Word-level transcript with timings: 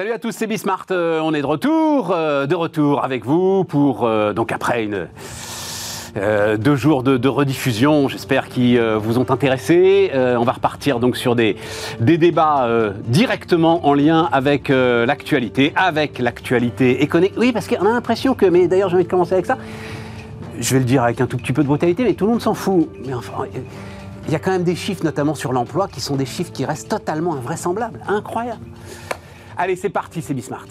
Salut 0.00 0.12
à 0.12 0.18
tous, 0.18 0.32
c'est 0.32 0.46
Bismart. 0.46 0.86
Euh, 0.92 1.20
on 1.22 1.34
est 1.34 1.42
de 1.42 1.46
retour, 1.46 2.10
euh, 2.10 2.46
de 2.46 2.54
retour 2.54 3.04
avec 3.04 3.26
vous 3.26 3.64
pour 3.64 4.06
euh, 4.06 4.32
donc 4.32 4.50
après 4.50 4.82
une 4.82 5.08
deux 6.58 6.74
jours 6.74 7.02
de, 7.02 7.28
rediffusion, 7.28 8.08
j'espère 8.08 8.48
qu'ils 8.48 8.80
vous 8.80 9.18
ont 9.18 9.30
intéressé. 9.30 10.10
On 10.14 10.42
va 10.42 10.52
repartir 10.52 11.00
donc 11.00 11.18
sur 11.18 11.36
des, 11.36 11.54
des 12.00 12.16
débats 12.16 12.66
directement 13.06 13.86
en 13.86 13.92
lien 13.92 14.28
avec 14.32 14.70
l'actualité, 14.70 15.72
avec 15.76 16.18
l'actualité 16.18 17.02
économique. 17.02 17.34
Oui, 17.36 17.52
parce 17.52 17.68
qu'on 17.68 17.86
a 17.86 17.92
l'impression 17.92 18.34
que, 18.34 18.46
mais 18.46 18.68
d'ailleurs 18.68 18.88
j'ai 18.88 18.96
envie 18.96 19.04
de 19.04 19.10
commencer 19.10 19.34
avec 19.34 19.46
ça. 19.46 19.58
Je 20.58 20.72
vais 20.72 20.80
le 20.80 20.86
dire 20.86 21.04
avec 21.04 21.20
un 21.20 21.26
tout 21.26 21.36
petit 21.36 21.52
peu 21.52 21.62
de 21.62 21.68
brutalité, 21.68 22.02
mais 22.02 22.14
tout 22.14 22.24
le 22.24 22.32
monde 22.32 22.42
s'en 22.42 22.54
fout. 22.54 22.88
Mais 23.06 23.14
enfin, 23.14 23.44
il 24.26 24.32
y 24.32 24.34
a 24.34 24.40
quand 24.40 24.50
même 24.50 24.64
des 24.64 24.76
chiffres, 24.76 25.04
notamment 25.04 25.36
sur 25.36 25.52
l'emploi, 25.52 25.86
qui 25.86 26.00
sont 26.00 26.16
des 26.16 26.26
chiffres 26.26 26.52
qui 26.52 26.64
restent 26.64 26.88
totalement 26.88 27.34
invraisemblables, 27.34 28.00
incroyables. 28.08 28.64
Allez, 29.56 29.76
c'est 29.76 29.90
parti, 29.90 30.22
c'est 30.22 30.34
Bismart. 30.34 30.66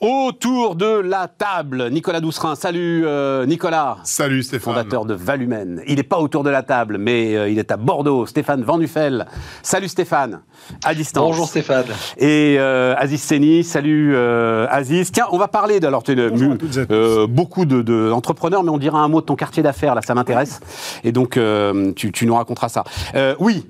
Autour 0.00 0.76
de 0.76 0.86
la 1.00 1.26
table, 1.26 1.88
Nicolas 1.90 2.20
Doucerin. 2.20 2.54
Salut 2.54 3.04
euh, 3.06 3.46
Nicolas. 3.46 3.96
Salut 4.04 4.42
Stéphane. 4.42 4.74
Fondateur 4.74 5.04
de 5.06 5.14
Valumen. 5.14 5.80
Il 5.86 5.96
n'est 5.96 6.02
pas 6.02 6.18
autour 6.18 6.44
de 6.44 6.50
la 6.50 6.62
table, 6.62 6.98
mais 6.98 7.34
euh, 7.34 7.48
il 7.48 7.58
est 7.58 7.70
à 7.70 7.78
Bordeaux. 7.78 8.26
Stéphane 8.26 8.62
Vandufel. 8.62 9.26
Salut 9.62 9.88
Stéphane. 9.88 10.40
À 10.84 10.94
distance. 10.94 11.24
Bonjour 11.24 11.48
Stéphane. 11.48 11.86
Et 12.18 12.56
euh, 12.58 12.94
Aziz 12.98 13.22
Seni. 13.22 13.64
Salut 13.64 14.12
euh, 14.14 14.66
Aziz. 14.70 15.10
Tiens, 15.12 15.26
on 15.32 15.38
va 15.38 15.48
parler 15.48 15.80
de. 15.80 15.86
Alors, 15.86 16.02
tu 16.02 16.12
es 16.12 16.16
euh, 16.18 17.26
beaucoup 17.26 17.64
de- 17.64 17.80
de- 17.82 18.08
d'entrepreneurs, 18.10 18.62
mais 18.64 18.70
on 18.70 18.78
dira 18.78 18.98
un 19.00 19.08
mot 19.08 19.20
de 19.22 19.26
ton 19.26 19.36
quartier 19.36 19.62
d'affaires, 19.62 19.94
là, 19.94 20.02
ça 20.02 20.14
m'intéresse. 20.14 20.60
Et 21.04 21.12
donc, 21.12 21.36
euh, 21.38 21.92
tu, 21.96 22.12
tu 22.12 22.26
nous 22.26 22.34
raconteras 22.34 22.68
ça. 22.68 22.84
Euh, 23.14 23.34
oui. 23.38 23.66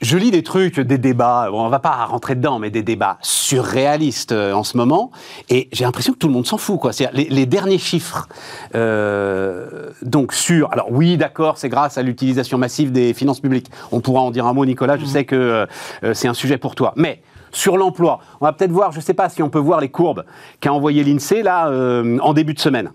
Je 0.00 0.16
lis 0.16 0.30
des 0.30 0.44
trucs, 0.44 0.78
des 0.78 0.98
débats, 0.98 1.48
bon, 1.50 1.66
on 1.66 1.68
va 1.68 1.80
pas 1.80 2.04
rentrer 2.04 2.36
dedans, 2.36 2.58
mais 2.58 2.70
des 2.70 2.84
débats 2.84 3.18
surréalistes 3.20 4.30
euh, 4.30 4.52
en 4.52 4.62
ce 4.62 4.76
moment, 4.76 5.10
et 5.48 5.68
j'ai 5.72 5.84
l'impression 5.84 6.12
que 6.12 6.18
tout 6.18 6.28
le 6.28 6.34
monde 6.34 6.46
s'en 6.46 6.56
fout. 6.56 6.78
Quoi. 6.78 6.92
Les, 7.12 7.24
les 7.24 7.46
derniers 7.46 7.78
chiffres, 7.78 8.28
euh, 8.76 9.90
donc 10.02 10.32
sur, 10.32 10.72
alors 10.72 10.92
oui, 10.92 11.16
d'accord, 11.16 11.58
c'est 11.58 11.68
grâce 11.68 11.98
à 11.98 12.02
l'utilisation 12.02 12.58
massive 12.58 12.92
des 12.92 13.12
finances 13.12 13.40
publiques. 13.40 13.70
On 13.90 14.00
pourra 14.00 14.20
en 14.20 14.30
dire 14.30 14.46
un 14.46 14.52
mot, 14.52 14.64
Nicolas. 14.64 14.96
Je 14.98 15.04
sais 15.04 15.24
que 15.24 15.34
euh, 15.34 15.66
euh, 16.04 16.14
c'est 16.14 16.28
un 16.28 16.34
sujet 16.34 16.58
pour 16.58 16.76
toi, 16.76 16.92
mais 16.94 17.20
sur 17.50 17.76
l'emploi, 17.76 18.20
on 18.40 18.44
va 18.44 18.52
peut-être 18.52 18.70
voir, 18.70 18.92
je 18.92 19.00
sais 19.00 19.14
pas 19.14 19.28
si 19.28 19.42
on 19.42 19.50
peut 19.50 19.58
voir 19.58 19.80
les 19.80 19.88
courbes 19.88 20.24
qu'a 20.60 20.72
envoyé 20.72 21.02
l'Insee 21.02 21.42
là 21.42 21.68
euh, 21.68 22.18
en 22.20 22.34
début 22.34 22.54
de 22.54 22.60
semaine. 22.60 22.92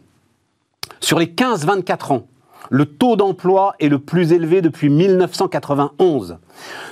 Sur 0.99 1.19
les 1.19 1.27
15-24 1.27 2.13
ans, 2.13 2.27
le 2.69 2.85
taux 2.85 3.15
d'emploi 3.15 3.75
est 3.79 3.89
le 3.89 3.99
plus 3.99 4.33
élevé 4.33 4.61
depuis 4.61 4.89
1991. 4.89 6.37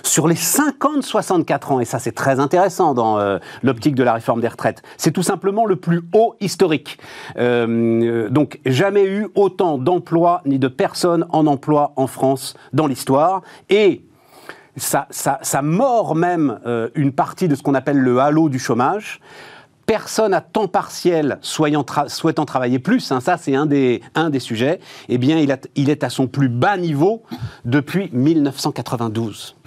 Sur 0.03 0.27
les 0.27 0.35
50-64 0.35 1.73
ans, 1.73 1.79
et 1.79 1.85
ça 1.85 1.99
c'est 1.99 2.11
très 2.11 2.39
intéressant 2.39 2.93
dans 2.93 3.19
euh, 3.19 3.37
l'optique 3.63 3.95
de 3.95 4.03
la 4.03 4.13
réforme 4.13 4.41
des 4.41 4.47
retraites, 4.47 4.81
c'est 4.97 5.11
tout 5.11 5.23
simplement 5.23 5.65
le 5.65 5.75
plus 5.75 6.01
haut 6.13 6.35
historique. 6.39 6.97
Euh, 7.37 8.29
donc 8.29 8.59
jamais 8.65 9.05
eu 9.05 9.27
autant 9.35 9.77
d'emplois 9.77 10.41
ni 10.45 10.59
de 10.59 10.67
personnes 10.67 11.25
en 11.29 11.47
emploi 11.47 11.93
en 11.95 12.07
France 12.07 12.55
dans 12.73 12.87
l'histoire. 12.87 13.41
Et 13.69 14.03
ça 14.77 15.61
mord 15.61 16.15
même 16.15 16.59
euh, 16.65 16.89
une 16.95 17.11
partie 17.11 17.47
de 17.47 17.55
ce 17.55 17.63
qu'on 17.63 17.75
appelle 17.75 17.97
le 17.97 18.19
halo 18.19 18.49
du 18.49 18.59
chômage. 18.59 19.19
Personne 19.91 20.33
à 20.33 20.39
temps 20.39 20.69
partiel 20.69 21.37
souhaitant 21.41 22.45
travailler 22.45 22.79
plus, 22.79 23.11
hein, 23.11 23.19
ça 23.19 23.35
c'est 23.35 23.55
un 23.55 23.65
des, 23.65 23.99
sujets, 24.39 24.79
eh 25.09 25.17
bien 25.17 25.37
il 25.75 25.89
est 25.89 26.03
à 26.05 26.09
son 26.09 26.27
plus 26.27 26.47
bas 26.47 26.77
niveau 26.77 27.23
depuis 27.65 28.09
1992. 28.13 29.57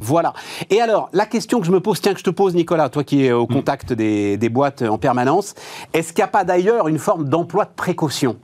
Voilà. 0.00 0.32
Et 0.70 0.80
alors, 0.80 1.10
la 1.12 1.26
question 1.26 1.60
que 1.60 1.66
je 1.66 1.72
me 1.72 1.80
pose, 1.80 2.00
tiens, 2.00 2.12
que 2.14 2.18
je 2.18 2.24
te 2.24 2.30
pose, 2.30 2.54
Nicolas, 2.54 2.88
toi 2.88 3.04
qui 3.04 3.26
es 3.26 3.32
au 3.32 3.46
contact 3.46 3.92
des, 3.92 4.36
des 4.38 4.48
boîtes 4.48 4.82
en 4.82 4.96
permanence, 4.98 5.54
est-ce 5.92 6.12
qu'il 6.12 6.22
n'y 6.22 6.28
a 6.28 6.28
pas 6.28 6.44
d'ailleurs 6.44 6.88
une 6.88 6.98
forme 6.98 7.28
d'emploi 7.28 7.64
de 7.66 7.70
précaution? 7.76 8.36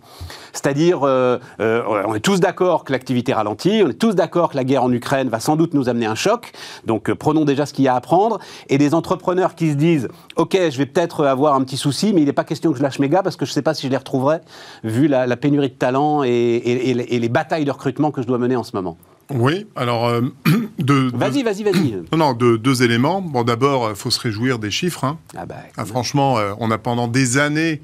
C'est-à-dire, 0.53 1.01
euh, 1.05 1.39
euh, 1.61 1.83
on 2.07 2.15
est 2.15 2.21
tous 2.21 2.41
d'accord 2.41 2.85
que 2.85 2.93
l'activité 2.93 3.33
ralentit, 3.35 3.83
on 3.85 3.89
est 3.91 3.95
tous 3.99 4.15
d'accord 4.15 4.51
que 4.51 4.57
la 4.57 4.65
guerre 4.65 4.85
en 4.85 4.93
Ukraine 4.93 5.29
va 5.29 5.39
sans 5.41 5.57
doute 5.57 5.75
nous 5.75 5.89
amener 5.89 6.07
un 6.07 6.15
choc, 6.15 6.53
donc 6.87 7.11
euh, 7.11 7.15
prenons 7.15 7.45
déjà 7.45 7.67
ce 7.67 7.73
qu'il 7.75 7.85
y 7.85 7.89
a 7.89 7.95
à 7.95 8.01
prendre, 8.01 8.39
et 8.69 8.79
des 8.79 8.95
entrepreneurs 8.95 9.55
qui 9.55 9.71
se 9.71 9.77
disent, 9.77 10.09
ok, 10.37 10.57
je 10.71 10.79
vais 10.79 10.87
peut-être 10.87 11.27
avoir 11.27 11.55
un 11.55 11.63
petit 11.63 11.77
souci, 11.77 12.13
mais 12.15 12.23
il 12.23 12.27
n'est 12.27 12.33
pas 12.33 12.45
question 12.45 12.73
que 12.73 12.79
je 12.79 12.83
lâche 12.83 12.99
mes 12.99 13.09
gars, 13.11 13.23
parce 13.23 13.37
que 13.37 13.45
je 13.45 13.51
ne 13.51 13.55
sais 13.55 13.63
pas 13.63 13.75
si 13.75 13.87
je 13.87 13.91
les 13.91 13.97
retrouverai, 13.99 14.39
vu 14.85 15.09
la, 15.09 15.27
la 15.27 15.37
pénurie 15.37 15.69
de 15.69 15.75
talent 15.75 16.23
et, 16.23 16.29
et- 16.31 17.15
et 17.15 17.19
les 17.19 17.29
batailles 17.29 17.65
de 17.67 17.71
recrutement 17.71 18.11
que 18.11 18.23
je 18.23 18.27
dois 18.27 18.39
mener 18.39 18.57
en 18.57 18.63
ce 18.65 18.75
moment. 18.75 18.97
Oui, 19.31 19.67
alors, 19.75 20.07
euh, 20.07 20.21
de, 20.79 21.11
Vas-y, 21.15 21.43
vas-y, 21.43 21.63
vas-y. 21.65 21.93
Non, 22.13 22.19
non, 22.19 22.33
de- 22.35 22.57
deux 22.57 22.83
éléments. 22.83 23.21
Bon, 23.21 23.43
d'abord, 23.43 23.91
il 23.91 23.97
faut 23.97 24.11
se 24.11 24.21
réjouir 24.21 24.59
des 24.59 24.71
chiffres. 24.71 25.05
hein. 25.05 25.19
Ah 25.37 25.47
bah, 25.47 25.57
Ah, 25.77 25.85
franchement, 25.85 26.39
euh, 26.39 26.53
on 26.59 26.71
a 26.71 26.79
pendant 26.79 27.09
des 27.09 27.37
années, 27.39 27.83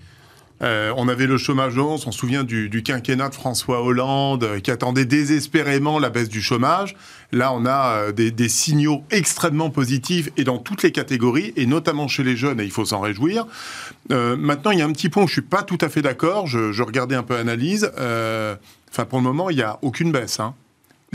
euh, 0.62 0.92
on 0.96 1.08
avait 1.08 1.26
le 1.26 1.38
chômage 1.38 1.74
de 1.74 1.80
11, 1.80 2.06
on 2.06 2.12
se 2.12 2.18
souvient 2.20 2.44
du, 2.44 2.68
du 2.68 2.84
quinquennat 2.84 3.28
de 3.30 3.34
François 3.34 3.82
Hollande 3.82 4.44
euh, 4.44 4.60
qui 4.60 4.70
attendait 4.70 5.04
désespérément 5.04 5.98
la 5.98 6.10
baisse 6.10 6.28
du 6.28 6.40
chômage. 6.40 6.94
Là, 7.32 7.52
on 7.52 7.66
a 7.66 7.88
euh, 7.96 8.12
des, 8.12 8.30
des 8.30 8.48
signaux 8.48 9.02
extrêmement 9.10 9.70
positifs 9.70 10.28
et 10.36 10.44
dans 10.44 10.58
toutes 10.58 10.84
les 10.84 10.92
catégories, 10.92 11.52
et 11.56 11.66
notamment 11.66 12.06
chez 12.06 12.22
les 12.22 12.36
jeunes, 12.36 12.60
et 12.60 12.64
il 12.64 12.70
faut 12.70 12.84
s'en 12.84 13.00
réjouir. 13.00 13.46
Euh, 14.12 14.36
maintenant, 14.36 14.70
il 14.70 14.78
y 14.78 14.82
a 14.82 14.86
un 14.86 14.92
petit 14.92 15.08
point 15.08 15.24
où 15.24 15.26
je 15.26 15.32
suis 15.32 15.42
pas 15.42 15.64
tout 15.64 15.78
à 15.80 15.88
fait 15.88 16.02
d'accord. 16.02 16.46
Je, 16.46 16.70
je 16.70 16.82
regardais 16.84 17.16
un 17.16 17.24
peu 17.24 17.34
l'analyse. 17.34 17.90
Euh, 17.98 18.54
Enfin, 18.94 19.06
pour 19.06 19.18
le 19.18 19.24
moment, 19.24 19.48
il 19.48 19.56
n'y 19.56 19.62
a 19.62 19.78
aucune 19.80 20.12
baisse. 20.12 20.38
hein. 20.38 20.52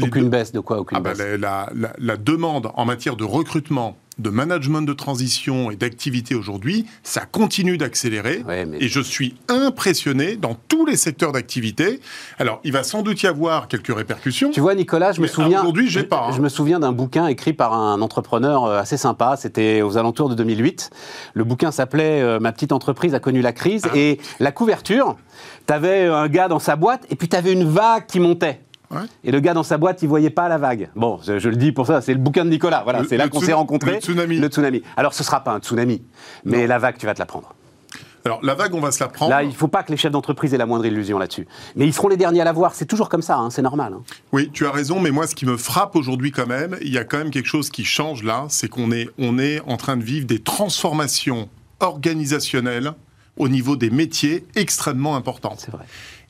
Aucune 0.04 0.24
deux- 0.24 0.30
baisse 0.30 0.52
de 0.52 0.60
quoi 0.60 0.80
Aucune 0.80 0.98
ah 0.98 1.02
bah, 1.02 1.12
baisse. 1.14 1.20
la, 1.20 1.38
la- 1.38 1.70
la- 1.76 1.94
la 1.98 2.18
demande 2.18 2.70
en 2.76 2.86
matière 2.86 3.16
de 3.16 3.24
recrutement, 3.24 3.98
de 4.20 4.30
management 4.32 4.82
de 4.82 4.94
transition 4.94 5.70
et 5.70 5.76
d'activité 5.76 6.34
aujourd'hui, 6.34 6.88
ça 7.04 7.22
continue 7.26 7.78
d'accélérer. 7.78 8.44
Ouais, 8.48 8.66
mais- 8.66 8.78
Et 8.82 8.88
je 8.88 9.00
suis 9.00 9.36
impressionné 9.48 10.38
dans 10.38 10.56
tous 10.68 10.86
les 10.88 10.96
secteurs 10.98 11.32
d'activité. 11.32 12.00
Alors, 12.40 12.60
il 12.64 12.72
va 12.74 12.82
sans 12.84 13.04
doute 13.04 13.22
y 13.22 13.28
avoir 13.28 13.68
quelques 13.68 13.96
répercussions. 13.96 14.50
Tu 14.50 14.60
vois, 14.60 14.74
Nicolas, 14.74 15.12
je 15.12 15.22
me 15.22 15.28
souviens. 15.28 15.60
aujourd'hui, 15.60 15.88
j'ai 15.88 16.04
pas, 16.04 16.28
hein. 16.30 16.32
Je 16.36 16.42
me 16.42 16.50
souviens 16.50 16.80
d'un 16.80 16.94
bouquin 16.94 17.28
écrit 17.28 17.54
par 17.54 17.74
un 17.74 18.02
entrepreneur 18.02 18.66
euh, 18.66 18.80
assez 18.80 18.98
sympa. 18.98 19.36
C'était 19.38 19.84
aux 19.84 19.98
alentours 19.98 20.30
de 20.30 20.36
2008. 20.36 20.90
Le 21.36 21.44
bouquin 21.44 21.70
s'appelait 21.72 22.22
euh, 22.22 22.40
Ma 22.40 22.52
petite 22.52 22.72
entreprise 22.72 23.14
a 23.14 23.20
connu 23.20 23.42
la 23.42 23.54
crise. 23.54 23.84
Ah. 23.86 23.96
Et 23.96 24.20
la 24.40 24.52
couverture, 24.52 25.16
t'avais 25.68 26.06
un 26.06 26.28
gars 26.28 26.48
dans 26.48 26.60
sa 26.60 26.76
boîte 26.76 27.06
et 27.12 27.16
puis 27.16 27.28
t'avais 27.28 27.54
une 27.54 27.70
vague 27.70 28.08
qui 28.08 28.20
montait. 28.20 28.62
Ouais. 28.90 29.02
Et 29.24 29.32
le 29.32 29.40
gars 29.40 29.54
dans 29.54 29.64
sa 29.64 29.78
boîte, 29.78 30.02
il 30.02 30.08
voyait 30.08 30.30
pas 30.30 30.48
la 30.48 30.58
vague. 30.58 30.90
Bon, 30.96 31.20
je, 31.26 31.40
je 31.40 31.50
le 31.50 31.56
dis 31.58 31.72
pour 31.72 31.86
ça, 31.88 32.02
c'est 32.02 32.14
le 32.14 32.20
bouquin 32.20 32.46
de 32.46 32.50
Nicolas. 32.50 32.82
Voilà, 32.84 33.04
c'est 33.08 33.18
là 33.18 33.28
qu'on 33.28 33.42
s'est 33.42 33.54
rencontrés. 33.54 33.96
le 33.96 34.00
tsunami. 34.00 34.40
Le 34.40 34.48
tsunami. 34.48 34.82
Alors, 34.96 35.14
ce 35.14 35.24
sera 35.24 35.44
pas 35.44 35.52
un 35.52 35.60
tsunami, 35.60 36.02
mais 36.46 36.68
la 36.68 36.80
vague, 36.80 36.98
tu 36.98 37.06
vas 37.06 37.14
te 37.14 37.20
la 37.20 37.26
prendre. 37.26 37.54
Alors, 38.26 38.40
la 38.44 38.56
vague, 38.56 38.74
on 38.76 38.82
va 38.82 38.92
se 38.92 39.02
la 39.02 39.08
prendre. 39.08 39.30
Là, 39.32 39.44
il 39.44 39.54
faut 39.56 39.70
pas 39.70 39.84
que 39.84 39.92
les 39.92 39.96
chefs 39.98 40.12
d'entreprise 40.12 40.54
aient 40.54 40.58
la 40.58 40.66
moindre 40.66 40.86
illusion 40.86 41.18
là-dessus. 41.18 41.48
Mais 41.78 41.86
ils 41.86 41.94
seront 41.94 42.10
les 42.10 42.18
derniers 42.18 42.42
à 42.42 42.44
la 42.44 42.52
voir. 42.52 42.76
C'est 42.76 42.86
toujours 42.86 43.08
comme 43.08 43.22
ça, 43.22 43.38
hein, 43.38 43.50
c'est 43.50 43.62
normal. 43.62 43.94
hein. 43.94 44.02
Oui, 44.34 44.50
tu 44.52 44.66
as 44.66 44.72
raison, 44.72 45.00
mais 45.00 45.12
moi, 45.12 45.28
ce 45.28 45.36
qui 45.36 45.46
me 45.46 45.56
frappe 45.56 45.96
aujourd'hui 45.96 46.32
quand 46.32 46.48
même, 46.48 46.76
il 46.82 46.92
y 46.92 46.98
a 46.98 47.06
quand 47.06 47.20
même 47.20 47.30
quelque 47.32 47.46
chose 47.48 47.70
qui 47.70 47.86
change 47.86 48.24
là, 48.24 48.46
c'est 48.50 48.68
qu'on 48.68 48.92
est, 48.92 49.08
on 49.18 49.40
est 49.40 49.62
en 49.66 49.78
train 49.78 49.96
de 49.96 50.04
vivre 50.04 50.26
des 50.28 50.40
transformations 50.40 51.48
organisationnelles 51.80 52.94
au 53.38 53.48
niveau 53.50 53.76
des 53.76 53.90
métiers 53.92 54.46
extrêmement 54.56 55.16
importantes. 55.16 55.60
C'est 55.64 55.72
vrai. 55.72 55.86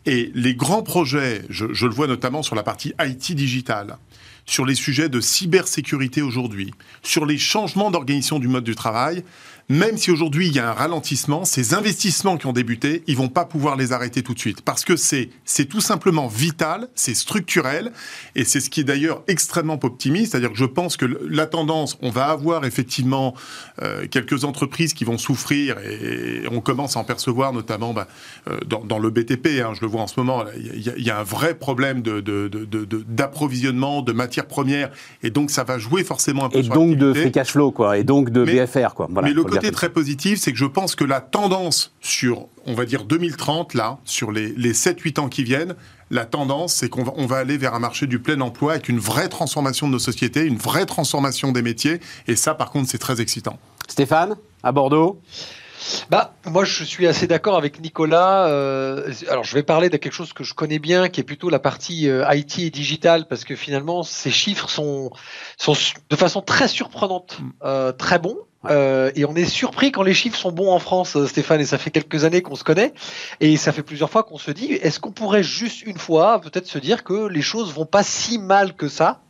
Et 0.08 0.32
les 0.34 0.56
grands 0.56 0.84
projets, 0.84 1.42
je, 1.50 1.66
le 1.66 1.94
vois 1.94 2.08
notamment 2.08 2.42
sur 2.42 2.56
la 2.56 2.64
partie 2.64 2.94
IT 2.98 3.34
digitale, 3.34 3.98
sur 4.46 4.66
les 4.66 4.74
sujets 4.74 5.10
de 5.10 5.20
cybersécurité 5.20 6.22
aujourd'hui, 6.22 6.74
sur 7.04 7.26
les 7.26 7.38
changements 7.38 7.92
d'organisation 7.92 8.40
du 8.40 8.48
mode 8.48 8.64
du 8.64 8.74
travail, 8.74 9.26
même 9.70 9.98
si 9.98 10.12
aujourd'hui 10.12 10.48
il 10.48 10.56
y 10.56 10.60
a 10.60 10.70
un 10.70 10.74
ralentissement, 10.74 11.44
ces 11.44 11.74
investissements 11.74 12.38
qui 12.38 12.46
ont 12.46 12.54
débuté, 12.54 13.04
ils 13.08 13.18
vont 13.18 13.28
pas 13.28 13.44
pouvoir 13.44 13.76
les 13.76 13.92
arrêter 13.92 14.24
tout 14.24 14.34
de 14.34 14.40
suite 14.40 14.62
parce 14.62 14.86
que 14.86 14.96
c'est 14.96 15.30
c'est 15.44 15.66
tout 15.66 15.82
simplement 15.82 16.28
vital, 16.28 16.88
c'est 16.96 17.14
structurel 17.14 17.92
et 18.36 18.46
c'est 18.46 18.62
ce 18.62 18.70
qui 18.70 18.80
est 18.82 18.84
d'ailleurs 18.86 19.24
extrêmement 19.28 19.78
optimiste, 19.84 20.32
c'est-à-dire 20.32 20.52
que 20.52 20.58
je 20.58 20.66
pense 20.66 20.96
que 20.96 21.06
la 21.30 21.48
tendance, 21.48 21.98
on 22.02 22.10
va 22.12 22.28
avoir 22.28 22.64
effectivement 22.66 23.34
euh, 23.82 24.08
quelques 24.10 24.46
entreprises 24.46 24.94
qui 24.94 25.04
vont 25.04 25.18
souffrir 25.18 25.78
et, 25.80 26.44
on 26.50 26.62
commence 26.62 26.96
à 26.96 27.02
en 27.02 27.04
percevoir 27.04 27.52
notamment 27.52 27.94
bah, 27.94 28.08
euh, 28.48 28.58
dans, 28.66 28.84
dans 28.84 29.00
le 29.00 29.10
BTP, 29.10 29.62
hein, 29.62 29.74
je 29.74 29.82
le 29.82 29.88
vois 29.88 30.02
en 30.02 30.08
ce 30.08 30.18
moment, 30.18 30.46
il 30.58 30.78
y, 30.98 31.04
y 31.04 31.10
a 31.10 31.20
un 31.20 31.24
vrai 31.24 31.56
problème 31.56 32.02
de- 32.02 32.22
de- 32.22 32.48
de- 32.48 32.64
de- 32.66 32.86
de- 32.86 33.04
d'approvisionnement, 33.08 34.02
de, 34.02 34.14
matières 34.14 34.46
premières 34.48 34.90
et 35.24 35.30
donc 35.30 35.52
ça 35.52 35.64
va 35.66 35.78
jouer 35.78 36.04
forcément 36.06 36.46
un 36.46 36.50
peu 36.50 36.60
Et 36.60 36.64
sur 36.64 36.74
donc 36.74 36.96
de 36.96 37.14
free 37.14 37.32
cash 37.32 37.52
flow, 37.52 37.72
quoi. 37.72 37.98
Et 37.98 38.04
donc 38.04 38.30
de 38.30 38.44
Mais- 38.46 38.66
BFR, 38.66 38.94
quoi. 38.94 39.08
Voilà, 39.12 39.28
Mais 39.28 39.34
le 39.34 39.44
côté 39.60 39.72
très 39.72 39.90
positif, 39.90 40.40
c'est 40.40 40.52
que 40.52 40.58
je 40.58 40.66
pense 40.66 40.96
que 40.96 41.04
la 41.04 41.22
tendance 41.22 41.94
sur, 42.02 42.48
on 42.66 42.74
va 42.74 42.86
dire 42.86 43.04
2030, 43.04 43.74
là, 43.74 44.00
sur 44.06 44.32
les, 44.32 44.54
les 44.54 44.74
7-8 44.74 45.20
ans 45.20 45.30
qui 45.30 45.44
viennent, 45.44 45.76
la 46.10 46.26
tendance, 46.26 46.74
c'est 46.74 46.90
qu'on 46.90 47.04
va, 47.04 47.14
on 47.18 47.26
va 47.26 47.38
aller 47.38 47.58
vers 47.58 47.74
un 47.74 47.80
marché 47.80 48.08
du 48.08 48.20
plein 48.20 48.40
emploi 48.42 48.74
avec 48.74 48.90
une 48.90 49.00
vraie 49.00 49.28
transformation 49.30 49.88
de 49.88 49.94
nos 49.94 50.00
sociétés, 50.00 50.46
une 50.46 50.58
vraie 50.58 50.86
transformation 50.86 51.52
des 51.52 51.62
métiers. 51.62 52.00
Et 52.28 52.36
ça, 52.36 52.54
par 52.54 52.72
contre, 52.72 52.90
c'est 52.90 52.98
très 52.98 53.20
excitant. 53.20 53.60
Stéphane, 53.88 54.36
à 54.64 54.72
Bordeaux? 54.72 55.20
Bah, 56.10 56.34
moi, 56.46 56.66
je 56.66 56.84
suis 56.84 57.08
assez 57.08 57.28
d'accord 57.28 57.58
avec 57.58 57.82
Nicolas. 57.82 58.48
Euh, 58.48 59.12
alors, 59.30 59.44
je 59.44 59.54
vais 59.54 59.64
parler 59.64 59.90
de 59.90 59.98
quelque 59.98 60.14
chose 60.14 60.34
que 60.34 60.44
je 60.44 60.54
connais 60.54 60.80
bien, 60.80 61.10
qui 61.10 61.22
est 61.22 61.24
plutôt 61.24 61.50
la 61.50 61.60
partie 61.60 62.10
euh, 62.10 62.26
IT 62.34 62.60
et 62.60 62.70
digital, 62.70 63.28
parce 63.28 63.44
que 63.44 63.56
finalement, 63.56 64.04
ces 64.04 64.32
chiffres 64.32 64.70
sont, 64.70 65.12
sont 65.58 65.74
de 66.10 66.16
façon 66.16 66.42
très 66.42 66.68
surprenante 66.68 67.38
mm. 67.40 67.50
euh, 67.64 67.92
très 67.92 68.20
bons. 68.20 68.38
Euh, 68.66 69.12
et 69.16 69.26
on 69.26 69.36
est 69.36 69.46
surpris 69.46 69.92
quand 69.92 70.04
les 70.04 70.14
chiffres 70.14 70.38
sont 70.38 70.52
bons 70.52 70.72
en 70.72 70.80
France, 70.80 71.16
euh, 71.16 71.28
Stéphane, 71.28 71.62
et 71.62 71.66
ça 71.66 71.78
fait 71.78 71.92
quelques 71.92 72.26
années 72.26 72.42
qu'on 72.42 72.56
se 72.56 72.64
connaît, 72.64 72.94
et 73.40 73.56
ça 73.56 73.72
fait 73.72 73.84
plusieurs 73.84 74.10
fois 74.10 74.24
qu'on 74.24 74.38
se 74.38 74.52
dit, 74.52 74.74
est-ce 74.74 75.00
qu'on 75.00 75.12
pourrait 75.12 75.44
juste 75.44 75.84
une 75.84 75.98
fois 75.98 76.42
peut-être 76.42 76.68
se 76.68 76.80
dire 76.80 77.04
que 77.04 77.28
les 77.28 77.42
choses 77.42 77.72
vont 77.72 77.86
pas 77.86 78.04
si 78.04 78.40
mal 78.40 78.76
que 78.76 78.88
ça 78.88 79.22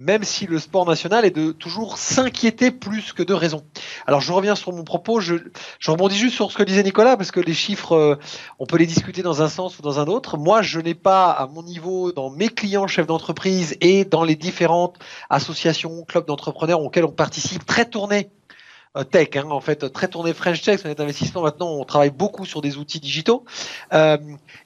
même 0.00 0.22
si 0.22 0.46
le 0.46 0.60
sport 0.60 0.86
national 0.86 1.24
est 1.24 1.32
de 1.32 1.50
toujours 1.50 1.98
s'inquiéter 1.98 2.70
plus 2.70 3.12
que 3.12 3.24
de 3.24 3.34
raison? 3.34 3.64
Alors 4.08 4.22
je 4.22 4.32
reviens 4.32 4.54
sur 4.54 4.72
mon 4.72 4.84
propos, 4.84 5.20
je, 5.20 5.34
je, 5.78 5.90
rebondis 5.90 6.16
juste 6.16 6.34
sur 6.34 6.50
ce 6.50 6.56
que 6.56 6.62
disait 6.62 6.82
Nicolas, 6.82 7.18
parce 7.18 7.30
que 7.30 7.40
les 7.40 7.52
chiffres, 7.52 7.92
euh, 7.92 8.16
on 8.58 8.64
peut 8.64 8.78
les 8.78 8.86
discuter 8.86 9.20
dans 9.20 9.42
un 9.42 9.50
sens 9.50 9.78
ou 9.78 9.82
dans 9.82 10.00
un 10.00 10.06
autre. 10.06 10.38
Moi, 10.38 10.62
je 10.62 10.80
n'ai 10.80 10.94
pas 10.94 11.30
à 11.30 11.46
mon 11.46 11.62
niveau, 11.62 12.10
dans 12.10 12.30
mes 12.30 12.48
clients 12.48 12.86
chefs 12.86 13.06
d'entreprise 13.06 13.76
et 13.82 14.06
dans 14.06 14.24
les 14.24 14.34
différentes 14.34 14.96
associations, 15.28 16.06
clubs 16.06 16.26
d'entrepreneurs 16.26 16.80
auxquels 16.80 17.04
on 17.04 17.12
participe, 17.12 17.66
très 17.66 17.84
tourné 17.84 18.30
tech, 19.10 19.36
hein, 19.36 19.50
en 19.50 19.60
fait, 19.60 19.92
très 19.92 20.08
tourné 20.08 20.32
French 20.32 20.62
Tech, 20.62 20.80
c'est 20.82 20.88
un 20.88 21.02
investissement. 21.02 21.42
Maintenant, 21.42 21.70
on 21.72 21.84
travaille 21.84 22.10
beaucoup 22.10 22.44
sur 22.44 22.60
des 22.60 22.76
outils 22.76 23.00
digitaux. 23.00 23.44
Euh, 23.92 24.18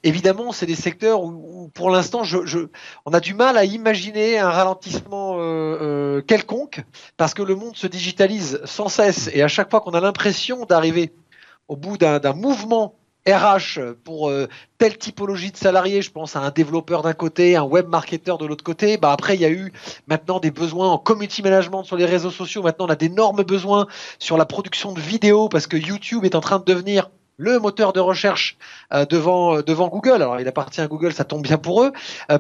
évidemment, 0.03 0.53
c'est 0.53 0.67
des 0.67 0.75
secteurs 0.75 1.23
où, 1.23 1.71
pour 1.75 1.91
l'instant, 1.91 2.25
je, 2.25 2.47
je, 2.47 2.59
on 3.07 3.13
a 3.13 3.21
du 3.21 3.35
mal 3.35 3.57
à 3.57 3.65
imaginer 3.65 4.39
un 4.39 4.51
ralentissement 4.51 5.39
euh, 5.39 5.39
euh, 5.41 6.23
quelconque, 6.23 6.85
parce 7.17 7.35
que 7.35 7.43
le 7.43 7.55
monde 7.55 7.77
se 7.77 7.87
digitalise 7.87 8.61
sans 8.65 8.89
cesse, 8.89 9.31
et 9.33 9.43
à 9.43 9.49
chaque 9.49 9.71
fois 9.71 9.81
qu'on 9.81 9.93
a 9.93 10.01
l'impression 10.01 10.65
d'arriver 10.65 11.13
au 11.69 11.77
bout 11.77 11.97
d'un 11.97 12.33
mouvement 12.33 12.95
RH 13.27 13.95
pour 14.03 14.31
euh, 14.31 14.49
telle 14.79 14.99
typologie 14.99 15.53
de 15.53 15.57
salariés, 15.57 16.03
je 16.03 16.11
pense 16.11 16.35
à 16.35 16.41
un 16.41 16.51
développeur 16.51 17.03
d'un 17.03 17.13
côté, 17.13 17.55
un 17.55 17.63
web 17.63 17.89
marketeur 17.89 18.37
de 18.37 18.47
l'autre 18.47 18.65
côté. 18.65 18.97
Bah 18.97 19.13
après, 19.13 19.37
il 19.37 19.41
y 19.41 19.45
a 19.45 19.51
eu 19.51 19.73
maintenant 20.09 20.41
des 20.41 20.51
besoins 20.51 20.91
en 20.91 20.99
community 20.99 21.43
management 21.43 21.85
sur 21.85 21.97
les 21.97 22.05
réseaux 22.05 22.33
sociaux. 22.33 22.63
Maintenant, 22.63 22.87
on 22.87 22.91
a 22.91 22.97
d'énormes 22.97 23.45
besoins 23.45 23.87
sur 24.19 24.37
la 24.37 24.45
production 24.45 24.93
de 24.93 25.01
vidéos 25.01 25.49
parce 25.49 25.69
que 25.69 25.77
YouTube 25.77 26.25
est 26.25 26.35
en 26.35 26.41
train 26.41 26.59
de 26.59 26.65
devenir 26.65 27.11
le 27.39 27.59
moteur 27.59 27.93
de 27.93 28.01
recherche 28.01 28.59
euh, 28.93 29.07
devant 29.07 29.57
euh, 29.57 29.63
devant 29.63 29.87
Google. 29.89 30.21
Alors 30.23 30.41
il 30.41 30.49
appartient 30.49 30.81
à 30.81 30.89
Google, 30.89 31.13
ça 31.13 31.25
tombe 31.25 31.43
bien 31.43 31.59
pour 31.59 31.85
eux, 31.85 31.93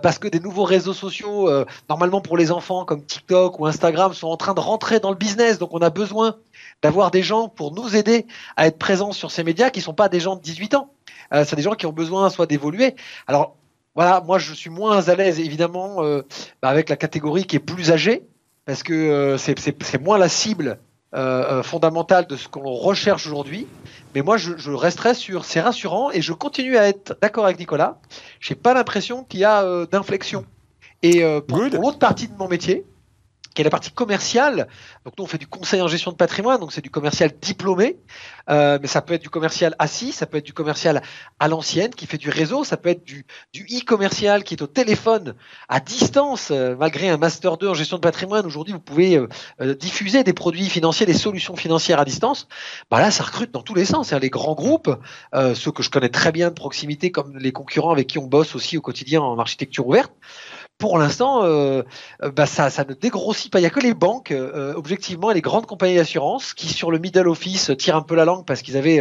parce 0.02 0.18
que 0.18 0.26
des 0.26 0.40
nouveaux 0.40 0.64
réseaux 0.64 0.92
sociaux, 0.92 1.48
normalement 1.88 2.20
pour 2.20 2.36
les 2.36 2.50
enfants 2.50 2.84
comme 2.84 3.04
TikTok 3.04 3.60
ou 3.60 3.66
Instagram, 3.66 4.12
sont 4.14 4.28
en 4.28 4.36
train 4.36 4.54
de 4.54 4.60
rentrer 4.60 4.98
dans 4.98 5.10
le 5.10 5.16
business. 5.16 5.58
Donc 5.58 5.70
on 5.72 5.80
a 5.80 5.90
besoin 5.90 6.36
d'avoir 6.82 7.10
des 7.10 7.22
gens 7.22 7.48
pour 7.48 7.72
nous 7.72 7.96
aider 7.96 8.26
à 8.56 8.66
être 8.66 8.78
présents 8.78 9.12
sur 9.12 9.30
ces 9.30 9.44
médias 9.44 9.70
qui 9.70 9.80
sont 9.80 9.94
pas 9.94 10.08
des 10.08 10.20
gens 10.20 10.36
de 10.36 10.42
18 10.42 10.74
ans. 10.74 10.92
Euh, 11.32 11.44
c'est 11.46 11.56
des 11.56 11.62
gens 11.62 11.74
qui 11.74 11.86
ont 11.86 11.92
besoin 11.92 12.28
soit 12.28 12.46
d'évoluer. 12.46 12.94
Alors 13.26 13.56
voilà, 13.94 14.20
moi 14.20 14.38
je 14.38 14.54
suis 14.54 14.70
moins 14.70 15.08
à 15.08 15.14
l'aise 15.14 15.38
évidemment 15.38 16.02
euh, 16.02 16.22
bah, 16.62 16.68
avec 16.68 16.88
la 16.88 16.96
catégorie 16.96 17.44
qui 17.44 17.56
est 17.56 17.60
plus 17.60 17.90
âgée 17.90 18.22
parce 18.64 18.82
que 18.82 18.92
euh, 18.92 19.36
c'est 19.38 20.00
moins 20.00 20.16
la 20.16 20.28
cible 20.28 20.78
euh, 21.14 21.62
fondamentale 21.62 22.26
de 22.26 22.36
ce 22.36 22.48
qu'on 22.48 22.70
recherche 22.72 23.26
aujourd'hui. 23.26 23.66
Mais 24.14 24.22
moi 24.22 24.38
je, 24.38 24.56
je 24.56 24.70
resterai 24.70 25.14
sur 25.14 25.44
c'est 25.44 25.60
rassurant 25.60 26.10
et 26.10 26.22
je 26.22 26.32
continue 26.32 26.78
à 26.78 26.88
être 26.88 27.18
d'accord 27.20 27.44
avec 27.44 27.58
Nicolas. 27.58 27.98
J'ai 28.40 28.54
pas 28.54 28.72
l'impression 28.72 29.24
qu'il 29.24 29.40
y 29.40 29.44
a 29.44 29.86
d'inflexion. 29.86 30.46
Et 31.02 31.22
pour 31.48 31.58
l'autre 31.58 31.98
partie 31.98 32.28
de 32.28 32.36
mon 32.38 32.48
métier, 32.48 32.86
qui 33.54 33.62
est 33.62 33.64
la 33.64 33.70
partie 33.70 33.90
commerciale. 33.90 34.68
Donc 35.04 35.14
nous 35.18 35.24
on 35.24 35.26
fait 35.26 35.38
du 35.38 35.46
conseil 35.46 35.80
en 35.80 35.88
gestion 35.88 36.10
de 36.10 36.16
patrimoine, 36.16 36.60
donc 36.60 36.72
c'est 36.72 36.80
du 36.80 36.90
commercial 36.90 37.30
diplômé, 37.40 37.98
euh, 38.50 38.78
mais 38.80 38.88
ça 38.88 39.02
peut 39.02 39.14
être 39.14 39.22
du 39.22 39.30
commercial 39.30 39.74
assis, 39.78 40.12
ça 40.12 40.26
peut 40.26 40.38
être 40.38 40.46
du 40.46 40.52
commercial 40.52 41.02
à 41.38 41.48
l'ancienne 41.48 41.94
qui 41.94 42.06
fait 42.06 42.18
du 42.18 42.30
réseau, 42.30 42.64
ça 42.64 42.76
peut 42.76 42.88
être 42.88 43.04
du 43.04 43.26
du 43.52 43.64
e-commercial 43.64 44.44
qui 44.44 44.54
est 44.54 44.62
au 44.62 44.66
téléphone 44.66 45.34
à 45.68 45.80
distance, 45.80 46.50
euh, 46.50 46.76
malgré 46.78 47.08
un 47.08 47.16
master 47.16 47.56
2 47.56 47.68
en 47.68 47.74
gestion 47.74 47.96
de 47.96 48.02
patrimoine. 48.02 48.46
Aujourd'hui 48.46 48.72
vous 48.72 48.80
pouvez 48.80 49.16
euh, 49.16 49.28
euh, 49.60 49.74
diffuser 49.74 50.24
des 50.24 50.32
produits 50.32 50.68
financiers, 50.68 51.06
des 51.06 51.14
solutions 51.14 51.56
financières 51.56 52.00
à 52.00 52.04
distance. 52.04 52.48
Bah 52.90 53.00
là 53.00 53.10
ça 53.10 53.24
recrute 53.24 53.50
dans 53.52 53.62
tous 53.62 53.74
les 53.74 53.84
sens. 53.84 54.12
Les 54.12 54.30
grands 54.30 54.54
groupes, 54.54 54.90
ceux 55.32 55.72
que 55.72 55.82
je 55.82 55.90
connais 55.90 56.08
très 56.08 56.32
bien 56.32 56.48
de 56.48 56.54
proximité, 56.54 57.10
comme 57.10 57.36
les 57.38 57.52
concurrents 57.52 57.90
avec 57.90 58.06
qui 58.06 58.18
on 58.18 58.26
bosse 58.26 58.54
aussi 58.54 58.76
au 58.76 58.80
quotidien 58.80 59.20
en 59.20 59.38
architecture 59.38 59.86
ouverte 59.86 60.12
pour 60.82 60.98
l'instant, 60.98 61.44
euh, 61.44 61.82
euh, 62.24 62.32
bah, 62.32 62.44
ça, 62.44 62.68
ça, 62.68 62.84
ne 62.84 62.92
dégrossit 62.92 63.52
pas. 63.52 63.60
Il 63.60 63.62
n'y 63.62 63.68
a 63.68 63.70
que 63.70 63.78
les 63.78 63.94
banques, 63.94 64.32
euh, 64.32 64.74
objectivement, 64.74 65.30
et 65.30 65.34
les 65.34 65.40
grandes 65.40 65.64
compagnies 65.64 65.94
d'assurance 65.94 66.54
qui, 66.54 66.66
sur 66.66 66.90
le 66.90 66.98
middle 66.98 67.28
office, 67.28 67.70
tirent 67.78 67.94
un 67.94 68.02
peu 68.02 68.16
la 68.16 68.24
langue 68.24 68.44
parce 68.44 68.62
qu'ils 68.62 68.76
avaient 68.76 69.00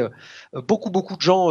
beaucoup, 0.54 0.92
beaucoup 0.92 1.16
de 1.16 1.22
gens. 1.22 1.50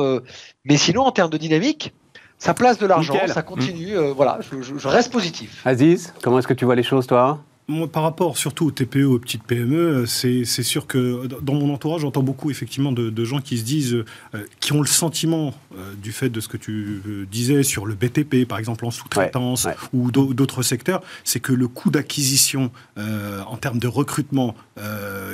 mais 0.65 0.77
sinon, 0.77 1.03
en 1.03 1.11
termes 1.11 1.31
de 1.31 1.37
dynamique, 1.37 1.93
ça 2.38 2.55
place 2.55 2.79
de 2.79 2.87
l'argent, 2.87 3.19
ça 3.27 3.43
continue. 3.43 3.97
voilà, 4.15 4.38
je, 4.41 4.62
je, 4.62 4.88
reste 4.88 5.11
positif. 5.12 5.62
Aziz, 5.65 6.15
comment 6.23 6.38
est-ce 6.38 6.47
que 6.47 6.55
tu 6.55 6.65
vois 6.65 6.77
les 6.77 6.85
choses, 6.85 7.09
toi? 7.09 7.41
Par 7.93 8.02
rapport 8.02 8.37
surtout 8.37 8.67
aux 8.67 8.70
TPE, 8.70 9.05
aux 9.05 9.19
petites 9.19 9.43
PME, 9.44 10.05
c'est 10.06 10.44
sûr 10.44 10.87
que 10.87 11.26
dans 11.26 11.55
mon 11.55 11.72
entourage, 11.72 12.02
j'entends 12.02 12.22
beaucoup 12.22 12.50
effectivement 12.50 12.93
de, 12.93 13.25
gens 13.25 13.40
qui 13.40 13.58
se 13.58 13.64
disent, 13.64 14.05
euh, 14.34 14.44
qui 14.61 14.72
ont 14.72 14.81
le 14.81 14.87
sentiment 14.87 15.55
euh, 15.76 15.94
du 16.02 16.12
fait 16.12 16.31
de 16.31 16.40
ce 16.40 16.49
que 16.49 16.56
tu 16.56 17.02
euh, 17.06 17.26
disais 17.31 17.62
sur 17.62 17.87
le 17.87 17.94
BTP, 17.94 18.46
par 18.46 18.58
exemple 18.58 18.84
en 18.84 18.90
sous-traitance 18.90 19.69
ou 19.93 20.11
d'autres 20.11 20.62
secteurs, 20.62 21.02
c'est 21.25 21.40
que 21.40 21.52
le 21.52 21.69
coût 21.69 21.90
d'acquisition 21.90 22.70
en 22.96 23.56
termes 23.56 23.78
de 23.78 23.88
recrutement 23.88 24.55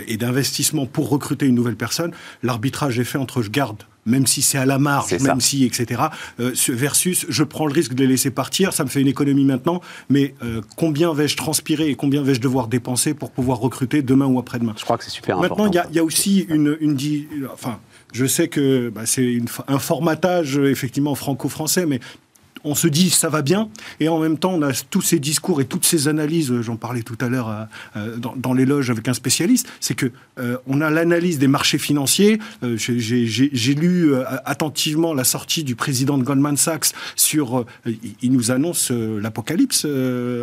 et 0.07 0.17
d'investissement 0.17 0.87
pour 0.87 1.09
recruter 1.09 1.47
une 1.47 1.55
nouvelle 1.55 1.77
personne, 1.77 2.13
l'arbitrage 2.43 2.99
est 2.99 3.05
fait 3.05 3.19
entre 3.19 3.43
je 3.43 3.51
garde 3.51 3.83
même 4.07 4.27
si 4.27 4.43
c'est 4.43 4.59
à 4.59 4.67
la 4.67 4.79
marge, 4.79 5.13
même 5.21 5.41
si, 5.41 5.65
etc. 5.65 6.03
Euh, 6.41 6.53
versus, 6.69 7.27
je 7.29 7.45
prends 7.45 7.67
le 7.67 7.73
risque 7.73 7.95
de 7.95 8.03
les 8.03 8.09
laisser 8.09 8.31
partir, 8.31 8.73
ça 8.73 8.85
me 8.85 8.89
fait 8.89 9.01
une 9.01 9.09
économie 9.09 9.45
maintenant, 9.45 9.81
mais 10.09 10.35
euh, 10.43 10.61
combien 10.77 11.13
vais-je 11.13 11.37
transpirer 11.37 11.89
et 11.89 11.95
combien 11.97 12.23
vais-je 12.23 12.41
devoir 12.41 12.69
dépenser 12.69 13.15
pour 13.15 13.31
pouvoir 13.31 13.59
recruter 13.59 14.03
demain 14.03 14.27
ou 14.27 14.39
après-demain? 14.39 14.75
Je 14.77 14.85
crois 14.85 14.97
que 14.97 15.05
c'est 15.05 15.11
super 15.11 15.37
maintenant, 15.37 15.65
important. 15.65 15.65
Maintenant, 15.65 15.91
il 15.91 15.97
y, 15.97 15.99
a 15.99 16.05
aussi 16.05 16.47
une, 16.49 16.77
une, 16.81 16.97
enfin, 17.53 17.79
je 18.13 18.27
sais 18.27 18.49
que 18.49 18.91
bah, 18.91 19.03
c'est 19.05 19.39
un 19.69 19.79
formatage 19.79 20.57
effectivement 20.59 21.15
franco-français, 21.15 21.87
mais 21.87 22.01
on 22.65 22.75
se 22.75 22.89
dit 22.89 23.11
ça 23.11 23.29
va 23.29 23.43
bien, 23.43 23.69
et 24.01 24.09
en 24.09 24.19
même 24.19 24.39
temps 24.39 24.53
on 24.55 24.63
a 24.63 24.73
tous 24.91 25.03
ces 25.03 25.19
discours 25.19 25.61
et 25.61 25.65
toutes 25.65 25.85
ces 25.85 26.09
analyses, 26.09 26.51
euh, 26.51 26.63
j'en 26.63 26.77
parlais 26.77 27.03
tout 27.03 27.17
à 27.21 27.29
l'heure 27.29 27.49
euh, 27.49 27.65
euh, 27.97 28.17
dans, 28.37 28.53
les 28.53 28.65
loges 28.65 28.91
avec 28.91 29.09
un 29.09 29.15
spécialiste, 29.15 29.69
c'est 29.81 29.95
que 29.95 30.11
on 30.67 30.81
a 30.81 30.91
l'analyse 30.91 31.39
des 31.39 31.49
marchés 31.49 31.79
financiers. 31.79 32.39
J'ai 32.63 33.75
lu 33.75 34.15
attentivement 34.45 35.15
la 35.15 35.25
sortie 35.25 35.65
du 35.65 35.75
président 35.75 36.19
de 36.19 36.25
Goldman 36.25 36.57
Sachs 36.57 36.93
sur, 37.17 37.65
il 38.23 38.33
nous 38.33 38.51
annonce 38.51 38.91
l'apocalypse 38.91 39.87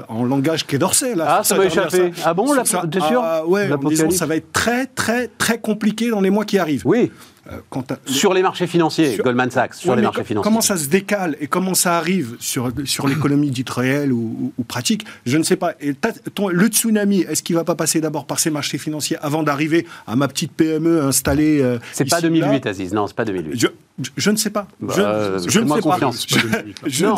en 0.08 0.24
langage 0.24 0.66
qu'est 0.66 0.78
d'Orsay. 0.78 1.14
Ah, 1.20 1.42
ça 1.44 1.56
va 1.56 1.66
échapper. 1.66 2.12
Ah 2.24 2.34
bon, 2.34 2.56
t'es 2.92 3.00
sûr 3.02 3.22
ah, 3.24 3.46
Ouais, 3.46 3.70
ça 4.12 4.26
va 4.26 4.36
être 4.36 4.52
très 4.52 4.88
très 4.88 5.28
très 5.28 5.60
compliqué 5.60 6.10
dans 6.10 6.22
les 6.22 6.30
mois 6.30 6.46
qui 6.46 6.58
arrivent. 6.58 6.84
Oui. 6.86 7.12
Euh, 7.52 7.60
sur 8.06 8.34
les 8.34 8.42
marchés 8.42 8.68
financiers, 8.68 9.18
Goldman 9.18 9.52
Sachs, 9.52 9.74
sur 9.74 9.98
les 9.98 10.02
marchés 10.02 10.24
financiers. 10.24 10.50
Comment 10.50 10.62
ça 10.62 10.78
se 10.78 10.88
décale 10.88 11.36
et 11.42 11.48
comment 11.48 11.74
ça 11.74 11.98
arrive 11.98 12.38
sur, 12.40 12.72
sur 12.86 13.06
l'économie 13.06 13.52
dite 13.52 13.70
réelle 13.70 14.14
ou, 14.14 14.54
pratique 14.70 15.06
Je 15.26 15.38
ne 15.38 15.44
sais 15.44 15.58
pas. 15.58 15.74
Et 15.82 15.94
le 15.94 16.68
tsunami, 16.68 17.22
est-ce 17.22 17.44
qu'il 17.44 17.56
ne 17.56 17.60
va 17.60 17.66
pas 17.66 17.76
passer 17.76 18.00
d'abord 18.00 18.28
par 18.28 18.40
ces 18.40 18.50
marchés 18.50 18.78
financiers 18.78 19.18
avant 19.22 19.44
d'arriver 19.44 19.86
à 20.08 20.16
ma 20.16 20.30
petite 20.30 20.54
PME 20.54 21.04
installée 21.04 21.62
euh, 21.62 21.80
C'est 21.92 22.10
pas 22.10 22.22
2008, 22.22 22.66
Aziz. 22.66 22.94
Non, 22.94 23.08
c'est 23.08 23.16
pas 23.16 23.26
2008. 23.26 23.68
Je, 24.16 24.32
ne 24.32 24.38
sais 24.38 24.50
pas. 24.50 24.66
je, 24.80 25.60
ne 25.60 25.68
sais 25.68 25.82
confiance. 25.82 26.26
pas. 26.26 26.38
Je, 26.86 27.06
non. 27.06 27.16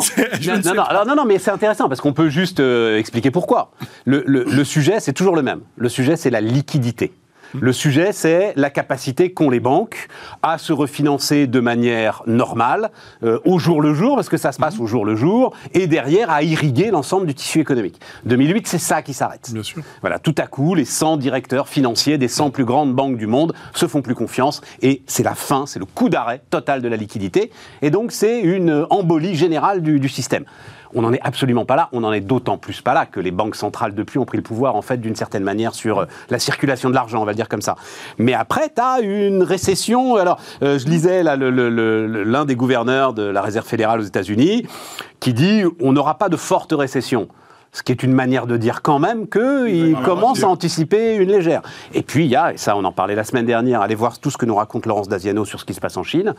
non, 0.64 0.74
non, 0.74 0.82
alors, 0.82 1.06
non, 1.06 1.14
non, 1.14 1.24
mais 1.24 1.38
c'est 1.38 1.52
intéressant 1.52 1.88
parce 1.88 2.00
qu'on 2.00 2.12
peut 2.12 2.30
juste 2.30 2.58
euh, 2.58 2.98
expliquer 2.98 3.30
pourquoi. 3.30 3.70
Le, 4.04 4.24
le 4.26 4.64
sujet, 4.64 4.98
c'est 4.98 5.12
toujours 5.12 5.36
le 5.36 5.42
même. 5.42 5.60
Le 5.76 5.88
sujet, 5.88 6.16
c'est 6.16 6.30
la 6.30 6.40
liquidité. 6.40 7.12
Le 7.54 7.72
sujet, 7.72 8.12
c'est 8.12 8.52
la 8.56 8.70
capacité 8.70 9.32
qu'ont 9.32 9.50
les 9.50 9.60
banques 9.60 10.08
à 10.42 10.58
se 10.58 10.72
refinancer 10.72 11.46
de 11.46 11.60
manière 11.60 12.22
normale, 12.26 12.90
euh, 13.22 13.38
au 13.44 13.58
jour 13.58 13.80
le 13.80 13.94
jour, 13.94 14.16
parce 14.16 14.28
que 14.28 14.36
ça 14.36 14.52
se 14.52 14.58
passe 14.58 14.78
au 14.78 14.86
jour 14.86 15.04
le 15.04 15.16
jour, 15.16 15.54
et 15.74 15.86
derrière 15.86 16.30
à 16.30 16.42
irriguer 16.42 16.90
l'ensemble 16.90 17.26
du 17.26 17.34
tissu 17.34 17.60
économique. 17.60 18.00
2008, 18.24 18.66
c'est 18.66 18.78
ça 18.78 19.02
qui 19.02 19.14
s'arrête. 19.14 19.50
Bien 19.52 19.62
sûr. 19.62 19.82
Voilà, 20.00 20.18
tout 20.18 20.34
à 20.38 20.46
coup, 20.46 20.74
les 20.74 20.84
100 20.84 21.16
directeurs 21.16 21.68
financiers 21.68 22.18
des 22.18 22.28
100 22.28 22.50
plus 22.50 22.64
grandes 22.64 22.94
banques 22.94 23.16
du 23.16 23.26
monde 23.26 23.54
se 23.74 23.86
font 23.86 24.02
plus 24.02 24.14
confiance, 24.14 24.60
et 24.82 25.02
c'est 25.06 25.22
la 25.22 25.34
fin, 25.34 25.66
c'est 25.66 25.78
le 25.78 25.86
coup 25.86 26.08
d'arrêt 26.08 26.42
total 26.50 26.82
de 26.82 26.88
la 26.88 26.96
liquidité, 26.96 27.50
et 27.82 27.90
donc 27.90 28.12
c'est 28.12 28.40
une 28.40 28.86
embolie 28.90 29.34
générale 29.34 29.82
du, 29.82 30.00
du 30.00 30.08
système. 30.08 30.44
On 30.96 31.02
n'en 31.02 31.12
est 31.12 31.20
absolument 31.22 31.66
pas 31.66 31.76
là. 31.76 31.90
On 31.92 32.00
n'en 32.00 32.12
est 32.12 32.22
d'autant 32.22 32.56
plus 32.56 32.80
pas 32.80 32.94
là 32.94 33.04
que 33.04 33.20
les 33.20 33.30
banques 33.30 33.54
centrales 33.54 33.94
depuis 33.94 34.18
ont 34.18 34.24
pris 34.24 34.38
le 34.38 34.42
pouvoir, 34.42 34.76
en 34.76 34.82
fait, 34.82 34.96
d'une 34.96 35.14
certaine 35.14 35.44
manière, 35.44 35.74
sur 35.74 36.00
euh, 36.00 36.04
la 36.30 36.38
circulation 36.38 36.88
de 36.88 36.94
l'argent, 36.94 37.20
on 37.20 37.24
va 37.26 37.32
le 37.32 37.36
dire 37.36 37.50
comme 37.50 37.60
ça. 37.60 37.76
Mais 38.16 38.32
après, 38.32 38.70
tu 38.74 38.80
as 38.80 39.00
une 39.00 39.42
récession. 39.42 40.16
Alors, 40.16 40.40
euh, 40.62 40.78
je 40.78 40.86
lisais 40.86 41.22
l'un 41.22 42.44
des 42.46 42.56
gouverneurs 42.56 43.12
de 43.12 43.22
la 43.22 43.42
Réserve 43.42 43.66
fédérale 43.66 44.00
aux 44.00 44.04
États-Unis 44.04 44.66
qui 45.20 45.34
dit 45.34 45.64
on 45.80 45.92
n'aura 45.92 46.16
pas 46.18 46.28
de 46.30 46.36
forte 46.36 46.72
récession 46.72 47.28
Ce 47.72 47.82
qui 47.82 47.92
est 47.92 48.02
une 48.02 48.12
manière 48.12 48.46
de 48.46 48.56
dire 48.56 48.80
quand 48.80 48.98
même 48.98 49.28
qu'il 49.28 49.96
commence 50.04 50.42
à 50.42 50.48
anticiper 50.48 51.16
une 51.16 51.30
légère. 51.30 51.62
Et 51.92 52.02
puis 52.02 52.24
il 52.24 52.30
y 52.30 52.36
a, 52.36 52.54
et 52.54 52.56
ça 52.56 52.76
on 52.76 52.84
en 52.84 52.92
parlait 52.92 53.14
la 53.14 53.24
semaine 53.24 53.46
dernière, 53.46 53.82
allez 53.82 53.94
voir 53.94 54.18
tout 54.18 54.30
ce 54.30 54.38
que 54.38 54.46
nous 54.46 54.54
raconte 54.54 54.86
Laurence 54.86 55.08
Daziano 55.08 55.44
sur 55.44 55.60
ce 55.60 55.64
qui 55.64 55.74
se 55.74 55.80
passe 55.80 55.96
en 55.96 56.02
Chine. 56.02 56.34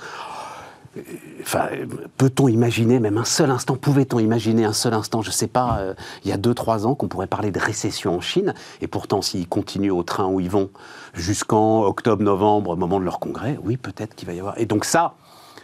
Peut-on 2.18 2.48
imaginer, 2.48 3.00
même 3.00 3.18
un 3.18 3.26
seul 3.26 3.52
instant, 3.52 3.76
pouvait-on 3.76 4.20
imaginer 4.20 4.66
un 4.66 4.74
seul 4.74 4.94
instant, 4.94 5.22
je 5.22 5.30
ne 5.30 5.34
sais 5.34 5.48
pas, 5.48 5.78
euh, 5.80 5.94
il 6.24 6.30
y 6.30 6.34
a 6.34 6.38
2-3 6.38 6.86
ans, 6.86 6.96
qu'on 6.96 7.08
pourrait 7.08 7.28
parler 7.28 7.52
de 7.52 7.60
récession 7.60 8.16
en 8.16 8.22
Chine 8.22 8.54
Et 8.82 8.88
pourtant, 8.88 9.22
s'ils 9.22 9.48
continuent 9.48 9.92
au 9.92 10.04
train 10.04 10.26
où 10.26 10.40
ils 10.40 10.50
vont 10.50 10.70
jusqu'en 11.14 11.84
octobre-novembre, 11.84 12.72
au 12.72 12.76
moment 12.76 13.00
de 13.00 13.06
leur 13.06 13.20
congrès, 13.20 13.58
oui, 13.64 13.78
peut-être 13.78 14.16
qu'il 14.16 14.28
va 14.28 14.34
y 14.34 14.40
avoir. 14.40 14.58
Et 14.60 14.66
donc 14.66 14.86
ça, 14.86 15.14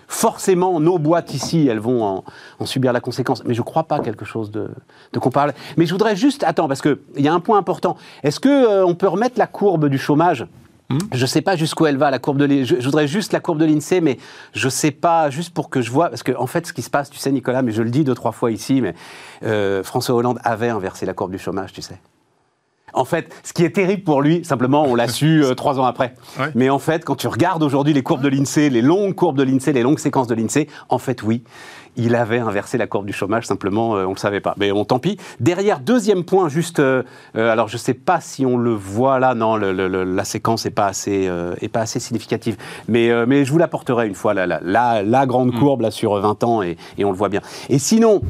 forcément, 0.08 0.80
nos 0.80 1.00
boîtes 1.00 1.34
ici, 1.34 1.68
elles 1.68 1.80
vont 1.80 2.24
en, 2.60 2.66
subir 2.66 2.94
la 2.94 3.02
conséquence. 3.02 3.44
Mais 3.46 3.54
je 3.54 3.62
ne 3.62 3.66
crois 3.66 3.84
pas 3.84 4.00
quelque 4.00 4.26
chose 4.26 4.52
de, 4.52 4.70
de 5.12 5.20
comparable. 5.20 5.54
Mais 5.78 5.86
je 5.86 5.92
voudrais 5.92 6.16
juste, 6.16 6.44
attends, 6.44 6.68
parce 6.68 6.82
qu'il 6.82 6.98
y 7.18 7.28
a 7.28 7.34
un 7.34 7.40
point 7.40 7.58
important. 7.58 7.98
Est-ce 8.24 8.40
qu'on 8.40 8.50
euh, 8.50 8.94
peut 8.94 9.08
remettre 9.08 9.38
la 9.38 9.48
courbe 9.48 9.90
du 9.90 9.98
chômage? 9.98 10.46
Hmm 10.94 11.00
je 11.14 11.22
ne 11.22 11.28
sais 11.28 11.42
pas 11.42 11.56
jusqu'où 11.56 11.86
elle 11.86 11.98
va, 11.98 12.12
la 12.12 12.20
courbe 12.20 12.38
de 12.38 12.64
je, 12.64 12.76
je, 12.80 12.86
voudrais 12.86 13.08
juste 13.08 13.34
la 13.34 13.40
courbe 13.40 13.60
de 13.60 13.66
l'INSEE, 13.66 14.02
mais 14.02 14.18
je 14.54 14.66
ne 14.66 14.70
sais 14.70 14.92
pas, 14.92 15.30
juste 15.30 15.54
pour 15.54 15.70
que 15.70 15.82
je 15.82 15.92
vois, 15.92 16.10
parce 16.10 16.24
qu'en 16.24 16.42
en 16.42 16.48
fait, 16.48 16.68
ce 16.68 16.74
qui 16.74 16.82
se 16.82 16.90
passe, 16.90 17.10
tu 17.10 17.18
sais, 17.18 17.32
Nicolas, 17.32 17.62
mais 17.62 17.72
je 17.72 17.82
le 17.82 17.90
dis 17.90 18.04
deux, 18.04 18.16
trois 18.16 18.32
fois 18.32 18.52
ici, 18.52 18.82
mais 18.82 18.94
euh, 19.44 19.84
François 19.84 20.16
Hollande 20.16 20.40
avait 20.44 20.70
inversé 20.70 21.06
la 21.06 21.14
courbe 21.14 21.32
du 21.32 21.40
chômage, 21.40 21.74
tu 21.74 21.82
sais. 21.82 22.00
En 22.94 23.06
fait, 23.06 23.34
ce 23.44 23.54
qui 23.54 23.64
est 23.64 23.72
terrible 23.72 24.04
pour 24.04 24.22
lui, 24.22 24.46
simplement, 24.46 24.84
on 24.84 24.96
l'a 24.96 25.08
su 25.08 25.44
euh, 25.44 25.54
trois 25.56 25.80
ans 25.80 25.86
après. 25.86 26.14
Mais 26.56 26.70
en 26.70 26.80
fait, 26.80 27.04
quand 27.04 27.16
tu 27.16 27.28
regardes 27.28 27.64
aujourd'hui 27.64 27.94
les 27.94 28.04
courbes 28.04 28.22
de 28.22 28.28
l'INSEE, 28.28 28.70
les 28.70 28.82
longues 28.82 29.16
courbes 29.16 29.38
de 29.38 29.44
l'INSEE, 29.44 29.74
les 29.74 29.82
longues 29.82 30.00
séquences 30.00 30.28
de 30.28 30.36
l'INSEE, 30.36 30.68
en 30.90 31.00
fait, 31.00 31.24
oui, 31.24 31.44
il 31.96 32.16
avait 32.16 32.40
inversé 32.40 32.78
la 32.78 32.88
courbe 32.88 33.06
du 33.06 33.14
chômage, 33.14 33.46
simplement, 33.46 33.96
euh, 33.96 34.06
on 34.06 34.10
ne 34.10 34.14
le 34.16 34.20
savait 34.20 34.40
pas. 34.40 34.56
Mais 34.58 34.72
bon, 34.72 34.86
tant 34.86 35.00
pis. 35.00 35.18
Derrière, 35.40 35.80
deuxième 35.80 36.24
point, 36.24 36.50
juste, 36.50 36.80
euh, 36.80 37.04
euh, 37.36 37.52
alors 37.52 37.68
je 37.68 37.76
ne 37.76 37.80
sais 37.80 37.94
pas 37.94 38.20
si 38.20 38.46
on 38.46 38.58
le 38.58 38.72
voit 38.72 39.20
là, 39.20 39.36
non, 39.36 39.56
la 39.56 40.24
séquence 40.24 40.66
n'est 40.66 40.72
pas, 40.72 40.88
assez, 40.88 41.30
est 41.62 41.68
pas 41.68 41.82
assez 41.82 42.00
significative, 42.00 42.58
mais, 42.88 43.12
mais 43.26 43.46
je 43.46 43.52
vous 43.52 43.58
l'apporterai 43.58 44.08
une 44.08 44.16
fois, 44.16 44.34
la, 44.34 44.46
la, 44.46 45.04
la, 45.04 45.26
grande 45.26 45.54
mm. 45.54 45.60
courbe 45.60 45.82
là, 45.82 45.92
sur 45.92 46.16
20 46.16 46.44
ans, 46.44 46.62
et, 46.62 46.78
et, 46.98 47.06
on 47.06 47.12
le 47.12 47.18
voit 47.18 47.30
bien. 47.30 47.42
Et 47.70 47.80
sinon, 47.80 48.22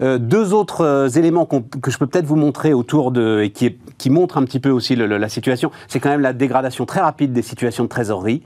deux 0.00 0.52
autres 0.52 1.16
éléments 1.16 1.46
que 1.46 1.90
je 1.90 1.98
peux 1.98 2.06
peut-être 2.06 2.26
vous 2.26 2.36
montrer 2.36 2.72
autour 2.72 3.10
de, 3.10 3.42
et 3.42 3.50
qui, 3.50 3.76
qui 3.98 4.10
montrent 4.10 4.38
un 4.38 4.44
petit 4.44 4.60
peu 4.60 4.70
aussi 4.70 4.96
la 4.96 5.28
situation, 5.28 5.70
c'est 5.88 6.00
quand 6.00 6.10
même 6.10 6.20
la 6.20 6.32
dégradation 6.32 6.86
très 6.86 7.00
rapide 7.00 7.32
des 7.32 7.42
situations 7.42 7.84
de 7.84 7.88
trésorerie. 7.88 8.42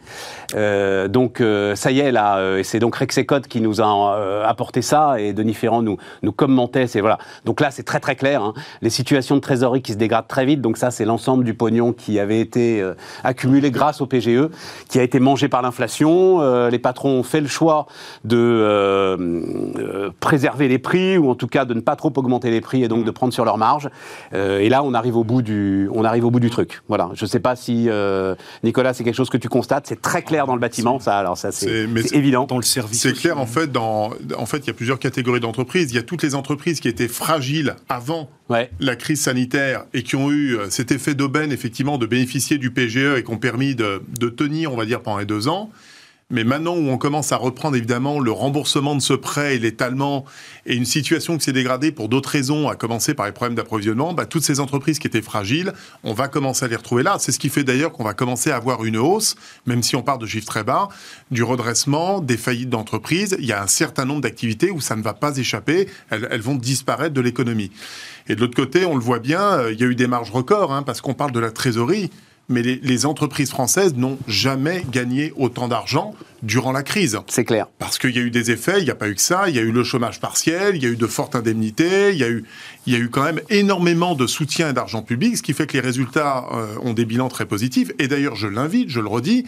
donc, 0.54 1.42
ça 1.74 1.90
y 1.90 2.00
est, 2.00 2.12
là, 2.12 2.56
et 2.58 2.64
c'est 2.64 2.78
donc 2.78 2.96
Rexecode 2.96 3.46
qui 3.46 3.60
nous 3.60 3.80
a 3.80 4.46
apporté 4.46 4.65
ça 4.82 5.20
et 5.20 5.32
Denis 5.32 5.54
Ferrand 5.54 5.82
nous, 5.82 5.96
nous 6.22 6.32
commentait. 6.32 6.86
C'est 6.86 7.00
voilà. 7.00 7.18
Donc 7.44 7.60
là, 7.60 7.70
c'est 7.70 7.82
très 7.82 8.00
très 8.00 8.16
clair. 8.16 8.42
Hein. 8.42 8.54
Les 8.82 8.90
situations 8.90 9.36
de 9.36 9.40
trésorerie 9.40 9.82
qui 9.82 9.92
se 9.92 9.98
dégradent 9.98 10.28
très 10.28 10.46
vite. 10.46 10.60
Donc 10.60 10.76
ça, 10.76 10.90
c'est 10.90 11.04
l'ensemble 11.04 11.44
du 11.44 11.54
pognon 11.54 11.92
qui 11.92 12.18
avait 12.18 12.40
été 12.40 12.80
euh, 12.80 12.94
accumulé 13.24 13.70
grâce 13.70 14.00
au 14.00 14.06
PGE, 14.06 14.48
qui 14.88 14.98
a 14.98 15.02
été 15.02 15.20
mangé 15.20 15.48
par 15.48 15.62
l'inflation. 15.62 16.40
Euh, 16.40 16.70
les 16.70 16.78
patrons 16.78 17.10
ont 17.10 17.22
fait 17.22 17.40
le 17.40 17.48
choix 17.48 17.86
de 18.24 18.36
euh, 18.38 20.10
préserver 20.20 20.68
les 20.68 20.78
prix 20.78 21.18
ou 21.18 21.30
en 21.30 21.34
tout 21.34 21.46
cas 21.46 21.64
de 21.64 21.74
ne 21.74 21.80
pas 21.80 21.96
trop 21.96 22.12
augmenter 22.16 22.50
les 22.50 22.60
prix 22.60 22.82
et 22.82 22.88
donc 22.88 23.04
de 23.04 23.10
prendre 23.10 23.32
sur 23.32 23.44
leur 23.44 23.58
marge. 23.58 23.88
et 24.32 24.68
là, 24.68 24.82
on 24.82 24.94
arrive 24.94 25.16
au 25.16 25.24
bout 25.24 25.42
du, 25.42 25.88
on 25.92 26.04
arrive 26.04 26.24
au 26.24 26.30
bout 26.30 26.40
du 26.40 26.50
truc. 26.50 26.82
Voilà. 26.88 27.10
Je 27.14 27.26
sais 27.26 27.40
pas 27.40 27.56
si 27.56 27.88
Nicolas, 28.62 28.94
c'est 28.94 29.04
quelque 29.04 29.14
chose 29.14 29.30
que 29.30 29.36
tu 29.36 29.48
constates. 29.48 29.86
C'est 29.86 30.00
très 30.00 30.22
clair 30.22 30.46
dans 30.46 30.54
le 30.54 30.60
bâtiment. 30.60 30.98
Ça, 30.98 31.18
alors 31.18 31.36
ça, 31.36 31.52
c'est 31.52 31.88
évident. 32.12 32.46
Dans 32.46 32.56
le 32.56 32.62
service. 32.62 33.00
C'est 33.00 33.12
clair 33.12 33.38
en 33.38 33.46
fait. 33.46 33.70
Dans, 33.70 34.10
en 34.38 34.46
fait 34.46 34.55
il 34.64 34.66
y 34.68 34.70
a 34.70 34.74
plusieurs 34.74 34.98
catégories 34.98 35.40
d'entreprises. 35.40 35.90
Il 35.92 35.96
y 35.96 35.98
a 35.98 36.02
toutes 36.02 36.22
les 36.22 36.34
entreprises 36.34 36.80
qui 36.80 36.88
étaient 36.88 37.08
fragiles 37.08 37.76
avant 37.88 38.30
la 38.80 38.96
crise 38.96 39.20
sanitaire 39.20 39.84
et 39.94 40.02
qui 40.02 40.16
ont 40.16 40.30
eu 40.30 40.56
euh, 40.56 40.70
cet 40.70 40.92
effet 40.92 41.14
d'aubaine, 41.14 41.52
effectivement, 41.52 41.98
de 41.98 42.06
bénéficier 42.06 42.58
du 42.58 42.70
PGE 42.70 43.18
et 43.18 43.24
qui 43.24 43.30
ont 43.30 43.38
permis 43.38 43.74
de, 43.74 44.02
de 44.18 44.28
tenir, 44.28 44.72
on 44.72 44.76
va 44.76 44.86
dire, 44.86 45.02
pendant 45.02 45.18
les 45.18 45.26
deux 45.26 45.48
ans. 45.48 45.70
Mais 46.28 46.42
maintenant 46.42 46.74
où 46.74 46.88
on 46.88 46.98
commence 46.98 47.30
à 47.30 47.36
reprendre 47.36 47.76
évidemment 47.76 48.18
le 48.18 48.32
remboursement 48.32 48.96
de 48.96 49.00
ce 49.00 49.12
prêt 49.12 49.54
et 49.54 49.58
l'étalement 49.60 50.24
et 50.64 50.74
une 50.74 50.84
situation 50.84 51.38
qui 51.38 51.44
s'est 51.44 51.52
dégradée 51.52 51.92
pour 51.92 52.08
d'autres 52.08 52.30
raisons, 52.30 52.68
à 52.68 52.74
commencer 52.74 53.14
par 53.14 53.26
les 53.26 53.32
problèmes 53.32 53.54
d'approvisionnement, 53.54 54.12
bah, 54.12 54.26
toutes 54.26 54.42
ces 54.42 54.58
entreprises 54.58 54.98
qui 54.98 55.06
étaient 55.06 55.22
fragiles, 55.22 55.72
on 56.02 56.14
va 56.14 56.26
commencer 56.26 56.64
à 56.64 56.68
les 56.68 56.74
retrouver 56.74 57.04
là. 57.04 57.18
C'est 57.20 57.30
ce 57.30 57.38
qui 57.38 57.48
fait 57.48 57.62
d'ailleurs 57.62 57.92
qu'on 57.92 58.02
va 58.02 58.12
commencer 58.12 58.50
à 58.50 58.56
avoir 58.56 58.84
une 58.84 58.96
hausse, 58.96 59.36
même 59.66 59.84
si 59.84 59.94
on 59.94 60.02
part 60.02 60.18
de 60.18 60.26
chiffres 60.26 60.48
très 60.48 60.64
bas, 60.64 60.88
du 61.30 61.44
redressement, 61.44 62.18
des 62.20 62.36
faillites 62.36 62.70
d'entreprises. 62.70 63.36
Il 63.38 63.46
y 63.46 63.52
a 63.52 63.62
un 63.62 63.68
certain 63.68 64.04
nombre 64.04 64.22
d'activités 64.22 64.72
où 64.72 64.80
ça 64.80 64.96
ne 64.96 65.02
va 65.02 65.14
pas 65.14 65.36
échapper, 65.36 65.88
elles, 66.10 66.40
vont 66.40 66.56
disparaître 66.56 67.14
de 67.14 67.20
l'économie. 67.20 67.70
Et 68.28 68.34
de 68.34 68.40
l'autre 68.40 68.56
côté, 68.56 68.84
on 68.84 68.96
le 68.96 69.00
voit 69.00 69.20
bien, 69.20 69.42
euh, 69.42 69.72
il 69.72 69.80
y 69.80 69.84
a 69.84 69.86
eu 69.86 69.94
des 69.94 70.08
marges 70.08 70.32
records, 70.32 70.72
hein, 70.72 70.82
parce 70.82 71.00
qu'on 71.00 71.14
parle 71.14 71.30
de 71.30 71.38
la 71.38 71.52
trésorerie 71.52 72.10
mais 72.48 72.62
les, 72.62 73.06
entreprises 73.06 73.50
françaises 73.50 73.94
n'ont 73.94 74.18
jamais 74.26 74.84
gagné 74.90 75.32
autant 75.36 75.68
d'argent 75.68 76.14
durant 76.42 76.72
la 76.72 76.82
crise. 76.82 77.18
C'est 77.28 77.44
clair. 77.44 77.66
Parce 77.78 77.98
qu'il 77.98 78.14
y 78.14 78.18
a 78.18 78.22
eu 78.22 78.30
des 78.30 78.50
effets, 78.50 78.78
il 78.78 78.84
n'y 78.84 78.90
a 78.90 78.94
pas 78.94 79.08
eu 79.08 79.14
que 79.14 79.20
ça, 79.20 79.48
il 79.48 79.56
y 79.56 79.58
a 79.58 79.62
eu 79.62 79.72
le 79.72 79.84
chômage 79.84 80.20
partiel, 80.20 80.76
il 80.76 80.82
y 80.82 80.86
a 80.86 80.88
eu 80.88 80.96
de 80.96 81.06
fortes 81.06 81.34
indemnités, 81.34 82.12
il 82.12 82.18
y 82.18 82.24
a 82.24 82.28
eu, 82.28 82.44
il 82.86 82.92
y 82.92 82.96
a 82.96 82.98
eu 82.98 83.08
quand 83.08 83.22
même 83.22 83.40
énormément 83.50 84.14
de 84.14 84.26
soutien 84.26 84.70
et 84.70 84.72
d'argent 84.72 85.02
public, 85.02 85.36
ce 85.36 85.42
qui 85.42 85.52
fait 85.52 85.66
que 85.66 85.74
les 85.74 85.80
résultats 85.80 86.46
euh, 86.52 86.66
ont 86.82 86.92
des 86.92 87.04
bilans 87.04 87.28
très 87.28 87.46
positifs. 87.46 87.90
Et 87.98 88.08
d'ailleurs, 88.08 88.36
je 88.36 88.48
l'invite, 88.48 88.88
je 88.90 89.00
le 89.00 89.08
redis, 89.08 89.44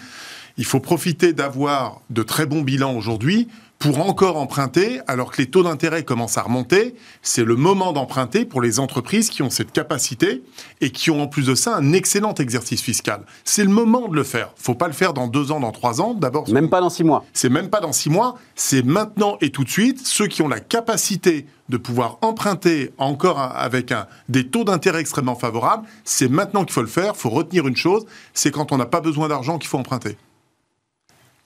il 0.56 0.64
faut 0.64 0.80
profiter 0.80 1.32
d'avoir 1.32 2.00
de 2.10 2.22
très 2.22 2.46
bons 2.46 2.62
bilans 2.62 2.94
aujourd'hui 2.94 3.48
pour 3.78 4.00
encore 4.00 4.36
emprunter, 4.38 5.00
alors 5.06 5.30
que 5.30 5.40
les 5.40 5.46
taux 5.46 5.62
d'intérêt 5.62 6.02
commencent 6.02 6.36
à 6.36 6.42
remonter, 6.42 6.96
c'est 7.22 7.44
le 7.44 7.54
moment 7.54 7.92
d'emprunter 7.92 8.44
pour 8.44 8.60
les 8.60 8.80
entreprises 8.80 9.30
qui 9.30 9.42
ont 9.42 9.50
cette 9.50 9.70
capacité 9.72 10.42
et 10.80 10.90
qui 10.90 11.10
ont 11.10 11.22
en 11.22 11.28
plus 11.28 11.46
de 11.46 11.54
ça 11.54 11.76
un 11.76 11.92
excellent 11.92 12.34
exercice 12.34 12.82
fiscal. 12.82 13.20
C'est 13.44 13.62
le 13.62 13.70
moment 13.70 14.08
de 14.08 14.16
le 14.16 14.24
faire. 14.24 14.50
Faut 14.56 14.74
pas 14.74 14.88
le 14.88 14.92
faire 14.94 15.14
dans 15.14 15.28
deux 15.28 15.52
ans, 15.52 15.60
dans 15.60 15.70
trois 15.70 16.00
ans. 16.00 16.14
D'abord, 16.14 16.48
même 16.50 16.68
pas 16.68 16.77
dans 16.80 16.90
six. 16.90 17.04
C'est 17.32 17.48
même 17.48 17.70
pas 17.70 17.80
dans 17.80 17.92
six 17.92 18.10
mois. 18.10 18.36
C'est 18.54 18.84
maintenant 18.84 19.38
et 19.40 19.50
tout 19.50 19.64
de 19.64 19.70
suite. 19.70 20.06
Ceux 20.06 20.26
qui 20.26 20.42
ont 20.42 20.48
la 20.48 20.60
capacité 20.60 21.46
de 21.68 21.76
pouvoir 21.76 22.18
emprunter 22.22 22.92
encore 22.98 23.40
avec 23.40 23.92
des 24.28 24.48
taux 24.48 24.64
d'intérêt 24.64 25.00
extrêmement 25.00 25.34
favorables, 25.34 25.86
c'est 26.04 26.28
maintenant 26.28 26.64
qu'il 26.64 26.72
faut 26.72 26.82
le 26.82 26.88
faire. 26.88 27.12
Il 27.14 27.18
faut 27.18 27.30
retenir 27.30 27.66
une 27.66 27.76
chose, 27.76 28.06
c'est 28.34 28.50
quand 28.50 28.72
on 28.72 28.78
n'a 28.78 28.86
pas 28.86 29.00
besoin 29.00 29.28
d'argent 29.28 29.58
qu'il 29.58 29.68
faut 29.68 29.78
emprunter. 29.78 30.16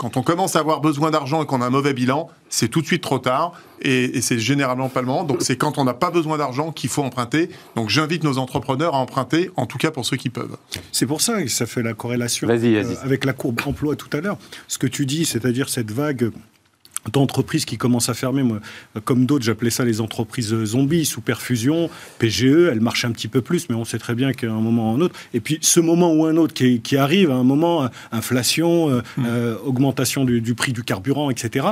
Quand 0.02 0.16
on 0.16 0.25
commence 0.25 0.56
à 0.56 0.59
avoir 0.59 0.80
besoin 0.80 1.12
d'argent 1.12 1.44
et 1.44 1.47
qu'on 1.47 1.62
a 1.62 1.66
un 1.66 1.71
mauvais 1.71 1.94
bilan, 1.94 2.28
c'est 2.49 2.66
tout 2.66 2.80
de 2.80 2.87
suite 2.87 3.04
trop 3.04 3.21
tard 3.21 3.52
et, 3.82 4.21
c'est 4.21 4.40
généralement 4.40 4.88
pas 4.88 5.00
le 5.00 5.06
moment. 5.06 5.23
Donc 5.23 5.42
c'est 5.42 5.54
quand 5.54 5.78
on 5.78 5.85
n'a 5.85 5.94
pas 5.94 6.11
besoin 6.11 6.38
d'argent 6.38 6.73
qu'il 6.73 6.90
faut 6.90 7.04
emprunter. 7.04 7.50
Donc 7.76 7.88
j'invite 7.88 8.25
nos 8.25 8.38
entrepreneurs 8.38 8.97
à 8.97 8.99
emprunter, 8.99 9.52
en 9.54 9.66
tout 9.66 9.78
cas 9.78 9.92
pour 9.92 10.04
ceux 10.04 10.16
qui 10.16 10.28
peuvent. 10.28 10.56
C'est 10.90 11.06
pour 11.06 11.21
ça 11.21 11.40
que 11.40 11.49
ça 11.49 11.66
fait 11.66 11.85
la 11.85 11.94
corrélation 11.94 12.49
euh, 12.50 12.94
avec 13.04 13.25
la 13.25 13.32
courbe 13.32 13.61
emploi 13.64 13.94
tout 13.94 14.11
à 14.12 14.21
l'heure. 14.21 14.38
Ce 14.66 14.76
que 14.76 14.88
tu 14.88 15.06
dis, 15.06 15.25
c'est-à-dire 15.25 15.68
cette 15.68 15.92
vague 15.92 16.32
d'entreprises 17.11 17.64
qui 17.64 17.78
commencent 17.78 18.09
à 18.09 18.14
fermer. 18.14 18.42
Moi, 18.42 18.61
comme 19.04 19.26
d'autres, 19.26 19.44
j'appelais 19.44 19.71
ça 19.71 19.85
les 19.85 20.00
entreprises 20.00 20.54
zombies, 20.64 21.04
sous 21.04 21.21
perfusion, 21.21 21.90
PGE, 22.18 22.68
elles 22.71 22.80
marchent 22.80 23.04
un 23.04 23.12
petit 23.12 23.28
peu 23.28 23.40
plus, 23.40 23.68
mais 23.68 23.75
on 23.75 23.85
sait 23.85 23.99
très 23.99 24.14
bien 24.14 24.32
qu'à 24.32 24.50
un 24.50 24.61
moment 24.61 24.92
ou 24.92 24.97
un 24.97 25.00
autre. 25.00 25.14
Et 25.35 25.40
puis, 25.40 25.59
ce 25.61 25.80
moment 25.80 26.12
ou 26.12 26.26
un 26.26 26.37
autre 26.37 26.54
qui, 26.54 26.80
qui 26.80 26.97
arrive, 26.97 27.30
à 27.30 27.35
un 27.35 27.44
moment, 27.44 27.88
inflation, 28.12 28.90
euh, 28.90 29.02
mmh. 29.16 29.25
euh, 29.26 29.56
augmentation 29.64 30.25
du, 30.25 30.54
prix 30.54 30.73
du 30.73 30.82
carburant, 30.82 31.30
etc., 31.30 31.66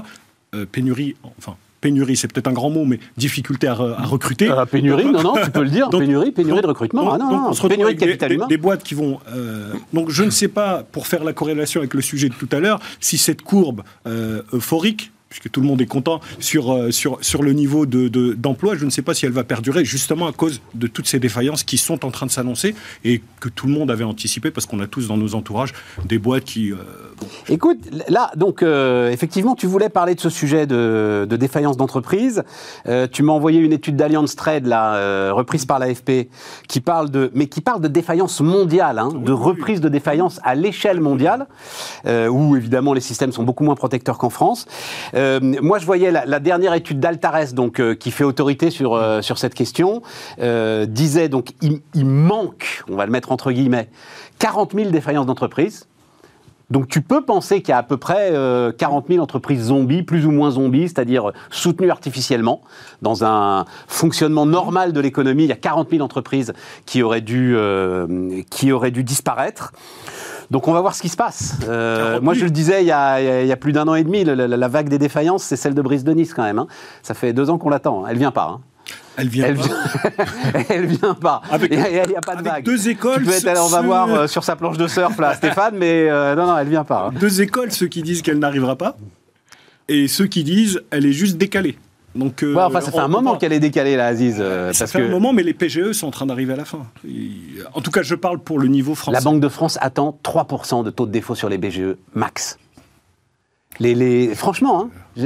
euh, 0.55 0.67
pénurie, 0.71 1.15
enfin, 1.39 1.57
pénurie, 1.81 2.17
c'est 2.17 2.31
peut-être 2.33 2.49
un 2.49 2.53
grand 2.53 2.71
mot, 2.71 2.85
mais 2.85 2.99
difficulté 3.17 3.69
à, 3.69 3.75
recruter. 3.75 4.51
pénurie, 4.71 5.05
non, 5.05 5.23
non, 5.23 5.35
tu 5.43 5.51
peux 5.51 5.63
le 5.63 5.71
dire, 5.71 5.89
pénurie, 5.91 6.33
pénurie 6.33 6.61
de 6.61 6.67
recrutement. 6.67 7.13
ah 7.13 7.19
non, 7.19 7.31
non, 7.31 7.51
on 7.51 7.69
pénurie 7.69 7.95
de 7.95 8.01
capital 8.01 8.33
humain. 8.33 8.47
Des, 8.49 8.57
boîtes 8.57 8.83
qui 8.83 8.95
vont. 8.95 9.21
donc 9.93 10.11
je 10.11 10.25
ne 10.25 10.31
sais 10.31 10.49
pas, 10.49 10.83
pour 10.83 11.07
faire 11.07 11.25
la 11.25 11.33
corrélation 11.33 11.81
avec 11.81 11.95
le 11.95 12.01
sujet 12.01 12.29
de 12.29 12.35
tout 12.35 12.49
à 12.53 12.59
l'heure, 12.61 12.81
si 13.01 13.17
cette 13.19 13.43
courbe 13.43 13.83
euphorique 14.53 15.13
puisque 15.31 15.49
tout 15.49 15.61
le 15.61 15.67
monde 15.69 15.81
est 15.81 15.87
content, 15.87 16.21
sur, 16.41 16.73
euh, 16.73 16.91
sur, 16.91 17.19
sur 17.21 17.45
le 17.45 17.53
niveau 17.53 17.87
d'emploi. 17.87 18.75
De, 18.75 18.81
je 18.81 18.85
ne 18.85 18.91
sais 18.91 19.01
pas 19.01 19.15
si 19.15 19.27
elle 19.27 19.33
va 19.33 19.45
perdurer, 19.45 19.85
justement 19.85 20.27
à 20.27 20.33
cause 20.33 20.61
de 20.75 20.89
toutes 20.89 21.07
ces 21.07 21.21
défaillances 21.21 21.63
qui 21.63 21.79
sont 21.79 22.05
en 22.05 22.11
train 22.11 22.27
de 22.27 22.33
s'annoncer 22.33 22.75
et 23.05 23.23
que 23.39 23.49
tout 23.49 23.69
le 23.69 23.73
monde 23.73 23.93
avait 23.93 24.05
anticipé, 24.05 24.51
parce 24.51 24.67
qu'on 24.67 24.81
a 24.81 24.89
tous 24.89 25.07
dans 25.07 25.17
nos 25.17 25.37
entourages 25.37 25.73
des 26.05 26.19
boîtes 26.19 26.45
qui... 26.45 26.73
Euh, 26.73 26.77
Écoute, 27.49 27.79
là, 28.09 28.33
donc, 28.35 28.63
euh, 28.63 29.11
effectivement, 29.11 29.55
tu 29.55 29.67
voulais 29.69 29.89
parler 29.89 30.17
de 30.17 30.21
ce 30.21 30.31
sujet 30.31 30.67
de, 30.67 31.27
de 31.31 31.37
défaillance 31.37 31.77
d'entreprise. 31.77 32.43
tu 33.13 33.23
m'as 33.23 33.33
envoyé 33.33 33.61
une 33.61 33.73
étude 33.73 33.95
d'Alliance 33.95 34.35
Trade, 34.35 34.67
là, 34.67 35.33
reprise 35.33 35.65
par 35.65 35.79
l'AFP, 35.79 36.29
qui 36.67 36.81
parle 36.81 37.09
de, 37.11 37.31
mais 37.35 37.47
qui 37.47 37.61
parle 37.61 37.81
de 37.81 37.89
défaillance 37.89 38.41
mondiale, 38.41 38.99
hein, 38.99 39.11
de 39.15 39.33
reprise 39.33 39.81
de 39.81 39.89
défaillance 39.89 40.41
à 40.43 40.57
l'échelle 40.57 41.01
mondiale, 41.01 41.47
où 42.07 42.57
évidemment 42.57 42.95
les 42.95 43.01
systèmes 43.01 43.31
sont 43.31 43.45
beaucoup 43.45 43.63
moins 43.63 43.77
protecteurs 43.77 44.19
qu'en 44.19 44.31
France. 44.31 44.67
Euh, 45.21 45.41
moi, 45.41 45.79
je 45.79 45.87
voyais 45.87 46.11
la, 46.11 46.41
dernière 46.41 46.75
étude 46.75 46.99
d'Altares, 46.99 47.53
donc 47.53 47.81
euh, 47.81 47.95
qui 47.95 48.11
fait 48.11 48.25
autorité 48.25 48.71
sur 48.71 48.95
euh, 48.95 49.21
sur 49.21 49.39
cette 49.39 49.55
question, 49.55 50.03
disait 50.39 51.29
donc 51.29 51.51
il, 51.61 52.07
manque, 52.07 52.83
on 52.89 52.97
va 52.97 53.05
le 53.05 53.13
mettre 53.13 53.33
entre 53.33 53.53
guillemets, 53.53 53.89
40 54.39 54.75
000 54.75 54.91
défaillances 54.91 55.27
d'entreprises. 55.27 55.87
Donc 56.71 56.89
tu 56.89 57.03
peux 57.03 57.23
penser 57.23 57.63
qu'il 57.63 57.71
y 57.71 57.73
a 57.73 57.79
à 57.79 57.83
peu 57.83 57.97
près 57.97 58.33
40 58.79 59.07
000 59.09 59.23
entreprises 59.23 59.65
zombies, 59.65 60.03
plus 60.03 60.27
ou 60.27 60.31
moins 60.31 60.53
zombies, 60.53 60.89
c'est-à-dire 60.89 61.33
soutenues 61.51 61.91
artificiellement. 61.91 62.61
Dans 63.03 63.25
un 63.25 63.65
fonctionnement 63.89 64.47
normal 64.47 64.93
de 64.93 65.01
l'économie, 65.01 65.45
il 65.45 65.49
y 65.49 65.53
a 65.53 65.57
40 65.57 65.91
000 65.91 66.03
entreprises 66.03 66.53
qui 66.87 67.03
auraient 67.03 67.21
dû, 67.21 67.57
qui 68.51 68.73
auraient 68.73 68.91
dû 68.91 69.05
disparaître. 69.05 69.73
Donc 70.51 70.67
on 70.67 70.73
va 70.73 70.81
voir 70.81 70.95
ce 70.95 71.03
qui 71.03 71.09
se 71.09 71.17
passe. 71.17 71.59
Euh, 71.69 72.21
moi 72.21 72.35
je 72.35 72.45
le 72.45 72.51
disais 72.51 72.83
il 72.83 72.87
y 72.87 72.93
a, 72.93 73.57
plus 73.57 73.73
d'un 73.73 73.87
an 73.87 73.95
et 73.95 74.03
demi, 74.03 74.25
la, 74.25 74.69
vague 74.69 74.89
des 74.89 74.99
défaillances, 74.99 75.45
c'est 75.45 75.57
celle 75.57 75.75
de 75.75 75.83
Brice 75.83 76.05
de 76.05 76.13
Nice 76.13 76.35
quand 76.35 76.43
même. 76.43 76.59
Hein. 76.59 76.67
Ça 77.03 77.15
fait 77.15 77.33
deux 77.33 77.51
ans 77.51 77.59
qu'on 77.59 77.71
l'attend. 77.71 78.07
Elle 78.07 78.19
vient 78.19 78.33
pas. 78.33 78.59
Hein. 78.59 78.61
Elle 79.17 79.29
vient 79.29 79.47
elle 79.47 79.57
pas. 79.57 79.63
Vient... 79.63 80.65
elle 80.69 80.87
vient 80.87 81.15
pas. 81.15 81.43
il 81.71 81.79
n'y 81.79 82.17
a, 82.17 82.21
pas 82.21 82.37
de 82.37 82.43
vague. 82.43 82.65
Deux 82.65 82.89
écoles. 82.89 83.25
Tu 83.25 83.49
on 83.49 83.67
va 83.67 83.83
voir 83.83 84.09
euh, 84.09 84.27
sur 84.27 84.45
sa 84.45 84.57
planche 84.57 84.79
de 84.79 84.87
surf 84.89 85.19
là, 85.19 85.35
Stéphane, 85.35 85.75
mais 85.77 86.09
euh, 86.09 86.35
non, 86.35 86.47
non, 86.47 86.59
elle 86.59 86.69
vient 86.69 86.85
pas. 86.85 87.09
Hein. 87.09 87.19
Deux 87.19 87.43
écoles, 87.43 87.73
ceux 87.73 87.89
qui 87.89 88.03
disent 88.03 88.23
qu'elle 88.23 88.39
n'arrivera 88.39 88.77
pas, 88.77 88.97
et 89.89 90.09
ceux 90.09 90.27
qui 90.27 90.45
disent 90.45 90.81
elle 90.91 91.07
est 91.07 91.13
juste 91.13 91.37
décalée. 91.37 91.77
Donc, 92.15 92.43
euh, 92.43 92.57
enfin, 92.57 92.81
ça 92.81 92.91
fait 92.91 92.99
un 92.99 93.09
moment 93.09 93.37
qu'elle 93.37 93.53
est 93.53 93.61
décalée, 93.61 93.97
là, 93.97 94.07
Aziz. 94.07 94.37
Euh, 94.41 94.73
ça 94.73 94.87
fait 94.87 95.03
un 95.03 95.09
moment, 95.09 95.33
mais 95.33 95.43
les 95.43 95.55
PGE 95.55 95.93
sont 95.93 96.09
en 96.09 96.11
train 96.11 96.27
d'arriver 96.27 96.55
à 96.55 96.57
la 96.57 96.65
fin. 96.65 96.87
En 97.73 97.81
tout 97.81 97.91
cas, 97.91 98.03
je 98.03 98.15
parle 98.15 98.41
pour 98.41 98.59
le 98.59 98.69
niveau 98.69 98.95
français. 98.95 99.17
La 99.17 99.21
Banque 99.21 99.41
de 99.41 99.49
France 99.49 99.79
attend 99.81 100.19
3% 100.25 100.85
de 100.85 100.91
taux 100.91 101.07
de 101.07 101.13
défaut 101.13 101.35
sur 101.35 101.49
les 101.49 101.59
BGE, 101.59 101.97
max. 102.15 102.59
Les, 103.79 103.95
les... 103.95 104.35
Franchement, 104.35 104.91
hein, 105.17 105.25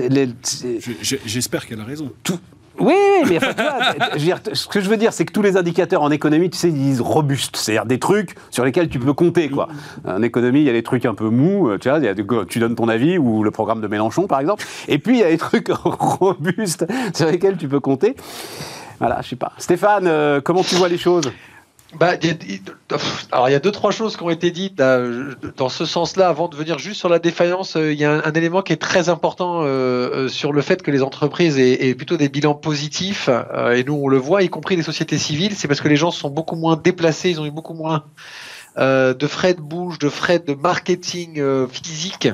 j'espère 1.00 1.66
qu'elle 1.66 1.80
a 1.80 1.84
raison. 1.84 2.12
Tout, 2.22 2.38
oui, 2.80 2.94
mais 3.28 3.38
ce 4.52 4.66
que 4.66 4.80
je 4.80 4.88
veux 4.88 4.96
dire, 4.96 5.12
c'est 5.12 5.24
que 5.24 5.32
tous 5.32 5.42
les 5.42 5.56
indicateurs 5.56 6.02
en 6.02 6.10
économie, 6.10 6.50
tu 6.50 6.58
sais, 6.58 6.68
ils 6.68 6.74
disent 6.74 7.00
robustes, 7.00 7.56
c'est-à-dire 7.56 7.86
des 7.86 7.98
trucs 7.98 8.34
sur 8.50 8.64
lesquels 8.64 8.88
tu 8.88 8.98
peux 8.98 9.12
compter, 9.12 9.48
quoi. 9.48 9.68
En 10.04 10.22
économie, 10.22 10.60
il 10.60 10.66
y 10.66 10.70
a 10.70 10.72
des 10.72 10.82
trucs 10.82 11.06
un 11.06 11.14
peu 11.14 11.28
mous, 11.28 11.68
euh, 11.68 11.78
tu 11.78 11.88
vois, 11.88 12.44
tu 12.46 12.58
donnes 12.58 12.74
ton 12.74 12.88
avis, 12.88 13.16
ou 13.18 13.44
le 13.44 13.50
programme 13.50 13.80
de 13.80 13.86
Mélenchon, 13.86 14.26
par 14.26 14.40
exemple, 14.40 14.64
et 14.88 14.98
puis 14.98 15.18
il 15.18 15.20
y 15.20 15.24
a 15.24 15.30
des 15.30 15.38
trucs 15.38 15.68
robustes 15.72 16.86
sur 17.14 17.26
lesquels 17.30 17.56
tu 17.56 17.68
peux 17.68 17.80
compter. 17.80 18.16
Voilà, 18.98 19.20
je 19.22 19.28
sais 19.30 19.36
pas. 19.36 19.52
Stéphane, 19.58 20.06
euh, 20.06 20.40
comment 20.40 20.62
tu 20.62 20.74
vois 20.76 20.88
les 20.88 20.98
choses? 20.98 21.30
Bah, 21.98 22.14
alors 23.32 23.48
il 23.48 23.52
y 23.52 23.54
a 23.54 23.60
deux 23.60 23.70
trois 23.70 23.90
choses 23.90 24.16
qui 24.16 24.22
ont 24.22 24.30
été 24.30 24.50
dites 24.50 24.76
dans 24.76 25.68
ce 25.68 25.84
sens-là. 25.84 26.28
Avant 26.28 26.48
de 26.48 26.56
venir 26.56 26.78
juste 26.78 26.98
sur 26.98 27.08
la 27.08 27.18
défaillance, 27.18 27.76
euh, 27.76 27.92
il 27.92 27.98
y 27.98 28.04
a 28.04 28.12
un, 28.24 28.32
élément 28.32 28.62
qui 28.62 28.72
est 28.72 28.80
très 28.80 29.08
important 29.08 29.62
euh, 29.62 29.66
euh, 29.66 30.28
sur 30.28 30.52
le 30.52 30.62
fait 30.62 30.82
que 30.82 30.90
les 30.90 31.02
entreprises 31.02 31.58
aient, 31.58 31.94
plutôt 31.94 32.16
des 32.16 32.28
bilans 32.28 32.54
positifs. 32.54 33.28
et 33.28 33.84
nous 33.84 33.94
on 33.94 34.08
le 34.08 34.18
voit, 34.18 34.42
y 34.42 34.48
compris 34.48 34.76
les 34.76 34.82
sociétés 34.82 35.18
civiles, 35.18 35.54
c'est 35.54 35.68
parce 35.68 35.80
que 35.80 35.88
les 35.88 35.96
gens 35.96 36.10
sont 36.10 36.30
beaucoup 36.30 36.56
moins 36.56 36.76
déplacés, 36.76 37.30
ils 37.30 37.40
ont 37.40 37.46
eu 37.46 37.50
beaucoup 37.50 37.74
moins 37.74 38.04
de 38.76 39.26
frais 39.26 39.54
de 39.54 39.60
bouche, 39.60 39.98
de 39.98 40.08
frais 40.08 40.40
de 40.40 40.54
marketing 40.54 41.42
physique. 41.68 42.28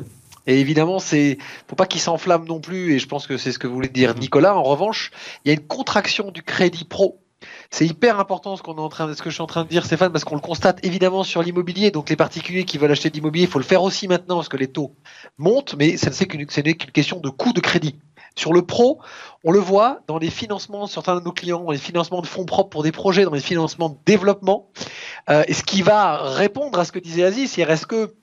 Et 0.47 0.59
évidemment, 0.59 0.99
c'est 0.99 1.39
faut 1.69 1.77
pas 1.77 1.87
qu'ils 1.87 2.01
s'enflamment 2.01 2.47
non 2.47 2.61
plus. 2.61 2.95
Et 2.95 2.99
je 2.99 3.07
pense 3.07 3.27
que 3.27 3.37
c'est 3.37 3.53
ce 3.53 3.59
que 3.59 3.67
voulait 3.67 3.89
dire 3.89 4.15
Nicolas. 4.15 4.57
En 4.57 4.63
revanche, 4.63 5.11
il 5.45 5.49
y 5.49 5.51
a 5.51 5.55
une 5.55 5.67
contraction 5.67 6.31
du 6.31 6.43
crédit 6.43 6.85
pro 6.85 7.20
c'est 7.73 7.87
hyper 7.87 8.19
important 8.19 8.57
ce 8.57 8.63
qu'on 8.63 8.77
est 8.77 8.81
en 8.81 8.89
train, 8.89 9.13
que 9.15 9.31
je 9.31 9.35
suis 9.35 9.43
en 9.43 9.47
train 9.47 9.63
de 9.63 9.69
dire, 9.69 9.87
Stéphane, 9.87 10.11
parce 10.11 10.25
qu'on 10.25 10.35
le 10.35 10.41
constate 10.41 10.85
évidemment 10.85 11.23
sur 11.23 11.43
l'immobilier. 11.43 11.93
Donc 11.93 12.11
les 12.11 12.17
particuliers 12.17 12.65
qui 12.65 12.79
veulent 12.79 12.91
acheter 12.91 13.11
de 13.11 13.15
l'immobilier, 13.15 13.45
il 13.45 13.51
faut 13.51 13.61
le 13.61 13.65
faire 13.65 13.83
aussi 13.83 14.09
maintenant 14.09 14.37
parce 14.37 14.49
que 14.49 14.57
les 14.57 14.67
taux 14.67 14.97
montent, 15.39 15.77
mais 15.79 15.97
ça 15.97 16.11
ne 16.11 16.25
qu'une, 16.25 16.51
ce 16.51 16.61
n'est 16.61 16.75
qu'une 16.75 16.91
question 16.91 17.21
de 17.21 17.29
coût 17.29 17.53
de 17.53 17.61
crédit. 17.61 17.97
Sur 18.37 18.53
le 18.53 18.63
pro, 18.63 19.01
on 19.45 19.53
le 19.53 19.59
voit 19.59 20.01
dans 20.07 20.19
les 20.19 20.31
financements 20.31 20.87
de 20.87 20.91
certains 20.91 21.17
de 21.17 21.21
nos 21.21 21.33
clients, 21.33 21.63
dans 21.65 21.71
les 21.71 21.79
financements 21.79 22.23
de 22.23 22.27
fonds 22.27 22.45
propres 22.45 22.71
pour 22.71 22.83
des 22.83 22.93
projets, 22.93 23.25
dans 23.25 23.35
les 23.35 23.41
financements 23.41 23.91
de 23.91 23.99
développement. 24.05 24.71
Euh, 25.29 25.45
et 25.47 25.55
ce 25.55 25.63
qui 25.63 25.83
va 25.83 26.23
répondre 26.35 26.79
à 26.79 26.85
ce 26.85 26.93
que 26.93 26.99
disait 26.99 27.25
Aziz, 27.25 27.53
c'est 27.53 27.63
est-ce 27.63 27.87
que 27.87 28.15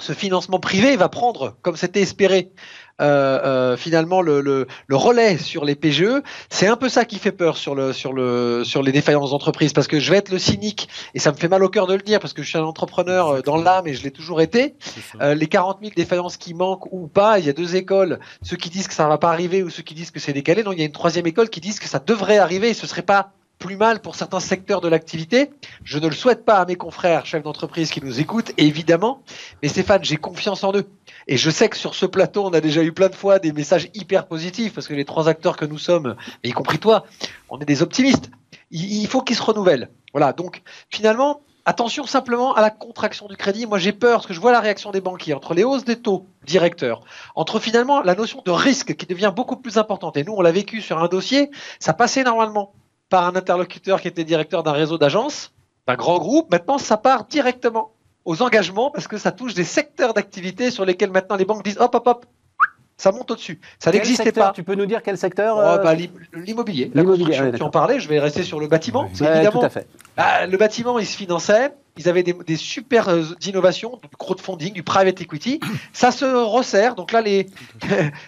ce 0.00 0.12
financement 0.12 0.58
privé 0.58 0.96
va 0.96 1.08
prendre, 1.08 1.56
comme 1.62 1.76
c'était 1.76 2.00
espéré, 2.00 2.52
euh, 3.00 3.40
euh, 3.44 3.76
finalement 3.76 4.22
le, 4.22 4.40
le, 4.40 4.66
le, 4.86 4.96
relais 4.96 5.36
sur 5.36 5.64
les 5.64 5.74
PGE. 5.74 6.22
C'est 6.48 6.66
un 6.66 6.76
peu 6.76 6.88
ça 6.88 7.04
qui 7.04 7.18
fait 7.18 7.32
peur 7.32 7.56
sur, 7.56 7.74
le, 7.74 7.92
sur, 7.92 8.12
le, 8.12 8.62
sur 8.64 8.82
les 8.82 8.92
défaillances 8.92 9.30
d'entreprise, 9.30 9.72
parce 9.72 9.88
que 9.88 9.98
je 9.98 10.10
vais 10.10 10.18
être 10.18 10.30
le 10.30 10.38
cynique, 10.38 10.88
et 11.14 11.18
ça 11.18 11.32
me 11.32 11.36
fait 11.36 11.48
mal 11.48 11.64
au 11.64 11.68
cœur 11.68 11.86
de 11.86 11.94
le 11.94 12.02
dire, 12.02 12.20
parce 12.20 12.32
que 12.32 12.42
je 12.42 12.48
suis 12.48 12.58
un 12.58 12.64
entrepreneur 12.64 13.28
euh, 13.28 13.40
dans 13.42 13.56
l'âme 13.56 13.86
et 13.86 13.94
je 13.94 14.02
l'ai 14.02 14.10
toujours 14.10 14.40
été. 14.40 14.74
Euh, 15.20 15.34
les 15.34 15.46
40 15.46 15.78
000 15.80 15.92
défaillances 15.96 16.36
qui 16.36 16.54
manquent 16.54 16.92
ou 16.92 17.08
pas, 17.08 17.38
il 17.38 17.46
y 17.46 17.48
a 17.48 17.52
deux 17.52 17.76
écoles, 17.76 18.20
ceux 18.42 18.56
qui 18.56 18.70
disent 18.70 18.88
que 18.88 18.94
ça 18.94 19.08
va 19.08 19.18
pas 19.18 19.30
arriver 19.30 19.62
ou 19.62 19.70
ceux 19.70 19.82
qui 19.82 19.94
disent 19.94 20.10
que 20.10 20.20
c'est 20.20 20.32
décalé. 20.32 20.62
Non, 20.62 20.72
il 20.72 20.78
y 20.78 20.82
a 20.82 20.86
une 20.86 20.92
troisième 20.92 21.26
école 21.26 21.48
qui 21.48 21.60
disent 21.60 21.80
que 21.80 21.88
ça 21.88 21.98
devrait 21.98 22.38
arriver 22.38 22.70
et 22.70 22.74
ce 22.74 22.86
serait 22.86 23.02
pas 23.02 23.32
plus 23.58 23.76
mal 23.76 24.00
pour 24.00 24.14
certains 24.14 24.40
secteurs 24.40 24.80
de 24.80 24.88
l'activité. 24.88 25.50
Je 25.84 25.98
ne 25.98 26.06
le 26.06 26.14
souhaite 26.14 26.44
pas 26.44 26.56
à 26.56 26.66
mes 26.66 26.76
confrères 26.76 27.26
chefs 27.26 27.42
d'entreprise 27.42 27.90
qui 27.90 28.02
nous 28.02 28.20
écoutent, 28.20 28.52
évidemment. 28.58 29.22
Mais 29.62 29.68
Stéphane, 29.68 30.04
j'ai 30.04 30.16
confiance 30.16 30.64
en 30.64 30.74
eux. 30.74 30.86
Et 31.26 31.36
je 31.36 31.50
sais 31.50 31.68
que 31.68 31.76
sur 31.76 31.94
ce 31.94 32.06
plateau, 32.06 32.44
on 32.44 32.52
a 32.52 32.60
déjà 32.60 32.82
eu 32.82 32.92
plein 32.92 33.08
de 33.08 33.14
fois 33.14 33.38
des 33.38 33.52
messages 33.52 33.88
hyper 33.94 34.26
positifs 34.26 34.74
parce 34.74 34.86
que 34.86 34.94
les 34.94 35.04
trois 35.04 35.28
acteurs 35.28 35.56
que 35.56 35.64
nous 35.64 35.78
sommes, 35.78 36.16
y 36.42 36.52
compris 36.52 36.78
toi, 36.78 37.04
on 37.48 37.58
est 37.58 37.64
des 37.64 37.82
optimistes. 37.82 38.30
Il, 38.70 39.06
faut 39.06 39.22
qu'ils 39.22 39.36
se 39.36 39.42
renouvellent. 39.42 39.90
Voilà. 40.12 40.32
Donc, 40.32 40.62
finalement, 40.90 41.40
Attention 41.66 42.04
simplement 42.04 42.52
à 42.52 42.60
la 42.60 42.68
contraction 42.68 43.26
du 43.26 43.38
crédit. 43.38 43.64
Moi, 43.64 43.78
j'ai 43.78 43.92
peur 43.92 44.18
parce 44.18 44.26
que 44.26 44.34
je 44.34 44.40
vois 44.40 44.52
la 44.52 44.60
réaction 44.60 44.90
des 44.90 45.00
banquiers 45.00 45.32
entre 45.32 45.54
les 45.54 45.64
hausses 45.64 45.86
des 45.86 45.96
taux 45.96 46.26
directeurs, 46.44 47.00
entre 47.36 47.58
finalement 47.58 48.02
la 48.02 48.14
notion 48.14 48.42
de 48.44 48.50
risque 48.50 48.94
qui 48.96 49.06
devient 49.06 49.32
beaucoup 49.34 49.56
plus 49.56 49.78
importante. 49.78 50.18
Et 50.18 50.24
nous, 50.24 50.34
on 50.34 50.42
l'a 50.42 50.52
vécu 50.52 50.82
sur 50.82 50.98
un 50.98 51.08
dossier. 51.08 51.50
Ça 51.78 51.94
passait 51.94 52.22
normalement 52.22 52.74
par 53.08 53.26
un 53.26 53.36
interlocuteur 53.36 54.00
qui 54.00 54.08
était 54.08 54.24
directeur 54.24 54.62
d'un 54.62 54.72
réseau 54.72 54.98
d'agences, 54.98 55.52
d'un 55.86 55.96
grand 55.96 56.18
groupe. 56.18 56.50
Maintenant, 56.50 56.78
ça 56.78 56.96
part 56.96 57.26
directement 57.26 57.92
aux 58.24 58.42
engagements 58.42 58.90
parce 58.90 59.08
que 59.08 59.18
ça 59.18 59.32
touche 59.32 59.54
des 59.54 59.64
secteurs 59.64 60.14
d'activité 60.14 60.70
sur 60.70 60.84
lesquels 60.84 61.10
maintenant 61.10 61.36
les 61.36 61.44
banques 61.44 61.62
disent 61.62 61.78
hop, 61.78 61.94
hop, 61.94 62.06
hop, 62.06 62.26
ça 62.96 63.12
monte 63.12 63.30
au-dessus. 63.30 63.60
Ça 63.78 63.90
n'existait 63.90 64.32
pas. 64.32 64.52
Tu 64.54 64.62
peux 64.62 64.74
nous 64.74 64.86
dire 64.86 65.02
quel 65.02 65.18
secteur 65.18 65.56
oh, 65.56 65.60
euh, 65.60 65.78
bah, 65.78 65.94
L'immobilier. 66.32 66.90
La 66.94 67.04
construction. 67.04 67.52
tu 67.52 67.62
en 67.62 67.70
parlais, 67.70 68.00
je 68.00 68.08
vais 68.08 68.20
rester 68.20 68.42
sur 68.42 68.60
le 68.60 68.68
bâtiment. 68.68 69.08
évidemment, 69.08 69.60
tout 69.60 69.66
à 69.66 69.68
fait. 69.68 69.86
Bah, 70.16 70.46
le 70.46 70.56
bâtiment, 70.56 70.98
il 70.98 71.06
se 71.06 71.16
finançait. 71.16 71.72
Ils 71.96 72.08
avaient 72.08 72.22
des, 72.22 72.32
des 72.32 72.56
super 72.56 73.08
euh, 73.08 73.22
innovations, 73.46 74.00
du 74.02 74.08
crowdfunding, 74.16 74.72
du 74.72 74.82
private 74.82 75.20
equity. 75.20 75.60
Ça 75.92 76.10
se 76.10 76.24
resserre. 76.24 76.94
Donc 76.94 77.12
là, 77.12 77.20
les, 77.22 77.46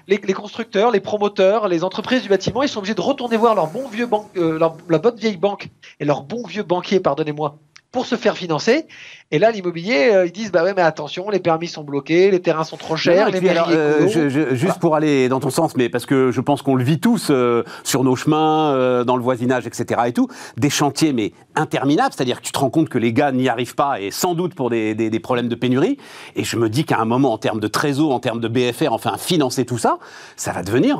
les, 0.06 0.32
constructeurs, 0.32 0.90
les 0.90 1.00
promoteurs, 1.00 1.68
les 1.68 1.82
entreprises 1.82 2.22
du 2.22 2.28
bâtiment, 2.28 2.62
ils 2.62 2.68
sont 2.68 2.78
obligés 2.78 2.94
de 2.94 3.00
retourner 3.00 3.36
voir 3.36 3.54
leur 3.54 3.66
bon 3.66 3.88
vieux 3.88 4.06
banque, 4.06 4.28
euh, 4.36 4.58
la 4.88 4.98
bonne 4.98 5.16
vieille 5.16 5.36
banque 5.36 5.68
et 6.00 6.04
leur 6.04 6.22
bon 6.22 6.46
vieux 6.46 6.62
banquier, 6.62 7.00
pardonnez-moi, 7.00 7.58
pour 7.96 8.04
se 8.04 8.16
faire 8.16 8.36
financer. 8.36 8.84
Et 9.30 9.38
là, 9.38 9.50
l'immobilier, 9.50 10.10
euh, 10.12 10.26
ils 10.26 10.30
disent 10.30 10.52
bah 10.52 10.62
ouais, 10.62 10.74
mais 10.76 10.82
attention, 10.82 11.30
les 11.30 11.40
permis 11.40 11.66
sont 11.66 11.82
bloqués, 11.82 12.30
les 12.30 12.42
terrains 12.42 12.62
sont 12.62 12.76
trop 12.76 12.94
chers, 12.94 13.30
les 13.30 13.48
alors, 13.48 13.70
euh, 13.70 14.54
Juste 14.54 14.78
pour 14.80 14.94
aller 14.94 15.30
dans 15.30 15.40
ton 15.40 15.48
sens, 15.48 15.74
mais 15.78 15.88
parce 15.88 16.04
que 16.04 16.30
je 16.30 16.40
pense 16.42 16.60
qu'on 16.60 16.74
le 16.74 16.84
vit 16.84 17.00
tous 17.00 17.28
euh, 17.30 17.64
sur 17.84 18.04
nos 18.04 18.14
chemins, 18.16 19.02
dans 19.04 19.16
le 19.16 19.22
voisinage, 19.22 19.66
etc. 19.66 20.02
et 20.08 20.12
tout, 20.12 20.28
des 20.58 20.68
chantiers 20.68 21.14
mais 21.14 21.32
interminables, 21.54 22.12
c'est-à-dire 22.14 22.42
que 22.42 22.46
tu 22.46 22.52
te 22.52 22.58
rends 22.58 22.68
compte 22.68 22.90
que 22.90 22.98
les 22.98 23.14
gars 23.14 23.32
n'y 23.32 23.48
arrivent 23.48 23.74
pas 23.74 23.98
et 23.98 24.10
sans 24.10 24.34
doute 24.34 24.54
pour 24.54 24.68
des, 24.68 24.94
des, 24.94 25.20
problèmes 25.20 25.48
de 25.48 25.54
pénurie. 25.54 25.96
Et 26.36 26.44
je 26.44 26.58
me 26.58 26.68
dis 26.68 26.84
qu'à 26.84 26.98
un 26.98 27.06
moment, 27.06 27.32
en 27.32 27.38
termes 27.38 27.60
de 27.60 27.68
trésor, 27.68 28.12
en 28.12 28.20
termes 28.20 28.40
de 28.40 28.48
BFR, 28.48 28.92
enfin 28.92 29.16
financer 29.16 29.64
tout 29.64 29.78
ça, 29.78 29.96
ça 30.36 30.52
va 30.52 30.62
devenir 30.62 30.98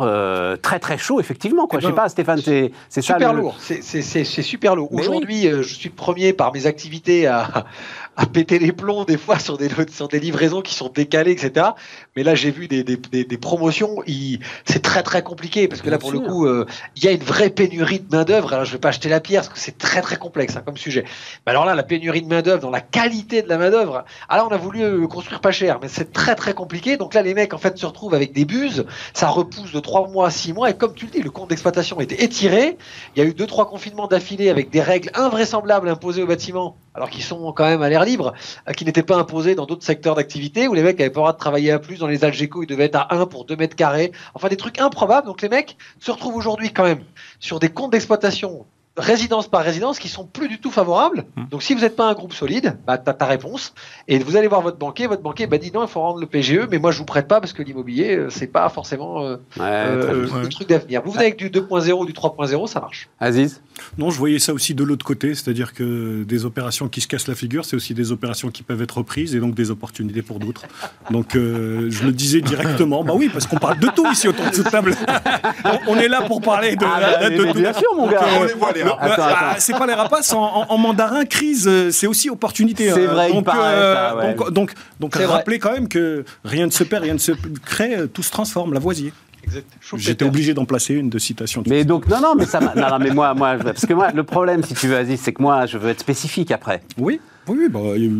très 0.62 0.78
très 0.78 0.96
chaud 0.96 1.20
effectivement. 1.20 1.66
Quoi. 1.66 1.80
Eh 1.80 1.82
je 1.82 1.86
sais 1.88 1.92
ben, 1.92 2.02
pas, 2.02 2.08
Stéphane, 2.08 2.40
c'est 2.40 2.72
ça. 2.88 3.02
Super 3.02 3.34
lourd. 3.34 3.54
C'est 3.60 4.24
super 4.24 4.74
lourd. 4.74 4.88
Aujourd'hui, 4.94 5.42
je 5.42 5.74
suis 5.74 5.90
premier 5.90 6.32
par 6.32 6.54
mes 6.54 6.66
activités 6.66 6.85
à 7.26 7.64
à 8.16 8.26
péter 8.26 8.58
les 8.58 8.72
plombs 8.72 9.04
des 9.04 9.18
fois 9.18 9.38
sur 9.38 9.58
des, 9.58 9.68
sur 9.90 10.08
des 10.08 10.20
livraisons 10.20 10.62
qui 10.62 10.74
sont 10.74 10.88
décalées, 10.88 11.32
etc. 11.32 11.66
Mais 12.16 12.22
là, 12.22 12.34
j'ai 12.34 12.50
vu 12.50 12.68
des, 12.68 12.82
des, 12.82 12.96
des, 12.96 13.38
promotions, 13.38 14.02
c'est 14.64 14.82
très 14.82 15.02
très 15.02 15.22
compliqué 15.22 15.68
parce 15.68 15.82
que 15.82 15.90
là, 15.90 15.98
pour 15.98 16.12
le 16.12 16.20
coup, 16.20 16.46
euh, 16.46 16.66
il 16.96 17.04
y 17.04 17.08
a 17.08 17.12
une 17.12 17.22
vraie 17.22 17.50
pénurie 17.50 18.00
de 18.00 18.16
main 18.16 18.24
d'œuvre. 18.24 18.52
Alors, 18.52 18.64
je 18.64 18.72
vais 18.72 18.78
pas 18.78 18.88
acheter 18.88 19.08
la 19.08 19.20
pierre 19.20 19.42
parce 19.42 19.52
que 19.52 19.58
c'est 19.58 19.78
très 19.78 20.00
très 20.00 20.16
complexe 20.16 20.56
hein, 20.56 20.62
comme 20.64 20.76
sujet. 20.76 21.04
Mais 21.46 21.50
alors 21.50 21.64
là, 21.64 21.74
la 21.74 21.82
pénurie 21.82 22.22
de 22.22 22.28
main 22.28 22.42
d'œuvre, 22.42 22.60
dans 22.60 22.70
la 22.70 22.80
qualité 22.80 23.42
de 23.42 23.48
la 23.48 23.58
main 23.58 23.70
d'œuvre. 23.70 24.04
Alors, 24.28 24.48
on 24.50 24.54
a 24.54 24.56
voulu 24.56 24.82
euh, 24.82 25.06
construire 25.06 25.40
pas 25.40 25.52
cher, 25.52 25.78
mais 25.82 25.88
c'est 25.88 26.12
très 26.12 26.34
très 26.34 26.54
compliqué. 26.54 26.96
Donc 26.96 27.14
là, 27.14 27.22
les 27.22 27.34
mecs 27.34 27.52
en 27.54 27.58
fait 27.58 27.76
se 27.76 27.86
retrouvent 27.86 28.14
avec 28.14 28.32
des 28.32 28.44
buses. 28.44 28.86
Ça 29.12 29.28
repousse 29.28 29.72
de 29.72 29.80
3 29.80 30.08
mois 30.08 30.28
à 30.28 30.30
6 30.30 30.52
mois. 30.52 30.70
Et 30.70 30.74
comme 30.74 30.94
tu 30.94 31.06
le 31.06 31.10
dis, 31.10 31.22
le 31.22 31.30
compte 31.30 31.50
d'exploitation 31.50 32.00
était 32.00 32.24
étiré. 32.24 32.78
Il 33.14 33.22
y 33.22 33.26
a 33.26 33.28
eu 33.28 33.34
deux 33.34 33.46
trois 33.46 33.68
confinements 33.68 34.06
d'affilée 34.06 34.48
avec 34.48 34.70
des 34.70 34.80
règles 34.80 35.10
invraisemblables 35.14 35.88
imposées 35.88 36.22
au 36.22 36.26
bâtiment 36.26 36.76
alors 36.96 37.10
qu'ils 37.10 37.22
sont 37.22 37.52
quand 37.52 37.64
même 37.64 37.82
à 37.82 37.88
l'air 37.88 38.04
libre, 38.04 38.32
euh, 38.68 38.72
qui 38.72 38.84
n'étaient 38.84 39.02
pas 39.02 39.16
imposés 39.16 39.54
dans 39.54 39.66
d'autres 39.66 39.84
secteurs 39.84 40.14
d'activité, 40.14 40.66
où 40.66 40.74
les 40.74 40.82
mecs 40.82 41.00
avaient 41.00 41.10
pas 41.10 41.20
le 41.20 41.22
droit 41.22 41.32
de 41.32 41.38
travailler 41.38 41.70
à 41.70 41.78
plus. 41.78 41.98
Dans 41.98 42.06
les 42.06 42.24
Algeco, 42.24 42.62
ils 42.62 42.66
devaient 42.66 42.84
être 42.84 42.96
à 42.96 43.14
1 43.14 43.26
pour 43.26 43.44
2 43.44 43.54
mètres 43.56 43.76
carrés. 43.76 44.12
Enfin, 44.34 44.48
des 44.48 44.56
trucs 44.56 44.80
improbables. 44.80 45.26
Donc 45.26 45.42
les 45.42 45.48
mecs 45.48 45.76
se 46.00 46.10
retrouvent 46.10 46.36
aujourd'hui 46.36 46.72
quand 46.72 46.84
même 46.84 47.02
sur 47.38 47.60
des 47.60 47.68
comptes 47.68 47.92
d'exploitation 47.92 48.66
résidence 48.96 49.46
par 49.46 49.62
résidence 49.62 49.98
qui 49.98 50.08
sont 50.08 50.24
plus 50.24 50.48
du 50.48 50.58
tout 50.58 50.70
favorables. 50.70 51.26
Hmm. 51.36 51.44
Donc 51.50 51.62
si 51.62 51.74
vous 51.74 51.80
n'êtes 51.80 51.96
pas 51.96 52.08
un 52.08 52.14
groupe 52.14 52.32
solide, 52.32 52.78
bah, 52.86 52.98
tu 52.98 53.08
as 53.10 53.14
ta 53.14 53.26
réponse. 53.26 53.74
Et 54.08 54.18
vous 54.18 54.36
allez 54.36 54.48
voir 54.48 54.62
votre 54.62 54.78
banquier, 54.78 55.06
votre 55.06 55.22
banquier 55.22 55.46
bah, 55.46 55.58
dit 55.58 55.70
non, 55.72 55.82
il 55.82 55.88
faut 55.88 56.00
rendre 56.00 56.20
le 56.20 56.26
PGE, 56.26 56.66
mais 56.70 56.78
moi 56.78 56.90
je 56.90 56.98
vous 56.98 57.04
prête 57.04 57.28
pas 57.28 57.40
parce 57.40 57.52
que 57.52 57.62
l'immobilier, 57.62 58.16
euh, 58.16 58.30
c'est 58.30 58.46
pas 58.46 58.68
forcément 58.68 59.22
euh, 59.22 59.36
le 59.58 60.48
truc 60.48 60.68
d'avenir. 60.68 61.02
Vous 61.04 61.12
venez 61.12 61.24
avec 61.24 61.36
du 61.36 61.50
2.0, 61.50 62.06
du 62.06 62.12
3.0, 62.12 62.66
ça 62.66 62.80
marche. 62.80 63.08
Aziz? 63.20 63.60
Non, 63.98 64.10
je 64.10 64.18
voyais 64.18 64.38
ça 64.38 64.52
aussi 64.52 64.74
de 64.74 64.84
l'autre 64.84 65.04
côté, 65.04 65.34
c'est-à-dire 65.34 65.72
que 65.74 66.22
des 66.24 66.44
opérations 66.44 66.88
qui 66.88 67.00
se 67.00 67.06
cassent 67.08 67.28
la 67.28 67.34
figure, 67.34 67.64
c'est 67.64 67.76
aussi 67.76 67.94
des 67.94 68.12
opérations 68.12 68.50
qui 68.50 68.62
peuvent 68.62 68.80
être 68.82 68.98
reprises 68.98 69.34
et 69.34 69.40
donc 69.40 69.54
des 69.54 69.70
opportunités 69.70 70.22
pour 70.22 70.38
d'autres. 70.38 70.62
Donc 71.10 71.36
euh, 71.36 71.88
je 71.90 72.04
le 72.04 72.12
disais 72.12 72.40
directement, 72.40 73.04
bah 73.04 73.12
oui, 73.14 73.28
parce 73.32 73.46
qu'on 73.46 73.58
parle 73.58 73.78
de 73.78 73.88
tout 73.88 74.06
ici 74.10 74.28
autour 74.28 74.46
de 74.50 74.54
cette 74.54 74.70
table. 74.70 74.94
on 75.88 75.96
est 75.96 76.08
là 76.08 76.22
pour 76.22 76.40
parler 76.40 76.76
de, 76.76 76.84
Ah 76.84 77.00
bah, 77.00 77.28
mais- 77.30 77.38
mais 77.38 77.52
tout. 77.52 77.58
bien 77.58 77.72
sûr, 77.72 77.94
mon 77.96 78.08
gars. 78.08 78.20
Attends. 79.00 79.56
c'est 79.58 79.76
pas 79.76 79.86
les 79.86 79.94
rapaces 79.94 80.32
en, 80.32 80.42
en- 80.42 80.66
en 80.68 80.78
mandarin 80.78 81.24
crise, 81.24 81.66
euh, 81.68 81.90
c'est 81.90 82.06
aussi 82.06 82.30
opportunité. 82.30 82.90
C'est 82.90 83.06
hein. 83.06 83.12
vrai, 83.12 83.30
il 83.30 83.34
donc, 83.34 83.44
paraît, 83.44 83.74
ça, 83.94 84.16
ouais. 84.16 84.34
donc 84.34 84.52
donc 84.52 84.72
donc 85.00 85.14
vrai. 85.16 85.24
rappelez 85.26 85.58
quand 85.58 85.72
même 85.72 85.88
que 85.88 86.24
rien 86.44 86.66
ne 86.66 86.70
se 86.70 86.84
perd, 86.84 87.02
rien 87.04 87.14
ne 87.14 87.18
se 87.18 87.32
crée, 87.64 87.96
euh, 87.96 88.06
tout 88.06 88.22
se 88.22 88.30
transforme. 88.30 88.72
Lavoisier. 88.74 89.12
Exact. 89.46 89.66
J'étais 89.96 90.24
obligé 90.24 90.54
d'en 90.54 90.64
placer 90.64 90.94
une 90.94 91.08
de 91.08 91.18
citation. 91.18 91.62
Mais 91.66 91.84
donc, 91.84 92.08
non, 92.08 92.20
non, 92.20 92.34
mais 92.36 92.46
ça 92.46 92.60
non, 92.60 92.70
non, 92.76 92.98
mais 92.98 93.10
moi, 93.10 93.32
moi, 93.34 93.56
je- 93.58 93.62
parce 93.62 93.86
que 93.86 93.94
moi, 93.94 94.10
le 94.12 94.24
problème, 94.24 94.62
si 94.62 94.74
tu 94.74 94.88
veux, 94.88 94.96
Aziz, 94.96 95.20
c'est 95.20 95.32
que 95.32 95.42
moi, 95.42 95.66
je 95.66 95.78
veux 95.78 95.88
être 95.90 96.00
spécifique 96.00 96.50
après. 96.50 96.82
Oui, 96.98 97.20
oui, 97.48 97.56
oui, 97.60 97.68
bah, 97.70 97.78
euh, 97.80 98.10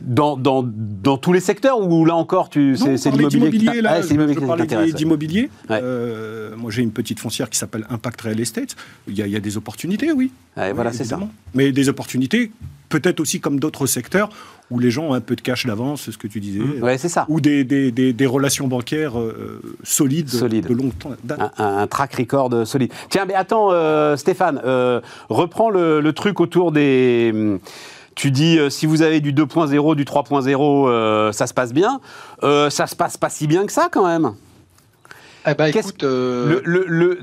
Dans, 0.00 0.36
dans, 0.36 0.64
dans 0.64 1.18
tous 1.18 1.32
les 1.32 1.40
secteurs 1.40 1.80
où 1.80 2.04
là 2.04 2.14
encore, 2.14 2.48
tu, 2.50 2.76
c'est, 2.76 3.10
l'immobilier 3.10 3.82
là, 3.82 3.94
Ah, 3.96 4.02
c'est 4.02 4.10
l'immobilier 4.10 4.46
je 4.70 4.84
des- 4.86 4.92
d'immobilier. 4.92 5.50
Ouais. 5.68 5.80
Euh, 5.82 6.56
moi, 6.56 6.70
j'ai 6.70 6.82
une 6.82 6.92
petite 6.92 7.18
foncière 7.18 7.50
qui 7.50 7.58
s'appelle 7.58 7.84
Impact 7.90 8.20
Real 8.20 8.38
Estate. 8.40 8.76
Il 9.08 9.18
y, 9.18 9.22
a, 9.22 9.26
il 9.26 9.32
y 9.32 9.36
a 9.36 9.40
des 9.40 9.56
opportunités, 9.56 10.12
oui. 10.12 10.30
Ouais, 10.56 10.68
Oui, 10.68 10.72
voilà, 10.74 10.92
c'est 10.92 11.04
ça. 11.04 11.18
Mais 11.54 11.72
des 11.72 11.88
opportunités, 11.88 12.52
peut-être 13.00 13.20
aussi 13.20 13.40
comme 13.40 13.58
d'autres 13.60 13.86
secteurs, 13.86 14.28
où 14.70 14.78
les 14.78 14.90
gens 14.90 15.04
ont 15.04 15.14
un 15.14 15.20
peu 15.20 15.36
de 15.36 15.40
cash 15.40 15.64
d'avance, 15.66 16.02
c'est 16.04 16.12
ce 16.12 16.18
que 16.18 16.26
tu 16.26 16.40
disais. 16.40 16.60
Ouais, 16.60 16.98
c'est 16.98 17.08
ça. 17.08 17.24
Ou 17.28 17.40
des, 17.40 17.62
des, 17.64 17.92
des, 17.92 18.12
des 18.12 18.26
relations 18.26 18.66
bancaires 18.68 19.18
euh, 19.18 19.60
solides, 19.84 20.28
Solides. 20.28 20.66
de 20.66 20.74
longue 20.74 20.96
temps- 20.98 21.10
date. 21.24 21.40
Un, 21.58 21.78
un 21.78 21.86
track 21.86 22.14
record 22.14 22.66
solide. 22.66 22.92
Tiens, 23.08 23.24
mais 23.26 23.34
attends, 23.34 23.68
euh, 23.70 24.16
Stéphane, 24.16 24.60
euh, 24.64 25.00
reprends 25.28 25.70
le, 25.70 26.00
le 26.00 26.12
truc 26.12 26.40
autour 26.40 26.72
des. 26.72 27.30
hum, 27.34 27.58
Tu 28.16 28.30
dis, 28.30 28.58
euh, 28.58 28.70
si 28.70 28.86
vous 28.86 29.02
avez 29.02 29.20
du 29.20 29.32
2.0, 29.32 29.94
du 29.94 30.04
3.0, 30.04 30.88
euh, 30.88 31.32
ça 31.32 31.46
se 31.46 31.52
passe 31.54 31.72
bien. 31.72 32.00
Euh, 32.42 32.70
ça 32.70 32.86
se 32.86 32.96
passe 32.96 33.16
pas 33.18 33.28
si 33.28 33.46
bien 33.46 33.66
que 33.66 33.72
ça, 33.72 33.88
quand 33.92 34.06
même. 34.06 34.32
Eh 35.48 35.54
ben, 35.54 35.66
écoute, 35.66 36.02
euh, 36.04 36.60
Le, 36.64 36.84
le- 36.86 36.86
le- 36.88 37.18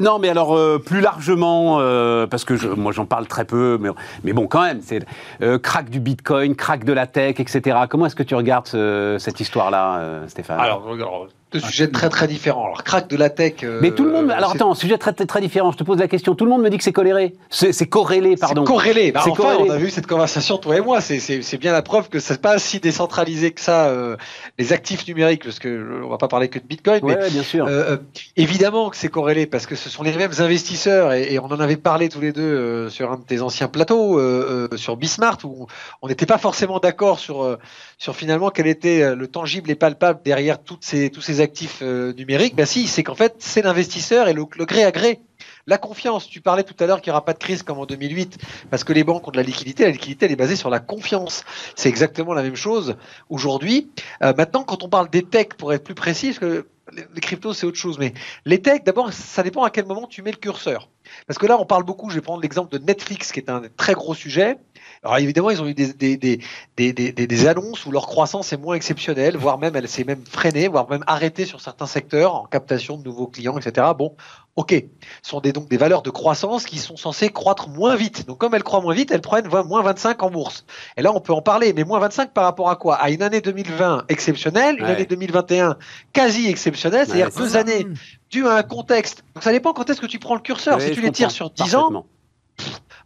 non, 0.00 0.18
mais 0.18 0.28
alors 0.28 0.56
euh, 0.56 0.78
plus 0.78 1.00
largement, 1.00 1.78
euh, 1.80 2.26
parce 2.26 2.44
que 2.44 2.56
je- 2.56 2.68
moi 2.68 2.90
j'en 2.92 3.06
parle 3.06 3.26
très 3.26 3.44
peu, 3.44 3.78
mais, 3.80 3.90
mais 4.24 4.32
bon, 4.32 4.46
quand 4.48 4.62
même, 4.62 4.80
c'est 4.82 5.06
euh, 5.42 5.58
crack 5.58 5.88
du 5.88 6.00
Bitcoin, 6.00 6.56
crack 6.56 6.84
de 6.84 6.92
la 6.92 7.06
tech, 7.06 7.36
etc. 7.38 7.78
Comment 7.88 8.06
est-ce 8.06 8.16
que 8.16 8.22
tu 8.24 8.34
regardes 8.34 8.66
ce- 8.66 9.16
cette 9.20 9.38
histoire-là, 9.40 9.98
euh, 9.98 10.28
Stéphane? 10.28 10.58
Alors, 10.58 10.82
alors, 10.88 11.28
deux 11.52 11.60
sujets 11.60 11.88
très 11.88 12.08
très 12.08 12.26
différents. 12.28 12.64
Alors, 12.64 12.84
crack 12.84 13.08
de 13.08 13.16
la 13.16 13.28
tech. 13.30 13.54
euh, 13.64 13.78
Mais 13.82 13.90
tout 13.90 14.04
le 14.04 14.12
monde. 14.12 14.30
Alors 14.30 14.52
attends, 14.52 14.74
sujet 14.74 14.98
très, 14.98 15.12
très, 15.12 15.26
très 15.26 15.40
différent. 15.40 15.72
Je 15.72 15.78
te 15.78 15.84
pose 15.84 15.98
la 15.98 16.08
question. 16.08 16.34
Tout 16.34 16.44
le 16.44 16.50
monde 16.50 16.62
me 16.62 16.70
dit 16.70 16.78
que 16.78 16.84
c'est 16.84 16.92
corrélé. 16.92 17.34
C'est 17.50 17.86
corrélé, 17.86 18.36
pardon. 18.36 18.62
C'est 18.64 18.72
corrélé. 18.72 19.12
Bah, 19.12 19.22
C'est 19.24 19.30
enfin, 19.30 19.42
corrélé. 19.42 19.70
on 19.70 19.72
a 19.72 19.76
vu 19.76 19.90
cette 19.90 20.06
conversation, 20.06 20.58
toi 20.58 20.76
et 20.76 20.80
moi. 20.80 21.00
C'est- 21.00 21.18
C'est 21.20 21.42
c'est 21.42 21.58
bien 21.58 21.72
la 21.72 21.82
preuve 21.82 22.08
que 22.08 22.18
c'est 22.20 22.40
pas 22.40 22.58
si 22.58 22.80
décentralisé 22.80 23.50
que 23.52 23.60
ça, 23.60 23.86
euh, 23.86 24.16
les 24.58 24.72
actifs 24.72 25.06
numériques, 25.08 25.44
parce 25.44 25.58
que 25.58 25.68
euh, 25.68 26.02
on 26.04 26.08
va 26.08 26.18
pas 26.18 26.28
parler 26.28 26.48
que 26.48 26.58
de 26.58 26.64
Bitcoin, 26.64 27.04
Ouais, 27.04 27.16
mais 27.16 27.22
ouais, 27.24 27.30
bien 27.30 27.42
sûr. 27.42 27.66
euh, 27.68 27.96
évidemment 28.36 28.90
que 28.90 28.96
c'est 28.96 29.08
corrélé 29.08 29.46
parce 29.46 29.66
que 29.66 29.74
ce 29.76 29.88
sont 29.90 30.02
les 30.02 30.12
mêmes 30.12 30.32
investisseurs 30.38 31.12
et, 31.12 31.32
et 31.34 31.38
on 31.38 31.46
en 31.46 31.60
avait 31.60 31.76
parlé 31.76 32.08
tous 32.08 32.20
les 32.20 32.32
deux 32.32 32.42
euh, 32.42 32.88
sur 32.90 33.10
un 33.12 33.16
de 33.16 33.22
tes 33.22 33.40
anciens 33.42 33.68
plateaux, 33.68 34.18
euh, 34.18 34.68
euh, 34.72 34.76
sur 34.76 34.96
Bismart, 34.96 35.38
où 35.44 35.66
on 36.02 36.08
n'était 36.08 36.26
pas 36.26 36.38
forcément 36.38 36.78
d'accord 36.78 37.18
sur, 37.18 37.42
euh, 37.44 37.58
sur 38.00 38.16
finalement 38.16 38.48
quel 38.48 38.66
était 38.66 39.02
euh, 39.02 39.14
le 39.14 39.28
tangible 39.28 39.70
et 39.70 39.74
palpable 39.74 40.20
derrière 40.24 40.60
toutes 40.60 40.84
ces, 40.84 41.10
tous 41.10 41.20
ces 41.20 41.42
actifs 41.42 41.80
euh, 41.82 42.14
numériques. 42.14 42.56
Ben 42.56 42.64
si, 42.64 42.88
c'est 42.88 43.02
qu'en 43.02 43.14
fait, 43.14 43.34
c'est 43.38 43.60
l'investisseur 43.60 44.26
et 44.26 44.32
le, 44.32 44.44
gré 44.46 44.82
à 44.84 44.90
gré. 44.90 45.20
La 45.66 45.76
confiance, 45.76 46.26
tu 46.26 46.40
parlais 46.40 46.64
tout 46.64 46.74
à 46.80 46.86
l'heure 46.86 47.02
qu'il 47.02 47.10
n'y 47.10 47.12
aura 47.12 47.26
pas 47.26 47.34
de 47.34 47.38
crise 47.38 47.62
comme 47.62 47.78
en 47.78 47.84
2008 47.84 48.38
parce 48.70 48.84
que 48.84 48.94
les 48.94 49.04
banques 49.04 49.28
ont 49.28 49.30
de 49.30 49.36
la 49.36 49.42
liquidité. 49.42 49.84
La 49.84 49.90
liquidité, 49.90 50.24
elle 50.24 50.32
est 50.32 50.36
basée 50.36 50.56
sur 50.56 50.70
la 50.70 50.80
confiance. 50.80 51.44
C'est 51.76 51.90
exactement 51.90 52.32
la 52.32 52.42
même 52.42 52.56
chose 52.56 52.96
aujourd'hui. 53.28 53.90
Euh, 54.22 54.32
maintenant, 54.34 54.64
quand 54.64 54.82
on 54.82 54.88
parle 54.88 55.10
des 55.10 55.22
techs, 55.22 55.54
pour 55.54 55.74
être 55.74 55.84
plus 55.84 55.94
précis, 55.94 56.28
parce 56.28 56.38
que 56.38 56.66
les 57.14 57.20
cryptos, 57.20 57.52
c'est 57.52 57.66
autre 57.66 57.78
chose, 57.78 57.98
mais 57.98 58.14
les 58.46 58.62
techs, 58.62 58.84
d'abord, 58.84 59.12
ça 59.12 59.42
dépend 59.42 59.62
à 59.62 59.70
quel 59.70 59.84
moment 59.84 60.06
tu 60.06 60.22
mets 60.22 60.32
le 60.32 60.38
curseur. 60.38 60.88
Parce 61.26 61.38
que 61.38 61.46
là, 61.46 61.60
on 61.60 61.66
parle 61.66 61.84
beaucoup, 61.84 62.08
je 62.08 62.14
vais 62.14 62.20
prendre 62.20 62.40
l'exemple 62.40 62.76
de 62.76 62.84
Netflix, 62.84 63.30
qui 63.30 63.40
est 63.40 63.50
un 63.50 63.62
très 63.76 63.92
gros 63.92 64.14
sujet. 64.14 64.56
Alors 65.02 65.18
évidemment, 65.18 65.50
ils 65.50 65.62
ont 65.62 65.66
eu 65.66 65.74
des, 65.74 65.92
des, 65.92 66.16
des, 66.16 66.40
des, 66.76 66.92
des, 66.92 67.46
annonces 67.48 67.86
où 67.86 67.90
leur 67.90 68.06
croissance 68.06 68.52
est 68.52 68.56
moins 68.56 68.74
exceptionnelle, 68.74 69.36
voire 69.36 69.58
même 69.58 69.74
elle 69.76 69.88
s'est 69.88 70.04
même 70.04 70.24
freinée, 70.26 70.68
voire 70.68 70.88
même 70.90 71.04
arrêtée 71.06 71.46
sur 71.46 71.60
certains 71.60 71.86
secteurs 71.86 72.34
en 72.34 72.44
captation 72.44 72.98
de 72.98 73.04
nouveaux 73.04 73.26
clients, 73.26 73.56
etc. 73.58 73.86
Bon, 73.96 74.14
ok, 74.56 74.74
ce 75.22 75.30
sont 75.30 75.40
des, 75.40 75.52
donc 75.52 75.68
des 75.68 75.78
valeurs 75.78 76.02
de 76.02 76.10
croissance 76.10 76.64
qui 76.66 76.78
sont 76.78 76.96
censées 76.96 77.30
croître 77.30 77.68
moins 77.68 77.96
vite. 77.96 78.26
Donc 78.26 78.38
comme 78.38 78.54
elles 78.54 78.62
croient 78.62 78.80
moins 78.82 78.94
vite, 78.94 79.10
elles 79.10 79.20
prennent 79.22 79.48
moins 79.48 79.82
25 79.82 80.22
en 80.22 80.30
bourse. 80.30 80.64
Et 80.96 81.02
là, 81.02 81.12
on 81.14 81.20
peut 81.20 81.32
en 81.32 81.42
parler, 81.42 81.72
mais 81.72 81.84
moins 81.84 81.98
25 82.00 82.32
par 82.32 82.44
rapport 82.44 82.68
à 82.68 82.76
quoi? 82.76 82.96
À 82.96 83.10
une 83.10 83.22
année 83.22 83.40
2020 83.40 84.04
exceptionnelle, 84.08 84.76
une 84.78 84.84
Ouais. 84.84 84.90
année 84.90 85.06
2021 85.06 85.76
quasi 86.12 86.48
exceptionnelle, 86.48 87.06
c'est-à-dire 87.06 87.26
Ouais, 87.34 87.42
deux 87.42 87.48
ça. 87.50 87.60
années 87.60 87.86
dues 88.30 88.46
à 88.46 88.54
un 88.56 88.62
contexte. 88.62 89.24
Donc 89.34 89.44
ça 89.44 89.52
dépend 89.52 89.72
quand 89.72 89.88
est-ce 89.88 90.00
que 90.00 90.06
tu 90.06 90.18
prends 90.18 90.34
le 90.34 90.40
curseur. 90.42 90.76
Ouais, 90.78 90.88
si 90.88 90.92
tu 90.92 91.00
les 91.00 91.10
tires 91.10 91.30
sur 91.30 91.50
10 91.50 91.74
ans. 91.76 92.04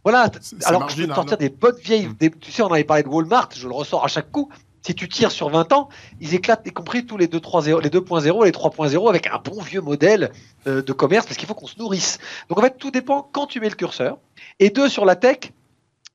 Voilà, 0.05 0.29
alors 0.65 0.85
que 0.85 0.91
je 0.93 0.95
te 1.03 1.07
marginal, 1.07 1.15
sortir 1.15 1.33
non 1.33 1.37
des 1.39 1.49
bonnes 1.49 1.75
vieilles. 1.83 2.09
des- 2.17 2.31
tu 2.31 2.51
sais, 2.51 2.61
on 2.61 2.71
avait 2.71 2.85
parlé 2.85 3.03
de 3.03 3.09
Walmart, 3.09 3.49
je 3.53 3.67
le 3.67 3.73
ressors 3.73 4.05
à 4.05 4.07
chaque 4.07 4.31
coup. 4.31 4.49
Si 4.81 4.93
tu 4.93 5.09
tires 5.09 5.31
sur 5.31 5.49
20 5.49 5.73
ans, 5.73 5.89
ils 6.21 6.35
éclatent, 6.35 6.61
y 6.65 6.71
compris 6.71 7.05
tous 7.07 7.17
les 7.17 7.27
2.0, 7.27 7.81
les 7.81 7.89
2.0, 7.89 8.45
les 8.45 8.51
3.0, 8.51 9.09
avec 9.09 9.25
un 9.27 9.39
bon 9.43 9.59
vieux 9.61 9.81
modèle 9.81 10.31
euh, 10.67 10.81
de 10.83 10.93
commerce, 10.93 11.25
parce 11.25 11.37
qu'il 11.37 11.47
faut 11.47 11.55
qu'on 11.55 11.65
se 11.67 11.79
nourrisse. 11.79 12.19
Donc 12.49 12.59
en 12.59 12.61
fait, 12.61 12.77
tout 12.77 12.91
dépend 12.91 13.27
quand 13.31 13.47
tu 13.47 13.59
mets 13.59 13.69
le 13.69 13.75
curseur. 13.75 14.19
Et 14.59 14.69
deux, 14.69 14.87
sur 14.87 15.03
la 15.05 15.15
tech, 15.15 15.39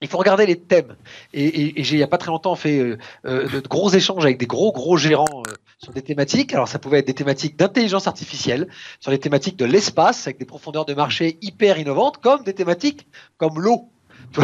il 0.00 0.06
faut 0.08 0.18
regarder 0.18 0.46
les 0.46 0.56
thèmes. 0.58 0.94
Et, 1.34 1.44
et- 1.44 1.80
et 1.80 1.84
j'ai 1.84 1.96
il 1.96 1.98
n'y 1.98 2.04
a 2.04 2.06
pas 2.06 2.16
très 2.16 2.30
longtemps 2.30 2.54
fait 2.54 2.78
euh, 2.78 2.96
euh, 3.26 3.48
de 3.48 3.58
gros 3.66 3.90
échanges 3.90 4.24
avec 4.24 4.38
des 4.38 4.46
gros 4.46 4.70
gros 4.72 4.96
gérants 4.96 5.42
sur 5.82 5.92
des 5.92 6.02
thématiques. 6.02 6.52
Alors 6.52 6.68
ça 6.68 6.78
pouvait 6.78 6.98
être 6.98 7.06
des 7.06 7.14
thématiques 7.14 7.56
d'intelligence 7.56 8.06
artificielle, 8.06 8.68
sur 9.00 9.10
les 9.10 9.18
thématiques 9.18 9.56
de 9.56 9.64
l'espace 9.64 10.26
avec 10.26 10.38
des 10.38 10.44
profondeurs 10.44 10.84
de 10.84 10.94
marché 10.94 11.38
hyper 11.40 11.78
innovantes, 11.78 12.18
comme 12.18 12.42
des 12.42 12.54
thématiques 12.54 13.06
comme 13.38 13.60
l'eau. 13.60 13.90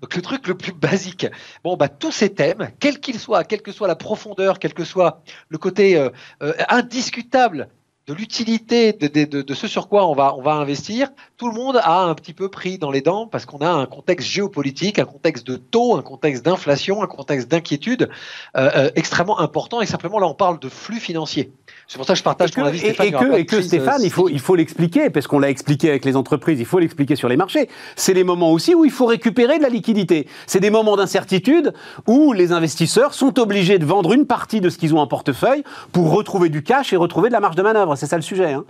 Donc 0.00 0.14
le 0.14 0.22
truc 0.22 0.46
le 0.46 0.56
plus 0.56 0.72
basique. 0.72 1.26
Bon 1.64 1.76
bah 1.76 1.88
tous 1.88 2.12
ces 2.12 2.32
thèmes, 2.32 2.70
quels 2.78 3.00
qu'ils 3.00 3.18
soient, 3.18 3.42
quelle 3.42 3.62
que 3.62 3.72
soit 3.72 3.88
la 3.88 3.96
profondeur, 3.96 4.60
quel 4.60 4.72
que 4.72 4.84
soit 4.84 5.22
le 5.48 5.58
côté 5.58 5.96
euh, 5.96 6.10
euh, 6.42 6.54
indiscutable 6.68 7.68
de 8.06 8.12
l'utilité 8.12 8.92
de, 8.92 9.54
ce 9.54 9.66
sur 9.66 9.88
quoi 9.88 10.06
on 10.06 10.14
va, 10.14 10.34
on 10.34 10.42
va 10.42 10.52
investir, 10.52 11.10
tout 11.38 11.48
le 11.48 11.54
monde 11.54 11.80
a 11.82 12.02
un 12.02 12.14
petit 12.14 12.34
peu 12.34 12.50
pris 12.50 12.76
dans 12.76 12.90
les 12.90 13.00
dents 13.00 13.26
parce 13.26 13.46
qu'on 13.46 13.58
a 13.58 13.68
un 13.68 13.86
contexte 13.86 14.28
géopolitique, 14.28 14.98
un 14.98 15.06
contexte 15.06 15.46
de 15.46 15.56
taux, 15.56 15.96
un 15.96 16.02
contexte 16.02 16.44
d'inflation, 16.44 17.02
un 17.02 17.06
contexte 17.06 17.48
d'inquiétude 17.50 18.10
euh, 18.56 18.70
euh, 18.74 18.90
extrêmement 18.94 19.40
important. 19.40 19.80
Et 19.80 19.86
simplement 19.86 20.18
là, 20.18 20.26
on 20.26 20.34
parle 20.34 20.58
de 20.58 20.68
flux 20.68 21.00
financiers. 21.00 21.50
C'est 21.86 21.98
pour 21.98 22.06
ça 22.06 22.14
que 22.14 22.18
je 22.18 22.22
partage 22.24 22.48
Et 22.50 22.52
que, 22.52 22.60
ton 22.60 22.66
avis, 22.66 22.78
et- 22.78 22.94
Stéphane. 22.94 23.06
et 23.06 23.12
que- 23.12 23.38
et 23.38 23.46
que, 23.46 23.60
Stéphane, 23.60 24.00
euh, 24.00 24.04
il 24.04 24.10
faut, 24.10 24.28
il 24.28 24.40
faut 24.40 24.54
l'expliquer, 24.56 25.10
parce 25.10 25.26
qu'on 25.26 25.38
l'a 25.38 25.50
expliqué 25.50 25.90
avec 25.90 26.04
les 26.04 26.16
entreprises, 26.16 26.58
il 26.58 26.64
faut 26.66 26.78
l'expliquer 26.78 27.14
sur 27.14 27.28
les 27.28 27.36
marchés. 27.36 27.68
C'est 27.94 28.14
les 28.14 28.24
moments 28.24 28.52
aussi 28.52 28.74
où 28.74 28.84
il 28.84 28.90
faut 28.90 29.06
récupérer 29.06 29.58
de 29.58 29.62
la 29.62 29.68
liquidité. 29.68 30.26
C'est 30.46 30.60
des 30.60 30.70
moments 30.70 30.96
d'incertitude 30.96 31.72
où 32.06 32.32
les 32.32 32.52
investisseurs 32.52 33.12
sont 33.14 33.38
obligés 33.38 33.78
de 33.78 33.84
vendre 33.84 34.12
une 34.14 34.26
partie 34.26 34.60
de 34.60 34.70
ce 34.70 34.78
qu'ils 34.78 34.94
ont 34.94 34.98
en 34.98 35.06
portefeuille 35.06 35.62
pour 35.92 36.10
retrouver 36.10 36.48
du 36.48 36.62
cash 36.62 36.92
et 36.92 36.96
retrouver 36.96 37.28
de 37.28 37.34
la 37.34 37.40
marge 37.40 37.56
de 37.56 37.62
manœuvre. 37.62 37.96
C'est 37.96 38.06
ça 38.06 38.16
le 38.16 38.22
sujet. 38.22 38.52
hein. 38.54 38.64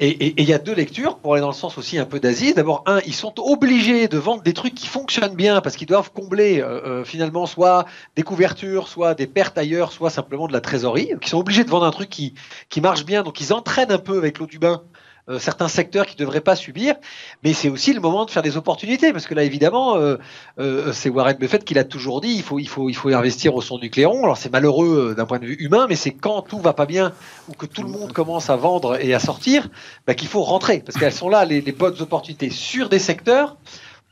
Et 0.00 0.34
il 0.40 0.48
y 0.48 0.52
a 0.52 0.58
deux 0.58 0.74
lectures 0.74 1.18
pour 1.18 1.34
aller 1.34 1.40
dans 1.40 1.48
le 1.48 1.54
sens 1.54 1.78
aussi 1.78 1.98
un 1.98 2.04
peu 2.04 2.18
d'Asie. 2.18 2.52
D'abord, 2.52 2.82
un, 2.86 2.98
ils 3.06 3.14
sont 3.14 3.32
obligés 3.38 4.08
de 4.08 4.18
vendre 4.18 4.42
des 4.42 4.52
trucs 4.52 4.74
qui 4.74 4.88
fonctionnent 4.88 5.36
bien 5.36 5.60
parce 5.60 5.76
qu'ils 5.76 5.86
doivent 5.86 6.10
combler 6.10 6.60
euh, 6.60 6.80
euh, 6.84 7.04
finalement 7.04 7.46
soit 7.46 7.84
des 8.16 8.24
couvertures, 8.24 8.88
soit 8.88 9.14
des 9.14 9.28
pertes 9.28 9.56
ailleurs, 9.56 9.92
soit 9.92 10.10
simplement 10.10 10.48
de 10.48 10.52
la 10.52 10.60
trésorerie. 10.60 11.12
Ils 11.22 11.28
sont 11.28 11.38
obligés 11.38 11.62
de 11.62 11.70
vendre 11.70 11.86
un 11.86 11.92
truc 11.92 12.10
qui, 12.10 12.34
qui 12.70 12.80
marche 12.80 13.04
bien. 13.04 13.22
Donc 13.22 13.40
ils 13.40 13.52
entraînent 13.52 13.92
un 13.92 13.98
peu 13.98 14.18
avec 14.18 14.40
l'eau 14.40 14.46
du 14.46 14.58
bain 14.58 14.82
euh, 15.28 15.38
certains 15.38 15.68
secteurs 15.68 16.06
qui 16.06 16.14
ne 16.14 16.18
devraient 16.18 16.40
pas 16.40 16.56
subir. 16.56 16.96
Mais 17.42 17.52
c'est 17.52 17.68
aussi 17.68 17.92
le 17.92 18.00
moment 18.00 18.24
de 18.24 18.30
faire 18.30 18.42
des 18.42 18.56
opportunités 18.56 19.12
parce 19.12 19.26
que 19.26 19.34
là, 19.34 19.42
évidemment, 19.42 19.96
euh, 19.96 20.16
euh, 20.58 20.92
c'est 20.92 21.08
Warren 21.08 21.36
Buffett 21.36 21.64
qui 21.64 21.74
l'a 21.74 21.84
toujours 21.84 22.20
dit. 22.20 22.34
Il 22.34 22.42
faut, 22.42 22.58
il 22.58 22.68
faut, 22.68 22.88
il 22.88 22.94
faut 22.94 23.08
investir 23.10 23.54
au 23.54 23.62
son 23.62 23.78
du. 23.78 23.90
Alors 23.96 24.36
c'est 24.36 24.52
malheureux 24.52 25.10
euh, 25.10 25.14
d'un 25.14 25.26
point 25.26 25.38
de 25.38 25.46
vue 25.46 25.56
humain, 25.60 25.86
mais 25.88 25.96
c'est 25.96 26.12
quand 26.12 26.42
tout 26.42 26.58
va 26.58 26.72
pas 26.72 26.86
bien 26.86 27.12
ou 27.48 27.52
que 27.52 27.66
tout 27.66 27.82
le 27.82 27.90
monde 27.90 28.12
commence 28.12 28.50
à 28.50 28.56
vendre 28.56 29.00
et 29.00 29.14
à 29.14 29.20
sortir 29.20 29.68
bah, 30.06 30.14
qu'il 30.14 30.28
faut 30.28 30.42
rentrer 30.42 30.80
parce 30.80 30.98
qu'elles 30.98 31.12
sont 31.12 31.28
là 31.28 31.44
les, 31.44 31.60
les 31.60 31.72
bonnes 31.72 32.00
opportunités 32.00 32.50
sur 32.50 32.88
des 32.88 32.98
secteurs 32.98 33.56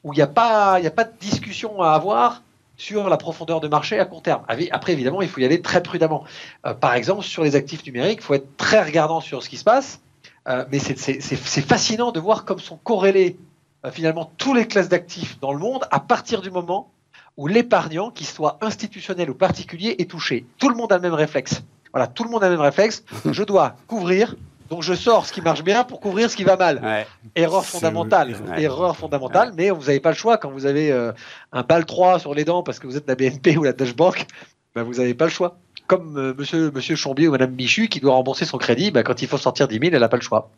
où 0.05 0.12
il 0.12 0.16
n'y 0.16 0.22
a 0.22 0.27
pas 0.27 0.81
y 0.81 0.87
a 0.87 0.90
pas 0.90 1.05
de 1.05 1.12
discussion 1.20 1.83
à 1.83 1.92
avoir 1.92 2.42
sur 2.77 3.09
la 3.09 3.16
profondeur 3.16 3.61
de 3.61 3.68
marché 3.68 3.98
à 3.98 4.05
court 4.05 4.22
terme. 4.22 4.42
Après, 4.72 4.92
évidemment, 4.92 5.22
il 5.22 5.29
faut 5.29 5.40
y 5.40 5.44
aller 5.44 5.62
très 5.62 5.83
prudemment. 5.83 6.25
Euh, 6.66 6.75
par 6.75 6.94
exemple, 6.94 7.22
sur 7.22 7.44
les 7.44 7.55
actifs 7.55 7.85
numériques, 7.87 8.18
il 8.20 8.25
faut 8.25 8.35
être 8.35 8.57
très 8.57 8.83
regardant 8.83 9.20
sur 9.20 9.42
ce 9.42 9.48
qui 9.48 9.57
se 9.57 9.64
passe. 9.64 10.01
Euh, 10.48 10.64
mais 10.72 10.78
c'est- 10.81 11.20
fascinant 11.62 12.11
de 12.11 12.18
voir 12.20 12.44
comme 12.44 12.59
sont 12.59 12.76
corrélés 12.76 13.37
euh, 13.85 13.90
finalement 13.92 14.33
tous 14.38 14.55
les 14.55 14.66
classes 14.66 14.88
d'actifs 14.88 15.38
dans 15.40 15.52
le 15.52 15.59
monde 15.59 15.85
à 15.90 16.00
partir 16.00 16.40
du 16.42 16.50
moment 16.50 16.90
où 17.37 17.46
l'épargnant, 17.46 18.11
qu'il 18.11 18.26
soit 18.26 18.59
institutionnel 18.61 19.31
ou 19.31 19.35
particulier, 19.35 19.94
est 19.98 20.11
touché. 20.11 20.44
Tout 20.59 20.68
le 20.68 20.74
monde 20.74 20.92
a 20.92 20.96
le 20.96 21.02
même 21.02 21.14
réflexe. 21.14 21.62
Voilà, 21.92 22.07
tout 22.07 22.24
le 22.24 22.31
monde 22.31 22.42
a 22.44 22.48
le 22.48 22.55
même 22.57 22.61
réflexe. 22.64 23.05
Je 23.31 23.42
dois 23.44 23.76
couvrir, 23.87 24.35
donc 24.68 24.83
je 24.83 24.94
sors 24.94 25.26
ce 25.26 25.33
qui 25.33 25.40
marche 25.42 25.62
bien 25.62 25.85
pour 25.85 26.00
couvrir 26.00 26.31
ce 26.31 26.37
qui 26.37 26.44
va 26.44 26.57
mal. 26.57 26.81
Ouais. 26.83 27.07
Erreur 27.37 27.64
fondamentale. 27.64 28.35
ouais. 28.50 28.62
Erreur 28.62 28.96
fondamentale, 28.96 29.52
mais 29.57 29.70
vous 29.70 29.83
n'avez 29.83 30.00
pas 30.00 30.11
le 30.11 30.16
choix 30.16 30.38
quand 30.38 30.50
vous 30.50 30.66
avez 30.66 30.90
euh, 30.90 31.12
un 31.52 31.62
BAL 31.62 31.85
3 31.87 32.18
sur 32.18 32.35
les 32.35 32.44
dents 32.44 32.62
parce 32.62 32.78
que 32.78 32.87
vous 32.87 32.96
êtes 32.96 33.07
la 33.07 33.14
BNP 33.14 33.57
ou 33.59 33.62
la 33.64 33.72
Deutsche 33.74 33.94
Bank, 33.94 34.26
ben 34.74 34.83
vous 34.83 34.94
n'avez 34.94 35.14
pas 35.14 35.24
le 35.26 35.31
choix. 35.31 35.59
Comme 35.92 36.16
euh, 36.16 36.33
monsieur, 36.38 36.70
monsieur 36.74 36.96
Chambier 36.96 37.28
ou 37.28 37.33
madame 37.33 37.52
Michu 37.52 37.87
qui 37.88 38.00
doit 38.00 38.14
rembourser 38.14 38.46
son 38.46 38.57
crédit, 38.57 38.90
ben 38.90 39.02
quand 39.02 39.20
il 39.20 39.28
faut 39.28 39.37
sortir 39.37 39.68
10 39.68 39.78
000, 39.78 39.90
elle 39.92 40.00
n'a 40.00 40.09
pas 40.09 40.16
le 40.16 40.22
choix. 40.22 40.50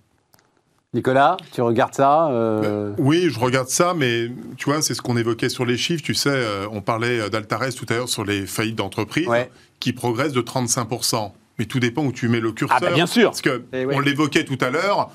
Nicolas, 0.93 1.37
tu 1.51 1.61
regardes 1.61 1.93
ça 1.93 2.29
euh, 2.31 2.93
Oui, 2.99 3.27
je 3.31 3.41
regarde 3.41 3.69
ça, 3.69 3.95
mais 3.97 4.31
tu 4.57 4.67
vois, 4.67 4.81
c'est 4.81 4.95
ce 4.95 5.03
qu'on 5.03 5.17
évoquait 5.17 5.49
sur 5.49 5.67
les 5.67 5.77
chiffres. 5.77 6.05
Tu 6.05 6.15
sais, 6.15 6.31
euh, 6.31 6.69
on 6.71 6.83
parlait 6.83 7.29
d'Altares 7.31 7.75
tout 7.75 7.85
à 7.89 7.95
l'heure 7.95 8.09
sur 8.09 8.25
les 8.25 8.47
faillites 8.47 8.77
d'entreprises 8.77 9.27
Ouais. 9.27 9.51
qui 9.81 9.93
progressent 9.93 10.35
de 10.35 10.41
35%. 10.41 11.33
Mais 11.59 11.65
tout 11.65 11.81
dépend 11.81 12.05
où 12.05 12.13
tu 12.13 12.29
mets 12.29 12.39
le 12.39 12.53
curseur. 12.53 12.79
Ah 12.81 12.85
bah 12.85 12.93
bien 12.93 13.07
sûr. 13.07 13.31
Parce 13.31 13.43
que 13.43 13.65
Eh 13.73 13.87
ouais. 13.87 13.95
on 13.97 13.99
l'évoquait 13.99 14.45
tout 14.45 14.59
à 14.61 14.71
l'heure. 14.71 15.11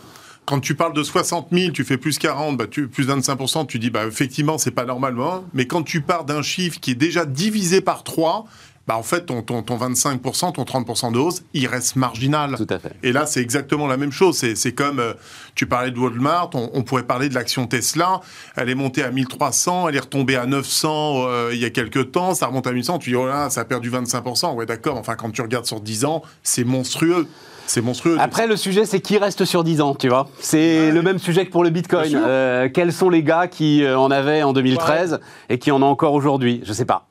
Quand 0.45 0.60
tu 0.60 0.73
parles 0.75 0.93
de 0.93 1.03
60 1.03 1.49
000, 1.51 1.71
tu 1.71 1.84
fais 1.84 1.97
plus 1.97 2.17
40, 2.17 2.58
bah 2.58 2.65
tu, 2.69 2.88
plus 2.88 3.08
25%, 3.08 3.67
tu 3.67 3.77
dis 3.77 3.91
bah 3.91 4.05
effectivement 4.08 4.58
c'est 4.58 4.71
pas 4.71 4.84
normalement. 4.84 5.45
Mais 5.53 5.67
quand 5.67 5.84
tu 5.84 6.01
pars 6.01 6.25
d'un 6.25 6.41
chiffre 6.41 6.79
qui 6.79 6.91
est 6.91 6.95
déjà 6.95 7.25
divisé 7.25 7.82
par 7.82 8.03
3, 8.03 8.45
bah 8.89 8.97
en 8.97 9.04
fait 9.04 9.28
ton, 9.28 9.43
ton, 9.43 9.62
ton 9.62 9.78
25%, 9.78 10.54
ton 10.54 10.63
30% 10.63 11.12
de 11.13 11.19
hausse, 11.19 11.43
il 11.54 11.67
reste 11.67 11.95
marginal. 11.95 12.56
Tout 12.58 12.65
à 12.71 12.80
fait. 12.80 12.93
Et 13.04 13.12
là, 13.12 13.28
c'est 13.28 13.39
exactement 13.39 13.86
la 13.86 13.97
même 13.97 14.12
chose. 14.12 14.36
C'est, 14.36 14.71
comme, 14.71 14.97
euh, 14.97 15.13
tu 15.54 15.67
parlais 15.67 15.91
de 15.91 15.99
Walmart, 15.99 16.49
on, 16.56 16.71
on 16.73 16.82
pourrait 16.82 17.04
parler 17.04 17.30
de 17.30 17.36
l'action 17.36 17.67
Tesla. 17.67 18.19
Elle 18.56 18.67
est 18.67 18.73
montée 18.73 19.04
à 19.04 19.12
1300, 19.12 19.89
elle 19.89 19.95
est 19.95 19.99
retombée 19.99 20.38
à 20.38 20.47
900 20.47 21.28
euh, 21.28 21.52
il 21.54 21.60
y 21.60 21.65
a 21.65 21.69
quelques 21.69 22.12
temps, 22.12 22.34
ça 22.34 22.47
remonte 22.47 22.65
à 22.65 22.71
1100. 22.71 22.97
Tu 22.97 23.12
dis, 23.12 23.15
oh 23.15 23.28
là, 23.28 23.52
ça 23.52 23.62
a 23.62 23.65
perdu 23.65 23.91
25%. 23.91 24.56
Ouais, 24.56 24.65
d'accord. 24.65 24.97
Enfin, 24.97 25.13
quand 25.13 25.30
tu 25.30 25.43
regardes 25.43 25.67
sur 25.67 25.82
10 25.82 26.06
ans, 26.06 26.23
c'est 26.41 26.63
monstrueux. 26.63 27.28
C'est 27.67 27.82
monstrueux. 27.82 28.17
Après, 28.19 28.47
le 28.47 28.58
sujet, 28.58 28.86
c'est 28.86 29.02
qui 29.02 29.19
reste 29.19 29.45
sur 29.45 29.63
10 29.63 29.82
ans, 29.82 29.93
tu 29.93 30.10
vois. 30.10 30.28
C'est 30.39 30.89
le 30.89 31.04
même 31.04 31.19
sujet 31.19 31.45
que 31.45 31.52
pour 31.52 31.63
le 31.63 31.69
Bitcoin. 31.69 32.15
Euh, 32.15 32.69
quels 32.73 32.91
sont 32.91 33.12
les 33.12 33.21
gars 33.21 33.45
qui 33.47 33.88
en 33.88 34.10
avaient 34.10 34.41
en 34.41 34.52
2013 34.52 35.19
et 35.49 35.60
qui 35.60 35.69
en 35.69 35.84
ont 35.84 35.91
encore 35.91 36.13
aujourd'hui? 36.15 36.62
Je 36.63 36.73
sais 36.73 36.86
pas. 36.86 37.09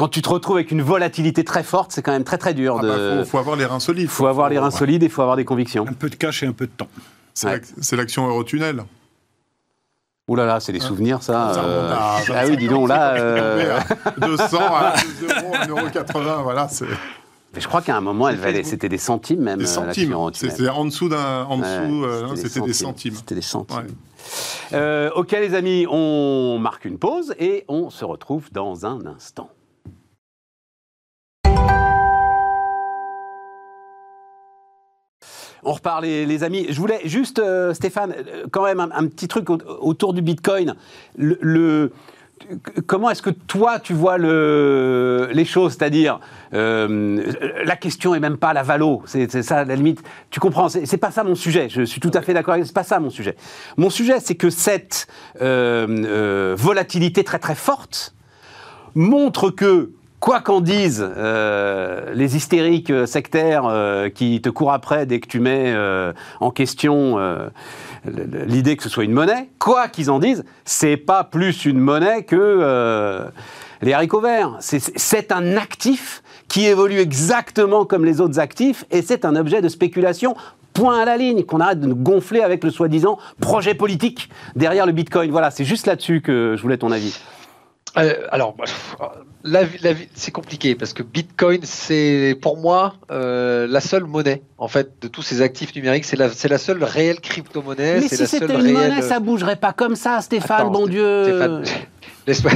Quand 0.00 0.08
tu 0.08 0.22
te 0.22 0.30
retrouves 0.30 0.56
avec 0.56 0.70
une 0.70 0.80
volatilité 0.80 1.44
très 1.44 1.62
forte, 1.62 1.92
c'est 1.92 2.00
quand 2.00 2.12
même 2.12 2.24
très 2.24 2.38
très 2.38 2.54
dur. 2.54 2.78
Ah 2.78 2.82
de... 2.82 2.88
bah, 2.88 3.24
faut, 3.24 3.32
faut 3.32 3.38
avoir 3.38 3.54
les 3.56 3.66
reins 3.66 3.80
solides. 3.80 4.04
Il 4.04 4.08
faut 4.08 4.24
avoir 4.28 4.48
les 4.48 4.58
reins 4.58 4.70
solides 4.70 5.02
et 5.02 5.06
il 5.06 5.12
faut 5.12 5.20
avoir 5.20 5.36
des 5.36 5.44
convictions. 5.44 5.84
Un 5.86 5.92
peu 5.92 6.08
de 6.08 6.14
cash 6.14 6.42
et 6.42 6.46
un 6.46 6.52
peu 6.52 6.66
de 6.66 6.72
temps. 6.72 6.88
C'est, 7.34 7.46
Ouais. 7.48 7.52
l'ac- 7.52 7.64
c'est 7.82 7.96
l'action 7.96 8.26
Eurotunnel. 8.26 8.82
Ouh 10.26 10.36
là 10.36 10.46
là, 10.46 10.58
c'est 10.58 10.72
des 10.72 10.80
souvenirs, 10.80 11.22
ça. 11.22 11.52
Ça 11.52 11.64
euh. 11.64 11.94
Ah 11.98 12.44
oui, 12.48 12.56
dis 12.56 12.68
donc, 12.68 12.88
là. 12.88 13.12
25, 13.12 13.22
euh, 13.22 13.80
200 14.26 14.58
à 14.74 14.94
2 15.20 15.26
euros, 15.68 15.88
1,80 15.90 16.28
euro, 16.30 16.42
voilà, 16.44 16.66
c'est 16.68 16.86
Je 17.58 17.68
crois 17.68 17.82
qu'à 17.82 17.94
un 17.94 18.00
moment, 18.00 18.30
elle 18.30 18.36
valait, 18.36 18.62
c'était 18.62 18.88
des 18.88 18.96
centimes 18.96 19.40
même. 19.42 19.58
des 19.58 19.64
euh, 19.64 19.66
centimes. 19.66 20.16
C'était 20.32 20.68
en 20.70 20.86
dessous 20.86 21.10
d'un, 21.10 21.44
en 21.44 21.60
Ouais, 21.60 21.80
dessous, 21.82 22.04
euh, 22.06 22.22
non, 22.26 22.36
c'était 22.36 22.60
des 22.62 22.72
centimes. 22.72 23.16
C'était 23.16 23.34
des 23.34 23.42
centimes. 23.42 23.76
Ouais. 23.76 23.84
Euh, 24.72 25.10
ok 25.14 25.32
les 25.32 25.54
amis, 25.54 25.84
on 25.90 26.58
marque 26.58 26.86
une 26.86 26.96
pause 26.98 27.34
et 27.38 27.66
on 27.68 27.90
se 27.90 28.06
retrouve 28.06 28.50
dans 28.50 28.86
un 28.86 29.04
instant. 29.04 29.50
On 35.62 35.72
repart 35.72 36.02
les, 36.02 36.42
amis. 36.44 36.66
Je 36.70 36.78
voulais 36.80 37.00
juste, 37.04 37.38
euh, 37.38 37.74
Stéphane, 37.74 38.14
euh, 38.16 38.46
quand 38.50 38.64
même 38.64 38.80
un, 38.80 39.06
petit 39.06 39.28
truc 39.28 39.50
au- 39.50 39.58
autour 39.80 40.14
du 40.14 40.22
Bitcoin. 40.22 40.74
Comment 42.86 43.10
est-ce 43.10 43.20
que 43.20 43.28
toi 43.30 43.78
tu 43.78 43.92
vois 43.92 44.16
le, 44.16 45.28
les 45.32 45.44
choses? 45.44 45.74
C'est-à-dire, 45.74 46.20
euh, 46.54 47.30
la 47.64 47.76
question 47.76 48.14
est 48.14 48.20
même 48.20 48.38
pas 48.38 48.54
la 48.54 48.62
valo. 48.62 49.02
C'est 49.04 49.42
ça 49.42 49.64
la 49.64 49.76
limite. 49.76 50.02
Tu 50.30 50.40
comprends? 50.40 50.70
C'est 50.70 50.96
pas 50.96 51.10
ça 51.10 51.22
mon 51.22 51.34
sujet. 51.34 51.68
Je 51.68 51.82
suis 51.82 52.00
tout 52.00 52.10
à 52.14 52.22
fait 52.22 52.32
d'accord. 52.32 52.56
C'est 52.64 52.72
pas 52.74 52.82
ça 52.82 52.98
mon 52.98 53.10
sujet. 53.10 53.36
Mon 53.76 53.90
sujet, 53.90 54.20
c'est 54.20 54.36
que 54.36 54.48
cette 54.48 55.06
volatilité 55.38 57.22
très 57.24 57.38
très 57.38 57.54
forte 57.54 58.14
montre 58.94 59.50
que, 59.50 59.90
quoi 60.20 60.40
qu'en 60.40 60.60
disent 60.60 61.04
euh, 61.16 62.12
les 62.14 62.36
hystériques 62.36 62.90
euh, 62.90 63.06
sectaires 63.06 63.64
euh, 63.66 64.10
qui 64.10 64.40
te 64.40 64.50
courent 64.50 64.72
après 64.72 65.06
dès 65.06 65.18
que 65.18 65.26
tu 65.26 65.40
mets 65.40 65.74
en 66.40 66.50
question 66.50 67.18
l'idée 68.46 68.76
que 68.76 68.82
ce 68.82 68.88
soit 68.88 69.04
une 69.04 69.12
monnaie, 69.12 69.48
quoi 69.58 69.88
qu'ils 69.88 70.10
en 70.10 70.18
disent, 70.18 70.44
c'est 70.64 70.96
pas 70.96 71.24
plus 71.24 71.64
une 71.64 71.78
monnaie 71.78 72.24
que 72.24 73.30
les 73.82 73.92
haricots 73.92 74.20
verts. 74.20 74.56
C'est 74.60 75.32
un 75.32 75.56
actif 75.56 76.22
qui 76.48 76.66
évolue 76.66 76.98
exactement 76.98 77.84
comme 77.84 78.04
les 78.04 78.20
autres 78.20 78.38
actifs 78.38 78.84
et 78.90 79.02
c'est 79.02 79.24
un 79.24 79.36
objet 79.36 79.62
de 79.62 79.68
spéculation. 79.68 80.34
Point 80.72 81.00
à 81.00 81.04
la 81.04 81.16
ligne, 81.16 81.42
qu'on 81.44 81.60
arrête 81.60 81.80
de 81.80 81.86
nous 81.86 81.96
gonfler 81.96 82.40
avec 82.42 82.62
le 82.62 82.70
soi-disant 82.70 83.18
projet 83.40 83.74
politique 83.74 84.30
derrière 84.54 84.86
le 84.86 84.92
Bitcoin. 84.92 85.30
Voilà, 85.30 85.50
c'est 85.50 85.64
juste 85.64 85.86
là-dessus 85.86 86.20
que 86.20 86.54
je 86.56 86.62
voulais 86.62 86.78
ton 86.78 86.92
avis. 86.92 87.18
Euh, 87.96 88.26
alors, 88.30 88.54
bah, 88.54 88.64
la 89.44 89.62
la 89.82 89.90
c'est 90.14 90.30
compliqué 90.30 90.74
parce 90.74 90.92
que 90.92 91.02
Bitcoin, 91.02 91.60
c'est 91.64 92.38
pour 92.40 92.56
moi 92.56 92.94
euh, 93.10 93.66
la 93.66 93.80
seule 93.80 94.04
monnaie 94.04 94.42
en 94.58 94.68
fait 94.68 95.02
de 95.02 95.08
tous 95.08 95.22
ces 95.22 95.42
actifs 95.42 95.74
numériques. 95.74 96.04
C'est 96.04 96.16
la, 96.16 96.30
c'est 96.30 96.48
la 96.48 96.58
seule 96.58 96.84
réelle 96.84 97.20
crypto-monnaie. 97.20 98.00
Mais 98.00 98.08
c'est 98.08 98.16
si 98.16 98.22
la 98.22 98.28
c'était 98.28 98.46
seule 98.46 98.60
une 98.68 98.76
réelle. 98.76 98.90
monnaie, 98.90 99.02
ça 99.02 99.18
bougerait 99.18 99.56
pas 99.56 99.72
comme 99.72 99.96
ça, 99.96 100.20
Stéphane, 100.20 100.60
Attends, 100.60 100.70
bon 100.70 100.86
Dieu. 100.86 101.24
Laisse-moi 102.26 102.52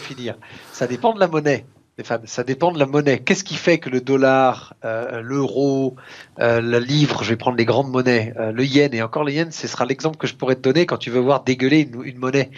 finir. 0.00 0.36
Ça 0.72 0.86
dépend 0.86 1.12
de 1.14 1.20
la 1.20 1.26
monnaie. 1.26 1.64
Ça 2.04 2.44
dépend 2.44 2.72
de 2.72 2.78
la 2.78 2.86
monnaie. 2.86 3.18
Qu'est-ce 3.18 3.44
qui 3.44 3.56
fait 3.56 3.78
que 3.78 3.90
le 3.90 4.00
dollar, 4.00 4.74
euh, 4.84 5.20
l'euro, 5.20 5.96
euh, 6.38 6.60
le 6.60 6.78
livre, 6.78 7.22
je 7.22 7.30
vais 7.30 7.36
prendre 7.36 7.56
les 7.56 7.64
grandes 7.64 7.90
monnaies, 7.90 8.32
euh, 8.38 8.52
le 8.52 8.64
yen, 8.64 8.94
et 8.94 9.02
encore 9.02 9.24
le 9.24 9.32
yen, 9.32 9.50
ce 9.52 9.66
sera 9.66 9.84
l'exemple 9.84 10.16
que 10.16 10.26
je 10.26 10.34
pourrais 10.34 10.54
te 10.54 10.60
donner 10.60 10.86
quand 10.86 10.96
tu 10.96 11.10
veux 11.10 11.20
voir 11.20 11.44
dégueuler 11.44 11.90
une, 12.04 12.18
monnaie. 12.18 12.50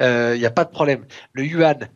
Il 0.00 0.38
n'y 0.38 0.46
a 0.46 0.50
pas 0.50 0.64
de 0.64 0.70
problème. 0.70 1.04
Le 1.32 1.44
yuan, 1.44 1.88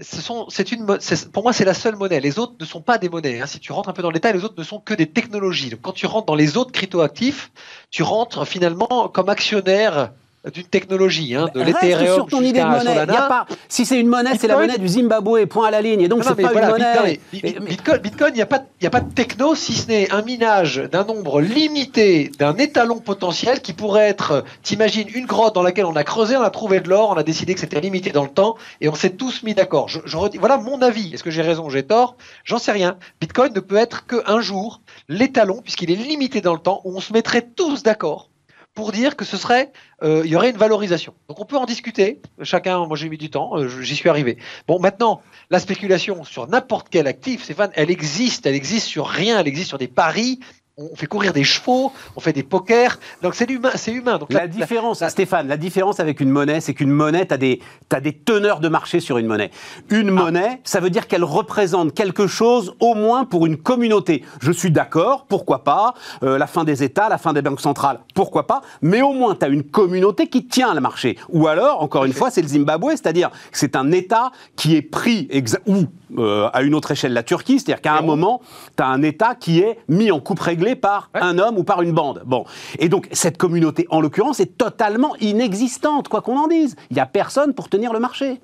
c'est 0.00 0.72
une, 0.72 0.86
pour 1.32 1.42
moi, 1.42 1.52
c'est 1.52 1.64
la 1.64 1.74
seule 1.74 1.96
monnaie. 1.96 2.20
Les 2.20 2.38
autres 2.38 2.54
ne 2.60 2.64
sont 2.64 2.82
pas 2.82 2.98
des 2.98 3.08
monnaies. 3.08 3.40
hein. 3.40 3.46
Si 3.46 3.60
tu 3.60 3.72
rentres 3.72 3.88
un 3.88 3.92
peu 3.92 4.02
dans 4.02 4.10
le 4.10 4.14
détail, 4.14 4.34
les 4.34 4.44
autres 4.44 4.58
ne 4.58 4.64
sont 4.64 4.80
que 4.80 4.94
des 4.94 5.06
technologies. 5.06 5.70
Donc, 5.70 5.80
quand 5.82 5.92
tu 5.92 6.06
rentres 6.06 6.26
dans 6.26 6.34
les 6.34 6.56
autres 6.56 6.72
cryptoactifs, 6.72 7.50
tu 7.90 8.02
rentres 8.02 8.46
finalement 8.46 9.08
comme 9.12 9.28
actionnaire 9.28 10.12
d'une 10.52 10.64
technologie, 10.64 11.34
hein, 11.34 11.48
de 11.54 11.62
l'Ethereum 11.62 12.14
sur 12.14 12.26
ton 12.26 12.40
idée 12.42 12.52
de 12.52 12.56
jusqu'à 12.56 12.68
monnaie. 12.70 12.84
Solana. 12.90 13.12
Y 13.12 13.16
a 13.16 13.22
pas, 13.28 13.46
si 13.68 13.86
c'est 13.86 13.98
une 13.98 14.08
monnaie, 14.08 14.30
c'est 14.38 14.46
la 14.46 14.54
Bitcoin- 14.54 14.60
monnaie 14.66 14.78
du 14.78 14.88
Zimbabwe, 14.88 15.46
point 15.46 15.68
à 15.68 15.70
la 15.70 15.80
ligne. 15.80 16.00
Et 16.02 16.08
donc, 16.08 16.22
c'est 16.24 16.34
pas 16.34 16.52
voilà, 16.52 16.66
une 16.68 16.72
monnaie. 16.72 17.20
Bitcoin, 17.60 17.98
Bitcoin, 17.98 18.30
il 18.34 18.36
n'y 18.36 18.42
a, 18.42 18.46
pas 18.46 18.58
de- 18.58 18.64
il 18.80 18.84
y 18.84 18.86
a 18.86 18.90
pas 18.90 19.00
de 19.00 19.10
techno 19.12 19.54
si 19.54 19.72
ce 19.72 19.88
n'est 19.88 20.10
un 20.12 20.22
minage 20.22 20.76
d'un 20.92 21.04
nombre 21.04 21.40
limité 21.40 22.30
d'un 22.38 22.56
étalon 22.56 22.98
potentiel 22.98 23.60
qui 23.62 23.72
pourrait 23.72 24.08
être, 24.08 24.44
t'imagines, 24.62 25.08
une 25.14 25.26
grotte 25.26 25.54
dans 25.54 25.62
laquelle 25.62 25.86
on 25.86 25.96
a 25.96 26.04
creusé, 26.04 26.36
on 26.36 26.42
a 26.42 26.50
trouvé 26.50 26.80
de 26.80 26.88
l'or, 26.88 27.10
on 27.10 27.16
a 27.16 27.22
décidé 27.22 27.54
que 27.54 27.60
c'était 27.60 27.80
limité 27.80 28.10
dans 28.10 28.24
le 28.24 28.30
temps 28.30 28.56
et 28.80 28.88
on 28.88 28.94
s'est 28.94 29.10
tous 29.10 29.42
mis 29.44 29.54
d'accord. 29.54 29.88
Je, 29.88 30.00
je 30.04 30.16
redis, 30.16 30.38
voilà 30.38 30.56
mon 30.58 30.82
avis. 30.82 31.14
Est-ce 31.14 31.22
que 31.22 31.30
j'ai 31.30 31.42
raison, 31.42 31.70
j'ai 31.70 31.84
tort? 31.84 32.16
J'en 32.44 32.58
sais 32.58 32.72
rien. 32.72 32.96
Bitcoin 33.20 33.52
ne 33.54 33.60
peut 33.60 33.76
être 33.76 34.06
qu'un 34.06 34.40
jour 34.40 34.80
l'étalon, 35.08 35.60
puisqu'il 35.62 35.90
est 35.90 35.96
limité 35.96 36.40
dans 36.40 36.52
le 36.52 36.58
temps, 36.60 36.80
où 36.84 36.96
on 36.96 37.00
se 37.00 37.12
mettrait 37.12 37.42
tous 37.56 37.82
d'accord 37.82 38.28
pour 38.74 38.90
dire 38.90 39.16
que 39.16 39.24
ce 39.24 39.36
serait, 39.36 39.72
euh, 40.02 40.22
il 40.24 40.30
y 40.30 40.36
aurait 40.36 40.50
une 40.50 40.56
valorisation. 40.56 41.14
Donc 41.28 41.40
on 41.40 41.44
peut 41.44 41.56
en 41.56 41.64
discuter. 41.64 42.20
Chacun, 42.42 42.86
moi 42.86 42.96
j'ai 42.96 43.08
mis 43.08 43.18
du 43.18 43.30
temps, 43.30 43.56
euh, 43.56 43.68
j'y 43.68 43.94
suis 43.94 44.08
arrivé. 44.08 44.36
Bon, 44.66 44.80
maintenant, 44.80 45.22
la 45.50 45.60
spéculation 45.60 46.24
sur 46.24 46.48
n'importe 46.48 46.88
quel 46.90 47.06
actif, 47.06 47.44
Stéphane, 47.44 47.70
elle 47.74 47.90
existe. 47.90 48.46
Elle 48.46 48.54
existe 48.54 48.88
sur 48.88 49.06
rien. 49.06 49.38
Elle 49.38 49.48
existe 49.48 49.68
sur 49.68 49.78
des 49.78 49.88
paris. 49.88 50.40
On 50.76 50.96
fait 50.96 51.06
courir 51.06 51.32
des 51.32 51.44
chevaux, 51.44 51.92
on 52.16 52.20
fait 52.20 52.32
des 52.32 52.42
pokers. 52.42 52.98
Donc 53.22 53.36
c'est 53.36 53.48
humain, 53.48 53.70
c'est 53.76 53.92
humain. 53.92 54.18
Donc 54.18 54.32
La 54.32 54.48
différence, 54.48 55.02
la- 55.02 55.08
Stéphane, 55.08 55.46
la 55.46 55.56
différence 55.56 56.00
avec 56.00 56.18
une 56.20 56.30
monnaie, 56.30 56.60
c'est 56.60 56.74
qu'une 56.74 56.90
monnaie, 56.90 57.24
tu 57.28 57.32
as, 57.32 57.36
des 57.36 57.60
t'as 57.88 58.00
des 58.00 58.12
teneurs 58.12 58.58
de 58.58 58.66
marché 58.68 58.98
sur 58.98 59.18
une 59.18 59.28
monnaie. 59.28 59.52
Une 59.90 60.08
Ah. 60.08 60.22
monnaie, 60.24 60.60
ça 60.64 60.80
veut 60.80 60.90
dire 60.90 61.06
qu'elle 61.06 61.22
représente 61.22 61.94
quelque 61.94 62.26
chose 62.26 62.74
au 62.80 62.96
moins 62.96 63.24
pour 63.24 63.46
une 63.46 63.56
communauté. 63.56 64.24
Je 64.40 64.50
suis 64.50 64.72
d'accord, 64.72 65.26
pourquoi 65.28 65.62
pas, 65.62 65.94
euh, 66.24 66.38
la 66.38 66.48
fin 66.48 66.64
des 66.64 66.82
États, 66.82 67.08
la 67.08 67.18
fin 67.18 67.32
des 67.32 67.40
banques 67.42 67.60
centrales, 67.60 68.00
pourquoi 68.12 68.48
pas, 68.48 68.60
mais 68.82 69.00
au 69.00 69.12
moins 69.12 69.36
tu 69.36 69.44
as 69.44 69.48
une 69.50 69.62
communauté 69.62 70.26
qui 70.26 70.44
tient 70.48 70.74
le 70.74 70.80
marché. 70.80 71.16
Ou 71.28 71.46
alors, 71.46 71.82
encore 71.82 72.04
une 72.04 72.12
fois, 72.12 72.32
c'est 72.32 72.42
le 72.42 72.48
Zimbabwe, 72.48 72.90
c'est-à-dire 72.96 73.30
que 73.30 73.36
c'est 73.58 73.76
un 73.76 73.92
État 73.92 74.32
qui 74.56 74.74
est 74.74 74.82
pris, 74.82 75.28
ou 75.68 75.84
euh, 76.18 76.48
à 76.52 76.62
une 76.62 76.74
autre 76.74 76.90
échelle 76.92 77.12
la 77.12 77.22
Turquie, 77.22 77.58
c'est-à-dire 77.58 77.80
qu'à 77.82 77.94
un 77.94 78.00
bon. 78.00 78.08
moment, 78.08 78.40
tu 78.76 78.82
as 78.82 78.86
un 78.86 79.02
État 79.02 79.34
qui 79.34 79.60
est 79.60 79.78
mis 79.88 80.10
en 80.10 80.20
coupe 80.20 80.40
réglée 80.40 80.76
par 80.76 81.10
Ouais. 81.14 81.20
un 81.22 81.38
homme 81.38 81.58
ou 81.58 81.64
par 81.64 81.82
une 81.82 81.92
bande. 81.92 82.22
Bon. 82.26 82.44
Et 82.78 82.88
donc, 82.88 83.08
cette 83.12 83.36
communauté, 83.38 83.86
en 83.90 84.00
l'occurrence, 84.00 84.40
est 84.40 84.56
totalement 84.58 85.14
inexistante, 85.20 86.08
quoi 86.08 86.20
qu'on 86.22 86.38
en 86.38 86.48
dise. 86.48 86.76
Il 86.90 86.94
n'y 86.94 87.00
a 87.00 87.06
personne 87.06 87.54
pour 87.54 87.68
tenir 87.68 87.92
le 87.92 88.00
marché. 88.00 88.40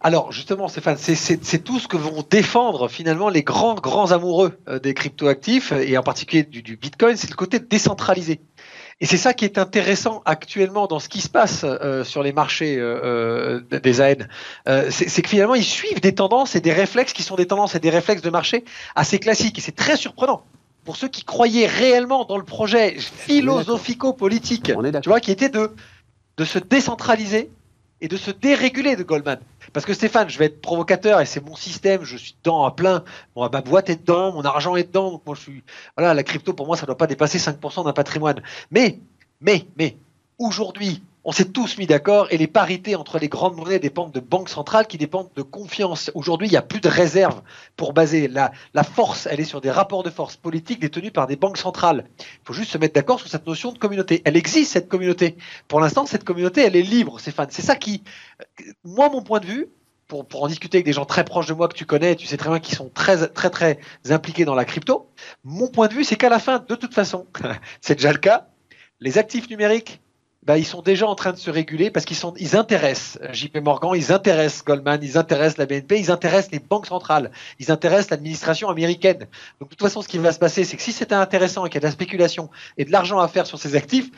Alors 0.00 0.32
justement, 0.32 0.66
Stéphane, 0.68 0.96
c'est- 0.98 1.62
tout 1.64 1.78
ce 1.78 1.86
que 1.88 1.96
vont 1.96 2.24
défendre 2.28 2.88
finalement 2.88 3.28
les 3.28 3.42
grands 3.44 3.74
grands 3.76 4.10
amoureux 4.10 4.58
euh, 4.68 4.78
des 4.80 4.94
cryptoactifs 4.94 5.72
et 5.72 5.96
en 5.96 6.02
particulier 6.02 6.42
du, 6.42 6.60
du 6.62 6.76
Bitcoin, 6.76 7.16
c'est 7.16 7.30
le 7.30 7.36
côté 7.36 7.60
décentralisé. 7.60 8.40
Et 9.04 9.06
c'est 9.06 9.18
ça 9.18 9.34
qui 9.34 9.44
est 9.44 9.58
intéressant 9.58 10.22
actuellement 10.24 10.86
dans 10.86 10.98
ce 10.98 11.10
qui 11.10 11.20
se 11.20 11.28
passe 11.28 11.60
euh, 11.66 12.04
sur 12.04 12.22
les 12.22 12.32
marchés 12.32 12.78
euh, 12.78 13.60
euh, 13.70 13.78
des 13.78 14.00
AN. 14.00 14.14
Euh, 14.66 14.88
c'est 14.90 15.10
c'est 15.10 15.20
que 15.20 15.28
finalement 15.28 15.54
ils 15.54 15.62
suivent 15.62 16.00
des 16.00 16.14
tendances 16.14 16.56
et 16.56 16.62
des 16.62 16.72
réflexes 16.72 17.12
qui 17.12 17.22
sont 17.22 17.36
des 17.36 17.44
tendances 17.46 17.74
et 17.74 17.80
des 17.80 17.90
réflexes 17.90 18.22
de 18.22 18.30
marché 18.30 18.64
assez 18.94 19.18
classiques. 19.18 19.58
Et 19.58 19.60
c'est 19.60 19.76
très 19.76 19.98
surprenant. 19.98 20.42
pour 20.86 20.96
ceux 20.96 21.08
qui 21.08 21.22
croyaient 21.22 21.66
réellement 21.66 22.24
dans 22.24 22.38
le 22.38 22.44
projet 22.44 22.96
philosophico-politique, 22.98 24.72
tu 25.02 25.08
vois, 25.10 25.20
qui 25.20 25.30
était 25.32 25.50
de, 25.50 25.74
de 26.38 26.44
se 26.46 26.58
décentraliser 26.58 27.50
et 28.00 28.08
de 28.08 28.16
se 28.16 28.30
déréguler 28.30 28.96
de 28.96 29.02
Goldman. 29.02 29.38
Parce 29.74 29.84
que 29.84 29.92
Stéphane, 29.92 30.30
je 30.30 30.38
vais 30.38 30.46
être 30.46 30.60
provocateur 30.60 31.20
et 31.20 31.26
c'est 31.26 31.44
mon 31.44 31.56
système, 31.56 32.04
je 32.04 32.16
suis 32.16 32.36
dedans 32.42 32.64
à 32.64 32.70
plein, 32.70 33.02
ma 33.36 33.48
boîte 33.48 33.90
est 33.90 33.96
dedans, 33.96 34.32
mon 34.32 34.42
argent 34.42 34.76
est 34.76 34.84
dedans, 34.84 35.10
donc 35.10 35.26
moi 35.26 35.34
je 35.34 35.40
suis, 35.42 35.64
voilà, 35.96 36.14
la 36.14 36.22
crypto 36.22 36.54
pour 36.54 36.66
moi 36.66 36.76
ça 36.76 36.82
ne 36.82 36.86
doit 36.86 36.96
pas 36.96 37.08
dépasser 37.08 37.38
5% 37.38 37.84
d'un 37.84 37.92
patrimoine. 37.92 38.40
Mais, 38.70 39.00
mais, 39.40 39.66
mais, 39.76 39.96
aujourd'hui, 40.38 41.02
on 41.24 41.32
s'est 41.32 41.46
tous 41.46 41.78
mis 41.78 41.86
d'accord 41.86 42.26
et 42.30 42.36
les 42.36 42.46
parités 42.46 42.96
entre 42.96 43.18
les 43.18 43.28
grandes 43.28 43.56
monnaies 43.56 43.78
dépendent 43.78 44.12
de 44.12 44.20
banques 44.20 44.50
centrales 44.50 44.86
qui 44.86 44.98
dépendent 44.98 45.30
de 45.34 45.42
confiance. 45.42 46.10
Aujourd'hui, 46.14 46.48
il 46.48 46.50
n'y 46.50 46.56
a 46.58 46.62
plus 46.62 46.80
de 46.80 46.88
réserve 46.88 47.40
pour 47.76 47.94
baser. 47.94 48.28
La, 48.28 48.52
force, 48.84 49.26
elle 49.30 49.40
est 49.40 49.44
sur 49.44 49.62
des 49.62 49.70
rapports 49.70 50.02
de 50.02 50.10
force 50.10 50.36
politiques 50.36 50.80
détenus 50.80 51.12
par 51.12 51.26
des 51.26 51.36
banques 51.36 51.56
centrales. 51.56 52.04
Il 52.18 52.44
faut 52.44 52.52
juste 52.52 52.70
se 52.70 52.78
mettre 52.78 52.94
d'accord 52.94 53.18
sur 53.18 53.28
cette 53.28 53.46
notion 53.46 53.72
de 53.72 53.78
communauté. 53.78 54.20
Elle 54.26 54.36
existe, 54.36 54.72
cette 54.72 54.88
communauté. 54.88 55.36
Pour 55.66 55.80
l'instant, 55.80 56.04
cette 56.04 56.24
communauté, 56.24 56.60
elle 56.60 56.76
est 56.76 56.82
libre, 56.82 57.18
Stéphane. 57.18 57.48
C'est 57.50 57.62
ça 57.62 57.76
qui, 57.76 58.02
moi, 58.84 59.08
mon 59.08 59.22
point 59.22 59.40
de 59.40 59.46
vue, 59.46 59.68
pour, 60.08 60.26
pour, 60.26 60.42
en 60.42 60.48
discuter 60.48 60.76
avec 60.76 60.84
des 60.84 60.92
gens 60.92 61.06
très 61.06 61.24
proches 61.24 61.46
de 61.46 61.54
moi 61.54 61.68
que 61.68 61.74
tu 61.74 61.86
connais, 61.86 62.14
tu 62.16 62.26
sais 62.26 62.36
très 62.36 62.50
bien 62.50 62.60
qu'ils 62.60 62.76
sont 62.76 62.90
très, 62.90 63.26
très, 63.28 63.48
très 63.48 63.78
impliqués 64.10 64.44
dans 64.44 64.54
la 64.54 64.66
crypto. 64.66 65.08
Mon 65.42 65.68
point 65.68 65.88
de 65.88 65.94
vue, 65.94 66.04
c'est 66.04 66.16
qu'à 66.16 66.28
la 66.28 66.38
fin, 66.38 66.58
de 66.58 66.74
toute 66.74 66.92
façon, 66.92 67.26
c'est 67.80 67.94
déjà 67.94 68.12
le 68.12 68.18
cas, 68.18 68.48
les 69.00 69.16
actifs 69.16 69.48
numériques 69.48 70.02
bah, 70.46 70.58
ils 70.58 70.66
sont 70.66 70.82
déjà 70.82 71.06
en 71.06 71.14
train 71.14 71.32
de 71.32 71.38
se 71.38 71.50
réguler 71.50 71.90
parce 71.90 72.04
qu'ils 72.04 72.16
sont, 72.16 72.34
ils 72.38 72.56
intéressent 72.56 73.18
JP 73.32 73.58
Morgan, 73.58 73.92
ils 73.94 74.12
intéressent 74.12 74.64
Goldman, 74.64 75.00
ils 75.02 75.16
intéressent 75.16 75.58
la 75.58 75.66
BNP, 75.66 75.98
ils 75.98 76.10
intéressent 76.10 76.52
les 76.52 76.58
banques 76.58 76.86
centrales, 76.86 77.30
ils 77.58 77.70
intéressent 77.70 78.10
l'administration 78.10 78.68
américaine. 78.68 79.26
Donc 79.60 79.70
de 79.70 79.74
toute 79.74 79.80
façon, 79.80 80.02
ce 80.02 80.08
qui 80.08 80.18
va 80.18 80.32
se 80.32 80.38
passer, 80.38 80.64
c'est 80.64 80.76
que 80.76 80.82
si 80.82 80.92
c'était 80.92 81.14
intéressant 81.14 81.64
et 81.64 81.70
qu'il 81.70 81.76
y 81.76 81.78
a 81.78 81.80
de 81.80 81.86
la 81.86 81.92
spéculation 81.92 82.50
et 82.76 82.84
de 82.84 82.92
l'argent 82.92 83.18
à 83.18 83.28
faire 83.28 83.46
sur 83.46 83.58
ces 83.58 83.76
actifs, 83.76 84.10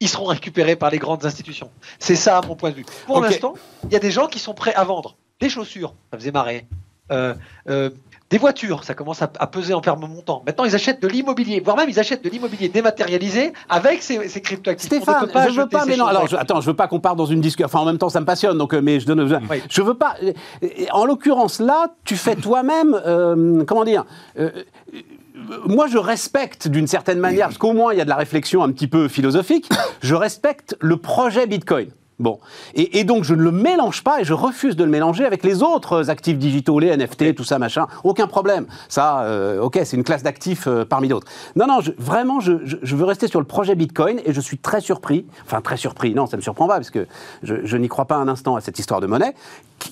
ils 0.00 0.08
seront 0.08 0.26
récupérés 0.26 0.76
par 0.76 0.90
les 0.90 0.98
grandes 0.98 1.24
institutions. 1.24 1.70
C'est 1.98 2.16
ça, 2.16 2.38
à 2.38 2.46
mon 2.46 2.56
point 2.56 2.70
de 2.70 2.76
vue. 2.76 2.86
Pour 3.06 3.20
l'instant, 3.20 3.54
il 3.84 3.92
y 3.92 3.96
a 3.96 4.00
des 4.00 4.10
gens 4.10 4.26
qui 4.26 4.40
sont 4.40 4.54
prêts 4.54 4.74
à 4.74 4.84
vendre 4.84 5.16
des 5.40 5.48
chaussures, 5.48 5.94
ça 6.10 6.18
faisait 6.18 6.32
marrer. 6.32 6.66
Euh, 7.10 7.34
euh, 7.68 7.90
des 8.32 8.38
voitures, 8.38 8.82
ça 8.82 8.94
commence 8.94 9.20
à, 9.20 9.28
peser 9.28 9.74
en 9.74 9.82
ferme 9.82 10.06
montant. 10.08 10.42
Maintenant, 10.46 10.64
ils 10.64 10.74
achètent 10.74 11.02
de 11.02 11.06
l'immobilier, 11.06 11.60
voire 11.60 11.76
même 11.76 11.90
ils 11.90 12.00
achètent 12.00 12.24
de 12.24 12.30
l'immobilier 12.30 12.70
dématérialisé 12.70 13.52
avec 13.68 14.02
ces, 14.02 14.26
ces 14.26 14.40
cryptoactifs. 14.40 14.86
Stéphane, 14.86 15.28
je 15.50 15.60
veux 15.60 15.68
pas, 15.68 15.84
mais 15.84 15.98
non, 15.98 16.06
alors, 16.06 16.26
je, 16.26 16.36
attends, 16.36 16.62
je 16.62 16.66
veux 16.66 16.74
pas 16.74 16.88
qu'on 16.88 16.98
parte 16.98 17.18
dans 17.18 17.26
une 17.26 17.42
discussion. 17.42 17.66
Enfin, 17.66 17.80
en 17.80 17.84
même 17.84 17.98
temps, 17.98 18.08
ça 18.08 18.20
me 18.20 18.24
passionne, 18.24 18.56
donc, 18.56 18.72
euh, 18.72 18.80
mais 18.80 19.00
je 19.00 19.06
donne. 19.06 19.28
Je 19.68 19.82
veux 19.82 19.94
pas. 19.94 20.16
En 20.92 21.04
l'occurrence, 21.04 21.60
là, 21.60 21.88
tu 22.04 22.16
fais 22.16 22.34
toi-même, 22.34 22.98
euh, 23.04 23.64
comment 23.66 23.84
dire. 23.84 24.06
Euh, 24.38 24.50
moi, 25.66 25.86
je 25.86 25.98
respecte 25.98 26.68
d'une 26.68 26.86
certaine 26.86 27.18
manière, 27.18 27.48
parce 27.48 27.58
qu'au 27.58 27.74
moins 27.74 27.92
il 27.92 27.98
y 27.98 28.00
a 28.00 28.04
de 28.04 28.10
la 28.10 28.16
réflexion 28.16 28.62
un 28.62 28.72
petit 28.72 28.88
peu 28.88 29.08
philosophique, 29.08 29.68
je 30.00 30.14
respecte 30.14 30.74
le 30.80 30.96
projet 30.96 31.46
Bitcoin. 31.46 31.90
Bon. 32.22 32.38
Et, 32.74 33.02
donc, 33.02 33.24
je 33.24 33.34
ne 33.34 33.42
le 33.42 33.50
mélange 33.50 34.04
pas 34.04 34.20
et 34.20 34.24
je 34.24 34.32
refuse 34.32 34.76
de 34.76 34.84
le 34.84 34.90
mélanger 34.90 35.24
avec 35.24 35.42
les 35.42 35.64
autres 35.64 36.08
actifs 36.08 36.38
digitaux, 36.38 36.78
les 36.78 36.96
NFT, 36.96 37.34
tout 37.34 37.42
ça, 37.42 37.58
machin. 37.58 37.88
Aucun 38.04 38.28
problème. 38.28 38.66
Ça, 38.88 39.22
euh, 39.24 39.60
ok, 39.60 39.80
c'est 39.82 39.96
une 39.96 40.04
classe 40.04 40.22
d'actifs 40.22 40.68
euh, 40.68 40.84
parmi 40.84 41.08
d'autres. 41.08 41.26
Non, 41.56 41.66
non, 41.66 41.80
vraiment, 41.98 42.38
je, 42.38 42.52
veux 42.52 43.04
rester 43.04 43.26
sur 43.26 43.40
le 43.40 43.44
projet 43.44 43.74
Bitcoin 43.74 44.20
et 44.24 44.32
je 44.32 44.40
suis 44.40 44.56
très 44.56 44.80
surpris, 44.80 45.26
enfin 45.44 45.60
très 45.60 45.76
surpris, 45.76 46.14
non, 46.14 46.26
ça 46.26 46.36
ne 46.36 46.38
me 46.38 46.42
surprend 46.42 46.68
pas 46.68 46.76
parce 46.76 46.90
que 46.90 47.08
je, 47.42 47.76
n'y 47.76 47.88
crois 47.88 48.04
pas 48.04 48.16
un 48.16 48.28
instant 48.28 48.54
à 48.54 48.60
cette 48.60 48.78
histoire 48.78 49.00
de 49.00 49.08
monnaie, 49.08 49.34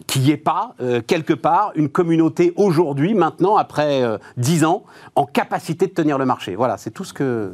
qu'il 0.06 0.22
n'y 0.22 0.30
ait 0.30 0.36
pas, 0.36 0.74
euh, 0.80 1.00
quelque 1.04 1.34
part, 1.34 1.72
une 1.74 1.88
communauté 1.88 2.52
aujourd'hui, 2.54 3.14
maintenant, 3.14 3.56
après 3.56 4.04
dix 4.36 4.64
ans, 4.64 4.84
en 5.16 5.26
capacité 5.26 5.88
de 5.88 5.92
tenir 5.92 6.16
le 6.16 6.26
marché. 6.26 6.54
Voilà, 6.54 6.76
c'est 6.76 6.92
tout 6.92 7.04
ce 7.04 7.12
que... 7.12 7.52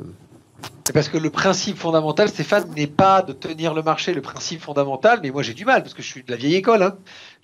Parce 0.94 1.08
que 1.08 1.18
le 1.18 1.30
principe 1.30 1.76
fondamental, 1.76 2.28
Stéphane, 2.28 2.70
n'est 2.76 2.86
pas 2.86 3.22
de 3.22 3.32
tenir 3.32 3.74
le 3.74 3.82
marché. 3.82 4.14
Le 4.14 4.22
principe 4.22 4.60
fondamental, 4.60 5.20
mais 5.22 5.30
moi 5.30 5.42
j'ai 5.42 5.54
du 5.54 5.64
mal 5.64 5.82
parce 5.82 5.94
que 5.94 6.02
je 6.02 6.08
suis 6.08 6.22
de 6.22 6.30
la 6.30 6.36
vieille 6.36 6.54
école. 6.54 6.82
Hein. 6.82 6.96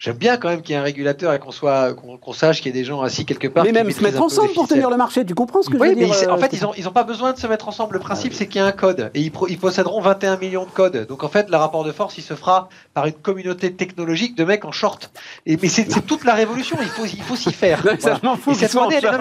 J'aime 0.03 0.17
bien 0.17 0.37
quand 0.37 0.49
même 0.49 0.62
qu'il 0.62 0.75
y 0.75 0.77
ait 0.77 0.81
un 0.81 0.83
régulateur 0.83 1.33
et 1.33 1.38
qu'on 1.38 1.53
soit, 1.53 1.95
qu'on 1.95 2.33
sache 2.33 2.61
qu'il 2.61 2.75
y 2.75 2.77
ait 2.77 2.81
des 2.81 2.85
gens 2.85 3.03
assis 3.03 3.25
quelque 3.25 3.47
part. 3.47 3.62
Mais 3.62 3.71
même 3.71 3.88
se 3.88 4.03
mettre 4.03 4.21
ensemble 4.21 4.53
pour 4.53 4.67
tenir 4.67 4.91
le 4.91 4.97
marché, 4.97 5.25
tu 5.25 5.33
comprends 5.33 5.62
ce 5.62 5.71
que 5.71 5.79
je 5.79 5.81
veux 5.81 5.95
dire 5.95 6.09
mais 6.09 6.27
En 6.29 6.38
fait, 6.38 6.53
ils 6.53 6.62
n'ont 6.65 6.73
ils 6.77 6.88
ont 6.88 6.93
pas 6.93 7.05
besoin 7.05 7.33
de 7.33 7.38
se 7.38 7.47
mettre 7.47 7.69
ensemble. 7.69 7.95
Le 7.95 8.01
principe, 8.01 8.35
c'est 8.35 8.49
qu'il 8.49 8.61
y 8.61 8.65
a 8.65 8.67
un 8.67 8.73
code 8.73 9.12
et 9.15 9.21
ils, 9.21 9.31
ils, 9.49 9.59
posséderont 9.61 10.01
21 10.01 10.38
millions 10.38 10.65
de 10.65 10.71
codes. 10.71 11.07
Donc 11.07 11.23
en 11.23 11.29
fait, 11.29 11.49
le 11.51 11.57
rapport 11.57 11.85
de 11.85 11.93
force, 11.93 12.19
il 12.19 12.23
se 12.23 12.35
fera 12.35 12.69
par 12.95 13.07
une 13.07 13.12
communauté 13.12 13.75
technologique 13.75 14.37
de 14.37 14.43
mecs 14.43 14.65
en 14.65 14.73
short. 14.73 15.12
Et, 15.47 15.57
mais 15.62 15.69
c'est 15.69 15.87
toute 16.05 16.25
la 16.25 16.35
révolution. 16.35 16.79
Il 16.81 16.88
faut, 16.88 17.05
il 17.05 17.23
faut 17.23 17.37
s'y 17.37 17.53
faire. 17.53 17.85
Non, 17.93 17.97
ça, 18.01 18.19
m'en 18.25 18.37
fout. 18.37 18.57
Cette 18.57 18.75
monnaie, 18.75 19.01
cette, 19.01 19.12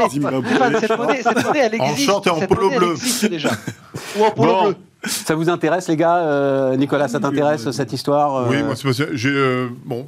monnaie, 0.97 1.21
cette 1.21 1.45
monnaie, 1.45 1.59
elle 1.59 1.75
existe. 1.75 2.09
En 2.09 2.13
short 2.13 2.27
et 2.27 2.29
en 2.31 2.39
polo 2.39 2.69
bleu. 2.71 2.95
déjà. 3.29 3.51
Ou 4.17 4.23
en 4.23 4.31
polo 4.31 4.63
bleu. 4.63 4.75
Ça 5.05 5.35
vous 5.35 5.49
intéresse, 5.49 5.87
les 5.87 5.95
gars 5.97 6.17
euh, 6.17 6.75
Nicolas, 6.75 7.07
ça 7.07 7.19
t'intéresse 7.19 7.69
cette 7.69 7.93
histoire 7.93 8.35
euh 8.35 8.45
Oui, 8.49 8.63
moi, 8.63 8.75
c'est. 8.75 9.25
Euh, 9.25 9.69
bon, 9.85 10.07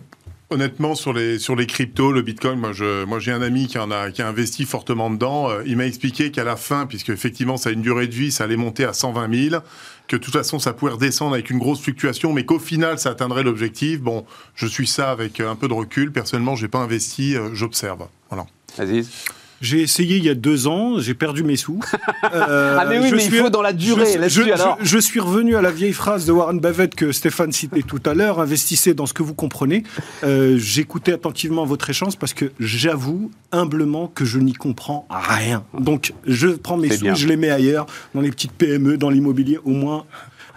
honnêtement, 0.53 0.95
sur 0.95 1.13
les, 1.13 1.39
sur 1.39 1.55
les 1.55 1.67
cryptos, 1.67 2.11
le 2.11 2.21
bitcoin, 2.21 2.59
moi, 2.59 2.71
je, 2.71 3.03
moi 3.05 3.19
j'ai 3.19 3.31
un 3.31 3.41
ami 3.41 3.67
qui, 3.67 3.77
en 3.77 3.91
a, 3.91 4.11
qui 4.11 4.21
a 4.21 4.27
investi 4.27 4.65
fortement 4.65 5.09
dedans. 5.09 5.49
il 5.65 5.77
m'a 5.77 5.85
expliqué 5.85 6.31
qu'à 6.31 6.43
la 6.43 6.55
fin, 6.55 6.85
puisque 6.85 7.09
effectivement 7.09 7.57
ça 7.57 7.69
a 7.69 7.73
une 7.73 7.81
durée 7.81 8.07
de 8.07 8.15
vie, 8.15 8.31
ça 8.31 8.45
allait 8.45 8.55
monter 8.55 8.85
à 8.85 8.93
120 8.93 9.49
000, 9.49 9.61
que 10.07 10.15
de 10.15 10.21
toute 10.21 10.33
façon 10.33 10.59
ça 10.59 10.73
pouvait 10.73 10.93
redescendre 10.93 11.33
avec 11.33 11.49
une 11.49 11.59
grosse 11.59 11.81
fluctuation, 11.81 12.33
mais 12.33 12.45
qu'au 12.45 12.59
final 12.59 12.99
ça 12.99 13.09
atteindrait 13.09 13.43
l'objectif. 13.43 13.99
Bon, 13.99 14.25
je 14.55 14.67
suis 14.67 14.87
ça 14.87 15.11
avec 15.11 15.39
un 15.39 15.55
peu 15.55 15.67
de 15.67 15.73
recul. 15.73 16.11
Personnellement, 16.11 16.55
j'ai 16.55 16.67
pas 16.67 16.79
investi, 16.79 17.35
j'observe. 17.53 18.07
Voilà. 18.29 18.45
Aziz? 18.77 19.09
J'ai 19.63 19.82
essayé 19.82 20.17
il 20.17 20.23
y 20.23 20.30
a 20.30 20.36
deux 20.36 20.67
ans, 20.67 20.99
j'ai 20.99 21.13
perdu 21.13 21.43
mes 21.43 21.56
sous. 21.56 21.80
Euh, 22.34 22.78
ah 22.80 22.86
mais 22.86 22.99
oui, 22.99 23.12
mais 23.13 23.26
il 23.26 23.32
faut 23.32 23.49
dans 23.49 23.62
la 23.62 23.73
durée. 23.73 24.17
Je, 24.28 24.41
je, 24.82 24.97
suis 24.97 25.19
revenu 25.19 25.56
à 25.56 25.62
la 25.62 25.71
vieille 25.71 25.93
phrase 25.93 26.26
de 26.26 26.32
Warren 26.32 26.60
Buffett 26.60 26.95
que 26.95 27.12
Stéphane 27.12 27.52
citait 27.52 27.84
tout 27.84 28.02
à 28.06 28.13
l'heure, 28.13 28.39
investissez 28.39 28.93
dans 28.93 29.06
ce 29.06 29.13
que 29.13 29.21
vous 29.21 29.34
comprenez. 29.34 29.84
Euh, 30.23 30.58
J'écoutais 30.58 31.13
attentivement 31.13 31.65
votre 31.65 31.89
échange 31.89 32.17
parce 32.17 32.34
que 32.34 32.52
j'avoue 32.60 33.30
humblement 33.52 34.08
que 34.08 34.26
je 34.26 34.39
n'y 34.39 34.54
comprends 34.54 35.06
rien. 35.10 35.63
Donc 35.78 36.13
je 36.26 36.47
prends 36.47 36.78
mes 36.78 36.89
sous, 36.89 37.13
je 37.13 37.28
les 37.28 37.38
mets 37.38 37.52
ailleurs, 37.52 37.86
dans 38.15 38.21
les 38.21 38.32
petites 38.32 38.54
PME, 38.54 38.97
dans 38.97 39.10
l'immobilier, 39.10 39.60
au 39.63 39.71
moins 39.71 40.06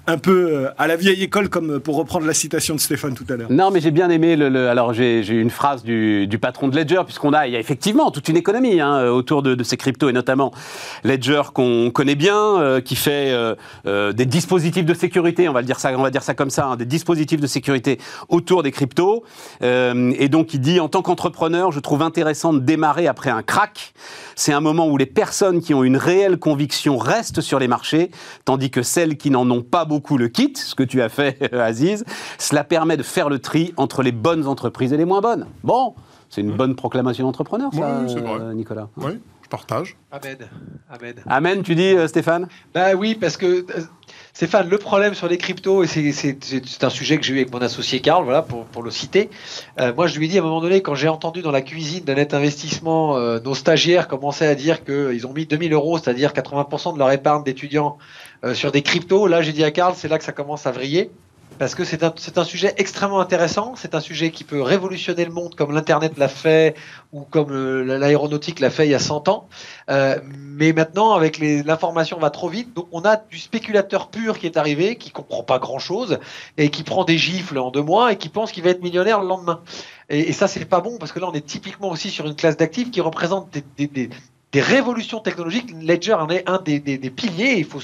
un 0.07 0.19
peu 0.19 0.51
euh, 0.51 0.71
à 0.79 0.87
la 0.87 0.97
vieille 0.97 1.23
école, 1.23 1.49
comme 1.49 1.73
euh, 1.73 1.81
pour 1.81 1.97
reprendre 1.97 2.27
la 2.27 2.35
citation 2.35 2.75
de 2.75 2.81
Stéphane 2.81 3.15
tout 3.15 3.27
à 3.29 3.37
l'heure. 3.37 3.51
Non, 3.51 3.71
mais 3.71 3.81
j'ai 3.81 3.91
bien 3.91 4.09
aimé. 4.09 4.37
Le, 4.37 4.69
alors, 4.69 4.93
j'ai 4.93 5.27
une 5.29 5.51
phrase 5.51 5.83
du, 5.83 6.29
patron 6.41 6.69
de 6.69 6.77
Ledger, 6.77 7.03
puisqu'on 7.05 7.33
a, 7.33 7.47
il 7.47 7.53
y 7.53 7.57
a 7.57 7.59
effectivement 7.59 8.11
toute 8.11 8.29
une 8.29 8.37
économie 8.37 8.81
hein, 8.81 9.09
autour 9.09 9.43
de, 9.43 9.63
ces 9.65 9.77
cryptos, 9.77 10.09
et 10.09 10.13
notamment 10.13 10.53
Ledger 11.03 11.43
qu'on 11.53 11.91
connaît 11.91 12.15
bien, 12.15 12.61
euh, 12.61 12.81
qui 12.81 12.95
fait 12.95 13.35
des 13.85 14.27
dispositifs 14.27 14.85
de 14.85 14.95
sécurité, 14.95 15.49
on 15.49 15.53
va 15.53 15.63
dire 15.63 15.81
ça, 15.81 15.93
on 15.97 16.03
va 16.03 16.11
dire 16.11 16.23
ça 16.23 16.35
comme 16.35 16.51
ça, 16.51 16.67
hein, 16.67 16.77
des 16.77 16.85
dispositifs 16.85 17.41
de 17.41 17.47
sécurité 17.47 17.99
autour 18.29 18.63
des 18.63 18.71
cryptos. 18.71 19.25
et 19.63 20.29
donc, 20.29 20.55
il 20.55 20.61
dit 20.61 20.79
en 20.81 20.89
tant 20.89 21.03
qu'entrepreneur, 21.03 21.73
je 21.73 21.81
trouve 21.81 22.03
intéressant 22.03 22.53
de 22.53 22.61
démarrer 22.61 23.07
après 23.07 23.31
un 23.31 23.43
crack. 23.43 23.95
C'est 24.35 24.53
un 24.53 24.61
moment 24.61 24.87
où 24.87 24.97
les 24.97 25.07
personnes 25.07 25.61
qui 25.61 25.75
ont 25.75 25.83
une 25.83 25.97
réelle 25.97 26.39
conviction 26.39 26.99
restent 26.99 27.41
sur 27.41 27.59
les 27.59 27.69
marchés, 27.69 28.11
tandis 28.45 28.71
que 28.71 28.83
celles 28.83 29.17
qui 29.17 29.31
n'en 29.31 29.49
ont 29.51 29.63
pas 29.63 29.85
beaucoup 29.85 29.96
beaucoup 29.97 30.19
le 30.19 30.29
kit, 30.29 30.53
ce 30.55 30.75
que 30.75 30.83
tu 30.83 31.01
as 31.01 31.09
fait, 31.09 31.51
Aziz. 31.55 32.05
Cela 32.39 32.65
permet 32.65 32.99
de 32.99 33.03
faire 33.03 33.31
le 33.31 33.39
tri 33.39 33.73
entre 33.79 34.03
les 34.03 34.13
bonnes 34.13 34.47
entreprises 34.47 34.93
et 34.93 34.99
les 34.99 35.07
moins 35.07 35.23
bonnes. 35.23 35.47
Bon, 35.65 35.95
c'est 36.29 36.43
une 36.43 36.53
bonne 36.53 36.75
proclamation 36.75 37.25
d'entrepreneur, 37.25 37.73
ça, 37.73 38.03
euh, 38.03 38.53
Nicolas. 38.53 38.89
Oui, 38.99 39.13
je 39.43 39.49
partage. 39.49 39.97
Amen. 40.13 40.37
Amen. 40.91 41.15
Amen, 41.27 41.63
tu 41.63 41.75
dis, 41.75 41.95
euh, 41.95 42.09
Stéphane? 42.09 42.47
Bah 42.75 42.93
oui, 42.95 43.15
parce 43.15 43.39
que. 43.39 43.47
Euh, 43.47 43.85
Stéphane, 44.35 44.69
le 44.69 44.77
problème 44.77 45.15
sur 45.15 45.29
les 45.29 45.39
cryptos, 45.39 45.83
et 45.83 45.87
c'est 45.87 46.85
un 46.85 46.91
sujet 46.91 47.17
que 47.17 47.25
j'ai 47.25 47.33
eu 47.33 47.37
avec 47.39 47.51
mon 47.51 47.63
associé 47.63 48.03
Karl, 48.03 48.23
voilà, 48.23 48.43
pour, 48.43 48.67
pour 48.67 48.83
le 48.83 48.91
citer. 48.91 49.31
moi, 49.97 50.07
je 50.09 50.19
lui 50.19 50.27
ai 50.27 50.29
dit 50.29 50.37
à 50.39 50.43
un 50.43 50.45
moment 50.45 50.61
donné, 50.61 50.83
quand 50.83 50.95
j'ai 50.95 51.09
entendu 51.09 51.41
dans 51.41 51.51
la 51.51 51.63
cuisine 51.63 52.05
d'un 52.05 52.17
net 52.17 52.35
investissement, 52.35 53.19
nos 53.41 53.55
stagiaires 53.55 54.09
commençaient 54.09 54.47
à 54.47 54.55
dire 54.55 54.85
qu'ils 54.85 55.27
ont 55.27 55.33
mis 55.33 55.47
2000 55.47 55.73
euros, 55.73 55.97
c'est-à-dire 55.97 56.33
80% 56.35 56.93
de 56.93 56.99
leur 56.99 57.11
épargne 57.13 57.45
d'étudiants 57.45 57.97
euh, 58.45 58.55
sur 58.55 58.73
des 58.73 58.83
cryptos, 58.83 59.27
là 59.27 59.43
j'ai 59.43 59.53
dit 59.53 59.65
à 59.65 59.71
Karl, 59.71 59.95
c'est 59.97 60.09
là 60.09 60.19
que 60.19 60.25
ça 60.25 60.33
commence 60.33 60.67
à 60.67 60.73
vriller. 60.73 61.11
Parce 61.59 61.75
que 61.75 61.85
c'est 61.85 62.03
un, 62.03 62.13
un, 62.37 62.45
sujet 62.45 62.75
extrêmement 62.77 63.21
intéressant, 63.21 63.75
c'est 63.77 63.95
un 63.95 64.01
sujet 64.01 64.31
qui 64.31 64.45
peut 64.45 64.61
révolutionner 64.61 65.25
le 65.25 65.31
monde 65.31 65.55
comme 65.55 65.73
l'Internet 65.73 66.19
l'a 66.19 66.29
fait 66.29 66.75
ou 67.13 67.23
comme 67.23 67.51
euh, 67.51 67.99
l'aéronautique 67.99 68.61
l'a 68.61 68.69
fait 68.69 68.87
il 68.87 68.91
y 68.91 68.95
a 68.95 68.99
100 68.99 69.29
ans. 69.29 69.49
Euh, 69.89 70.19
mais 70.35 70.75
maintenant, 70.75 71.13
avec 71.13 71.39
l'information 71.39 72.19
va 72.19 72.29
trop 72.29 72.51
vite, 72.51 72.75
donc 72.75 72.89
on 72.93 73.03
a 73.03 73.17
du 73.17 73.39
spéculateur 73.39 74.09
pur 74.11 74.39
qui 74.39 74.45
est 74.45 74.59
arrivé, 74.59 74.97
qui 74.97 75.11
comprend 75.11 75.43
pas 75.43 75.59
grand-chose 75.59 76.19
et 76.59 76.69
qui 76.69 76.83
prend 76.83 77.05
des 77.05 77.17
gifles 77.17 77.59
en 77.59 77.71
deux 77.71 77.83
mois 77.83 78.13
et 78.13 78.17
qui 78.17 78.29
pense 78.29 78.53
qu'il 78.53 78.63
va 78.63 78.71
être 78.71 78.83
millionnaire 78.83 79.23
le 79.23 79.29
lendemain. 79.29 79.63
Et, 80.11 80.29
et 80.29 80.33
ça, 80.33 80.49
c'est 80.49 80.65
pas 80.67 80.81
bon 80.81 80.99
parce 80.99 81.13
que 81.13 81.21
là, 81.21 81.29
on 81.31 81.33
est 81.33 81.47
typiquement 81.47 81.89
aussi 81.89 82.11
sur 82.11 82.27
une 82.27 82.37
classe 82.37 82.59
d'actifs 82.59 82.91
qui 82.91 83.01
représente 83.01 83.51
des, 83.51 83.65
des, 83.79 83.87
des 83.87 84.11
révolutions 84.61 85.21
technologiques. 85.21 85.73
Ledger 85.81 86.15
en 86.15 86.29
est 86.29 86.49
un 86.49 86.61
des, 86.61 86.81
piliers. 87.11 87.55
Il 87.59 87.65
faut 87.65 87.81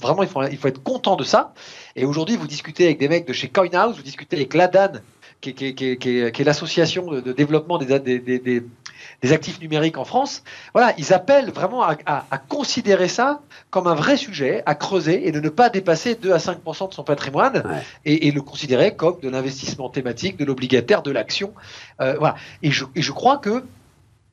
vraiment, 0.00 0.22
il 0.22 0.28
faut, 0.28 0.42
il 0.44 0.56
faut 0.56 0.68
être 0.68 0.82
content 0.82 1.16
de 1.16 1.24
ça. 1.24 1.54
Et 1.96 2.04
aujourd'hui, 2.04 2.36
vous 2.36 2.46
discutez 2.46 2.84
avec 2.86 2.98
des 2.98 3.08
mecs 3.08 3.26
de 3.26 3.32
chez 3.32 3.48
CoinHouse, 3.48 3.96
vous 3.96 4.02
discutez 4.02 4.36
avec 4.36 4.54
Ladan, 4.54 5.00
qui 5.42 5.50
est, 5.50 6.44
l'association 6.44 7.10
de, 7.10 7.32
développement 7.32 7.78
des, 7.78 7.98
des, 7.98 9.32
actifs 9.32 9.60
numériques 9.60 9.98
en 9.98 10.04
France, 10.04 10.44
voilà, 10.72 10.94
ils 10.98 11.12
appellent 11.12 11.50
vraiment 11.50 11.82
à, 11.82 12.38
considérer 12.48 13.08
ça 13.08 13.40
comme 13.70 13.86
un 13.86 13.94
vrai 13.94 14.16
sujet, 14.16 14.62
à 14.66 14.74
creuser 14.74 15.26
et 15.26 15.32
de 15.32 15.40
ne 15.40 15.48
pas 15.48 15.68
dépasser 15.68 16.14
2 16.14 16.32
à 16.32 16.38
5 16.38 16.58
de 16.64 16.94
son 16.94 17.02
patrimoine 17.02 17.82
et, 18.04 18.30
le 18.30 18.40
considérer 18.40 18.94
comme 18.94 19.18
de 19.20 19.28
l'investissement 19.28 19.88
thématique, 19.88 20.36
de 20.36 20.44
l'obligataire, 20.44 21.02
de 21.02 21.10
l'action. 21.10 21.52
Euh, 22.00 22.14
voilà. 22.18 22.36
Et 22.62 22.70
je, 22.70 22.84
et 22.94 23.02
je 23.02 23.12
crois 23.12 23.38
que 23.38 23.64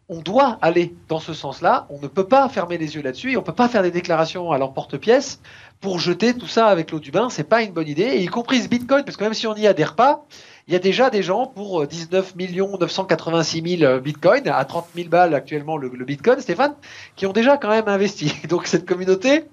on 0.09 0.21
doit 0.21 0.57
aller 0.61 0.95
dans 1.07 1.19
ce 1.19 1.33
sens-là. 1.33 1.85
On 1.89 1.99
ne 1.99 2.07
peut 2.07 2.25
pas 2.25 2.49
fermer 2.49 2.77
les 2.79 2.95
yeux 2.95 3.01
là-dessus 3.03 3.33
et 3.33 3.37
on 3.37 3.41
ne 3.41 3.45
peut 3.45 3.53
pas 3.53 3.69
faire 3.69 3.83
des 3.83 3.91
déclarations 3.91 4.51
à 4.51 4.57
l'emporte-pièce 4.57 5.39
pour 5.81 5.99
jeter 5.99 6.33
tout 6.33 6.47
ça 6.47 6.67
avec 6.67 6.91
l'eau 6.91 6.99
du 6.99 7.11
bain. 7.11 7.29
C'est 7.29 7.43
pas 7.43 7.61
une 7.61 7.71
bonne 7.71 7.87
idée, 7.87 8.17
y 8.17 8.25
compris 8.25 8.61
ce 8.61 8.67
Bitcoin, 8.67 9.05
parce 9.05 9.17
que 9.17 9.23
même 9.23 9.35
si 9.35 9.45
on 9.45 9.53
n'y 9.53 9.67
adhère 9.67 9.95
pas, 9.95 10.25
il 10.67 10.73
y 10.73 10.75
a 10.75 10.79
déjà 10.79 11.09
des 11.09 11.23
gens 11.23 11.45
pour 11.45 11.85
19 11.85 12.35
986 12.35 13.77
000 13.79 13.99
bitcoins, 14.01 14.47
à 14.47 14.65
30 14.65 14.87
000 14.95 15.09
balles 15.09 15.33
actuellement 15.33 15.77
le, 15.77 15.89
le, 15.89 16.05
bitcoin, 16.05 16.39
Stéphane, 16.39 16.73
qui 17.15 17.25
ont 17.25 17.33
déjà 17.33 17.57
quand 17.57 17.69
même 17.69 17.87
investi. 17.87 18.33
Donc 18.49 18.67
cette 18.67 18.85
communauté 18.85 19.45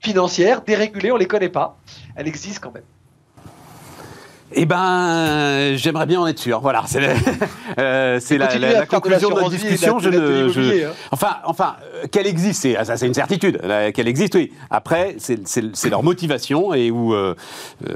financière 0.00 0.62
dérégulée, 0.62 1.10
on 1.10 1.16
ne 1.16 1.20
les 1.20 1.26
connaît 1.26 1.48
pas. 1.48 1.78
Elle 2.16 2.28
existe 2.28 2.60
quand 2.60 2.72
même. 2.72 2.84
Eh 4.54 4.66
ben, 4.66 5.76
j'aimerais 5.76 6.06
bien 6.06 6.20
en 6.20 6.26
être 6.26 6.38
sûr. 6.38 6.60
Voilà, 6.60 6.84
c'est 6.86 7.00
euh, 7.78 8.20
la, 8.30 8.86
conclusion 8.86 9.30
de 9.30 9.34
notre 9.34 9.50
discussion. 9.50 9.98
Je 9.98 10.10
ne, 10.10 10.86
hein. 10.86 10.90
Enfin, 11.10 11.36
enfin, 11.44 11.76
euh, 11.94 12.06
qu'elle 12.08 12.26
existe, 12.26 12.62
c'est, 12.62 12.84
ça, 12.84 12.96
c'est 12.96 13.06
une 13.06 13.14
certitude. 13.14 13.60
Qu'elle 13.94 14.08
existe, 14.08 14.34
oui. 14.34 14.52
Après, 14.70 15.16
c'est 15.18 15.90
leur 15.90 16.02
motivation 16.02 16.74
et 16.74 16.90
où, 16.90 17.14
euh, 17.14 17.34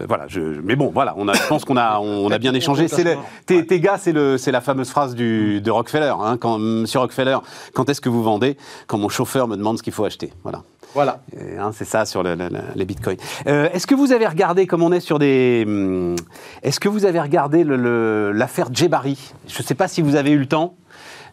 voilà. 0.09 0.27
Je, 0.29 0.41
mais 0.41 0.77
bon, 0.77 0.91
voilà. 0.93 1.15
On 1.17 1.29
a, 1.29 1.35
je 1.35 1.47
pense 1.49 1.65
qu'on 1.65 1.77
a, 1.77 1.99
on, 2.01 2.31
a 2.31 2.39
bien 2.39 2.55
échangé. 2.55 2.89
C'est 2.89 3.17
tes, 3.47 3.67
tes, 3.67 3.81
gars, 3.81 3.99
c'est 3.99 4.13
le, 4.13 4.39
c'est 4.39 4.53
la 4.53 4.61
fameuse 4.61 4.91
phrase 4.91 5.15
du, 5.15 5.61
de 5.61 5.71
Rockefeller. 5.71 6.15
Hein, 6.21 6.37
quand 6.39 6.59
Monsieur 6.59 7.01
Rockefeller, 7.01 7.39
quand 7.75 7.89
est-ce 7.89 8.01
que 8.01 8.09
vous 8.09 8.23
vendez? 8.23 8.57
Quand 8.87 8.99
mon 8.99 9.09
chauffeur 9.09 9.49
me 9.49 9.57
demande 9.57 9.79
ce 9.79 9.83
qu'il 9.83 9.93
faut 9.93 10.05
acheter. 10.05 10.33
Voilà. 10.43 10.63
Voilà. 10.95 11.21
Hein, 11.59 11.71
c'est 11.73 11.85
ça 11.85 12.07
sur 12.07 12.23
les 12.23 12.85
bitcoins. 12.85 13.19
Euh, 13.47 13.69
est-ce 13.73 13.87
que 13.87 13.95
vous 13.95 14.13
avez 14.13 14.27
regardé, 14.27 14.67
comme 14.67 14.83
on 14.83 14.93
est 14.93 15.01
sur 15.01 15.19
des. 15.19 15.65
Hum, 15.67 16.17
est-ce 16.63 16.81
que 16.81 16.89
vous 16.89 17.05
avez 17.05 17.21
regardé 17.21 17.65
l'affaire 17.65 18.69
Djebari 18.73 19.33
Je 19.47 19.59
ne 19.59 19.65
sais 19.65 19.75
pas 19.75 19.89
si 19.89 20.03
vous 20.03 20.17
avez 20.17 20.31
eu 20.31 20.39
le 20.39 20.47
temps. 20.47 20.75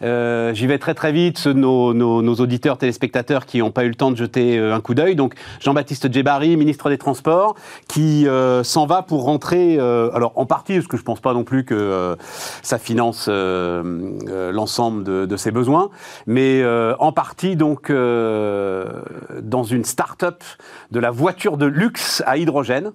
Euh, 0.01 0.53
j'y 0.53 0.67
vais 0.67 0.79
très 0.79 0.93
très 0.93 1.11
vite, 1.11 1.37
ceux 1.37 1.53
nos, 1.53 2.35
auditeurs, 2.35 2.77
téléspectateurs 2.77 3.45
qui 3.45 3.59
n'ont 3.59 3.71
pas 3.71 3.85
eu 3.85 3.89
le 3.89 3.95
temps 3.95 4.11
de 4.11 4.17
jeter 4.17 4.57
euh, 4.57 4.75
un 4.75 4.81
coup 4.81 4.93
d'œil. 4.93 5.15
Donc 5.15 5.35
Jean-Baptiste 5.59 6.11
Djebari, 6.11 6.57
ministre 6.57 6.89
des 6.89 6.97
Transports, 6.97 7.55
qui 7.87 8.27
euh, 8.27 8.63
s'en 8.63 8.85
va 8.85 9.01
pour 9.01 9.23
rentrer, 9.23 9.79
alors 9.79 10.33
en 10.35 10.45
partie, 10.45 10.75
parce 10.75 10.87
que 10.87 10.97
je 10.97 11.01
ne 11.01 11.05
pense 11.05 11.19
pas 11.19 11.33
non 11.33 11.43
plus 11.43 11.65
que 11.65 12.15
ça 12.61 12.77
finance 12.77 13.27
l'ensemble 13.29 15.03
de, 15.03 15.25
de, 15.25 15.37
ses 15.37 15.51
besoins, 15.51 15.89
mais 16.25 16.63
en 16.99 17.11
partie 17.11 17.55
donc 17.55 17.91
dans 17.91 19.63
une 19.63 19.83
start-up 19.83 20.43
de 20.91 20.99
la 20.99 21.11
voiture 21.11 21.57
de 21.57 21.65
luxe 21.65 22.23
à 22.25 22.37
hydrogène. 22.37 22.91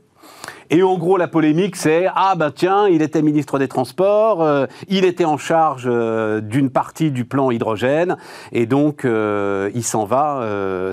Et 0.70 0.82
en 0.82 0.98
gros, 0.98 1.16
la 1.16 1.28
polémique, 1.28 1.76
c'est 1.76 2.06
ah 2.14 2.34
ben 2.36 2.50
tiens, 2.50 2.88
il 2.88 3.00
était 3.00 3.22
ministre 3.22 3.58
des 3.58 3.68
Transports, 3.68 4.42
euh, 4.42 4.66
il 4.88 5.06
était 5.06 5.24
en 5.24 5.38
charge 5.38 5.84
euh, 5.86 6.40
d'une 6.40 6.68
partie 6.68 7.10
du 7.10 7.24
plan 7.24 7.50
hydrogène, 7.50 8.16
et 8.52 8.66
donc 8.66 9.04
euh, 9.04 9.70
il 9.74 9.82
s'en 9.82 10.04
va 10.04 10.44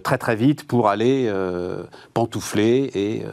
très 0.03 0.17
très 0.17 0.35
vite 0.35 0.65
pour 0.67 0.87
aller 0.87 1.31
pantoufler 2.13 2.91
et 2.93 3.23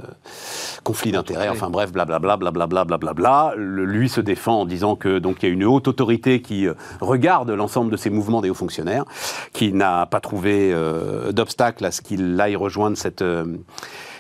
conflit 0.84 1.12
d'intérêts. 1.12 1.48
Enfin 1.48 1.70
bref, 1.70 1.92
blablabla, 1.92 2.36
blablabla, 2.36 2.84
blablabla. 2.84 3.54
lui 3.56 4.08
se 4.08 4.20
défend 4.20 4.60
en 4.60 4.66
disant 4.66 4.96
que 4.96 5.18
donc 5.18 5.42
il 5.42 5.48
y 5.48 5.50
a 5.50 5.52
une 5.52 5.64
haute 5.64 5.88
autorité 5.88 6.40
qui 6.40 6.66
regarde 7.00 7.50
l'ensemble 7.50 7.90
de 7.90 7.96
ces 7.96 8.10
mouvements 8.10 8.40
des 8.40 8.50
hauts 8.50 8.54
fonctionnaires, 8.54 9.04
qui 9.52 9.72
n'a 9.72 10.06
pas 10.06 10.20
trouvé 10.20 10.74
d'obstacle 11.32 11.84
à 11.84 11.90
ce 11.90 12.02
qu'il 12.02 12.40
aille 12.40 12.56
rejoindre 12.56 12.96
cette 12.96 13.24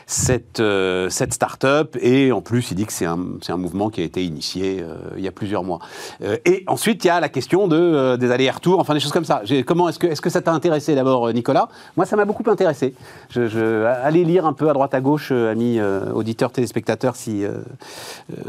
cette, 0.06 0.60
euh, 0.60 1.08
cette 1.10 1.32
start-up. 1.32 1.96
Et 2.00 2.32
en 2.32 2.40
plus, 2.40 2.70
il 2.70 2.74
dit 2.74 2.86
que 2.86 2.92
c'est 2.92 3.06
un, 3.06 3.18
un, 3.48 3.56
mouvement 3.56 3.90
qui 3.90 4.00
a 4.00 4.04
été 4.04 4.24
initié 4.24 4.80
euh, 4.80 4.96
il 5.16 5.22
y 5.22 5.28
a 5.28 5.32
plusieurs 5.32 5.64
mois. 5.64 5.78
Euh, 6.22 6.36
et 6.44 6.64
ensuite, 6.66 7.04
il 7.04 7.08
y 7.08 7.10
a 7.10 7.20
la 7.20 7.28
question 7.28 7.68
de, 7.68 8.16
des 8.16 8.30
allers-retours, 8.30 8.78
enfin 8.78 8.94
des 8.94 9.00
choses 9.00 9.12
comme 9.12 9.24
ça. 9.24 9.42
Comment 9.66 9.88
est-ce 9.88 9.98
que, 9.98 10.06
est 10.06 10.14
-ce 10.14 10.20
que 10.20 10.30
ça 10.30 10.40
t'a 10.40 10.52
intéressé 10.52 10.94
d'abord, 10.94 11.32
Nicolas? 11.32 11.68
Moi, 11.96 12.06
ça 12.06 12.16
m'a 12.16 12.24
beaucoup 12.24 12.48
intéressé. 12.50 12.94
Je, 13.30 13.48
je, 13.48 13.84
allez 13.84 14.24
lire 14.24 14.46
un 14.46 14.52
peu 14.52 14.68
à 14.68 14.72
droite 14.72 14.94
à 14.94 15.00
gauche, 15.00 15.30
amis 15.30 15.80
auditeurs, 16.14 16.52
téléspectateurs, 16.52 17.16
si, 17.16 17.44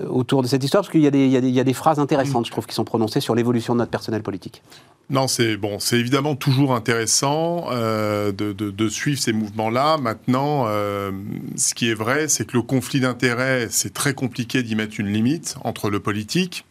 autour 0.09 0.41
de 0.41 0.47
cette 0.47 0.63
histoire, 0.63 0.83
parce 0.83 0.91
qu'il 0.91 1.01
y, 1.01 1.07
y, 1.07 1.51
y, 1.51 1.59
a 1.59 1.63
des 1.63 1.73
phrases 1.73 1.99
intéressantes, 1.99 2.45
je 2.45 2.51
trouve, 2.51 2.65
qui 2.65 2.75
sont 2.75 2.85
prononcées 2.85 3.21
sur 3.21 3.35
l'évolution 3.35 3.73
de 3.73 3.79
notre 3.79 3.91
personnel 3.91 4.23
politique. 4.23 4.61
Non, 5.09 5.27
c'est 5.27 5.57
bon, 5.57 5.79
c'est 5.79 5.99
évidemment 5.99 6.35
toujours 6.35 6.73
intéressant 6.73 7.69
de, 7.69 8.31
de, 8.31 8.53
de, 8.53 8.89
suivre 8.89 9.19
ces 9.19 9.33
mouvements-là. 9.33 9.97
Maintenant, 9.97 10.65
ce 10.65 11.73
qui 11.75 11.89
est 11.89 11.93
vrai, 11.93 12.29
c'est 12.29 12.47
que 12.47 12.57
le 12.57 12.63
conflit 12.63 13.01
d'intérêts, 13.01 13.67
c'est 13.69 13.93
très 13.93 14.13
compliqué 14.13 14.63
d'y 14.63 14.75
mettre 14.75 14.99
une 14.99 15.11
limite 15.11 15.55
entre 15.63 15.89
le 15.89 15.99
politique. 15.99 16.65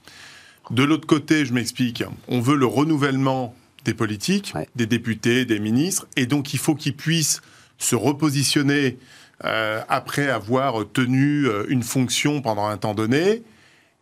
De 0.70 0.82
l'autre 0.82 1.06
côté, 1.06 1.44
je 1.44 1.52
m'explique, 1.52 2.04
on 2.28 2.40
veut 2.40 2.56
le 2.56 2.66
renouvellement 2.66 3.54
des 3.84 3.94
politiques, 3.94 4.54
des 4.76 4.86
députés, 4.86 5.44
des 5.44 5.58
ministres, 5.58 6.06
et 6.16 6.26
donc 6.26 6.54
il 6.54 6.58
faut 6.58 6.74
qu'ils 6.74 6.96
puissent 6.96 7.42
se 7.78 7.96
repositionner 7.96 8.98
euh, 9.44 9.82
après 9.88 10.28
avoir 10.28 10.84
tenu 10.92 11.46
euh, 11.46 11.64
une 11.68 11.82
fonction 11.82 12.40
pendant 12.40 12.66
un 12.66 12.76
temps 12.76 12.94
donné. 12.94 13.42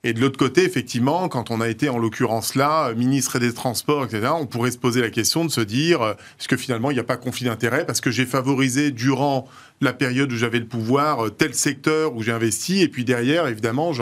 Et 0.02 0.14
de 0.14 0.20
l'autre 0.20 0.38
côté, 0.38 0.64
effectivement, 0.64 1.28
quand 1.28 1.50
on 1.50 1.60
a 1.60 1.68
été 1.68 1.90
en 1.90 1.98
l'occurrence 1.98 2.54
là, 2.54 2.94
ministre 2.94 3.38
des 3.38 3.52
Transports, 3.52 4.04
etc., 4.04 4.32
on 4.34 4.46
pourrait 4.46 4.70
se 4.70 4.78
poser 4.78 5.02
la 5.02 5.10
question 5.10 5.44
de 5.44 5.50
se 5.50 5.60
dire, 5.60 6.00
euh, 6.00 6.14
est-ce 6.38 6.48
que 6.48 6.56
finalement 6.56 6.90
il 6.90 6.94
n'y 6.94 7.00
a 7.00 7.04
pas 7.04 7.18
conflit 7.18 7.44
d'intérêt 7.44 7.84
parce 7.84 8.00
que 8.00 8.10
j'ai 8.10 8.24
favorisé 8.24 8.92
durant 8.92 9.46
la 9.82 9.92
période 9.92 10.32
où 10.32 10.36
j'avais 10.36 10.58
le 10.58 10.66
pouvoir 10.66 11.26
euh, 11.26 11.30
tel 11.30 11.52
secteur 11.52 12.16
où 12.16 12.22
j'ai 12.22 12.32
investi 12.32 12.80
et 12.80 12.88
puis 12.88 13.04
derrière, 13.04 13.46
évidemment, 13.46 13.92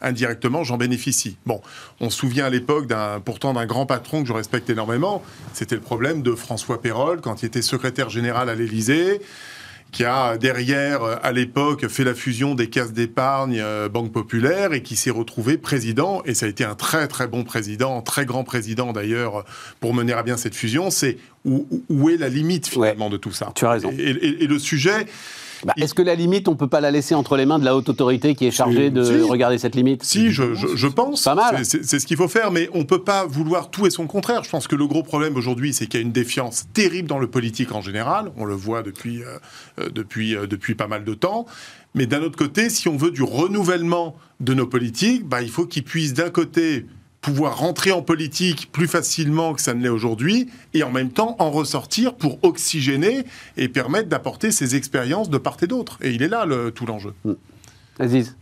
indirectement, 0.00 0.62
j'en 0.62 0.76
bénéficie. 0.76 1.36
Bon, 1.44 1.60
on 1.98 2.08
se 2.08 2.18
souvient 2.18 2.46
à 2.46 2.50
l'époque 2.50 2.86
d'un, 2.86 3.18
pourtant 3.18 3.52
d'un 3.52 3.66
grand 3.66 3.84
patron 3.84 4.22
que 4.22 4.28
je 4.28 4.32
respecte 4.32 4.70
énormément, 4.70 5.24
c'était 5.54 5.74
le 5.74 5.80
problème 5.80 6.22
de 6.22 6.36
François 6.36 6.80
Pérol 6.80 7.20
quand 7.20 7.42
il 7.42 7.46
était 7.46 7.62
secrétaire 7.62 8.10
général 8.10 8.48
à 8.48 8.54
l'Élysée 8.54 9.20
qui 9.92 10.04
a 10.04 10.36
derrière, 10.36 11.02
à 11.22 11.32
l'époque, 11.32 11.88
fait 11.88 12.04
la 12.04 12.14
fusion 12.14 12.54
des 12.54 12.68
caisses 12.68 12.92
d'épargne 12.92 13.60
euh, 13.60 13.88
Banque 13.88 14.12
Populaire 14.12 14.72
et 14.72 14.82
qui 14.82 14.96
s'est 14.96 15.10
retrouvé 15.10 15.56
président. 15.56 16.22
Et 16.24 16.34
ça 16.34 16.46
a 16.46 16.48
été 16.48 16.64
un 16.64 16.74
très 16.74 17.08
très 17.08 17.26
bon 17.26 17.44
président, 17.44 18.02
très 18.02 18.26
grand 18.26 18.44
président 18.44 18.92
d'ailleurs, 18.92 19.44
pour 19.80 19.94
mener 19.94 20.12
à 20.12 20.22
bien 20.22 20.36
cette 20.36 20.54
fusion. 20.54 20.90
C'est 20.90 21.16
où, 21.44 21.66
où, 21.88 22.10
est 22.10 22.16
la 22.16 22.28
limite 22.28 22.66
finalement 22.66 23.08
de 23.08 23.16
tout 23.16 23.32
ça? 23.32 23.52
Tu 23.54 23.64
as 23.64 23.70
raison. 23.70 23.90
et 23.90 24.46
le 24.46 24.58
sujet, 24.58 25.06
bah, 25.64 25.74
est-ce 25.76 25.94
que 25.94 26.02
la 26.02 26.14
limite, 26.14 26.48
on 26.48 26.52
ne 26.52 26.56
peut 26.56 26.68
pas 26.68 26.80
la 26.80 26.90
laisser 26.90 27.14
entre 27.14 27.36
les 27.36 27.46
mains 27.46 27.58
de 27.58 27.64
la 27.64 27.76
haute 27.76 27.88
autorité 27.88 28.34
qui 28.34 28.46
est 28.46 28.50
chargée 28.50 28.90
de 28.90 29.22
regarder 29.22 29.58
cette 29.58 29.74
limite 29.74 30.04
Si, 30.04 30.30
je, 30.30 30.86
pense. 30.86 31.24
Pas 31.24 31.34
mal. 31.34 31.64
C'est 31.64 31.98
ce 31.98 32.06
qu'il 32.06 32.16
faut 32.16 32.28
faire, 32.28 32.50
mais 32.50 32.68
on 32.72 32.78
ne 32.78 32.84
peut 32.84 33.02
pas 33.02 33.26
vouloir 33.26 33.70
tout 33.70 33.86
et 33.86 33.90
son 33.90 34.06
contraire. 34.06 34.44
Je 34.44 34.50
pense 34.50 34.66
que 34.66 34.76
le 34.76 34.86
gros 34.86 35.02
problème 35.02 35.36
aujourd'hui, 35.36 35.72
c'est 35.72 35.86
qu'il 35.86 36.00
y 36.00 36.02
a 36.02 36.06
une 36.06 36.12
défiance 36.12 36.66
terrible 36.72 37.08
dans 37.08 37.18
le 37.18 37.28
politique 37.28 37.72
en 37.72 37.80
général. 37.80 38.30
On 38.36 38.44
le 38.44 38.54
voit 38.54 38.82
depuis, 38.82 39.22
euh, 39.22 39.38
euh, 39.80 39.88
depuis, 39.90 40.36
euh, 40.36 40.46
depuis 40.46 40.74
pas 40.74 40.86
mal 40.86 41.04
de 41.04 41.14
temps. 41.14 41.46
Mais 41.94 42.06
d'un 42.06 42.22
autre 42.22 42.36
côté, 42.36 42.70
si 42.70 42.88
on 42.88 42.96
veut 42.96 43.10
du 43.10 43.22
renouvellement 43.22 44.16
de 44.40 44.54
nos 44.54 44.66
politiques, 44.66 45.26
bah, 45.26 45.42
il 45.42 45.50
faut 45.50 45.66
qu'ils 45.66 45.84
puissent 45.84 46.14
d'un 46.14 46.30
côté 46.30 46.86
pouvoir 47.28 47.58
rentrer 47.58 47.92
en 47.92 48.00
politique 48.00 48.70
plus 48.72 48.88
facilement 48.88 49.52
que 49.52 49.60
ça 49.60 49.74
ne 49.74 49.82
l'est 49.82 49.88
aujourd'hui, 49.88 50.48
et 50.72 50.82
en 50.82 50.90
même 50.90 51.10
temps 51.10 51.36
en 51.38 51.50
ressortir 51.50 52.14
pour 52.14 52.38
oxygéner 52.42 53.24
et 53.56 53.68
permettre 53.68 54.08
d'apporter 54.08 54.50
ses 54.50 54.76
expériences 54.76 55.28
de 55.28 55.36
part 55.36 55.58
et 55.62 55.66
d'autre. 55.66 55.98
Et 56.00 56.10
il 56.10 56.22
est 56.22 56.28
là 56.28 56.46
le, 56.46 56.70
tout 56.70 56.86
l'enjeu. 56.86 57.12
Aziz 57.98 58.34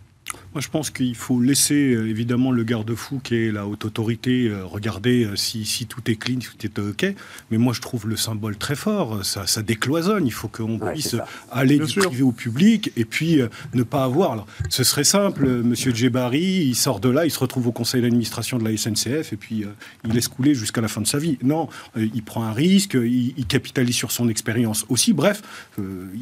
moi, 0.57 0.63
je 0.63 0.71
pense 0.71 0.89
qu'il 0.89 1.15
faut 1.15 1.39
laisser 1.39 1.93
euh, 1.93 2.09
évidemment 2.09 2.51
le 2.51 2.65
garde-fou 2.65 3.21
qui 3.23 3.35
est 3.35 3.53
la 3.53 3.67
haute 3.67 3.85
autorité 3.85 4.49
euh, 4.49 4.65
regarder 4.65 5.27
euh, 5.27 5.37
si, 5.37 5.87
tout 5.87 6.11
est 6.11 6.17
clean, 6.17 6.41
si 6.41 6.49
tout 6.49 6.67
est 6.67 6.79
OK. 6.79 7.15
Mais 7.51 7.59
moi, 7.59 7.75
je 7.75 7.83
trouve 7.83 8.09
le 8.09 8.17
symbole 8.17 8.57
très 8.57 8.75
fort. 8.75 9.23
Ça, 9.23 9.47
ça 9.47 9.61
décloisonne. 9.61 10.27
Il 10.27 10.33
faut 10.33 10.49
qu'on 10.49 10.79
puisse 10.79 11.15
aller 11.53 11.79
du 11.79 12.01
privé 12.01 12.23
au 12.23 12.33
public 12.33 12.91
et 12.97 13.05
puis 13.05 13.41
ne 13.75 13.83
pas 13.83 14.05
avoir. 14.05 14.33
Alors, 14.33 14.47
ce 14.71 14.83
serait 14.83 15.05
simple. 15.05 15.47
Monsieur 15.47 15.95
Djebari, 15.95 16.41
il 16.41 16.75
sort 16.75 17.01
de 17.01 17.11
là, 17.11 17.27
il 17.27 17.31
se 17.31 17.39
retrouve 17.39 17.67
au 17.67 17.73
conseil 17.73 18.01
d'administration 18.01 18.57
de 18.57 18.65
la 18.65 18.75
SNCF 18.75 19.35
et 19.35 19.37
puis 19.37 19.65
il 20.05 20.13
laisse 20.13 20.29
couler 20.29 20.55
jusqu'à 20.55 20.81
la 20.81 20.89
fin 20.89 21.03
de 21.03 21.07
sa 21.07 21.19
vie. 21.19 21.37
Non, 21.43 21.69
il 21.97 22.23
prend 22.23 22.45
un 22.45 22.53
risque, 22.53 22.95
il, 22.95 23.35
il 23.37 23.47
capitalise 23.47 23.95
sur 23.95 24.11
son 24.11 24.31
expérience 24.31 24.87
aussi. 24.89 25.13
Bref, 25.13 25.43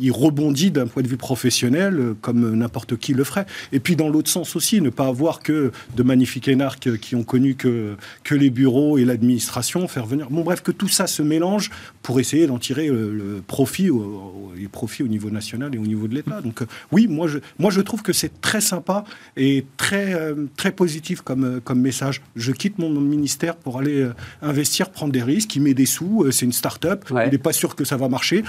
il 0.01 0.11
rebondit 0.11 0.73
d'un 0.73 0.89
point 0.89 1.05
de 1.05 1.09
vue 1.09 1.17
professionnel 1.17 2.15
comme 2.21 2.57
n'importe 2.57 2.97
qui 2.97 3.15
le 3.15 3.23
ferait. 3.23 3.47
Et 3.71 3.79
puis, 3.79 3.95
puis 3.95 3.97
dans 3.97 4.09
l'autre 4.09 4.24
sens 4.29 4.57
aussi, 4.57 4.81
ne 4.81 4.91
pas 4.91 5.07
avoir 5.07 5.41
que 5.41 5.73
de 5.97 6.03
magnifiques 6.03 6.49
énarques 6.49 6.99
qui 6.99 7.15
ont 7.15 7.25
connu 7.25 7.55
que, 7.55 7.97
que 8.23 8.35
les 8.35 8.51
bureaux 8.51 8.99
et 8.99 9.05
l'administration, 9.05 9.87
faire 9.89 10.07
venir. 10.07 10.31
Bon, 10.31 10.43
bref, 10.43 10.63
que 10.63 10.73
tout 10.73 10.89
ça 10.89 11.07
se 11.07 11.23
mélange 11.23 11.71
pour 12.03 12.21
essayer 12.21 12.47
d'en 12.47 12.59
tirer 12.59 12.89
le, 12.89 13.43
profit, 13.47 13.91
au, 13.91 14.43
profit 14.73 15.03
au 15.03 15.09
niveau 15.09 15.31
national 15.31 15.75
et 15.75 15.79
au 15.79 15.87
niveau 15.87 16.09
de 16.09 16.15
l'État. 16.15 16.41
Donc, 16.41 16.63
euh, 16.63 16.67
oui, 16.93 17.07
moi 17.09 17.29
je, 17.29 17.39
moi, 17.59 17.71
je 17.71 17.81
trouve 17.81 18.03
que 18.03 18.13
c'est 18.13 18.41
très 18.41 18.61
sympa 18.61 19.05
et 19.37 19.65
très, 19.77 20.15
euh, 20.15 20.47
très 20.57 20.73
positif 20.73 21.21
comme, 21.21 21.61
comme 21.63 21.81
message. 21.81 22.23
Je 22.37 22.53
quitte 22.53 22.79
mon 22.79 22.91
ministère 22.91 23.57
pour 23.57 23.79
aller 23.79 24.03
euh, 24.03 24.15
investir, 24.43 24.91
prendre 24.91 25.13
des 25.13 25.23
risques, 25.23 25.55
il 25.57 25.63
met 25.63 25.75
des 25.75 25.87
sous, 25.87 26.27
c'est 26.31 26.45
une 26.45 26.53
start-up, 26.53 27.05
il 27.11 27.31
n'est 27.31 27.39
pas 27.39 27.53
sûr 27.53 27.75
que 27.75 27.85
ça 27.85 27.97
va 27.97 28.09
marcher. 28.09 28.43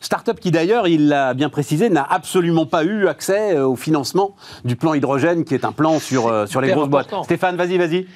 start-up 0.00 0.40
qui 0.40 0.50
d'ailleurs, 0.50 0.88
il 0.88 1.08
l'a 1.08 1.34
bien 1.34 1.48
précisé, 1.48 1.90
n'a 1.90 2.06
absolument 2.08 2.66
pas 2.66 2.84
eu 2.84 3.06
accès 3.06 3.58
au 3.58 3.76
financement 3.76 4.34
du 4.64 4.76
plan 4.76 4.94
hydrogène 5.00 5.44
qui 5.44 5.54
est 5.54 5.64
un 5.64 5.72
plan 5.72 5.98
sur, 5.98 6.46
sur 6.46 6.60
les 6.60 6.70
grosses 6.70 6.88
boîtes. 6.88 7.12
Stéphane, 7.24 7.56
vas-y, 7.56 7.78
vas-y. 7.78 8.06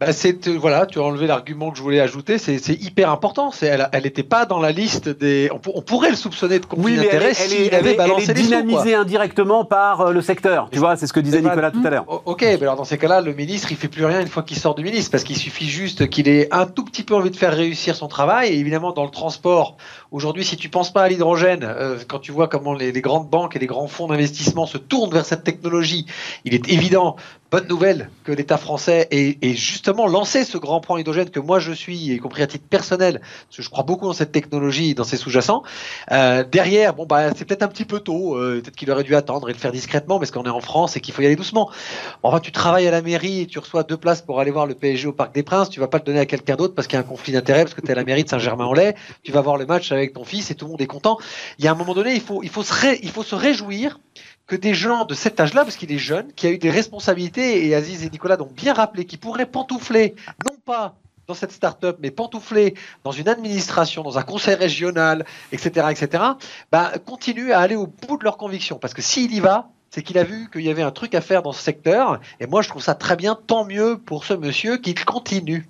Bah, 0.00 0.06
euh, 0.24 0.58
voilà, 0.58 0.86
tu 0.86 0.98
as 0.98 1.02
enlevé 1.02 1.26
l'argument 1.26 1.70
que 1.70 1.76
je 1.76 1.82
voulais 1.82 2.00
ajouter. 2.00 2.38
C'est 2.38 2.56
hyper 2.68 3.10
important. 3.10 3.50
elle 3.60 4.02
n'était 4.02 4.22
pas 4.22 4.46
dans 4.46 4.58
la 4.58 4.72
liste 4.72 5.10
des. 5.10 5.50
On, 5.52 5.82
pourrait 5.82 6.08
le 6.08 6.16
soupçonner 6.16 6.58
de 6.58 6.64
conflit 6.64 6.94
oui, 6.94 6.96
d'intérêts 6.96 7.32
elle, 7.38 7.74
avait 7.74 7.94
balancé 7.96 8.30
elle 8.30 8.38
est 8.38 8.42
dynamisée 8.42 8.94
indirectement 8.94 9.66
par 9.66 10.00
euh, 10.00 10.12
le 10.12 10.22
secteur. 10.22 10.70
Tu 10.72 10.78
vois, 10.78 10.96
c'est 10.96 11.06
ce 11.06 11.12
que 11.12 11.20
disait 11.20 11.42
Nicolas 11.42 11.70
tout 11.70 11.82
à 11.84 11.90
l'heure. 11.90 12.06
Ok, 12.24 12.40
mais 12.40 12.62
alors 12.62 12.76
dans 12.76 12.84
ces 12.84 12.96
cas-là, 12.96 13.20
le 13.20 13.34
ministre, 13.34 13.72
il 13.72 13.76
fait 13.76 13.88
plus 13.88 14.06
rien 14.06 14.22
une 14.22 14.28
fois 14.28 14.42
qu'il 14.42 14.56
sort 14.56 14.74
du 14.74 14.82
ministre, 14.82 15.10
parce 15.10 15.22
qu'il 15.22 15.36
suffit 15.36 15.68
juste 15.68 16.08
qu'il 16.08 16.28
ait 16.28 16.48
un 16.50 16.64
tout 16.64 16.86
petit 16.86 17.02
peu 17.02 17.14
envie 17.14 17.30
de 17.30 17.36
faire 17.36 17.52
réussir 17.52 17.94
son 17.94 18.08
travail. 18.08 18.54
Et 18.54 18.58
évidemment, 18.58 18.92
dans 18.92 19.04
le 19.04 19.10
transport, 19.10 19.76
aujourd'hui, 20.12 20.46
si 20.46 20.56
tu 20.56 20.70
penses 20.70 20.94
pas 20.94 21.02
à 21.02 21.08
l'hydrogène, 21.10 21.62
euh, 21.62 21.98
quand 22.08 22.20
tu 22.20 22.32
vois 22.32 22.48
comment 22.48 22.72
les, 22.72 22.90
les 22.90 23.02
grandes 23.02 23.28
banques 23.28 23.54
et 23.54 23.58
les 23.58 23.66
grands 23.66 23.86
fonds 23.86 24.06
d'investissement 24.06 24.64
se 24.64 24.78
tournent 24.78 25.12
vers 25.12 25.26
cette 25.26 25.44
technologie, 25.44 26.06
il 26.46 26.54
est 26.54 26.70
évident 26.70 27.16
bonne 27.50 27.66
nouvelle 27.66 28.10
que 28.24 28.32
l'État 28.32 28.58
français 28.58 29.08
ait, 29.10 29.36
justement 29.54 30.06
lancé 30.06 30.44
ce 30.44 30.56
grand 30.56 30.80
plan 30.80 30.96
hydrogène 30.96 31.30
que 31.30 31.40
moi 31.40 31.58
je 31.58 31.72
suis, 31.72 31.96
y 31.96 32.18
compris 32.18 32.42
à 32.42 32.46
titre 32.46 32.66
personnel, 32.68 33.20
parce 33.20 33.56
que 33.56 33.62
je 33.62 33.70
crois 33.70 33.82
beaucoup 33.82 34.06
dans 34.06 34.12
cette 34.12 34.30
technologie, 34.30 34.94
dans 34.94 35.04
ses 35.04 35.16
sous-jacents. 35.16 35.62
Euh, 36.12 36.44
derrière, 36.44 36.94
bon 36.94 37.06
bah 37.06 37.34
c'est 37.34 37.44
peut-être 37.44 37.62
un 37.62 37.68
petit 37.68 37.84
peu 37.84 38.00
tôt, 38.00 38.36
euh, 38.36 38.60
peut-être 38.62 38.76
qu'il 38.76 38.90
aurait 38.90 39.02
dû 39.02 39.16
attendre 39.16 39.48
et 39.48 39.52
le 39.52 39.58
faire 39.58 39.72
discrètement, 39.72 40.18
parce 40.18 40.30
qu'on 40.30 40.44
est 40.44 40.48
en 40.48 40.60
France 40.60 40.96
et 40.96 41.00
qu'il 41.00 41.12
faut 41.12 41.22
y 41.22 41.26
aller 41.26 41.36
doucement. 41.36 41.70
Enfin, 42.22 42.38
tu 42.38 42.52
travailles 42.52 42.86
à 42.86 42.92
la 42.92 43.02
mairie 43.02 43.40
et 43.40 43.46
tu 43.46 43.58
reçois 43.58 43.82
deux 43.82 43.96
places 43.96 44.22
pour 44.22 44.38
aller 44.38 44.52
voir 44.52 44.66
le 44.66 44.74
PSG 44.74 45.08
au 45.08 45.12
Parc 45.12 45.34
des 45.34 45.42
Princes, 45.42 45.70
tu 45.70 45.80
vas 45.80 45.88
pas 45.88 45.98
le 45.98 46.04
donner 46.04 46.20
à 46.20 46.26
quelqu'un 46.26 46.56
d'autre 46.56 46.74
parce 46.74 46.86
qu'il 46.86 46.96
y 46.96 47.02
a 47.02 47.04
un 47.04 47.08
conflit 47.08 47.32
d'intérêts, 47.32 47.64
parce 47.64 47.74
que 47.74 47.80
tu 47.80 47.88
es 47.88 47.92
à 47.92 47.96
la 47.96 48.04
mairie 48.04 48.24
de 48.24 48.28
Saint-Germain-en-Laye, 48.28 48.94
tu 49.24 49.32
vas 49.32 49.40
voir 49.40 49.56
le 49.56 49.66
match 49.66 49.90
avec 49.90 50.12
ton 50.12 50.24
fils 50.24 50.50
et 50.50 50.54
tout 50.54 50.66
le 50.66 50.72
monde 50.72 50.82
est 50.82 50.86
content. 50.86 51.18
Il 51.58 51.64
y 51.64 51.68
a 51.68 51.72
un 51.72 51.74
moment 51.74 51.94
donné, 51.94 52.14
il 52.14 52.20
faut 52.20 52.62
se 52.62 53.34
réjouir 53.34 53.98
que 54.50 54.56
des 54.56 54.74
gens 54.74 55.04
de 55.04 55.14
cet 55.14 55.38
âge-là, 55.38 55.62
parce 55.62 55.76
qu'il 55.76 55.92
est 55.92 55.98
jeune, 55.98 56.32
qui 56.32 56.48
a 56.48 56.50
eu 56.50 56.58
des 56.58 56.70
responsabilités, 56.70 57.68
et 57.68 57.74
Aziz 57.76 58.04
et 58.04 58.10
Nicolas 58.10 58.36
l'ont 58.36 58.50
bien 58.52 58.74
rappelé, 58.74 59.04
qui 59.04 59.16
pourraient 59.16 59.46
pantoufler, 59.46 60.16
non 60.44 60.56
pas 60.64 60.96
dans 61.28 61.34
cette 61.34 61.52
start-up, 61.52 61.98
mais 62.02 62.10
pantoufler 62.10 62.74
dans 63.04 63.12
une 63.12 63.28
administration, 63.28 64.02
dans 64.02 64.18
un 64.18 64.24
conseil 64.24 64.56
régional, 64.56 65.24
etc., 65.52 65.86
etc., 65.90 66.24
bah, 66.72 66.90
continuent 67.06 67.52
à 67.52 67.60
aller 67.60 67.76
au 67.76 67.86
bout 67.86 68.18
de 68.18 68.24
leurs 68.24 68.38
convictions. 68.38 68.76
Parce 68.80 68.92
que 68.92 69.02
s'il 69.02 69.32
y 69.32 69.38
va, 69.38 69.68
c'est 69.92 70.02
qu'il 70.02 70.18
a 70.18 70.24
vu 70.24 70.50
qu'il 70.50 70.62
y 70.62 70.68
avait 70.68 70.82
un 70.82 70.90
truc 70.90 71.14
à 71.14 71.20
faire 71.20 71.42
dans 71.42 71.52
ce 71.52 71.62
secteur. 71.62 72.18
Et 72.40 72.48
moi, 72.48 72.60
je 72.60 72.68
trouve 72.68 72.82
ça 72.82 72.96
très 72.96 73.14
bien, 73.14 73.38
tant 73.46 73.64
mieux 73.64 73.98
pour 73.98 74.24
ce 74.24 74.34
monsieur 74.34 74.78
qu'il 74.78 75.04
continue. 75.04 75.68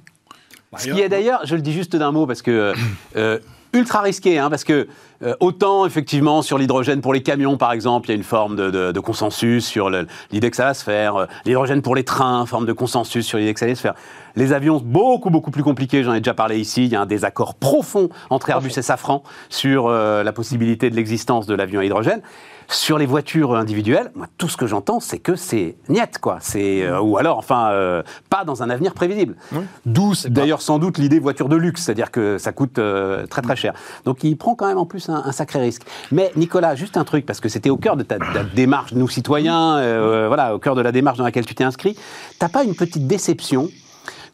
Ce 0.78 0.88
qui 0.88 1.02
est 1.02 1.10
d'ailleurs, 1.10 1.44
je 1.44 1.54
le 1.54 1.60
dis 1.60 1.74
juste 1.74 1.96
d'un 1.96 2.12
mot, 2.12 2.26
parce 2.26 2.40
que 2.40 2.72
euh, 3.16 3.38
ultra 3.72 4.00
risqué, 4.00 4.38
hein, 4.38 4.50
parce 4.50 4.64
que 4.64 4.88
euh, 5.22 5.34
autant 5.40 5.84
effectivement 5.86 6.42
sur 6.42 6.58
l'hydrogène 6.58 7.00
pour 7.00 7.12
les 7.12 7.22
camions, 7.22 7.56
par 7.56 7.72
exemple, 7.72 8.08
il 8.08 8.12
y 8.12 8.14
a 8.14 8.16
une 8.16 8.22
forme 8.22 8.56
de, 8.56 9.00
consensus 9.00 9.66
sur 9.66 9.90
l'idée 9.90 10.50
que 10.50 10.56
ça 10.56 10.64
va 10.64 10.74
se 10.74 10.82
faire. 10.82 11.16
Euh, 11.16 11.26
l'hydrogène 11.44 11.82
pour 11.82 11.94
les 11.94 12.04
trains, 12.04 12.46
forme 12.46 12.66
de 12.66 12.72
consensus 12.72 13.26
sur 13.26 13.38
l'idée 13.38 13.52
que 13.52 13.60
ça 13.60 13.66
allait 13.66 13.74
se 13.74 13.80
faire. 13.80 13.94
Les 14.36 14.52
avions, 14.52 14.80
beaucoup 14.82 15.30
beaucoup 15.30 15.50
plus 15.50 15.62
compliqué. 15.62 16.02
J'en 16.02 16.14
ai 16.14 16.20
déjà 16.20 16.34
parlé 16.34 16.58
ici. 16.58 16.84
Il 16.84 16.90
y 16.90 16.96
a 16.96 17.00
un 17.00 17.06
désaccord 17.06 17.54
profond 17.54 18.08
entre 18.30 18.48
Airbus 18.50 18.72
et 18.76 18.82
Safran 18.82 19.22
sur 19.48 19.88
euh, 19.88 20.22
la 20.22 20.32
possibilité 20.32 20.88
de 20.88 20.96
l'existence 20.96 21.46
de 21.46 21.54
l'avion 21.54 21.80
à 21.80 21.84
hydrogène. 21.84 22.22
Sur 22.70 22.98
les 22.98 23.06
voitures 23.06 23.56
individuelles, 23.56 24.12
moi, 24.14 24.28
tout 24.38 24.48
ce 24.48 24.56
que 24.56 24.68
j'entends, 24.68 25.00
c'est 25.00 25.18
que 25.18 25.34
c'est 25.34 25.74
niette, 25.88 26.18
quoi. 26.20 26.38
C'est 26.40 26.82
euh, 26.82 27.00
ou 27.00 27.18
alors, 27.18 27.36
enfin, 27.36 27.70
euh, 27.72 28.04
pas 28.28 28.44
dans 28.44 28.62
un 28.62 28.70
avenir 28.70 28.94
prévisible. 28.94 29.34
D'où, 29.86 30.12
d'ailleurs, 30.26 30.62
sans 30.62 30.78
doute 30.78 30.96
l'idée 30.96 31.18
voiture 31.18 31.48
de 31.48 31.56
luxe, 31.56 31.82
c'est-à-dire 31.82 32.12
que 32.12 32.38
ça 32.38 32.52
coûte 32.52 32.78
euh, 32.78 33.26
très 33.26 33.42
très 33.42 33.56
cher. 33.56 33.74
Donc, 34.04 34.22
il 34.22 34.36
prend 34.36 34.54
quand 34.54 34.68
même 34.68 34.78
en 34.78 34.86
plus 34.86 35.08
un, 35.08 35.32
sacré 35.32 35.58
risque. 35.58 35.82
Mais 36.12 36.30
Nicolas, 36.36 36.76
juste 36.76 36.96
un 36.96 37.04
truc, 37.04 37.26
parce 37.26 37.40
que 37.40 37.48
c'était 37.48 37.70
au 37.70 37.76
cœur 37.76 37.96
de 37.96 38.04
ta, 38.04 38.18
démarche, 38.54 38.92
nous 38.92 39.08
citoyens, 39.08 40.28
voilà, 40.28 40.54
au 40.54 40.60
cœur 40.60 40.76
de 40.76 40.80
la 40.80 40.92
démarche 40.92 41.18
dans 41.18 41.24
laquelle 41.24 41.46
tu 41.46 41.56
t'es 41.56 41.64
inscrit. 41.64 41.96
T'as 42.38 42.48
pas 42.48 42.62
une 42.62 42.76
petite 42.76 43.06
déception 43.06 43.68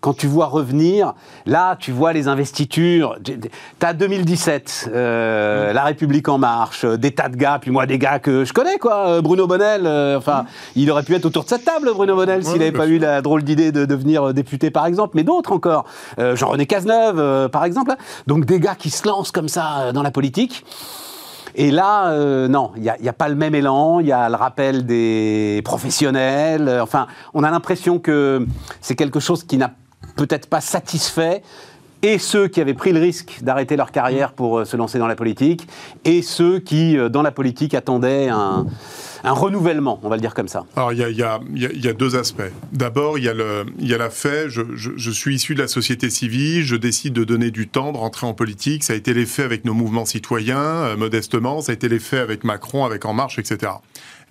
quand 0.07 0.17
tu 0.17 0.29
vois 0.29 0.47
revenir, 0.47 1.15
là, 1.47 1.75
tu 1.75 1.91
vois 1.91 2.13
les 2.13 2.29
investitures. 2.29 3.17
Tu 3.25 3.41
as 3.83 3.93
2017, 3.93 4.91
euh, 4.95 5.73
La 5.73 5.83
République 5.83 6.29
En 6.29 6.39
Marche, 6.39 6.85
euh, 6.85 6.97
des 6.97 7.11
tas 7.11 7.29
de 7.29 7.35
gars, 7.35 7.59
puis 7.61 7.73
moi, 7.73 7.87
des 7.87 7.99
gars 7.99 8.21
que 8.21 8.45
je 8.45 8.53
connais, 8.53 8.79
quoi. 8.79 9.09
Euh, 9.09 9.21
Bruno 9.21 9.49
Bonnel, 9.49 9.85
enfin, 10.17 10.45
il 10.77 10.93
aurait 10.93 11.03
pu 11.03 11.17
être 11.17 11.25
autour 11.25 11.43
de 11.43 11.49
cette 11.49 11.65
table, 11.65 11.91
Bruno 11.93 12.15
Bonnel, 12.15 12.45
s'il 12.45 12.61
n'avait 12.61 12.71
pas 12.71 12.87
eu 12.87 12.99
la 12.99 13.21
drôle 13.21 13.43
d'idée 13.43 13.73
de 13.73 13.85
devenir 13.85 14.33
député, 14.33 14.71
par 14.71 14.87
exemple, 14.87 15.15
mais 15.17 15.25
d'autres 15.25 15.51
encore. 15.51 15.87
Jean-René 16.17 16.67
Cazeneuve, 16.67 17.49
par 17.49 17.65
exemple. 17.65 17.93
Donc, 18.29 18.45
des 18.45 18.61
gars 18.61 18.77
qui 18.77 18.91
se 18.91 19.09
lancent 19.09 19.33
comme 19.33 19.49
ça 19.49 19.91
dans 19.93 20.05
la 20.05 20.13
politique. 20.13 20.65
Et 21.57 21.73
là, 21.73 22.17
non, 22.47 22.71
il 22.77 22.83
n'y 22.83 22.91
a, 22.91 22.97
a, 23.09 23.13
pas 23.13 23.29
le 23.29 23.35
même 23.35 23.57
élan, 23.57 23.99
il 23.99 24.07
y 24.07 24.13
a 24.13 24.29
le 24.29 24.37
rappel 24.37 24.87
des 24.87 25.63
professionnels. 25.65 26.79
enfin, 26.81 27.09
on 27.35 27.43
a 27.43 27.51
l'impression 27.51 27.99
que 27.99 28.47
c'est 28.81 28.95
quelque 28.95 29.19
chose 29.19 29.43
qui 29.43 29.57
n'a 29.57 29.73
peut-être 30.17 30.49
pas 30.49 30.61
satisfait 30.61 31.43
et 32.03 32.19
ceux 32.19 32.49
qui 32.49 32.61
avaient 32.61 32.75
pris 32.75 32.93
le 32.93 33.01
risque 33.01 33.39
d'arrêter 33.43 33.77
leur 33.77 33.91
carrière 33.91 34.33
pour 34.33 34.59
euh, 34.59 34.65
se 34.65 34.77
lancer 34.77 34.99
dans 34.99 35.07
la 35.07 35.17
politique, 35.17 35.67
et 36.05 36.23
ceux 36.23 36.61
qui, 36.61 36.97
euh, 36.97 37.09
dans 37.09 37.23
la 37.23 37.33
politique, 37.33 37.75
attendaient 37.75 38.29
un, 38.29 38.67
renouvellement, 39.25 39.99
on 40.05 40.09
va 40.09 40.15
le 40.15 40.21
dire 40.21 40.35
comme 40.35 40.47
ça. 40.47 40.67
Alors, 40.77 40.93
il 40.93 40.99
y 40.99 41.23
a, 41.23 41.93
deux 41.93 42.15
aspects. 42.15 42.43
D'abord, 42.73 43.19
il 43.19 43.25
y, 43.25 43.95
a 43.95 43.99
la 43.99 44.11
fait, 44.11 44.49
je, 44.49 44.63
je, 44.75 45.11
suis 45.11 45.35
issu 45.35 45.57
de 45.57 45.61
la 45.61 45.67
société 45.67 46.11
civile, 46.11 46.63
je 46.63 46.77
décide 46.77 47.13
de 47.13 47.25
donner 47.25 47.51
du 47.51 47.67
temps, 47.67 47.91
de 47.91 47.99
rentrer 47.99 48.27
en 48.27 48.35
politique. 48.35 48.85
Ça 48.85 48.93
a 48.93 48.97
été 48.97 49.15
l'effet 49.15 49.43
avec 49.43 49.65
nos 49.65 49.75
mouvements 49.75 50.05
citoyens, 50.05 50.61
euh, 50.61 50.97
modestement. 50.97 51.61
Ça 51.61 51.73
a 51.73 51.75
été 51.75 51.89
l'effet 51.89 52.19
avec 52.19 52.45
Macron, 52.45 52.85
avec 52.85 53.05
En 53.05 53.15
Marche, 53.15 53.41
etc. 53.41 53.73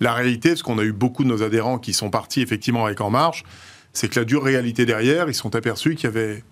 La 0.00 0.14
réalité, 0.14 0.50
parce 0.50 0.62
qu'on 0.62 0.78
a 0.78 0.82
eu 0.82 0.92
beaucoup 0.92 1.24
de 1.24 1.28
nos 1.28 1.42
adhérents 1.42 1.78
qui 1.78 1.92
sont 1.92 2.08
partis 2.08 2.40
effectivement 2.40 2.86
avec 2.86 3.02
En 3.02 3.10
Marche, 3.10 3.44
c'est 3.96 4.08
que 4.08 4.20
la 4.20 4.26
dure 4.26 4.44
réalité 4.44 4.84
derrière, 4.84 5.26
ils 5.30 5.34
sont 5.34 5.56
aperçus 5.56 5.94
qu'il 5.94 6.04
y 6.04 6.06
avait 6.08 6.44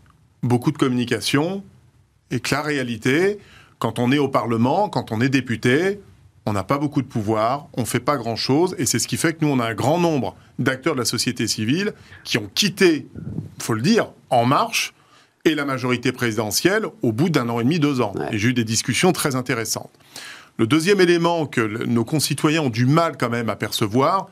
beaucoup 0.43 0.73
de 0.73 0.79
communication 0.79 1.63
et 2.31 2.41
que 2.41 2.55
la 2.55 2.63
réalité, 2.63 3.39
quand 3.79 3.99
on 3.99 4.11
est 4.13 4.19
au 4.19 4.29
Parlement, 4.29 4.89
quand 4.89 5.13
on 5.13 5.21
est 5.21 5.29
député, 5.29 6.01
on 6.47 6.55
n'a 6.55 6.65
pas 6.65 6.79
beaucoup 6.79 7.03
de 7.03 7.07
pouvoir, 7.07 7.69
on 7.75 7.83
ne 7.83 7.87
fait 7.87 8.01
pas 8.01 8.17
grand-chose, 8.17 8.75
et 8.79 8.87
c'est 8.87 8.99
ce 8.99 9.07
qui 9.07 9.19
fait 9.19 9.35
que 9.35 9.45
nous, 9.45 9.51
on 9.51 9.61
a 9.61 9.67
un 9.67 9.75
grand 9.75 9.99
nombre 9.99 10.35
d'acteurs 10.59 10.95
de 10.95 11.01
la 11.01 11.05
société 11.05 11.47
civile 11.47 11.93
qui 12.25 12.39
ont 12.39 12.49
quitté, 12.55 13.09
faut 13.59 13.75
le 13.75 13.83
dire, 13.83 14.09
En 14.31 14.47
Marche 14.47 14.95
et 15.45 15.55
la 15.55 15.67
majorité 15.67 16.13
présidentielle 16.13 16.87
au 17.03 17.13
bout 17.13 17.29
d'un 17.29 17.51
an 17.51 17.61
et 17.61 17.65
demi, 17.65 17.79
deux 17.79 18.01
ans. 18.01 18.15
Et 18.33 18.39
j'ai 18.39 18.49
eu 18.49 18.55
des 18.55 18.65
discussions 18.65 19.13
très 19.13 19.37
intéressantes. 19.37 19.93
Le 20.57 20.67
deuxième 20.67 21.03
élément 21.03 21.45
que 21.45 21.61
nos 21.85 22.07
concitoyens 22.07 22.63
ont 22.63 22.71
du 22.71 22.87
mal 22.87 23.19
quand 23.19 23.29
même 23.29 23.51
à 23.51 23.57
percevoir, 23.57 24.31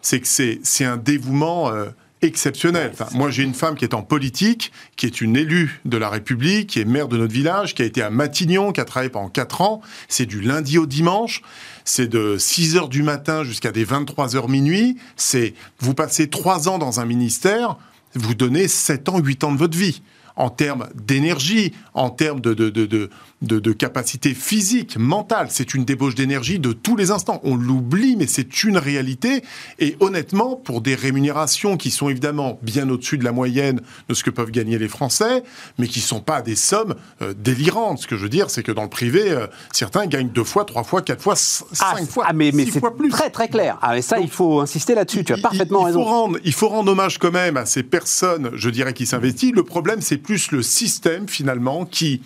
c'est 0.00 0.20
que 0.20 0.26
c'est 0.26 0.84
un 0.86 0.96
dévouement... 0.96 1.70
Euh, 1.70 1.90
exceptionnel. 2.26 2.92
moi, 3.12 3.30
j'ai 3.30 3.42
une 3.42 3.54
femme 3.54 3.76
qui 3.76 3.84
est 3.84 3.94
en 3.94 4.02
politique, 4.02 4.72
qui 4.96 5.06
est 5.06 5.20
une 5.20 5.36
élue 5.36 5.80
de 5.84 5.96
la 5.96 6.08
République, 6.08 6.70
qui 6.70 6.80
est 6.80 6.84
maire 6.84 7.08
de 7.08 7.16
notre 7.16 7.32
village, 7.32 7.74
qui 7.74 7.82
a 7.82 7.84
été 7.84 8.02
à 8.02 8.10
Matignon, 8.10 8.72
qui 8.72 8.80
a 8.80 8.84
travaillé 8.84 9.10
pendant 9.10 9.28
4 9.28 9.60
ans. 9.60 9.80
C'est 10.08 10.26
du 10.26 10.40
lundi 10.40 10.78
au 10.78 10.86
dimanche. 10.86 11.42
C'est 11.84 12.08
de 12.08 12.36
6 12.38 12.76
heures 12.76 12.88
du 12.88 13.02
matin 13.02 13.44
jusqu'à 13.44 13.72
des 13.72 13.84
23 13.84 14.36
heures 14.36 14.48
minuit. 14.48 14.96
C'est, 15.16 15.54
vous 15.78 15.94
passez 15.94 16.28
3 16.28 16.68
ans 16.68 16.78
dans 16.78 17.00
un 17.00 17.04
ministère, 17.04 17.76
vous 18.14 18.34
donnez 18.34 18.68
7 18.68 19.08
ans, 19.08 19.18
8 19.18 19.44
ans 19.44 19.52
de 19.52 19.58
votre 19.58 19.76
vie 19.76 20.02
en 20.36 20.50
termes 20.50 20.88
d'énergie, 20.94 21.72
en 21.94 22.10
termes 22.10 22.40
de, 22.40 23.10
de, 23.42 23.72
capacité 23.72 24.34
physique, 24.34 24.96
mentale. 24.96 25.48
C'est 25.50 25.74
une 25.74 25.84
débauche 25.84 26.14
d'énergie 26.14 26.58
de 26.58 26.72
tous 26.72 26.96
les 26.96 27.10
instants. 27.10 27.40
On 27.44 27.56
l'oublie, 27.56 28.16
mais 28.16 28.26
c'est 28.26 28.64
une 28.64 28.78
réalité. 28.78 29.42
Et 29.78 29.96
honnêtement, 30.00 30.56
pour 30.56 30.80
des 30.80 30.94
rémunérations 30.94 31.76
qui 31.76 31.90
sont 31.90 32.08
évidemment 32.08 32.58
bien 32.62 32.88
au-dessus 32.88 33.18
de 33.18 33.24
la 33.24 33.32
moyenne 33.32 33.80
de 34.08 34.14
ce 34.14 34.24
que 34.24 34.30
peuvent 34.30 34.50
gagner 34.50 34.78
les 34.78 34.88
Français, 34.88 35.42
mais 35.78 35.88
qui 35.88 35.98
ne 35.98 36.04
sont 36.04 36.20
pas 36.20 36.42
des 36.42 36.56
sommes 36.56 36.94
euh, 37.22 37.34
délirantes. 37.36 37.98
Ce 37.98 38.06
que 38.06 38.16
je 38.16 38.22
veux 38.22 38.28
dire, 38.28 38.50
c'est 38.50 38.62
que 38.62 38.72
dans 38.72 38.84
le 38.84 38.88
privé, 38.88 39.30
euh, 39.30 39.46
certains 39.72 40.06
gagnent 40.06 40.28
deux 40.28 40.44
fois, 40.44 40.64
trois 40.64 40.84
fois, 40.84 41.02
quatre 41.02 41.22
fois, 41.22 41.36
cinq 41.36 41.74
ah, 41.80 42.06
fois, 42.06 42.24
ah, 42.28 42.32
mais, 42.32 42.50
mais 42.52 42.64
six 42.64 42.80
fois 42.80 42.96
plus. 42.96 43.10
Très 43.10 43.30
très 43.30 43.48
clair. 43.48 43.78
Ah, 43.82 43.92
mais 43.92 44.02
ça, 44.02 44.18
il 44.18 44.30
faut 44.30 44.60
insister 44.60 44.94
là-dessus. 44.94 45.24
Tu 45.24 45.32
as 45.32 45.38
parfaitement 45.38 45.82
il, 45.82 45.86
raison. 45.86 46.02
Faut 46.02 46.08
rendre, 46.08 46.38
il 46.44 46.52
faut 46.52 46.68
rendre 46.68 46.92
hommage 46.92 47.18
quand 47.18 47.32
même 47.32 47.56
à 47.56 47.66
ces 47.66 47.82
personnes, 47.82 48.50
je 48.54 48.70
dirais, 48.70 48.94
qui 48.94 49.06
s'investissent. 49.06 49.52
Le 49.52 49.64
problème, 49.64 50.00
c'est 50.00 50.18
plus 50.18 50.50
le 50.50 50.62
système 50.62 51.28
finalement 51.28 51.84
qui 51.84 52.22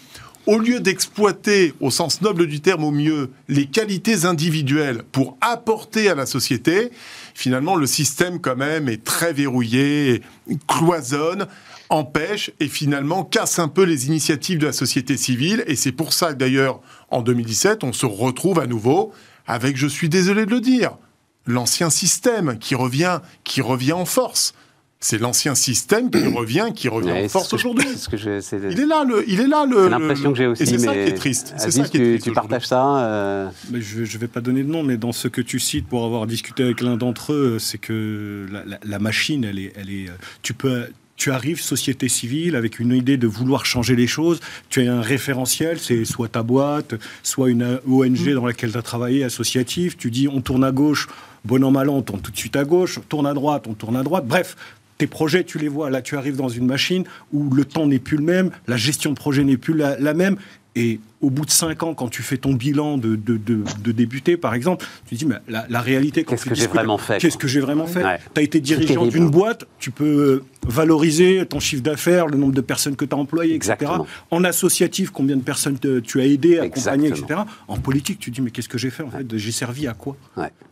au 0.49 0.59
lieu 0.59 0.81
d'exploiter, 0.81 1.75
au 1.79 1.91
sens 1.91 2.23
noble 2.23 2.47
du 2.47 2.63
terme 2.63 2.83
au 2.83 2.91
mieux, 2.91 3.31
les 3.49 3.67
qualités 3.67 4.25
individuelles 4.25 5.03
pour 5.13 5.37
apporter 5.43 6.09
à 6.09 6.15
la 6.15 6.25
société, 6.25 6.91
finalement, 7.35 7.77
le 7.77 7.87
système 7.87 8.41
quand 8.41 8.57
même 8.57 8.89
est 8.89 9.05
très 9.05 9.35
verrouillé, 9.35 10.23
cloisonne, 10.67 11.47
empêche 11.91 12.51
et 12.61 12.69
finalement 12.69 13.25
casse 13.25 13.59
un 13.59 13.69
peu 13.69 13.83
les 13.83 14.07
initiatives 14.07 14.59
de 14.59 14.65
la 14.65 14.73
société 14.73 15.19
civile. 15.19 15.65
Et 15.67 15.77
c'est 15.77 15.93
pour 15.93 16.15
ça 16.15 16.33
que 16.33 16.39
d'ailleurs, 16.39 16.81
en 17.11 17.21
2017, 17.21 17.85
on 17.85 17.93
se 17.93 18.07
retrouve 18.07 18.59
à 18.59 18.67
nouveau 18.67 19.13
avec, 19.47 19.77
je 19.77 19.87
suis 19.87 20.09
désolé 20.09 20.47
de 20.47 20.51
le 20.51 20.63
dire, 20.63 20.97
l'ancien 21.45 21.91
système 21.91 22.59
qui 22.59 22.75
revient, 22.75 23.21
qui 23.45 23.61
revient 23.61 23.93
en 23.93 24.07
force. 24.07 24.55
C'est 25.01 25.19
l'ancien 25.19 25.55
système 25.55 26.11
qui 26.11 26.27
revient, 26.35 26.69
qui 26.75 26.89
revient 26.89 27.13
en 27.13 27.29
force 27.29 27.53
aujourd'hui. 27.53 27.87
Il 28.13 28.81
est 28.81 28.87
là, 28.87 29.05
le, 29.05 29.25
il 29.29 29.41
est 29.41 29.47
là 29.47 29.65
le. 29.65 29.85
C'est 29.85 29.91
l'impression 29.91 30.33
que 30.33 30.39
j'ai 30.39 30.47
aussi. 30.47 30.63
Et 30.63 30.67
c'est 30.67 30.79
ça 30.79 30.93
qui 30.93 30.99
est 30.99 31.15
triste. 31.15 31.55
C'est 31.57 31.71
ça 31.71 31.85
qui 31.85 31.97
est 31.99 32.01
triste. 32.01 32.25
Tu, 32.25 32.33
partages 32.33 32.67
ça 32.67 32.99
euh 32.99 33.49
mais 33.71 33.81
Je 33.81 34.01
ne 34.01 34.19
vais 34.19 34.29
pas 34.29 34.41
donner 34.41 34.63
de 34.63 34.71
nom, 34.71 34.83
mais 34.83 34.97
dans 34.97 35.13
ce 35.13 35.29
que 35.29 35.41
tu 35.41 35.61
cites 35.61 35.87
pour 35.87 36.05
avoir 36.05 36.27
discuté 36.27 36.65
avec 36.65 36.81
l'un 36.81 36.97
d'entre 36.97 37.33
eux, 37.33 37.59
c'est 37.61 37.79
que 37.79 38.47
la, 38.51 38.79
la, 38.83 38.99
machine, 38.99 39.45
elle 39.45 39.59
est, 39.59 39.73
elle 39.77 39.91
est. 39.91 40.07
Tu 40.43 40.53
peux, 40.53 40.87
tu 41.19 41.33
arrives, 41.33 41.61
société 41.61 42.09
civile, 42.09 42.57
avec 42.57 42.79
une 42.79 42.93
idée 42.93 43.17
de 43.17 43.27
vouloir 43.27 43.67
changer 43.67 43.97
les 43.97 44.07
choses, 44.07 44.41
tu 44.71 44.87
as 44.87 44.93
un 44.93 45.03
référentiel, 45.03 45.79
c'est 45.79 46.05
soit 46.05 46.29
ta 46.29 46.43
boîte, 46.43 46.95
soit 47.23 47.51
une 47.51 47.81
ONG 47.87 48.33
dans 48.33 48.47
laquelle 48.47 48.71
tu 48.71 48.79
as 48.79 48.83
travaillé, 48.83 49.25
associative, 49.25 49.97
tu 49.97 50.11
dis 50.11 50.29
on 50.29 50.41
tourne 50.41 50.63
à 50.63 50.71
gauche, 50.71 51.09
bon 51.45 51.63
an 51.65 51.73
mal 51.73 51.91
an, 51.91 51.97
on 51.97 52.03
tourne 52.03 52.21
tout 52.21 52.31
de 52.31 52.37
suite 52.37 52.55
à 52.55 52.65
gauche, 52.65 52.99
on 52.99 53.03
tourne 53.03 53.27
à 53.27 53.35
droite, 53.35 53.67
on 53.69 53.75
tourne 53.75 53.97
à 53.97 54.05
droite, 54.05 54.27
bref, 54.27 54.57
tes 54.99 55.07
projets, 55.07 55.45
tu 55.45 55.59
les 55.59 55.69
vois. 55.69 55.91
Là, 55.91 56.03
tu 56.03 56.17
arrives 56.17 56.37
dans 56.37 56.49
une 56.49 56.67
machine 56.67 57.05
où 57.33 57.51
le 57.55 57.65
temps 57.65 57.87
n'est 57.87 58.01
plus 58.01 58.17
le 58.17 58.25
même, 58.25 58.51
la 58.67 58.77
gestion 58.77 59.11
de 59.11 59.17
projet 59.17 59.45
n'est 59.45 59.57
plus 59.57 59.75
la, 59.75 60.15
même. 60.15 60.37
Et 60.75 61.01
au 61.21 61.31
bout 61.31 61.45
de 61.45 61.51
cinq 61.51 61.83
ans, 61.83 61.95
quand 61.95 62.09
tu 62.09 62.23
fais 62.23 62.37
ton 62.37 62.55
bilan 62.55 62.97
de, 62.97 63.17
de, 63.17 63.37
de, 63.37 63.93
débuter, 63.93 64.37
par 64.37 64.55
exemple, 64.55 64.87
tu 65.07 65.15
te 65.15 65.19
dis, 65.19 65.27
mais 65.27 65.37
la, 65.49 65.67
la 65.69 65.81
réalité... 65.81 66.25
Qu'est-ce 66.25 66.45
que 66.45 66.55
j'ai 66.55 66.67
vraiment 66.69 66.99
fait 66.99 67.19
Qu'est-ce 67.19 67.37
que 67.37 67.49
j'ai 67.49 67.61
vraiment 67.61 67.87
fait 67.87 68.03
Tu 68.35 68.41
as 68.41 68.43
été 68.43 68.61
dirigeant 68.61 69.07
d'une 69.07 69.31
boîte, 69.31 69.65
tu 69.79 69.91
peux 69.91 70.05
euh, 70.05 70.45
valoriser 70.69 71.45
ton 71.49 71.59
chiffre 71.59 71.83
d'affaires, 71.83 72.27
le 72.27 72.37
nombre 72.37 72.53
de 72.53 72.61
personnes 72.61 72.95
que 72.95 73.05
tu 73.05 73.15
as 73.15 73.19
employées, 73.19 73.57
etc. 73.57 73.91
En 74.31 74.45
associatif, 74.45 75.11
combien 75.11 75.37
de 75.37 75.43
personnes 75.43 75.79
tu 75.79 76.21
as 76.21 76.25
aidé, 76.25 76.59
accompagné, 76.59 77.09
etc. 77.09 77.41
En 77.67 77.79
politique, 77.79 78.19
tu 78.21 78.31
te 78.31 78.37
dis, 78.37 78.41
mais 78.41 78.51
qu'est-ce 78.51 78.69
que 78.69 78.79
j'ai 78.79 78.91
fait 78.91 79.03
en 79.03 79.11
fait? 79.11 79.27
J'ai 79.37 79.53
servi 79.53 79.89
à 79.89 79.95
quoi? 79.95 80.17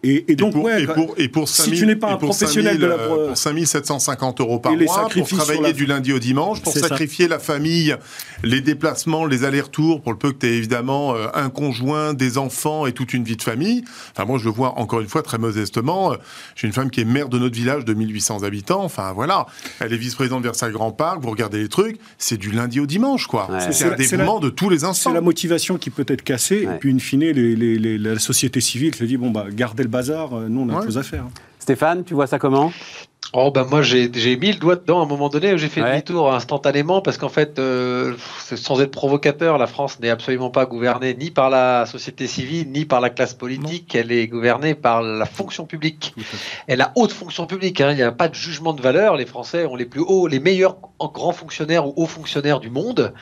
Et, 0.03 0.36
donc, 0.36 0.55
et 0.55 0.86
pour, 0.86 1.14
et 1.16 1.28
pour, 1.28 1.49
si 1.49 1.72
tu 1.72 1.86
n'es 1.86 1.97
pas 1.97 2.12
un 2.12 2.16
professionnel 2.16 2.78
de 2.78 2.86
la... 2.86 2.94
Euh, 2.94 3.28
pour 3.28 3.36
5750 3.36 4.40
euros 4.40 4.59
par 4.61 4.72
mois, 4.76 5.09
pour 5.09 5.28
travailler 5.28 5.72
du 5.72 5.86
lundi 5.86 6.12
au 6.12 6.18
dimanche, 6.18 6.62
pour 6.62 6.72
sacrifier 6.72 7.26
la 7.26 7.38
famille, 7.38 7.97
les 8.44 8.61
déplacements, 8.61 9.26
les 9.26 9.44
allers-retours, 9.44 10.03
pour 10.03 10.12
le 10.12 10.18
peu 10.18 10.32
tu 10.39 10.47
évidemment 10.47 11.14
euh, 11.14 11.28
un 11.34 11.51
conjoint, 11.51 12.14
des 12.14 12.39
enfants 12.39 12.87
et 12.87 12.93
toute 12.93 13.14
une 13.14 13.24
vie 13.24 13.37
de 13.37 13.43
famille. 13.43 13.84
Enfin, 14.12 14.24
moi, 14.24 14.39
je 14.39 14.45
le 14.45 14.51
vois 14.51 14.78
encore 14.78 15.01
une 15.01 15.09
fois 15.09 15.22
très 15.22 15.39
modestement. 15.39 16.12
Euh, 16.12 16.16
j'ai 16.55 16.66
une 16.66 16.72
femme 16.72 16.91
qui 16.91 17.01
est 17.01 17.05
maire 17.05 17.28
de 17.28 17.39
notre 17.39 17.55
village 17.55 17.84
de 17.84 17.95
1800 17.95 18.43
habitants. 18.43 18.84
Enfin, 18.84 19.12
voilà. 19.12 19.47
Elle 19.80 19.93
est 19.93 19.97
vice-présidente 19.97 20.43
de 20.43 20.49
Versailles 20.49 20.72
Grand 20.72 20.93
Parc. 20.93 21.20
Vous 21.20 21.30
regardez 21.30 21.59
les 21.59 21.68
trucs, 21.68 21.99
c'est 22.18 22.37
du 22.37 22.51
lundi 22.51 22.80
au 22.80 22.87
dimanche, 22.87 23.26
quoi. 23.26 23.49
C'est 23.70 23.93
un 23.93 23.97
dévouement 23.97 24.41
de 24.41 24.51
tous 24.51 24.70
les 24.70 24.84
instants. 24.84 25.11
C'est 25.11 25.14
la 25.14 25.20
motivation 25.20 25.78
qui 25.78 25.91
peut 25.91 26.07
être 26.09 26.22
cassée. 26.22 26.66
Et 26.70 26.78
puis, 26.78 26.93
in 26.93 26.99
fine, 26.99 27.20
les, 27.20 27.99
la 27.99 28.18
société 28.18 28.61
civile 28.61 28.95
se 28.95 29.05
dit 29.05 29.16
bon, 29.16 29.30
bah, 29.30 29.47
gardez 29.51 29.82
le 29.82 29.89
bazar, 29.89 30.34
euh, 30.34 30.49
nous, 30.49 30.61
on 30.62 30.68
a 30.68 30.76
autre 30.76 30.84
chose 30.84 30.99
à 30.99 31.03
faire. 31.03 31.24
Stéphane, 31.59 32.05
tu 32.05 32.14
vois 32.14 32.26
ça 32.26 32.39
comment? 32.39 32.72
Oh 33.32 33.50
ben 33.50 33.64
moi 33.64 33.82
j'ai 33.82 34.08
mis 34.36 34.52
le 34.52 34.58
doigt 34.58 34.76
dedans 34.76 35.00
à 35.00 35.04
un 35.04 35.06
moment 35.06 35.28
donné, 35.28 35.58
j'ai 35.58 35.68
fait 35.68 35.82
ouais. 35.82 35.90
demi-tour 35.90 36.32
instantanément 36.32 37.00
parce 37.00 37.18
qu'en 37.18 37.28
fait, 37.28 37.58
euh, 37.58 38.14
sans 38.38 38.80
être 38.80 38.90
provocateur, 38.90 39.58
la 39.58 39.66
France 39.66 40.00
n'est 40.00 40.10
absolument 40.10 40.50
pas 40.50 40.66
gouvernée 40.66 41.14
ni 41.14 41.30
par 41.30 41.50
la 41.50 41.86
société 41.86 42.26
civile 42.26 42.70
ni 42.70 42.84
par 42.84 43.00
la 43.00 43.10
classe 43.10 43.34
politique, 43.34 43.94
elle 43.94 44.12
est 44.12 44.26
gouvernée 44.28 44.74
par 44.74 45.02
la 45.02 45.26
fonction 45.26 45.66
publique. 45.66 46.14
Et 46.68 46.76
la 46.76 46.92
haute 46.94 47.12
fonction 47.12 47.46
publique, 47.46 47.80
hein. 47.80 47.90
il 47.90 47.96
n'y 47.96 48.02
a 48.02 48.12
pas 48.12 48.28
de 48.28 48.34
jugement 48.34 48.72
de 48.72 48.82
valeur, 48.82 49.16
les 49.16 49.26
Français 49.26 49.66
ont 49.66 49.76
les 49.76 49.86
plus 49.86 50.02
hauts, 50.02 50.26
les 50.26 50.40
meilleurs 50.40 50.76
grands 50.98 51.32
fonctionnaires 51.32 51.86
ou 51.86 51.92
hauts 51.96 52.06
fonctionnaires 52.06 52.60
du 52.60 52.70
monde, 52.70 53.12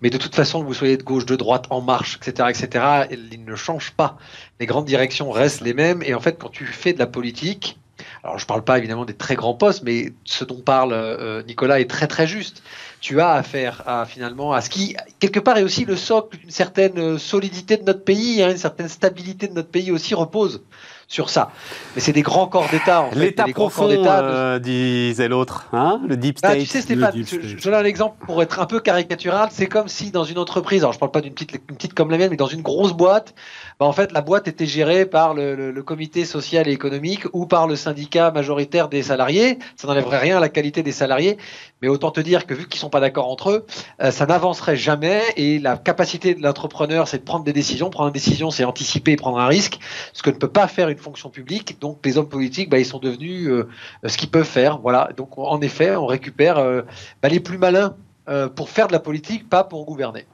mais 0.00 0.10
de 0.10 0.18
toute 0.18 0.34
façon, 0.34 0.60
que 0.62 0.66
vous 0.66 0.74
soyez 0.74 0.96
de 0.96 1.02
gauche, 1.02 1.26
de 1.26 1.36
droite, 1.36 1.66
en 1.70 1.80
marche, 1.80 2.16
etc., 2.16 2.48
etc., 2.50 2.84
ils 3.10 3.44
ne 3.44 3.56
changent 3.56 3.92
pas. 3.92 4.18
Les 4.60 4.66
grandes 4.66 4.86
directions 4.86 5.30
restent 5.30 5.60
les 5.60 5.74
mêmes 5.74 6.02
et 6.02 6.14
en 6.14 6.20
fait, 6.20 6.38
quand 6.38 6.50
tu 6.50 6.64
fais 6.66 6.92
de 6.92 6.98
la 6.98 7.06
politique, 7.06 7.78
alors 8.24 8.38
je 8.38 8.44
ne 8.44 8.48
parle 8.48 8.64
pas 8.64 8.78
évidemment 8.78 9.04
des 9.04 9.14
très 9.14 9.34
grands 9.34 9.54
postes, 9.54 9.82
mais 9.82 10.12
ce 10.24 10.44
dont 10.44 10.60
parle 10.60 10.92
euh, 10.92 11.42
Nicolas 11.44 11.80
est 11.80 11.88
très 11.88 12.06
très 12.06 12.26
juste. 12.26 12.62
Tu 13.00 13.20
as 13.20 13.30
affaire 13.30 13.82
à 13.86 14.06
finalement 14.06 14.52
à 14.52 14.60
ce 14.60 14.70
qui 14.70 14.96
quelque 15.20 15.38
part 15.38 15.56
est 15.56 15.62
aussi 15.62 15.84
le 15.84 15.96
socle 15.96 16.36
d'une 16.38 16.50
certaine 16.50 16.98
euh, 16.98 17.18
solidité 17.18 17.76
de 17.76 17.84
notre 17.84 18.02
pays, 18.02 18.42
hein, 18.42 18.50
une 18.50 18.56
certaine 18.56 18.88
stabilité 18.88 19.46
de 19.46 19.54
notre 19.54 19.68
pays 19.68 19.92
aussi 19.92 20.14
repose 20.14 20.62
sur 21.08 21.30
ça. 21.30 21.50
Mais 21.94 22.02
c'est 22.02 22.12
des 22.12 22.22
grands 22.22 22.46
corps 22.46 22.68
d'État. 22.70 23.02
En 23.02 23.10
fait, 23.10 23.18
L'État 23.18 23.46
profond, 23.54 23.88
euh, 23.88 24.58
disait 24.58 25.28
l'autre, 25.28 25.66
hein 25.72 26.02
le 26.06 26.16
deep 26.18 26.38
bah, 26.42 26.50
state. 26.50 26.60
tu 26.60 26.66
sais 26.66 26.82
Stéphane, 26.82 27.14
je, 27.14 27.40
je, 27.40 27.64
donne 27.64 27.74
un 27.74 27.84
exemple 27.84 28.24
pour 28.26 28.42
être 28.42 28.60
un 28.60 28.66
peu 28.66 28.78
caricatural. 28.80 29.48
C'est 29.50 29.68
comme 29.68 29.88
si 29.88 30.10
dans 30.10 30.24
une 30.24 30.38
entreprise, 30.38 30.82
alors 30.82 30.92
je 30.92 30.98
parle 30.98 31.10
pas 31.10 31.22
d'une 31.22 31.32
petite, 31.32 31.54
une 31.54 31.76
petite 31.76 31.94
comme 31.94 32.10
la 32.10 32.18
mienne, 32.18 32.30
mais 32.30 32.36
dans 32.36 32.46
une 32.46 32.60
grosse 32.60 32.92
boîte, 32.92 33.34
bah, 33.78 33.86
en 33.86 33.92
fait, 33.92 34.12
la 34.12 34.20
boîte 34.20 34.48
était 34.48 34.66
gérée 34.66 35.06
par 35.06 35.34
le, 35.34 35.72
comité 35.82 36.24
social 36.24 36.68
et 36.68 36.72
économique 36.72 37.24
ou 37.32 37.46
par 37.46 37.66
le 37.66 37.76
syndicat 37.76 38.30
majoritaire 38.30 38.88
des 38.88 39.04
salariés. 39.04 39.58
Ça 39.76 39.86
n'enlèverait 39.86 40.18
rien 40.18 40.38
à 40.38 40.40
la 40.40 40.48
qualité 40.48 40.82
des 40.82 40.92
salariés, 40.92 41.38
mais 41.80 41.88
autant 41.88 42.10
te 42.10 42.20
dire 42.20 42.46
que 42.46 42.54
vu 42.54 42.66
qu'ils 42.68 42.80
sont 42.80 42.90
pas 42.90 43.00
d'accord 43.00 43.30
entre 43.30 43.50
eux, 43.50 43.66
euh, 44.02 44.10
ça 44.10 44.26
n'avancerait 44.26 44.76
jamais. 44.76 45.22
Et 45.36 45.58
la 45.60 45.76
capacité 45.76 46.34
de 46.34 46.42
l'entrepreneur, 46.42 47.06
c'est 47.08 47.18
de 47.18 47.22
prendre 47.22 47.44
des 47.44 47.52
décisions. 47.52 47.88
Prendre 47.90 48.08
une 48.08 48.12
décision, 48.14 48.50
c'est 48.50 48.64
anticiper 48.64 49.12
et 49.12 49.16
prendre 49.16 49.38
un 49.38 49.46
risque, 49.46 49.78
ce 50.12 50.22
que 50.22 50.30
ne 50.30 50.36
peut 50.36 50.48
pas 50.48 50.66
faire 50.66 50.88
une 50.88 50.98
fonction 50.98 51.30
publique. 51.30 51.80
Donc, 51.80 51.98
les 52.04 52.18
hommes 52.18 52.28
politiques, 52.28 52.68
bah, 52.68 52.78
ils 52.78 52.86
sont 52.86 52.98
devenus 52.98 53.48
euh, 53.48 53.68
ce 54.04 54.16
qu'ils 54.18 54.30
peuvent 54.30 54.44
faire. 54.44 54.78
Voilà. 54.78 55.10
Donc, 55.16 55.38
en 55.38 55.60
effet, 55.60 55.94
on 55.96 56.06
récupère 56.06 56.58
euh, 56.58 56.82
bah, 57.22 57.28
les 57.28 57.40
plus 57.40 57.58
malins 57.58 57.94
euh, 58.28 58.48
pour 58.48 58.68
faire 58.68 58.88
de 58.88 58.92
la 58.92 58.98
politique, 58.98 59.48
pas 59.48 59.64
pour 59.64 59.86
gouverner. 59.86 60.26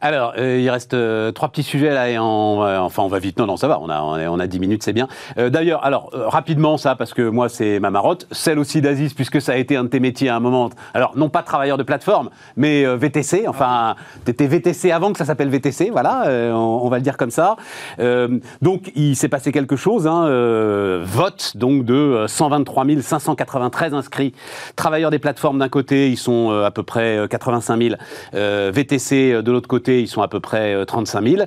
Alors, 0.00 0.34
euh, 0.38 0.60
il 0.60 0.68
reste 0.68 0.94
euh, 0.94 1.32
trois 1.32 1.48
petits 1.48 1.62
sujets 1.62 1.92
là 1.92 2.10
et 2.10 2.18
on, 2.18 2.60
enfin 2.60 3.02
on 3.02 3.08
va 3.08 3.18
vite. 3.18 3.38
Non, 3.38 3.46
non, 3.46 3.56
ça 3.56 3.68
va. 3.68 3.80
On 3.80 3.88
a 3.88 4.00
on 4.00 4.38
a, 4.38 4.46
dix 4.46 4.60
minutes, 4.60 4.82
c'est 4.82 4.92
bien. 4.92 5.08
Euh, 5.38 5.50
D'ailleurs, 5.50 5.84
alors 5.84 6.10
rapidement 6.12 6.76
ça 6.76 6.96
parce 6.96 7.14
que 7.14 7.22
moi 7.22 7.48
c'est 7.48 7.80
ma 7.80 7.90
marotte, 7.90 8.26
celle 8.30 8.58
aussi 8.58 8.80
d'Aziz 8.80 9.14
puisque 9.14 9.40
ça 9.40 9.52
a 9.52 9.56
été 9.56 9.76
un 9.76 9.84
de 9.84 9.88
tes 9.88 10.00
métiers 10.00 10.28
à 10.28 10.36
un 10.36 10.40
moment. 10.40 10.70
Alors 10.94 11.16
non 11.16 11.28
pas 11.28 11.42
travailleur 11.42 11.78
de 11.78 11.82
plateforme, 11.82 12.30
mais 12.56 12.84
VTC. 12.96 13.46
Enfin, 13.48 13.94
tu 14.24 14.30
étais 14.30 14.46
VTC 14.46 14.90
avant 14.90 15.12
que 15.12 15.18
ça 15.18 15.24
s'appelle 15.24 15.48
VTC. 15.48 15.90
Voilà, 15.90 16.24
on, 16.54 16.80
on, 16.84 16.88
va 16.88 16.96
le 16.98 17.02
dire 17.02 17.16
comme 17.16 17.30
ça. 17.30 17.56
donc 18.62 18.92
il 18.94 19.16
s'est 19.16 19.28
passé 19.28 19.52
quelque 19.52 19.76
chose. 19.76 20.06
Hein, 20.06 20.26
vote 21.04 21.56
donc 21.56 21.84
de 21.84 22.24
123 22.26 22.84
593 23.00 23.94
inscrits. 23.94 24.34
Travailleurs 24.74 25.10
des 25.10 25.18
plateformes 25.18 25.58
d'un 25.58 25.68
côté, 25.68 26.10
ils 26.10 26.16
sont 26.16 26.50
à 26.50 26.70
peu 26.70 26.82
près 26.82 27.26
85 27.30 27.82
000. 27.82 27.94
VTC 28.32 29.42
de 29.42 29.52
l'autre 29.52 29.68
côté 29.68 29.85
ils 29.88 30.08
sont 30.08 30.22
à 30.22 30.28
peu 30.28 30.40
près 30.40 30.84
35 30.84 31.28
000. 31.28 31.42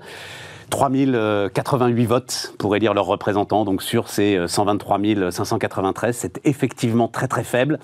3088 0.70 2.06
votes 2.06 2.54
pour 2.60 2.76
élire 2.76 2.94
leurs 2.94 3.08
représentants, 3.08 3.66
donc 3.66 3.82
sur 3.82 4.08
ces 4.08 4.40
123 4.48 5.00
593, 5.32 6.16
c'est 6.16 6.40
effectivement 6.46 7.08
très 7.08 7.28
très 7.28 7.44
faible. 7.44 7.80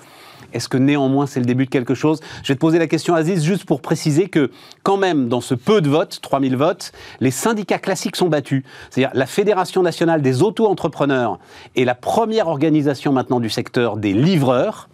Est-ce 0.52 0.68
que 0.68 0.76
néanmoins 0.76 1.26
c'est 1.26 1.40
le 1.40 1.46
début 1.46 1.64
de 1.64 1.70
quelque 1.70 1.94
chose? 1.94 2.20
Je 2.42 2.48
vais 2.48 2.54
te 2.54 2.60
poser 2.60 2.78
la 2.78 2.86
question, 2.86 3.14
Aziz, 3.14 3.42
juste 3.42 3.64
pour 3.64 3.80
préciser 3.80 4.28
que 4.28 4.50
quand 4.84 4.96
même 4.96 5.28
dans 5.28 5.40
ce 5.40 5.54
peu 5.54 5.80
de 5.80 5.88
votes, 5.88 6.20
3000 6.22 6.56
votes, 6.56 6.92
les 7.20 7.32
syndicats 7.32 7.78
classiques 7.78 8.16
sont 8.16 8.28
battus. 8.28 8.62
C'est-à-dire 8.90 9.10
la 9.14 9.26
Fédération 9.26 9.82
nationale 9.82 10.22
des 10.22 10.42
auto-entrepreneurs 10.42 11.38
est 11.74 11.84
la 11.84 11.94
première 11.94 12.46
organisation 12.46 13.12
maintenant 13.12 13.40
du 13.40 13.50
secteur 13.50 13.96
des 13.96 14.12
livreurs 14.12 14.88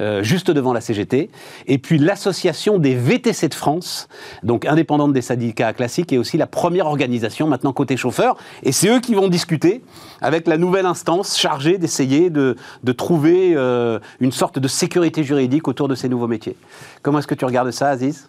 euh, 0.00 0.22
juste 0.22 0.50
devant 0.50 0.72
la 0.72 0.80
CGT, 0.80 1.30
et 1.66 1.78
puis 1.78 1.98
l'association 1.98 2.78
des 2.78 2.94
VTC 2.94 3.48
de 3.48 3.54
France, 3.54 4.08
donc 4.42 4.64
indépendante 4.64 5.12
des 5.12 5.20
syndicats 5.20 5.72
classiques, 5.72 6.12
est 6.12 6.18
aussi 6.18 6.38
la 6.38 6.46
première 6.46 6.86
organisation 6.86 7.46
maintenant 7.46 7.72
côté 7.72 7.96
chauffeur, 7.96 8.36
et 8.62 8.72
c'est 8.72 8.88
eux 8.88 9.00
qui 9.00 9.14
vont 9.14 9.28
discuter 9.28 9.82
avec 10.22 10.46
la 10.46 10.56
nouvelle 10.56 10.86
instance 10.86 11.38
chargée 11.38 11.76
d'essayer 11.76 12.30
de, 12.30 12.56
trouver 12.96 13.52
euh, 13.54 13.98
une 14.20 14.32
sorte 14.32 14.58
de 14.58 14.68
sécurité 14.68 15.22
juridique 15.22 15.68
autour 15.68 15.86
de 15.86 15.94
ces 15.94 16.08
nouveaux 16.08 16.28
métiers. 16.28 16.56
Comment 17.02 17.18
est-ce 17.18 17.26
que 17.26 17.34
tu 17.34 17.44
regardes 17.44 17.70
ça, 17.70 17.90
Aziz? 17.90 18.28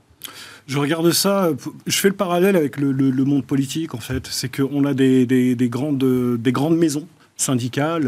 Je 0.67 0.77
regarde 0.77 1.11
ça, 1.11 1.49
je 1.87 1.97
fais 1.97 2.09
le 2.09 2.15
parallèle 2.15 2.55
avec 2.55 2.77
le, 2.77 2.93
monde 3.25 3.45
politique 3.45 3.95
en 3.95 3.99
fait. 3.99 4.27
C'est 4.27 4.55
qu'on 4.55 4.85
a 4.85 4.93
des, 4.93 5.25
des, 5.25 5.55
des, 5.55 5.69
grandes, 5.69 6.37
des 6.37 6.51
grandes 6.51 6.77
maisons 6.77 7.07
syndicales, 7.37 8.07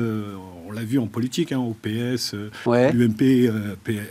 on 0.62 0.62
l'a 0.73 0.83
vu 0.83 0.99
en 0.99 1.07
politique, 1.07 1.51
hein, 1.51 1.59
au 1.59 1.73
PS, 1.73 2.35
l'UMP, 2.65 3.51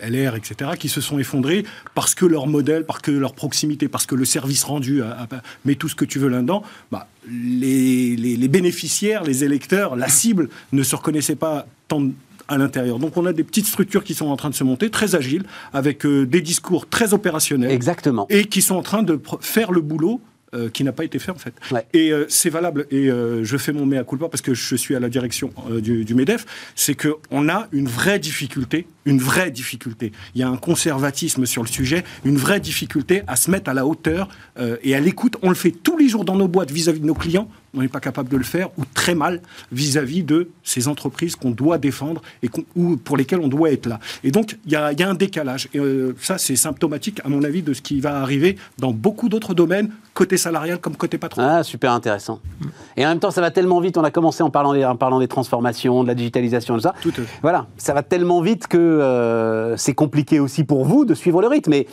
LR, 0.03 0.37
etc., 0.37 0.73
qui 0.79 0.89
se 0.89 1.01
sont 1.01 1.19
effondrés 1.19 1.65
parce 1.95 2.15
que 2.15 2.27
leur 2.27 2.47
modèle, 2.47 2.85
parce 2.85 3.01
que 3.01 3.11
leur 3.11 3.35
proximité, 3.35 3.89
parce 3.89 4.07
que 4.07 4.15
le 4.15 4.25
service 4.25 4.65
rendu, 4.65 5.03
a, 5.03 5.29
met 5.65 5.75
tout 5.75 5.89
ce 5.89 5.95
que 5.95 6.05
tu 6.05 6.19
veux 6.19 6.29
là-dedans, 6.29 6.63
bah, 6.91 7.09
les, 7.29 8.17
les, 8.17 8.49
bénéficiaires, 8.49 9.25
les 9.25 9.45
électeurs, 9.45 9.97
la 9.97 10.09
cible 10.09 10.49
ne 10.73 10.83
se 10.83 10.97
reconnaissaient 10.97 11.37
pas 11.37 11.67
tant 11.89 12.09
à 12.49 12.59
l'intérieur. 12.59 12.99
Donc 12.99 13.17
on 13.17 13.27
a 13.27 13.33
des 13.33 13.45
petites 13.45 13.67
structures 13.67 14.05
qui 14.05 14.15
sont 14.15 14.27
en 14.27 14.37
train 14.37 14.51
de 14.51 14.55
se 14.55 14.65
monter, 14.65 14.91
très 14.91 15.15
agiles, 15.15 15.45
avec 15.73 16.05
euh, 16.05 16.27
des 16.27 16.41
discours 16.41 16.89
très 16.89 17.15
opérationnels. 17.15 17.71
Exactement. 17.71 18.27
Et 18.31 18.45
qui 18.45 18.63
sont 18.63 18.75
en 18.75 18.83
train 18.83 19.03
de 19.03 19.21
faire 19.41 19.73
le 19.73 19.81
boulot 19.81 20.21
euh, 20.55 20.69
qui 20.69 20.85
n'a 20.85 20.93
pas 20.93 21.05
été 21.05 21.19
fait 21.19 21.31
en 21.31 21.37
fait. 21.37 21.55
Et 21.93 22.13
euh, 22.13 22.27
c'est 22.29 22.51
valable, 22.51 22.87
et 22.91 23.09
je 23.09 23.57
fais 23.57 23.73
mon 23.73 23.87
mea 23.87 24.05
culpa 24.05 24.29
parce 24.29 24.43
que 24.43 24.55
je 24.55 24.77
suis 24.77 24.95
à 24.95 25.01
la 25.01 25.09
direction 25.09 25.53
du, 25.81 26.05
du, 26.05 26.15
MEDEF, 26.15 26.47
c'est 26.75 26.95
qu'on 26.95 27.49
a 27.49 27.69
une 27.73 27.89
vraie 27.89 28.19
difficulté, 28.19 28.87
une 29.05 29.19
vraie 29.19 29.51
difficulté. 29.51 30.13
Il 30.35 30.41
y 30.41 30.45
a 30.45 30.49
un 30.49 30.57
conservatisme 30.57 31.47
sur 31.47 31.63
le 31.63 31.69
sujet, 31.69 32.05
une 32.25 32.37
vraie 32.37 32.61
difficulté 32.61 33.23
à 33.27 33.37
se 33.37 33.51
mettre 33.51 33.71
à 33.71 33.75
la 33.75 33.87
hauteur 33.87 34.29
et 34.83 34.95
à 34.95 35.01
l'écoute. 35.01 35.37
On 35.43 35.49
le 35.49 35.55
fait 35.55 35.71
tous 35.71 35.97
les 35.97 36.09
jours 36.09 36.25
dans 36.25 36.37
nos 36.37 36.49
boîtes 36.49 36.71
vis 36.71 36.89
à 36.89 36.93
-vis 36.93 37.01
de 37.01 37.07
nos 37.07 37.15
clients, 37.15 37.49
on 37.75 37.81
n'est 37.81 37.89
pas 37.89 38.01
capable 38.01 38.29
de 38.29 38.37
le 38.37 38.45
faire, 38.45 38.69
ou 38.77 38.83
très 38.95 39.15
mal 39.15 39.41
vis-à-vis 39.71 40.23
de 40.23 40.51
ces 40.63 40.89
entreprises 40.89 41.37
qu'on 41.37 41.51
doit 41.51 41.79
défendre 41.79 42.23
et 42.43 42.51
ou 42.77 42.97
pour 42.97 43.17
lesquelles 43.17 43.41
on 43.41 43.49
doit 43.49 43.71
être 43.71 43.87
là. 43.87 43.99
Et 44.25 44.31
donc, 44.31 44.59
il 44.67 44.73
y, 44.73 44.77
a, 44.77 44.93
un 45.09 45.15
décalage. 45.15 45.69
Et 45.73 45.79
euh, 45.79 46.15
ça, 46.21 46.39
c'est 46.39 46.57
symptomatique, 46.57 47.21
à 47.25 47.29
mon 47.29 47.43
avis, 47.43 47.63
de 47.63 47.73
ce 47.73 47.81
qui 47.81 48.01
va 48.01 48.21
arriver 48.21 48.57
dans 48.79 48.93
beaucoup 48.93 49.29
d'autres 49.29 49.55
domaines, 49.55 49.91
côté 50.15 50.37
salarial 50.37 50.79
comme 50.79 50.97
côté 50.97 51.17
patron. 51.17 51.43
Ah, 51.43 51.63
super 51.63 51.93
intéressant. 51.93 52.41
Et 52.97 53.07
en 53.07 53.09
même 53.09 53.21
temps, 53.21 53.31
ça 53.31 53.41
va 53.41 53.51
tellement 53.51 53.81
vite. 53.81 53.97
On 53.97 54.05
a 54.05 54.11
commencé 54.11 54.43
en 54.43 54.51
parlant 54.51 54.75
des, 54.75 54.85
en 54.85 54.97
parlant 54.97 55.19
des 55.19 55.29
transformations, 55.29 56.03
de 56.03 56.09
la 56.09 56.15
digitalisation, 56.15 56.75
tout 56.75 56.83
ça. 56.83 56.95
Tout 57.01 57.13
Voilà, 57.41 57.67
ça 57.79 57.95
va 57.95 58.03
tellement 58.03 58.43
vite 58.43 58.67
que 58.67 58.92
euh, 59.01 59.77
c'est 59.77 59.95
compliqué 59.95 60.41
aussi 60.41 60.65
pour 60.65 60.85
vous 60.85 61.05
de 61.05 61.15
suivre 61.15 61.41
le 61.41 61.49
rythme. 61.49 61.71
Mais 61.71 61.87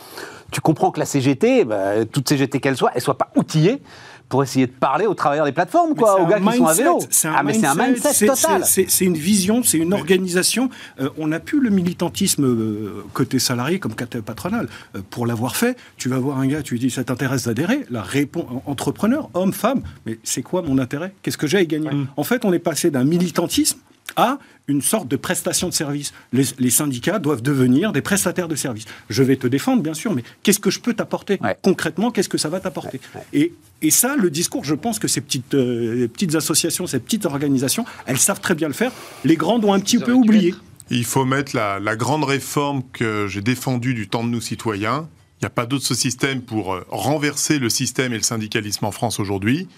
tu 0.50 0.60
comprends 0.60 0.90
que 0.90 1.00
la 1.00 1.06
CGT, 1.06 1.64
bah, 1.64 2.04
toute 2.10 2.28
CGT 2.28 2.60
qu'elle 2.60 2.76
soit, 2.76 2.90
elle 2.94 3.02
soit 3.02 3.18
pas 3.18 3.30
outillée 3.36 3.82
pour 4.30 4.44
essayer 4.44 4.68
de 4.68 4.72
parler 4.72 5.06
aux 5.06 5.14
travailleurs 5.14 5.44
des 5.44 5.52
plateformes, 5.52 5.94
quoi, 5.94 6.22
aux 6.22 6.26
gars 6.26 6.38
qui 6.38 6.56
sont 6.56 6.66
à 6.66 6.72
vélo. 6.72 7.00
ah, 7.24 7.42
mais 7.42 7.52
c'est 7.52 7.66
un 7.66 7.74
mindset 7.74 8.26
total. 8.26 8.62
C'est 8.64 9.04
une 9.04 9.16
vision, 9.16 9.62
c'est 9.62 9.76
une 9.76 9.92
organisation. 9.92 10.70
Euh, 11.00 11.10
on 11.18 11.26
n'a 11.26 11.40
plus 11.40 11.60
le 11.60 11.68
militantisme 11.68 12.44
euh, 12.44 13.04
côté 13.12 13.40
salarié 13.40 13.80
comme 13.80 13.94
côté 13.94 14.22
patronal. 14.22 14.68
Euh, 14.94 15.00
pour 15.10 15.26
l'avoir 15.26 15.56
fait, 15.56 15.76
tu 15.96 16.08
vas 16.08 16.18
voir 16.18 16.38
un 16.38 16.46
gars, 16.46 16.62
tu 16.62 16.74
lui 16.74 16.80
dis 16.80 16.90
ça 16.90 17.02
t'intéresse 17.02 17.46
d'adhérer? 17.46 17.84
La 17.90 18.02
réponse 18.02 18.44
entrepreneur, 18.66 19.28
homme, 19.34 19.52
femme, 19.52 19.82
mais 20.06 20.20
c'est 20.22 20.42
quoi 20.42 20.62
mon 20.62 20.78
intérêt? 20.78 21.12
Qu'est-ce 21.22 21.36
que 21.36 21.48
j'ai 21.48 21.58
à 21.58 21.62
y 21.62 21.66
gagner? 21.66 21.90
En 22.16 22.22
fait, 22.22 22.44
on 22.44 22.52
est 22.52 22.60
passé 22.60 22.92
d'un 22.92 23.04
militantisme 23.04 23.80
à 24.16 24.38
une 24.68 24.82
sorte 24.82 25.08
de 25.08 25.16
prestation 25.16 25.68
de 25.68 25.74
service. 25.74 26.12
Les, 26.32 26.70
syndicats 26.70 27.18
doivent 27.18 27.42
devenir 27.42 27.92
des 27.92 28.02
prestataires 28.02 28.48
de 28.48 28.54
services. 28.54 28.84
Je 29.08 29.22
vais 29.22 29.36
te 29.36 29.46
défendre, 29.46 29.82
bien 29.82 29.94
sûr, 29.94 30.14
mais 30.14 30.22
qu'est-ce 30.42 30.60
que 30.60 30.70
je 30.70 30.80
peux 30.80 30.94
t'apporter 30.94 31.38
Concrètement, 31.62 32.10
qu'est-ce 32.10 32.28
que 32.28 32.38
ça 32.38 32.48
va 32.48 32.60
t'apporter? 32.60 33.00
Et, 33.32 33.52
et, 33.82 33.90
ça, 33.90 34.16
le 34.16 34.30
discours, 34.30 34.64
je 34.64 34.74
pense 34.74 34.98
que 34.98 35.08
ces 35.08 35.20
petites, 35.20 35.54
euh, 35.54 36.06
petites 36.08 36.36
associations, 36.36 36.86
ces 36.86 37.00
petites 37.00 37.26
organisations, 37.26 37.84
elles 38.06 38.18
savent 38.18 38.40
très 38.40 38.54
bien 38.54 38.68
le 38.68 38.74
faire. 38.74 38.92
Les 39.24 39.36
grandes 39.36 39.64
ont 39.64 39.72
un 39.72 39.80
petit 39.80 39.98
peu 39.98 40.12
oublié. 40.12 40.54
Il 40.90 41.04
faut 41.04 41.24
mettre 41.24 41.54
la, 41.54 41.78
la 41.80 41.96
grande 41.96 42.24
réforme 42.24 42.82
que 42.92 43.26
j'ai 43.28 43.42
défendue 43.42 43.94
du 43.94 44.08
temps 44.08 44.24
de 44.24 44.28
nous 44.28 44.40
citoyens. 44.40 45.08
Il 45.40 45.44
n'y 45.44 45.46
a 45.46 45.50
pas 45.50 45.64
d'autre 45.64 45.94
système 45.94 46.42
pour 46.42 46.74
euh, 46.74 46.84
renverser 46.90 47.58
le 47.58 47.70
système 47.70 48.12
et 48.12 48.16
le 48.16 48.22
syndicalisme 48.22 48.84
en 48.84 48.90
France 48.92 49.18
aujourd'hui. 49.20 49.68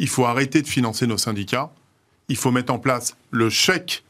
Il 0.00 0.08
faut 0.08 0.24
arrêter 0.24 0.62
de 0.62 0.66
financer 0.66 1.06
nos 1.06 1.18
syndicats. 1.18 1.72
Il 2.32 2.38
faut 2.38 2.50
mettre 2.50 2.72
en 2.72 2.78
place 2.78 3.14
le 3.30 3.50
chèque 3.50 4.04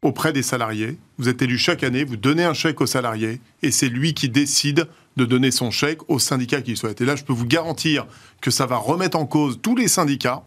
auprès 0.00 0.32
des 0.32 0.42
salariés. 0.42 0.96
Vous 1.18 1.28
êtes 1.28 1.42
élu 1.42 1.58
chaque 1.58 1.82
année, 1.82 2.04
vous 2.04 2.16
donnez 2.16 2.44
un 2.44 2.54
chèque 2.54 2.80
au 2.80 2.86
salarié 2.86 3.42
et 3.62 3.70
c'est 3.70 3.90
lui 3.90 4.14
qui 4.14 4.30
décide 4.30 4.88
de 5.18 5.26
donner 5.26 5.50
son 5.50 5.70
chèque 5.70 6.08
au 6.08 6.18
syndicat 6.18 6.62
qu'il 6.62 6.74
souhaite. 6.74 7.02
Et 7.02 7.04
là, 7.04 7.14
je 7.14 7.22
peux 7.22 7.34
vous 7.34 7.44
garantir 7.44 8.06
que 8.40 8.50
ça 8.50 8.64
va 8.64 8.78
remettre 8.78 9.18
en 9.18 9.26
cause 9.26 9.60
tous 9.60 9.76
les 9.76 9.88
syndicats. 9.88 10.42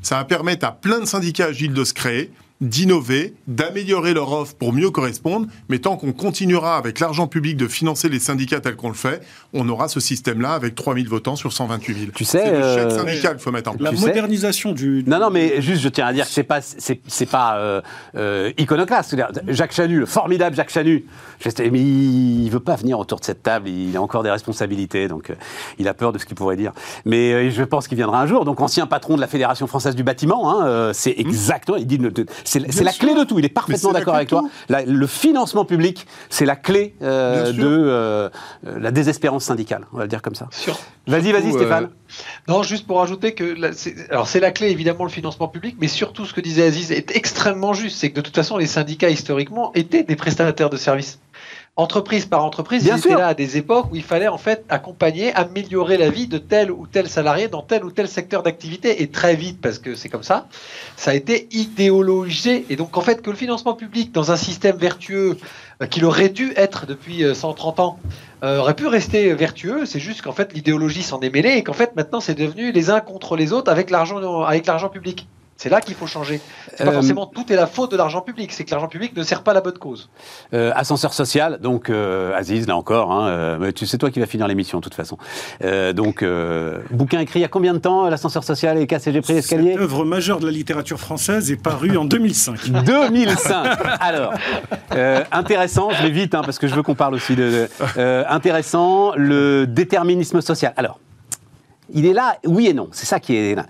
Ça 0.00 0.16
va 0.16 0.24
permettre 0.24 0.64
à 0.64 0.72
plein 0.72 1.00
de 1.00 1.04
syndicats 1.04 1.48
agiles 1.48 1.74
de 1.74 1.84
se 1.84 1.92
créer 1.92 2.32
d'innover, 2.60 3.34
d'améliorer 3.46 4.12
leur 4.12 4.32
offre 4.32 4.54
pour 4.54 4.74
mieux 4.74 4.90
correspondre, 4.90 5.46
mais 5.70 5.78
tant 5.78 5.96
qu'on 5.96 6.12
continuera 6.12 6.76
avec 6.76 7.00
l'argent 7.00 7.26
public 7.26 7.56
de 7.56 7.66
financer 7.66 8.10
les 8.10 8.18
syndicats 8.18 8.60
tel 8.60 8.76
qu'on 8.76 8.88
le 8.88 8.94
fait, 8.94 9.22
on 9.54 9.66
aura 9.68 9.88
ce 9.88 9.98
système-là 9.98 10.52
avec 10.52 10.74
3000 10.74 11.08
votants 11.08 11.36
sur 11.36 11.52
128 11.54 11.94
000. 11.94 12.06
Tu 12.14 12.24
sais, 12.24 12.38
c'est 12.38 12.50
le 12.50 12.62
chèque 12.62 12.92
euh, 12.92 12.98
syndical 12.98 13.32
qu'il 13.32 13.42
faut 13.42 13.50
mettre 13.50 13.70
en 13.70 13.74
place. 13.74 13.94
La 13.94 14.00
modernisation 14.00 14.72
du, 14.72 15.04
Non, 15.06 15.18
non, 15.18 15.30
mais 15.30 15.62
juste, 15.62 15.80
je 15.80 15.88
tiens 15.88 16.06
à 16.06 16.12
dire 16.12 16.26
que 16.26 16.32
c'est 16.32 16.42
pas, 16.42 16.60
c'est, 16.60 17.26
pas 17.26 17.56
euh, 17.56 17.80
euh, 18.16 18.52
iconoclaste. 18.58 19.16
Jacques 19.48 19.72
Chanu, 19.72 19.98
le 19.98 20.06
formidable 20.06 20.54
Jacques 20.54 20.70
Chanu, 20.70 21.06
mais 21.58 21.80
il 21.80 22.50
veut 22.50 22.60
pas 22.60 22.76
venir 22.76 22.98
autour 22.98 23.20
de 23.20 23.24
cette 23.24 23.42
table, 23.42 23.68
il 23.68 23.96
a 23.96 24.02
encore 24.02 24.22
des 24.22 24.30
responsabilités, 24.30 25.08
donc 25.08 25.32
il 25.78 25.88
a 25.88 25.94
peur 25.94 26.12
de 26.12 26.18
ce 26.18 26.26
qu'il 26.26 26.36
pourrait 26.36 26.56
dire. 26.56 26.72
Mais 27.06 27.50
je 27.50 27.62
pense 27.62 27.88
qu'il 27.88 27.96
viendra 27.96 28.20
un 28.20 28.26
jour. 28.26 28.44
Donc, 28.44 28.60
ancien 28.60 28.86
patron 28.86 29.16
de 29.16 29.20
la 29.20 29.28
Fédération 29.28 29.66
française 29.66 29.94
du 29.94 30.02
bâtiment, 30.02 30.60
hein, 30.60 30.92
c'est 30.92 31.16
mmh. 31.16 31.20
exactement, 31.20 31.78
il 31.78 31.86
dit 31.86 31.98
c'est 32.50 32.84
la 32.84 32.92
clé 32.92 33.14
de 33.14 33.24
tout. 33.24 33.38
Il 33.38 33.44
est 33.44 33.48
parfaitement 33.48 33.92
d'accord 33.92 34.14
avec 34.14 34.28
toi. 34.28 34.42
le 34.68 35.06
financement 35.06 35.64
public, 35.64 36.06
c'est 36.28 36.44
la 36.44 36.56
clé 36.56 36.94
euh, 37.02 37.52
de 37.52 37.62
euh, 37.64 38.28
la 38.64 38.90
désespérance 38.90 39.44
syndicale, 39.44 39.86
on 39.92 39.98
va 39.98 40.04
le 40.04 40.08
dire 40.08 40.22
comme 40.22 40.34
ça. 40.34 40.48
Vas-y, 41.06 41.32
vas-y, 41.32 41.52
Stéphane. 41.52 41.84
Euh, 41.84 41.88
non, 42.48 42.62
juste 42.62 42.86
pour 42.86 43.00
ajouter 43.02 43.34
que 43.34 43.56
alors 44.10 44.26
c'est 44.26 44.40
la 44.40 44.50
clé 44.50 44.70
évidemment 44.70 45.04
le 45.04 45.10
financement 45.10 45.48
public, 45.48 45.76
mais 45.80 45.88
surtout 45.88 46.26
ce 46.26 46.34
que 46.34 46.40
disait 46.40 46.64
Aziz 46.64 46.92
est 46.92 47.14
extrêmement 47.16 47.72
juste, 47.72 47.98
c'est 47.98 48.10
que 48.10 48.16
de 48.16 48.20
toute 48.20 48.34
façon 48.34 48.56
les 48.56 48.66
syndicats 48.66 49.10
historiquement 49.10 49.72
étaient 49.74 50.02
des 50.02 50.16
prestataires 50.16 50.70
de 50.70 50.76
services 50.76 51.20
entreprise 51.76 52.26
par 52.26 52.44
entreprise, 52.44 52.84
Bien 52.84 52.96
ils 52.96 52.98
étaient 52.98 53.14
là 53.14 53.28
à 53.28 53.34
des 53.34 53.56
époques 53.56 53.90
où 53.90 53.96
il 53.96 54.02
fallait 54.02 54.28
en 54.28 54.38
fait 54.38 54.64
accompagner, 54.68 55.32
améliorer 55.34 55.96
la 55.96 56.10
vie 56.10 56.26
de 56.26 56.38
tel 56.38 56.70
ou 56.70 56.86
tel 56.86 57.08
salarié 57.08 57.48
dans 57.48 57.62
tel 57.62 57.84
ou 57.84 57.90
tel 57.90 58.08
secteur 58.08 58.42
d'activité. 58.42 59.02
Et 59.02 59.08
très 59.08 59.34
vite, 59.34 59.60
parce 59.60 59.78
que 59.78 59.94
c'est 59.94 60.08
comme 60.08 60.22
ça, 60.22 60.46
ça 60.96 61.12
a 61.12 61.14
été 61.14 61.48
idéologisé. 61.52 62.66
Et 62.68 62.76
donc 62.76 62.96
en 62.96 63.00
fait, 63.00 63.22
que 63.22 63.30
le 63.30 63.36
financement 63.36 63.74
public 63.74 64.12
dans 64.12 64.30
un 64.30 64.36
système 64.36 64.76
vertueux 64.76 65.38
euh, 65.80 65.86
qu'il 65.86 66.04
aurait 66.04 66.28
dû 66.28 66.52
être 66.56 66.86
depuis 66.86 67.24
130 67.34 67.78
euh, 67.78 67.82
ans, 67.82 67.98
euh, 68.42 68.58
aurait 68.58 68.74
pu 68.74 68.86
rester 68.86 69.32
vertueux. 69.34 69.86
C'est 69.86 70.00
juste 70.00 70.22
qu'en 70.22 70.32
fait 70.32 70.52
l'idéologie 70.52 71.02
s'en 71.02 71.20
est 71.20 71.30
mêlée 71.30 71.52
et 71.52 71.62
qu'en 71.62 71.72
fait 71.72 71.96
maintenant 71.96 72.20
c'est 72.20 72.34
devenu 72.34 72.72
les 72.72 72.90
uns 72.90 73.00
contre 73.00 73.36
les 73.36 73.52
autres 73.52 73.70
avec 73.70 73.90
l'argent 73.90 74.42
avec 74.42 74.66
l'argent 74.66 74.88
public. 74.88 75.26
C'est 75.60 75.68
là 75.68 75.82
qu'il 75.82 75.94
faut 75.94 76.06
changer. 76.06 76.40
C'est 76.74 76.84
pas 76.84 76.90
euh, 76.90 76.94
forcément 76.94 77.26
tout 77.26 77.52
est 77.52 77.54
la 77.54 77.66
faute 77.66 77.90
de 77.90 77.96
l'argent 77.98 78.22
public, 78.22 78.50
c'est 78.50 78.64
que 78.64 78.70
l'argent 78.70 78.88
public 78.88 79.14
ne 79.14 79.22
sert 79.22 79.42
pas 79.42 79.52
la 79.52 79.60
bonne 79.60 79.76
cause. 79.76 80.08
Euh, 80.54 80.72
ascenseur 80.74 81.12
social, 81.12 81.58
donc 81.60 81.90
euh, 81.90 82.34
Aziz, 82.34 82.66
là 82.66 82.78
encore, 82.78 83.12
hein, 83.12 83.58
tu 83.76 83.84
sais 83.84 83.98
toi 83.98 84.10
qui 84.10 84.20
vas 84.20 84.26
finir 84.26 84.48
l'émission 84.48 84.78
de 84.78 84.84
toute 84.84 84.94
façon. 84.94 85.18
donc, 85.94 86.24
bouquin 86.90 87.20
écrit 87.20 87.40
il 87.40 87.42
y 87.42 87.44
a 87.44 87.48
combien 87.48 87.74
de 87.74 87.78
temps, 87.78 88.08
l'ascenseur 88.08 88.42
social 88.42 88.78
et 88.78 88.86
KCG 88.86 89.20
Prix 89.20 89.34
Escalier? 89.34 89.72
Cette 89.72 89.82
œuvre 89.82 90.06
majeure 90.06 90.40
de 90.40 90.46
la 90.46 90.52
littérature 90.52 90.98
française 90.98 91.50
est 91.50 91.62
parue 91.62 91.98
en 91.98 92.06
2005. 92.06 92.70
2005 92.70 93.66
Alors, 94.00 94.32
intéressant, 95.30 95.90
je 95.90 96.02
vais 96.02 96.10
vite 96.10 96.34
hein, 96.34 96.40
parce 96.42 96.58
que 96.58 96.68
je 96.68 96.74
veux 96.74 96.82
qu'on 96.82 96.94
parle 96.94 97.12
aussi 97.12 97.36
de... 97.36 97.68
intéressant, 98.30 99.12
le 99.14 99.66
déterminisme 99.66 100.40
social. 100.40 100.72
Alors, 100.78 101.00
il 101.92 102.06
est 102.06 102.14
là, 102.14 102.38
oui 102.46 102.68
et 102.68 102.72
non, 102.72 102.88
c'est 102.92 103.04
ça 103.04 103.20
qui 103.20 103.36
est 103.36 103.54
là. 103.54 103.66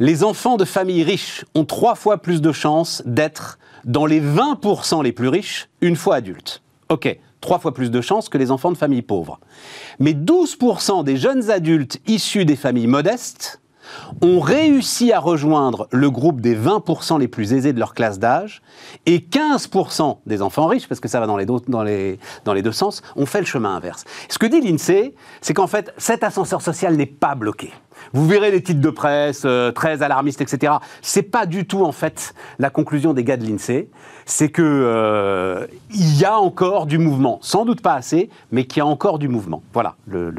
Les 0.00 0.22
enfants 0.22 0.56
de 0.56 0.64
familles 0.64 1.02
riches 1.02 1.44
ont 1.56 1.64
trois 1.64 1.96
fois 1.96 2.18
plus 2.18 2.40
de 2.40 2.52
chances 2.52 3.02
d'être 3.04 3.58
dans 3.84 4.06
les 4.06 4.20
20% 4.20 5.02
les 5.02 5.10
plus 5.10 5.26
riches 5.26 5.68
une 5.80 5.96
fois 5.96 6.14
adultes. 6.14 6.62
Ok, 6.88 7.18
trois 7.40 7.58
fois 7.58 7.74
plus 7.74 7.90
de 7.90 8.00
chances 8.00 8.28
que 8.28 8.38
les 8.38 8.52
enfants 8.52 8.70
de 8.70 8.76
familles 8.76 9.02
pauvres. 9.02 9.40
Mais 9.98 10.12
12% 10.12 11.02
des 11.02 11.16
jeunes 11.16 11.50
adultes 11.50 12.00
issus 12.06 12.44
des 12.44 12.54
familles 12.54 12.86
modestes 12.86 13.60
ont 14.22 14.38
réussi 14.38 15.12
à 15.12 15.18
rejoindre 15.18 15.88
le 15.90 16.10
groupe 16.10 16.40
des 16.40 16.56
20% 16.56 17.18
les 17.18 17.26
plus 17.26 17.52
aisés 17.52 17.72
de 17.72 17.80
leur 17.80 17.94
classe 17.94 18.18
d'âge, 18.18 18.62
et 19.06 19.18
15% 19.18 20.18
des 20.26 20.42
enfants 20.42 20.66
riches, 20.66 20.86
parce 20.88 21.00
que 21.00 21.08
ça 21.08 21.20
va 21.20 21.26
dans 21.26 21.36
les, 21.36 22.62
deux, 22.62 22.72
sens, 22.72 23.02
ont 23.16 23.26
fait 23.26 23.40
le 23.40 23.46
chemin 23.46 23.74
inverse. 23.74 24.04
Ce 24.28 24.38
que 24.38 24.46
dit 24.46 24.60
l'INSEE, 24.60 25.14
c'est 25.40 25.54
qu'en 25.54 25.66
fait, 25.66 25.92
cet 25.96 26.22
ascenseur 26.22 26.62
social 26.62 26.96
n'est 26.96 27.06
pas 27.06 27.34
bloqué. 27.34 27.72
Vous 28.12 28.26
verrez 28.26 28.50
les 28.50 28.62
titres 28.62 28.80
de 28.80 28.90
presse 28.90 29.42
euh, 29.44 29.72
très 29.72 30.02
alarmistes, 30.02 30.40
etc. 30.40 30.74
C'est 31.02 31.22
pas 31.22 31.46
du 31.46 31.66
tout 31.66 31.84
en 31.84 31.92
fait 31.92 32.34
la 32.58 32.70
conclusion 32.70 33.12
des 33.12 33.24
gars 33.24 33.36
de 33.36 33.46
l'Insee. 33.46 33.88
C'est 34.24 34.50
que 34.50 34.62
euh, 34.62 35.66
il 35.90 36.18
y 36.18 36.24
a 36.24 36.38
encore 36.38 36.86
du 36.86 36.98
mouvement, 36.98 37.38
sans 37.40 37.64
doute 37.64 37.80
pas 37.80 37.94
assez, 37.94 38.28
mais 38.52 38.64
qu'il 38.64 38.78
y 38.78 38.80
a 38.80 38.86
encore 38.86 39.18
du 39.18 39.26
mouvement. 39.28 39.62
Voilà 39.72 39.96
le, 40.06 40.34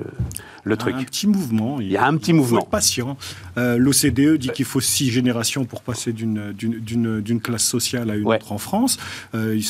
le, 0.64 0.78
truc. 0.78 0.96
Un 0.96 1.04
petit 1.04 1.26
mouvement. 1.26 1.80
Il 1.80 1.90
y 1.90 1.98
a 1.98 2.06
un 2.06 2.16
petit 2.18 2.34
mouvement. 2.34 2.62
patient. 2.62 3.18
Euh, 3.58 3.78
L'OCDE 3.78 4.38
dit 4.38 4.50
qu'il 4.50 4.66
faut 4.66 4.80
six 4.80 5.10
générations 5.10 5.66
pour 5.66 5.82
passer 5.82 6.14
d'une 6.14 7.42
classe 7.42 7.64
sociale 7.64 8.12
à 8.12 8.16
une 8.16 8.28
autre 8.28 8.52
en 8.52 8.60
France. 8.60 9.00
Il 9.34 9.64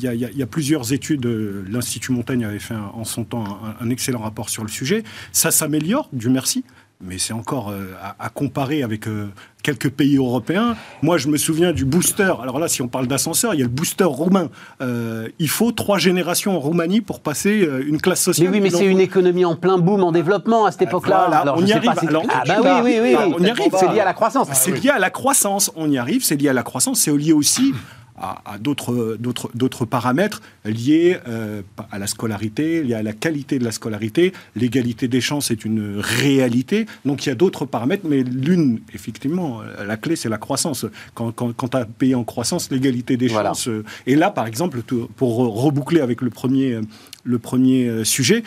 y, 0.00 0.42
a 0.42 0.46
plusieurs 0.46 0.92
études. 0.94 1.26
L'Institut 1.68 2.12
Montaigne 2.12 2.46
avait 2.46 2.58
fait 2.58 2.74
en 2.74 3.04
son 3.04 3.24
temps 3.24 3.44
un, 3.44 3.84
un 3.84 3.90
excellent 3.90 4.20
rapport 4.20 4.48
sur 4.48 4.62
le 4.62 4.70
sujet. 4.70 5.04
Ça 5.32 5.50
s'améliore, 5.50 6.08
du 6.12 6.30
merci 6.30 6.64
mais 7.00 7.18
c'est 7.18 7.32
encore 7.32 7.70
euh, 7.70 7.94
à, 8.18 8.28
comparer 8.28 8.82
avec 8.82 9.06
euh, 9.06 9.28
quelques 9.62 9.88
pays 9.88 10.16
européens. 10.16 10.76
Moi, 11.02 11.16
je 11.16 11.28
me 11.28 11.36
souviens 11.36 11.72
du 11.72 11.84
booster. 11.84 12.32
Alors 12.42 12.58
là, 12.58 12.66
si 12.66 12.82
on 12.82 12.88
parle 12.88 13.06
d'ascenseur, 13.06 13.54
il 13.54 13.60
y 13.60 13.62
a 13.62 13.66
le 13.66 13.70
booster 13.70 14.04
roumain. 14.04 14.48
Euh, 14.80 15.28
il 15.38 15.48
faut 15.48 15.70
trois 15.70 15.98
générations 15.98 16.56
en 16.56 16.58
Roumanie 16.58 17.00
pour 17.00 17.20
passer 17.20 17.68
une 17.86 18.00
classe 18.00 18.22
sociale. 18.22 18.48
Mais 18.50 18.56
oui, 18.56 18.60
mais 18.62 18.70
c'est 18.70 18.86
une 18.86 19.00
économie 19.00 19.44
en 19.44 19.54
plein 19.54 19.78
boom, 19.78 20.02
en 20.02 20.10
développement 20.10 20.64
à 20.64 20.72
cette 20.72 20.82
époque-là. 20.82 21.30
alors, 21.32 21.56
on 21.58 21.64
y 21.64 21.72
arrive. 21.72 21.90
ah 22.30 22.42
bah 22.46 22.80
oui, 22.82 22.98
oui, 23.00 23.14
oui. 23.16 23.34
on 23.38 23.42
y 23.44 23.50
arrive. 23.50 23.72
C'est 23.78 23.92
lié 23.92 24.00
à 24.00 24.04
la 24.04 24.14
croissance. 24.14 24.48
C'est 24.52 24.72
lié 24.72 24.90
à 24.90 24.98
la 24.98 25.10
croissance. 25.10 25.70
On 25.76 25.88
y 25.90 25.98
arrive. 25.98 26.24
C'est 26.24 26.36
lié 26.36 26.48
à 26.48 26.52
la 26.52 26.64
croissance. 26.64 27.00
C'est 27.00 27.16
lié 27.16 27.32
aussi 27.32 27.74
à, 28.20 28.58
d'autres 28.58 29.84
paramètres 29.84 30.42
liés 30.64 31.18
euh, 31.26 31.62
à 31.90 31.98
la 31.98 32.06
scolarité, 32.06 32.82
liés 32.82 32.94
à 32.94 33.02
la 33.02 33.12
qualité 33.12 33.58
de 33.58 33.64
la 33.64 33.72
scolarité. 33.72 34.32
L'égalité 34.56 35.08
des 35.08 35.20
chances 35.20 35.50
est 35.50 35.64
une 35.64 35.98
réalité. 35.98 36.86
Donc 37.04 37.26
il 37.26 37.28
y 37.28 37.32
a 37.32 37.34
d'autres 37.34 37.64
paramètres, 37.64 38.06
mais 38.08 38.22
l'une, 38.22 38.80
effectivement, 38.94 39.60
la 39.84 39.96
clé, 39.96 40.16
c'est 40.16 40.28
la 40.28 40.38
croissance. 40.38 40.86
Quand, 41.14 41.32
quand, 41.32 41.52
quand 41.52 41.68
tu 41.68 41.76
as 41.76 41.80
un 41.80 41.84
pays 41.84 42.14
en 42.14 42.24
croissance, 42.24 42.70
l'égalité 42.70 43.16
des 43.16 43.28
chances. 43.28 43.68
Euh, 43.68 43.84
et 44.06 44.16
là, 44.16 44.30
par 44.30 44.46
exemple, 44.46 44.80
pour 45.16 45.36
reboucler 45.62 46.00
avec 46.00 46.22
le 46.22 46.30
premier, 46.30 46.80
le 47.24 47.38
premier 47.38 47.86
euh, 47.86 48.04
sujet, 48.04 48.42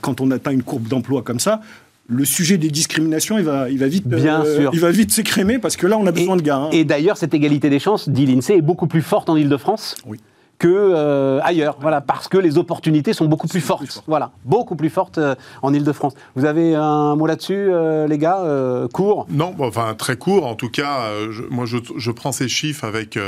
quand 0.00 0.20
on 0.20 0.30
atteint 0.30 0.52
une 0.52 0.62
courbe 0.62 0.88
d'emploi 0.88 1.22
comme 1.22 1.40
ça, 1.40 1.60
le 2.06 2.24
sujet 2.24 2.58
des 2.58 2.70
discriminations, 2.70 3.38
il 3.38 3.44
va, 3.44 3.70
il 3.70 3.78
va 3.78 3.88
vite, 3.88 4.06
Bien 4.06 4.42
euh, 4.42 4.56
sûr. 4.56 4.70
il 4.72 4.80
va 4.80 4.90
vite 4.90 5.10
s'écrémer 5.10 5.58
parce 5.58 5.76
que 5.76 5.86
là, 5.86 5.96
on 5.98 6.06
a 6.06 6.12
besoin 6.12 6.36
de 6.36 6.42
gars. 6.42 6.56
Hein. 6.56 6.70
Et 6.72 6.84
d'ailleurs, 6.84 7.16
cette 7.16 7.34
égalité 7.34 7.70
des 7.70 7.78
chances, 7.78 8.08
dit 8.08 8.26
l'INSEE, 8.26 8.56
est 8.56 8.62
beaucoup 8.62 8.86
plus 8.86 9.02
forte 9.02 9.30
en 9.30 9.36
Ile-de-France. 9.36 9.96
Oui 10.06 10.20
que 10.56 10.68
euh, 10.68 11.40
ailleurs, 11.42 11.78
voilà, 11.80 12.00
parce 12.00 12.28
que 12.28 12.38
les 12.38 12.58
opportunités 12.58 13.12
sont 13.12 13.24
beaucoup 13.24 13.48
plus 13.48 13.60
fortes, 13.60 14.04
voilà, 14.06 14.30
beaucoup 14.44 14.76
plus 14.76 14.88
fortes 14.88 15.18
euh, 15.18 15.34
en 15.62 15.74
Ile-de-France. 15.74 16.14
Vous 16.36 16.44
avez 16.44 16.76
un 16.76 17.16
mot 17.16 17.26
là-dessus, 17.26 17.70
les 18.08 18.18
gars, 18.18 18.86
court? 18.92 19.26
Non, 19.30 19.52
enfin 19.58 19.94
très 19.98 20.16
court. 20.16 20.46
En 20.46 20.54
tout 20.54 20.70
cas, 20.70 21.10
moi 21.50 21.66
je, 21.66 21.78
je, 21.96 22.10
prends 22.12 22.30
ces 22.30 22.46
chiffres 22.46 22.84
avec 22.84 23.18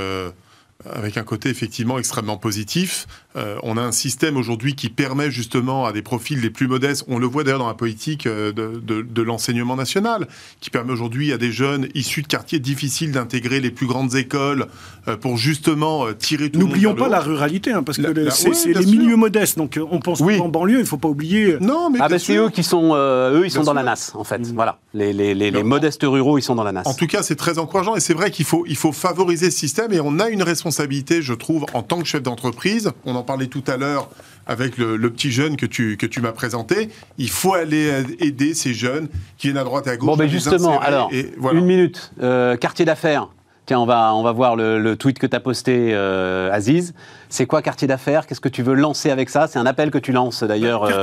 avec 0.84 1.16
un 1.16 1.22
côté 1.22 1.48
effectivement 1.48 1.98
extrêmement 1.98 2.36
positif. 2.36 3.06
Euh, 3.36 3.56
on 3.62 3.76
a 3.76 3.82
un 3.82 3.92
système 3.92 4.36
aujourd'hui 4.36 4.74
qui 4.74 4.88
permet 4.88 5.30
justement 5.30 5.86
à 5.86 5.92
des 5.92 6.02
profils 6.02 6.40
les 6.40 6.50
plus 6.50 6.68
modestes, 6.68 7.04
on 7.08 7.18
le 7.18 7.26
voit 7.26 7.44
d'ailleurs 7.44 7.60
dans 7.60 7.66
la 7.66 7.74
politique 7.74 8.26
euh, 8.26 8.52
de, 8.52 9.22
l'enseignement 9.22 9.76
national, 9.76 10.28
qui 10.60 10.70
permet 10.70 10.92
aujourd'hui 10.92 11.32
à 11.32 11.38
des 11.38 11.50
jeunes 11.50 11.88
issus 11.94 12.22
de 12.22 12.26
quartiers 12.26 12.58
difficiles 12.58 13.12
d'intégrer 13.12 13.60
les 13.60 13.70
plus 13.70 13.86
grandes 13.86 14.14
écoles 14.14 14.66
euh, 15.08 15.16
pour 15.16 15.36
justement 15.36 16.12
tirer 16.12 16.50
tout 16.50 16.60
N'oublions 16.60 16.94
pas 16.94 17.08
la 17.08 17.20
ruralité, 17.20 17.72
hein, 17.72 17.82
parce 17.82 17.98
que 17.98 18.30
c'est 18.30 18.72
les 18.72 18.86
milieux 18.86 19.16
modestes, 19.16 19.58
donc 19.58 19.78
on 19.90 20.00
pense 20.00 20.20
oui. 20.20 20.38
en 20.40 20.48
banlieue, 20.48 20.78
il 20.78 20.80
ne 20.80 20.84
faut 20.84 20.98
pas 20.98 21.08
oublier. 21.08 21.56
Non, 21.60 21.90
mais 21.90 21.98
ah 22.00 22.08
ben 22.08 22.18
c'est 22.18 22.36
eux 22.36 22.50
qui 22.50 22.62
sont, 22.62 22.94
eux, 22.94 23.42
ils 23.44 23.50
sont 23.50 23.62
dans 23.62 23.74
la 23.74 23.82
NAS 23.82 24.12
en 24.14 24.24
fait. 24.24 24.38
Mm. 24.38 24.52
Voilà, 24.54 24.78
les, 24.94 25.12
les, 25.12 25.62
modestes 25.62 26.02
ruraux, 26.04 26.38
ils 26.38 26.42
sont 26.42 26.54
dans 26.54 26.64
la 26.64 26.72
NAS. 26.72 26.82
En 26.84 26.94
tout 26.94 27.06
cas, 27.06 27.22
c'est 27.22 27.36
très 27.36 27.58
encourageant 27.58 27.96
et 27.96 28.00
c'est 28.00 28.14
vrai 28.14 28.30
qu'il 28.30 28.44
faut, 28.44 28.64
il 28.68 28.76
faut 28.76 28.92
favoriser 28.92 29.50
ce 29.50 29.58
système 29.58 29.92
et 29.92 30.00
on 30.00 30.18
a 30.18 30.28
une 30.28 30.42
responsabilité 30.42 30.65
responsabilité, 30.66 31.22
je 31.22 31.32
trouve, 31.32 31.64
en 31.74 31.82
tant 31.82 32.00
que 32.00 32.08
chef 32.08 32.22
d'entreprise. 32.22 32.90
On 33.04 33.14
en 33.14 33.22
parlait 33.22 33.46
tout 33.46 33.62
à 33.68 33.76
l'heure 33.76 34.10
avec 34.46 34.76
le, 34.78 34.98
petit 35.10 35.30
jeune 35.30 35.56
que 35.56 35.66
tu, 35.66 35.96
que 35.96 36.06
tu 36.06 36.20
m'as 36.20 36.32
présenté. 36.32 36.88
Il 37.18 37.30
faut 37.30 37.54
aller 37.54 38.04
aider 38.18 38.52
ces 38.54 38.74
jeunes 38.74 39.08
qui 39.38 39.46
viennent 39.48 39.58
à 39.58 39.64
droite 39.64 39.86
et 39.86 39.90
à 39.90 39.96
gauche. 39.96 40.06
Bon, 40.06 40.16
mais 40.16 40.28
justement, 40.28 40.80
alors, 40.80 41.10
une 41.12 41.64
minute. 41.64 42.12
Euh, 42.20 42.56
quartier 42.56 42.84
d'affaires. 42.84 43.28
Tiens, 43.66 43.80
on 43.80 43.86
va, 43.86 44.14
on 44.14 44.22
va 44.22 44.32
voir 44.32 44.56
le, 44.56 44.94
tweet 44.94 45.18
que 45.18 45.26
tu 45.26 45.36
as 45.36 45.40
posté, 45.40 45.90
euh, 45.92 46.50
Aziz. 46.52 46.94
C'est 47.28 47.46
quoi 47.46 47.62
quartier 47.62 47.88
d'affaires? 47.88 48.26
Qu'est-ce 48.26 48.40
que 48.40 48.48
tu 48.48 48.62
veux 48.62 48.74
lancer 48.74 49.10
avec 49.10 49.28
ça? 49.28 49.48
C'est 49.48 49.58
un 49.58 49.66
appel 49.66 49.90
que 49.90 49.98
tu 49.98 50.12
lances 50.12 50.44
d'ailleurs 50.44 50.84
euh, 50.84 51.02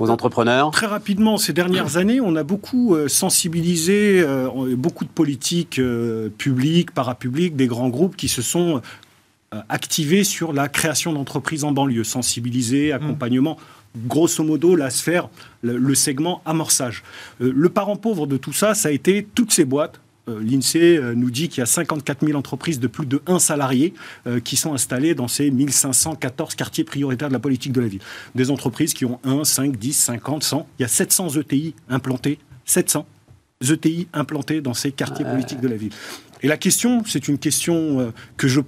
aux 0.00 0.10
entrepreneurs. 0.10 0.70
Très 0.70 0.86
rapidement, 0.86 1.36
ces 1.36 1.52
dernières 1.52 1.98
années, 1.98 2.20
on 2.20 2.34
a 2.36 2.42
beaucoup 2.42 2.96
sensibilisé 3.08 4.24
beaucoup 4.76 5.04
de 5.04 5.10
politiques 5.10 5.80
publiques, 6.38 6.92
parapubliques, 6.92 7.56
des 7.56 7.66
grands 7.66 7.90
groupes 7.90 8.16
qui 8.16 8.28
se 8.28 8.42
sont 8.42 8.80
euh, 9.54 9.60
activé 9.70 10.24
sur 10.24 10.52
la 10.52 10.68
création 10.68 11.14
d'entreprises 11.14 11.64
en 11.64 11.72
banlieue, 11.72 12.04
sensibiliser, 12.04 12.90
mmh. 12.90 12.96
accompagnement. 12.96 13.56
Grosso 13.96 14.44
modo, 14.44 14.76
la 14.76 14.90
sphère, 14.90 15.30
le, 15.62 15.94
segment 15.94 16.42
amorçage. 16.44 17.02
Euh, 17.40 17.50
le 17.56 17.70
parent 17.70 17.96
pauvre 17.96 18.26
de 18.26 18.36
tout 18.36 18.52
ça, 18.52 18.74
ça 18.74 18.90
a 18.90 18.92
été 18.92 19.26
toutes 19.34 19.50
ces 19.50 19.64
boîtes, 19.64 19.94
euh, 19.94 20.07
L'INSEE 20.40 21.00
nous 21.14 21.30
dit 21.30 21.48
qu'il 21.48 21.60
y 21.60 21.62
a 21.62 21.66
54 21.66 22.24
000 22.26 22.38
entreprises 22.38 22.80
de 22.80 22.86
plus 22.86 23.06
de 23.06 23.22
1 23.26 23.38
salarié 23.38 23.94
qui 24.44 24.56
sont 24.56 24.74
installées 24.74 25.14
dans 25.14 25.28
ces 25.28 25.50
1514 25.50 26.54
quartiers 26.54 26.84
prioritaires 26.84 27.28
de 27.28 27.32
la 27.32 27.38
politique 27.38 27.72
de 27.72 27.80
la 27.80 27.88
ville. 27.88 28.00
Des 28.34 28.50
entreprises 28.50 28.94
qui 28.94 29.04
ont 29.04 29.20
1, 29.24 29.44
5, 29.44 29.76
10, 29.76 29.92
50, 29.92 30.42
100. 30.42 30.66
Il 30.78 30.82
y 30.82 30.84
a 30.84 30.88
700 30.88 31.28
ETI 31.36 31.74
implantés, 31.88 32.38
700 32.64 33.06
ETI 33.68 34.08
implantés 34.12 34.60
dans 34.60 34.74
ces 34.74 34.92
quartiers 34.92 35.24
politiques 35.24 35.60
de 35.60 35.68
la 35.68 35.76
ville. 35.76 35.92
Et 36.42 36.48
la 36.48 36.56
question, 36.56 37.02
c'est 37.06 37.28
une 37.28 37.38
question 37.38 38.00
euh, 38.00 38.10
que 38.36 38.48
je 38.48 38.60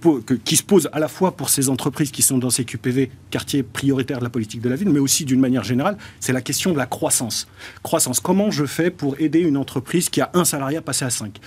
qui 0.44 0.56
se 0.56 0.62
pose 0.62 0.88
à 0.92 0.98
la 0.98 1.08
fois 1.08 1.36
pour 1.36 1.50
ces 1.50 1.68
entreprises 1.68 2.10
qui 2.10 2.22
sont 2.22 2.38
dans 2.38 2.50
ces 2.50 2.64
QPV, 2.64 3.10
quartiers 3.30 3.62
prioritaires 3.62 4.18
de 4.18 4.24
la 4.24 4.30
politique 4.30 4.60
de 4.60 4.68
la 4.68 4.76
ville, 4.76 4.90
mais 4.90 4.98
aussi 4.98 5.24
d'une 5.24 5.40
manière 5.40 5.64
générale, 5.64 5.96
c'est 6.18 6.32
la 6.32 6.40
question 6.40 6.72
de 6.72 6.78
la 6.78 6.86
croissance. 6.86 7.48
Croissance, 7.82 8.20
comment 8.20 8.50
je 8.50 8.64
fais 8.64 8.90
pour 8.90 9.20
aider 9.20 9.40
une 9.40 9.56
entreprise 9.56 10.08
qui 10.08 10.20
a 10.20 10.30
un 10.34 10.44
salarié 10.44 10.78
à 10.78 10.82
passer 10.82 11.04
à 11.04 11.10
5, 11.10 11.38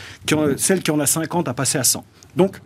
celle 0.57 0.81
qui 0.81 0.91
en 0.91 0.99
a 0.99 1.05
50 1.05 1.47
à 1.47 1.53
passer 1.53 1.77
à 1.77 1.83
100 1.83 2.05
Donc, 2.35 2.61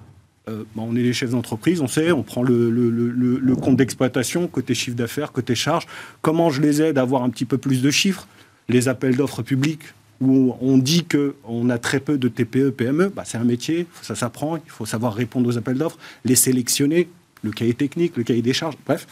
euh, 0.50 0.64
bah, 0.76 0.84
on 0.86 0.96
est 0.96 1.02
les 1.02 1.14
chefs 1.14 1.32
d'entreprise, 1.32 1.82
on 1.82 1.88
sait, 1.88 2.12
on 2.12 2.24
prend 2.24 2.44
le, 2.44 2.70
le 2.70 3.56
compte 3.56 3.76
d'exploitation, 3.76 4.48
côté 4.48 4.74
chiffre 4.74 4.96
d'affaires, 4.96 5.32
côté 5.32 5.56
charge. 5.56 5.86
Comment 6.22 6.50
je 6.50 6.62
les 6.62 6.82
aide 6.82 6.98
à 6.98 7.02
avoir 7.02 7.24
un 7.24 7.30
petit 7.30 7.46
peu 7.46 7.58
plus 7.58 7.82
de 7.82 7.92
chiffres? 7.92 8.28
Les 8.70 8.88
appels 8.90 9.16
d'offres 9.16 9.44
publics, 9.44 9.82
où 10.22 10.56
on 10.62 10.78
dit 10.78 11.06
qu'on 11.06 11.70
a 11.70 11.78
très 11.78 12.00
peu 12.00 12.18
de 12.18 12.28
TPE, 12.28 12.72
PME, 12.72 13.10
bah, 13.10 13.24
c'est 13.26 13.38
un 13.38 13.44
métier, 13.44 13.88
ça 14.02 14.16
s'apprend, 14.16 14.58
il 14.58 14.70
faut 14.70 14.86
savoir 14.86 15.14
répondre 15.14 15.48
aux 15.48 15.58
appels 15.58 15.78
d'offres, 15.78 15.98
les 16.26 16.36
sélectionner, 16.36 17.08
le 17.44 17.52
cahier 17.52 17.74
technique, 17.74 18.18
le 18.18 18.24
cahier 18.24 18.42
des 18.42 18.54
charges, 18.54 18.76
bref. 18.86 19.08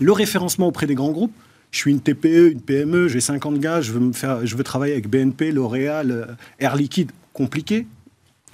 Le 0.00 0.12
référencement 0.12 0.68
auprès 0.68 0.86
des 0.86 0.94
grands 0.94 1.10
groupes, 1.10 1.34
je 1.70 1.78
suis 1.78 1.90
une 1.90 2.00
TPE, 2.00 2.52
une 2.52 2.60
PME, 2.60 3.08
j'ai 3.08 3.20
50 3.20 3.58
gars, 3.58 3.80
je 3.80 3.92
veux, 3.92 4.00
me 4.00 4.12
faire, 4.12 4.46
je 4.46 4.56
veux 4.56 4.64
travailler 4.64 4.92
avec 4.92 5.08
BNP, 5.08 5.52
L'Oréal, 5.52 6.10
euh, 6.10 6.26
Air 6.58 6.76
Liquide, 6.76 7.10
compliqué. 7.32 7.86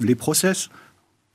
Les 0.01 0.15
process, 0.15 0.71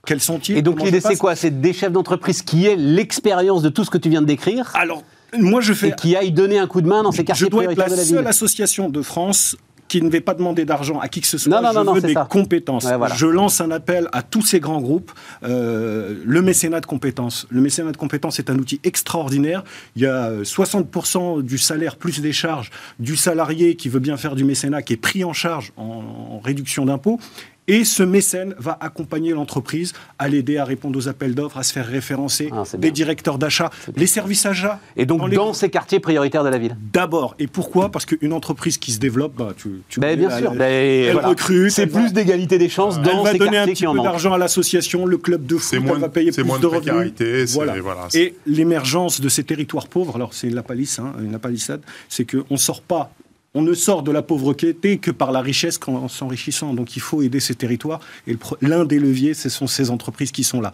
quels 0.06 0.22
sentiers 0.22 0.58
Et 0.58 0.62
donc 0.62 0.82
l'idée 0.82 1.02
c'est 1.02 1.18
quoi? 1.18 1.36
C'est 1.36 1.62
des 1.62 1.74
chefs 1.74 1.92
d'entreprise 1.92 2.42
qui 2.42 2.66
aient 2.66 2.78
l'expérience 2.78 3.62
de 3.62 3.70
tout 3.70 3.84
ce 3.84 3.90
que 3.90 3.98
tu 3.98 4.10
viens 4.10 4.22
de 4.22 4.28
décrire? 4.28 4.72
Alors, 4.76 5.04
moi 5.38 5.60
je 5.60 5.74
fais... 5.74 5.90
Et 5.90 5.96
qui 5.96 6.16
aillent 6.16 6.32
donner 6.32 6.58
un 6.58 6.68
coup 6.68 6.82
de 6.82 6.88
main 6.88 7.04
dans 7.04 7.12
ces 7.12 7.26
quartiers 7.26 7.46
Je 7.46 7.52
dois 7.52 7.66
être 7.66 7.78
la, 7.78 7.90
seule 7.90 8.28
association 8.28 8.90
de 8.90 9.02
France 9.02 9.58
qui 9.94 10.02
ne 10.02 10.10
vais 10.10 10.22
pas 10.22 10.34
demander 10.34 10.66
d'argent 10.66 11.00
à 11.00 11.08
qui 11.08 11.22
que 11.22 11.28
ce 11.28 11.38
soit. 11.38 11.62
Non, 11.62 11.72
je 11.72 11.92
veux 11.92 12.02
des 12.02 12.16
compétences. 12.28 12.88
Je 13.16 13.28
lance 13.28 13.62
un 13.62 13.70
appel 13.70 14.10
à 14.12 14.24
tous 14.24 14.42
ces 14.42 14.60
grands 14.60 14.82
groupes. 14.82 15.12
Euh, 15.44 16.16
le 16.26 16.42
mécénat 16.42 16.80
de 16.80 16.88
compétences. 16.88 17.46
Le 17.52 17.62
mécénat 17.62 17.92
de 17.92 17.98
compétences 17.98 18.40
est 18.40 18.50
un 18.50 18.58
outil 18.58 18.80
extraordinaire. 18.84 19.64
Il 19.96 20.02
y 20.02 20.08
a 20.08 20.32
60% 20.42 21.40
euh, 21.40 21.44
du 21.44 21.60
salaire 21.60 21.98
plus 21.98 22.22
des 22.22 22.34
charges 22.34 22.72
du 22.98 23.16
salarié 23.16 23.76
qui 23.76 23.88
veut 23.88 24.00
bien 24.00 24.18
faire 24.18 24.34
du 24.34 24.44
mécénat 24.44 24.82
qui 24.82 24.94
est 24.94 24.98
pris 24.98 25.24
en 25.24 25.34
charge 25.34 25.74
en 25.78 26.40
réduction 26.40 26.86
d'impôts. 26.86 27.20
Et 27.68 27.86
ce 27.86 28.04
mécène 28.04 28.56
va 28.58 28.78
accompagner 28.82 29.32
l'entreprise 29.32 29.94
à 30.20 30.28
l'aider 30.28 30.58
à 30.58 30.66
répondre 30.66 30.98
aux 31.00 31.08
appels 31.08 31.34
d'offres, 31.34 31.58
à 31.58 31.64
se 31.64 31.72
faire 31.72 31.88
référencer, 31.88 32.50
ah, 32.52 32.64
des 32.78 32.92
directeurs 32.92 33.38
d'achat, 33.38 33.70
les 33.96 34.08
services 34.08 34.46
achats. 34.46 34.80
Et 34.98 35.06
donc 35.06 35.30
dans, 35.32 35.54
ces 35.54 35.70
quartiers 35.70 36.00
prioritaires 36.00 36.44
de 36.44 36.50
la 36.50 36.58
ville 36.58 36.76
D'abord. 36.92 37.36
Et 37.40 37.48
pourquoi? 37.48 37.90
Parce 37.90 38.06
qu'une 38.06 38.34
entreprise 38.34 38.78
qui 38.78 38.92
se 38.92 39.00
développe, 39.00 39.36
bah, 39.38 39.54
tu, 39.56 39.82
tu 39.88 40.00
ben, 40.00 40.18
bien 40.20 40.30
sûr. 40.38 40.52
Elle, 40.54 40.62
elle 40.62 41.18
recrute. 41.18 41.72
C'est 41.72 41.88
plus 41.88 42.12
d'égalité 42.12 42.58
des 42.58 42.70
chances 42.70 42.98
dans 42.98 43.04
ces 43.04 43.12
quartiers 43.12 43.32
Elle 43.32 43.38
va 43.38 43.46
donner 43.46 43.58
un 43.58 43.68
petit 43.68 43.86
peu 43.86 44.02
d'argent 44.02 44.34
à 44.34 44.38
l'association, 44.38 45.06
le 45.06 45.18
club 45.18 45.46
de 45.46 45.58
foot, 45.58 45.80
elle 45.82 46.00
va 46.00 46.10
payer 46.10 46.32
plus 46.32 46.44
moins 46.44 46.60
de, 46.60 46.68
revenus. 46.68 47.14
Voilà. 47.54 48.08
Et 48.14 48.36
l'émergence 48.46 49.22
de 49.22 49.30
ces 49.30 49.44
territoires 49.44 49.88
pauvres, 49.88 50.16
alors 50.16 50.34
c'est 50.34 50.50
la 50.50 50.64
palisse, 50.64 51.00
hein, 51.00 51.14
une 51.20 51.38
palissade, 51.40 51.82
c'est 52.10 52.30
qu'on 52.30 52.44
ne 52.50 52.58
sort 52.58 52.82
pas 52.82 53.12
on 53.56 53.62
ne 53.62 53.74
sort 53.74 54.04
de 54.04 54.12
la 54.12 54.22
pauvreté 54.22 54.74
que 54.98 55.12
par 55.12 55.32
la 55.32 55.42
richesse 55.42 55.78
qu'en 55.78 56.08
s'enrichissant. 56.08 56.74
Donc 56.74 56.96
il 56.96 57.02
faut 57.02 57.22
aider 57.22 57.40
ces 57.40 57.56
territoires. 57.56 58.00
Et 58.28 58.36
l'un 58.62 58.86
des 58.86 59.00
leviers, 59.00 59.34
ce 59.34 59.50
sont 59.50 59.68
ces 59.68 59.92
entreprises 59.92 60.32
qui 60.32 60.44
sont 60.44 60.62
là. 60.62 60.74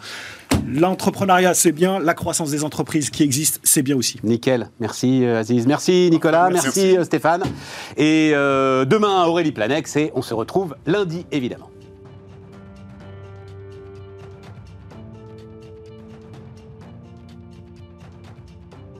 L'entrepreneuriat, 0.68 1.54
c'est 1.54 1.72
bien. 1.72 2.00
La 2.00 2.14
croissance 2.14 2.52
des 2.52 2.64
entreprises 2.64 3.10
qui 3.10 3.24
existent, 3.24 3.60
c'est 3.64 3.82
bien 3.82 3.96
aussi. 3.96 4.20
Nickel. 4.24 4.70
Merci 4.80 5.26
euh, 5.26 5.40
Aziz. 5.40 5.68
Merci 5.68 6.10
Nicolas. 6.12 6.50
Merci, 6.50 6.98
euh, 6.98 7.04
Stéphane. 7.04 7.44
Et 7.98 8.32
euh, 8.34 8.86
demain, 8.86 9.26
Aurélie 9.26 9.52
Planex. 9.52 9.96
Et 9.96 10.12
on 10.16 10.22
se 10.22 10.34
retrouve 10.34 10.76
lundi, 10.86 11.26
évidemment. 11.32 11.70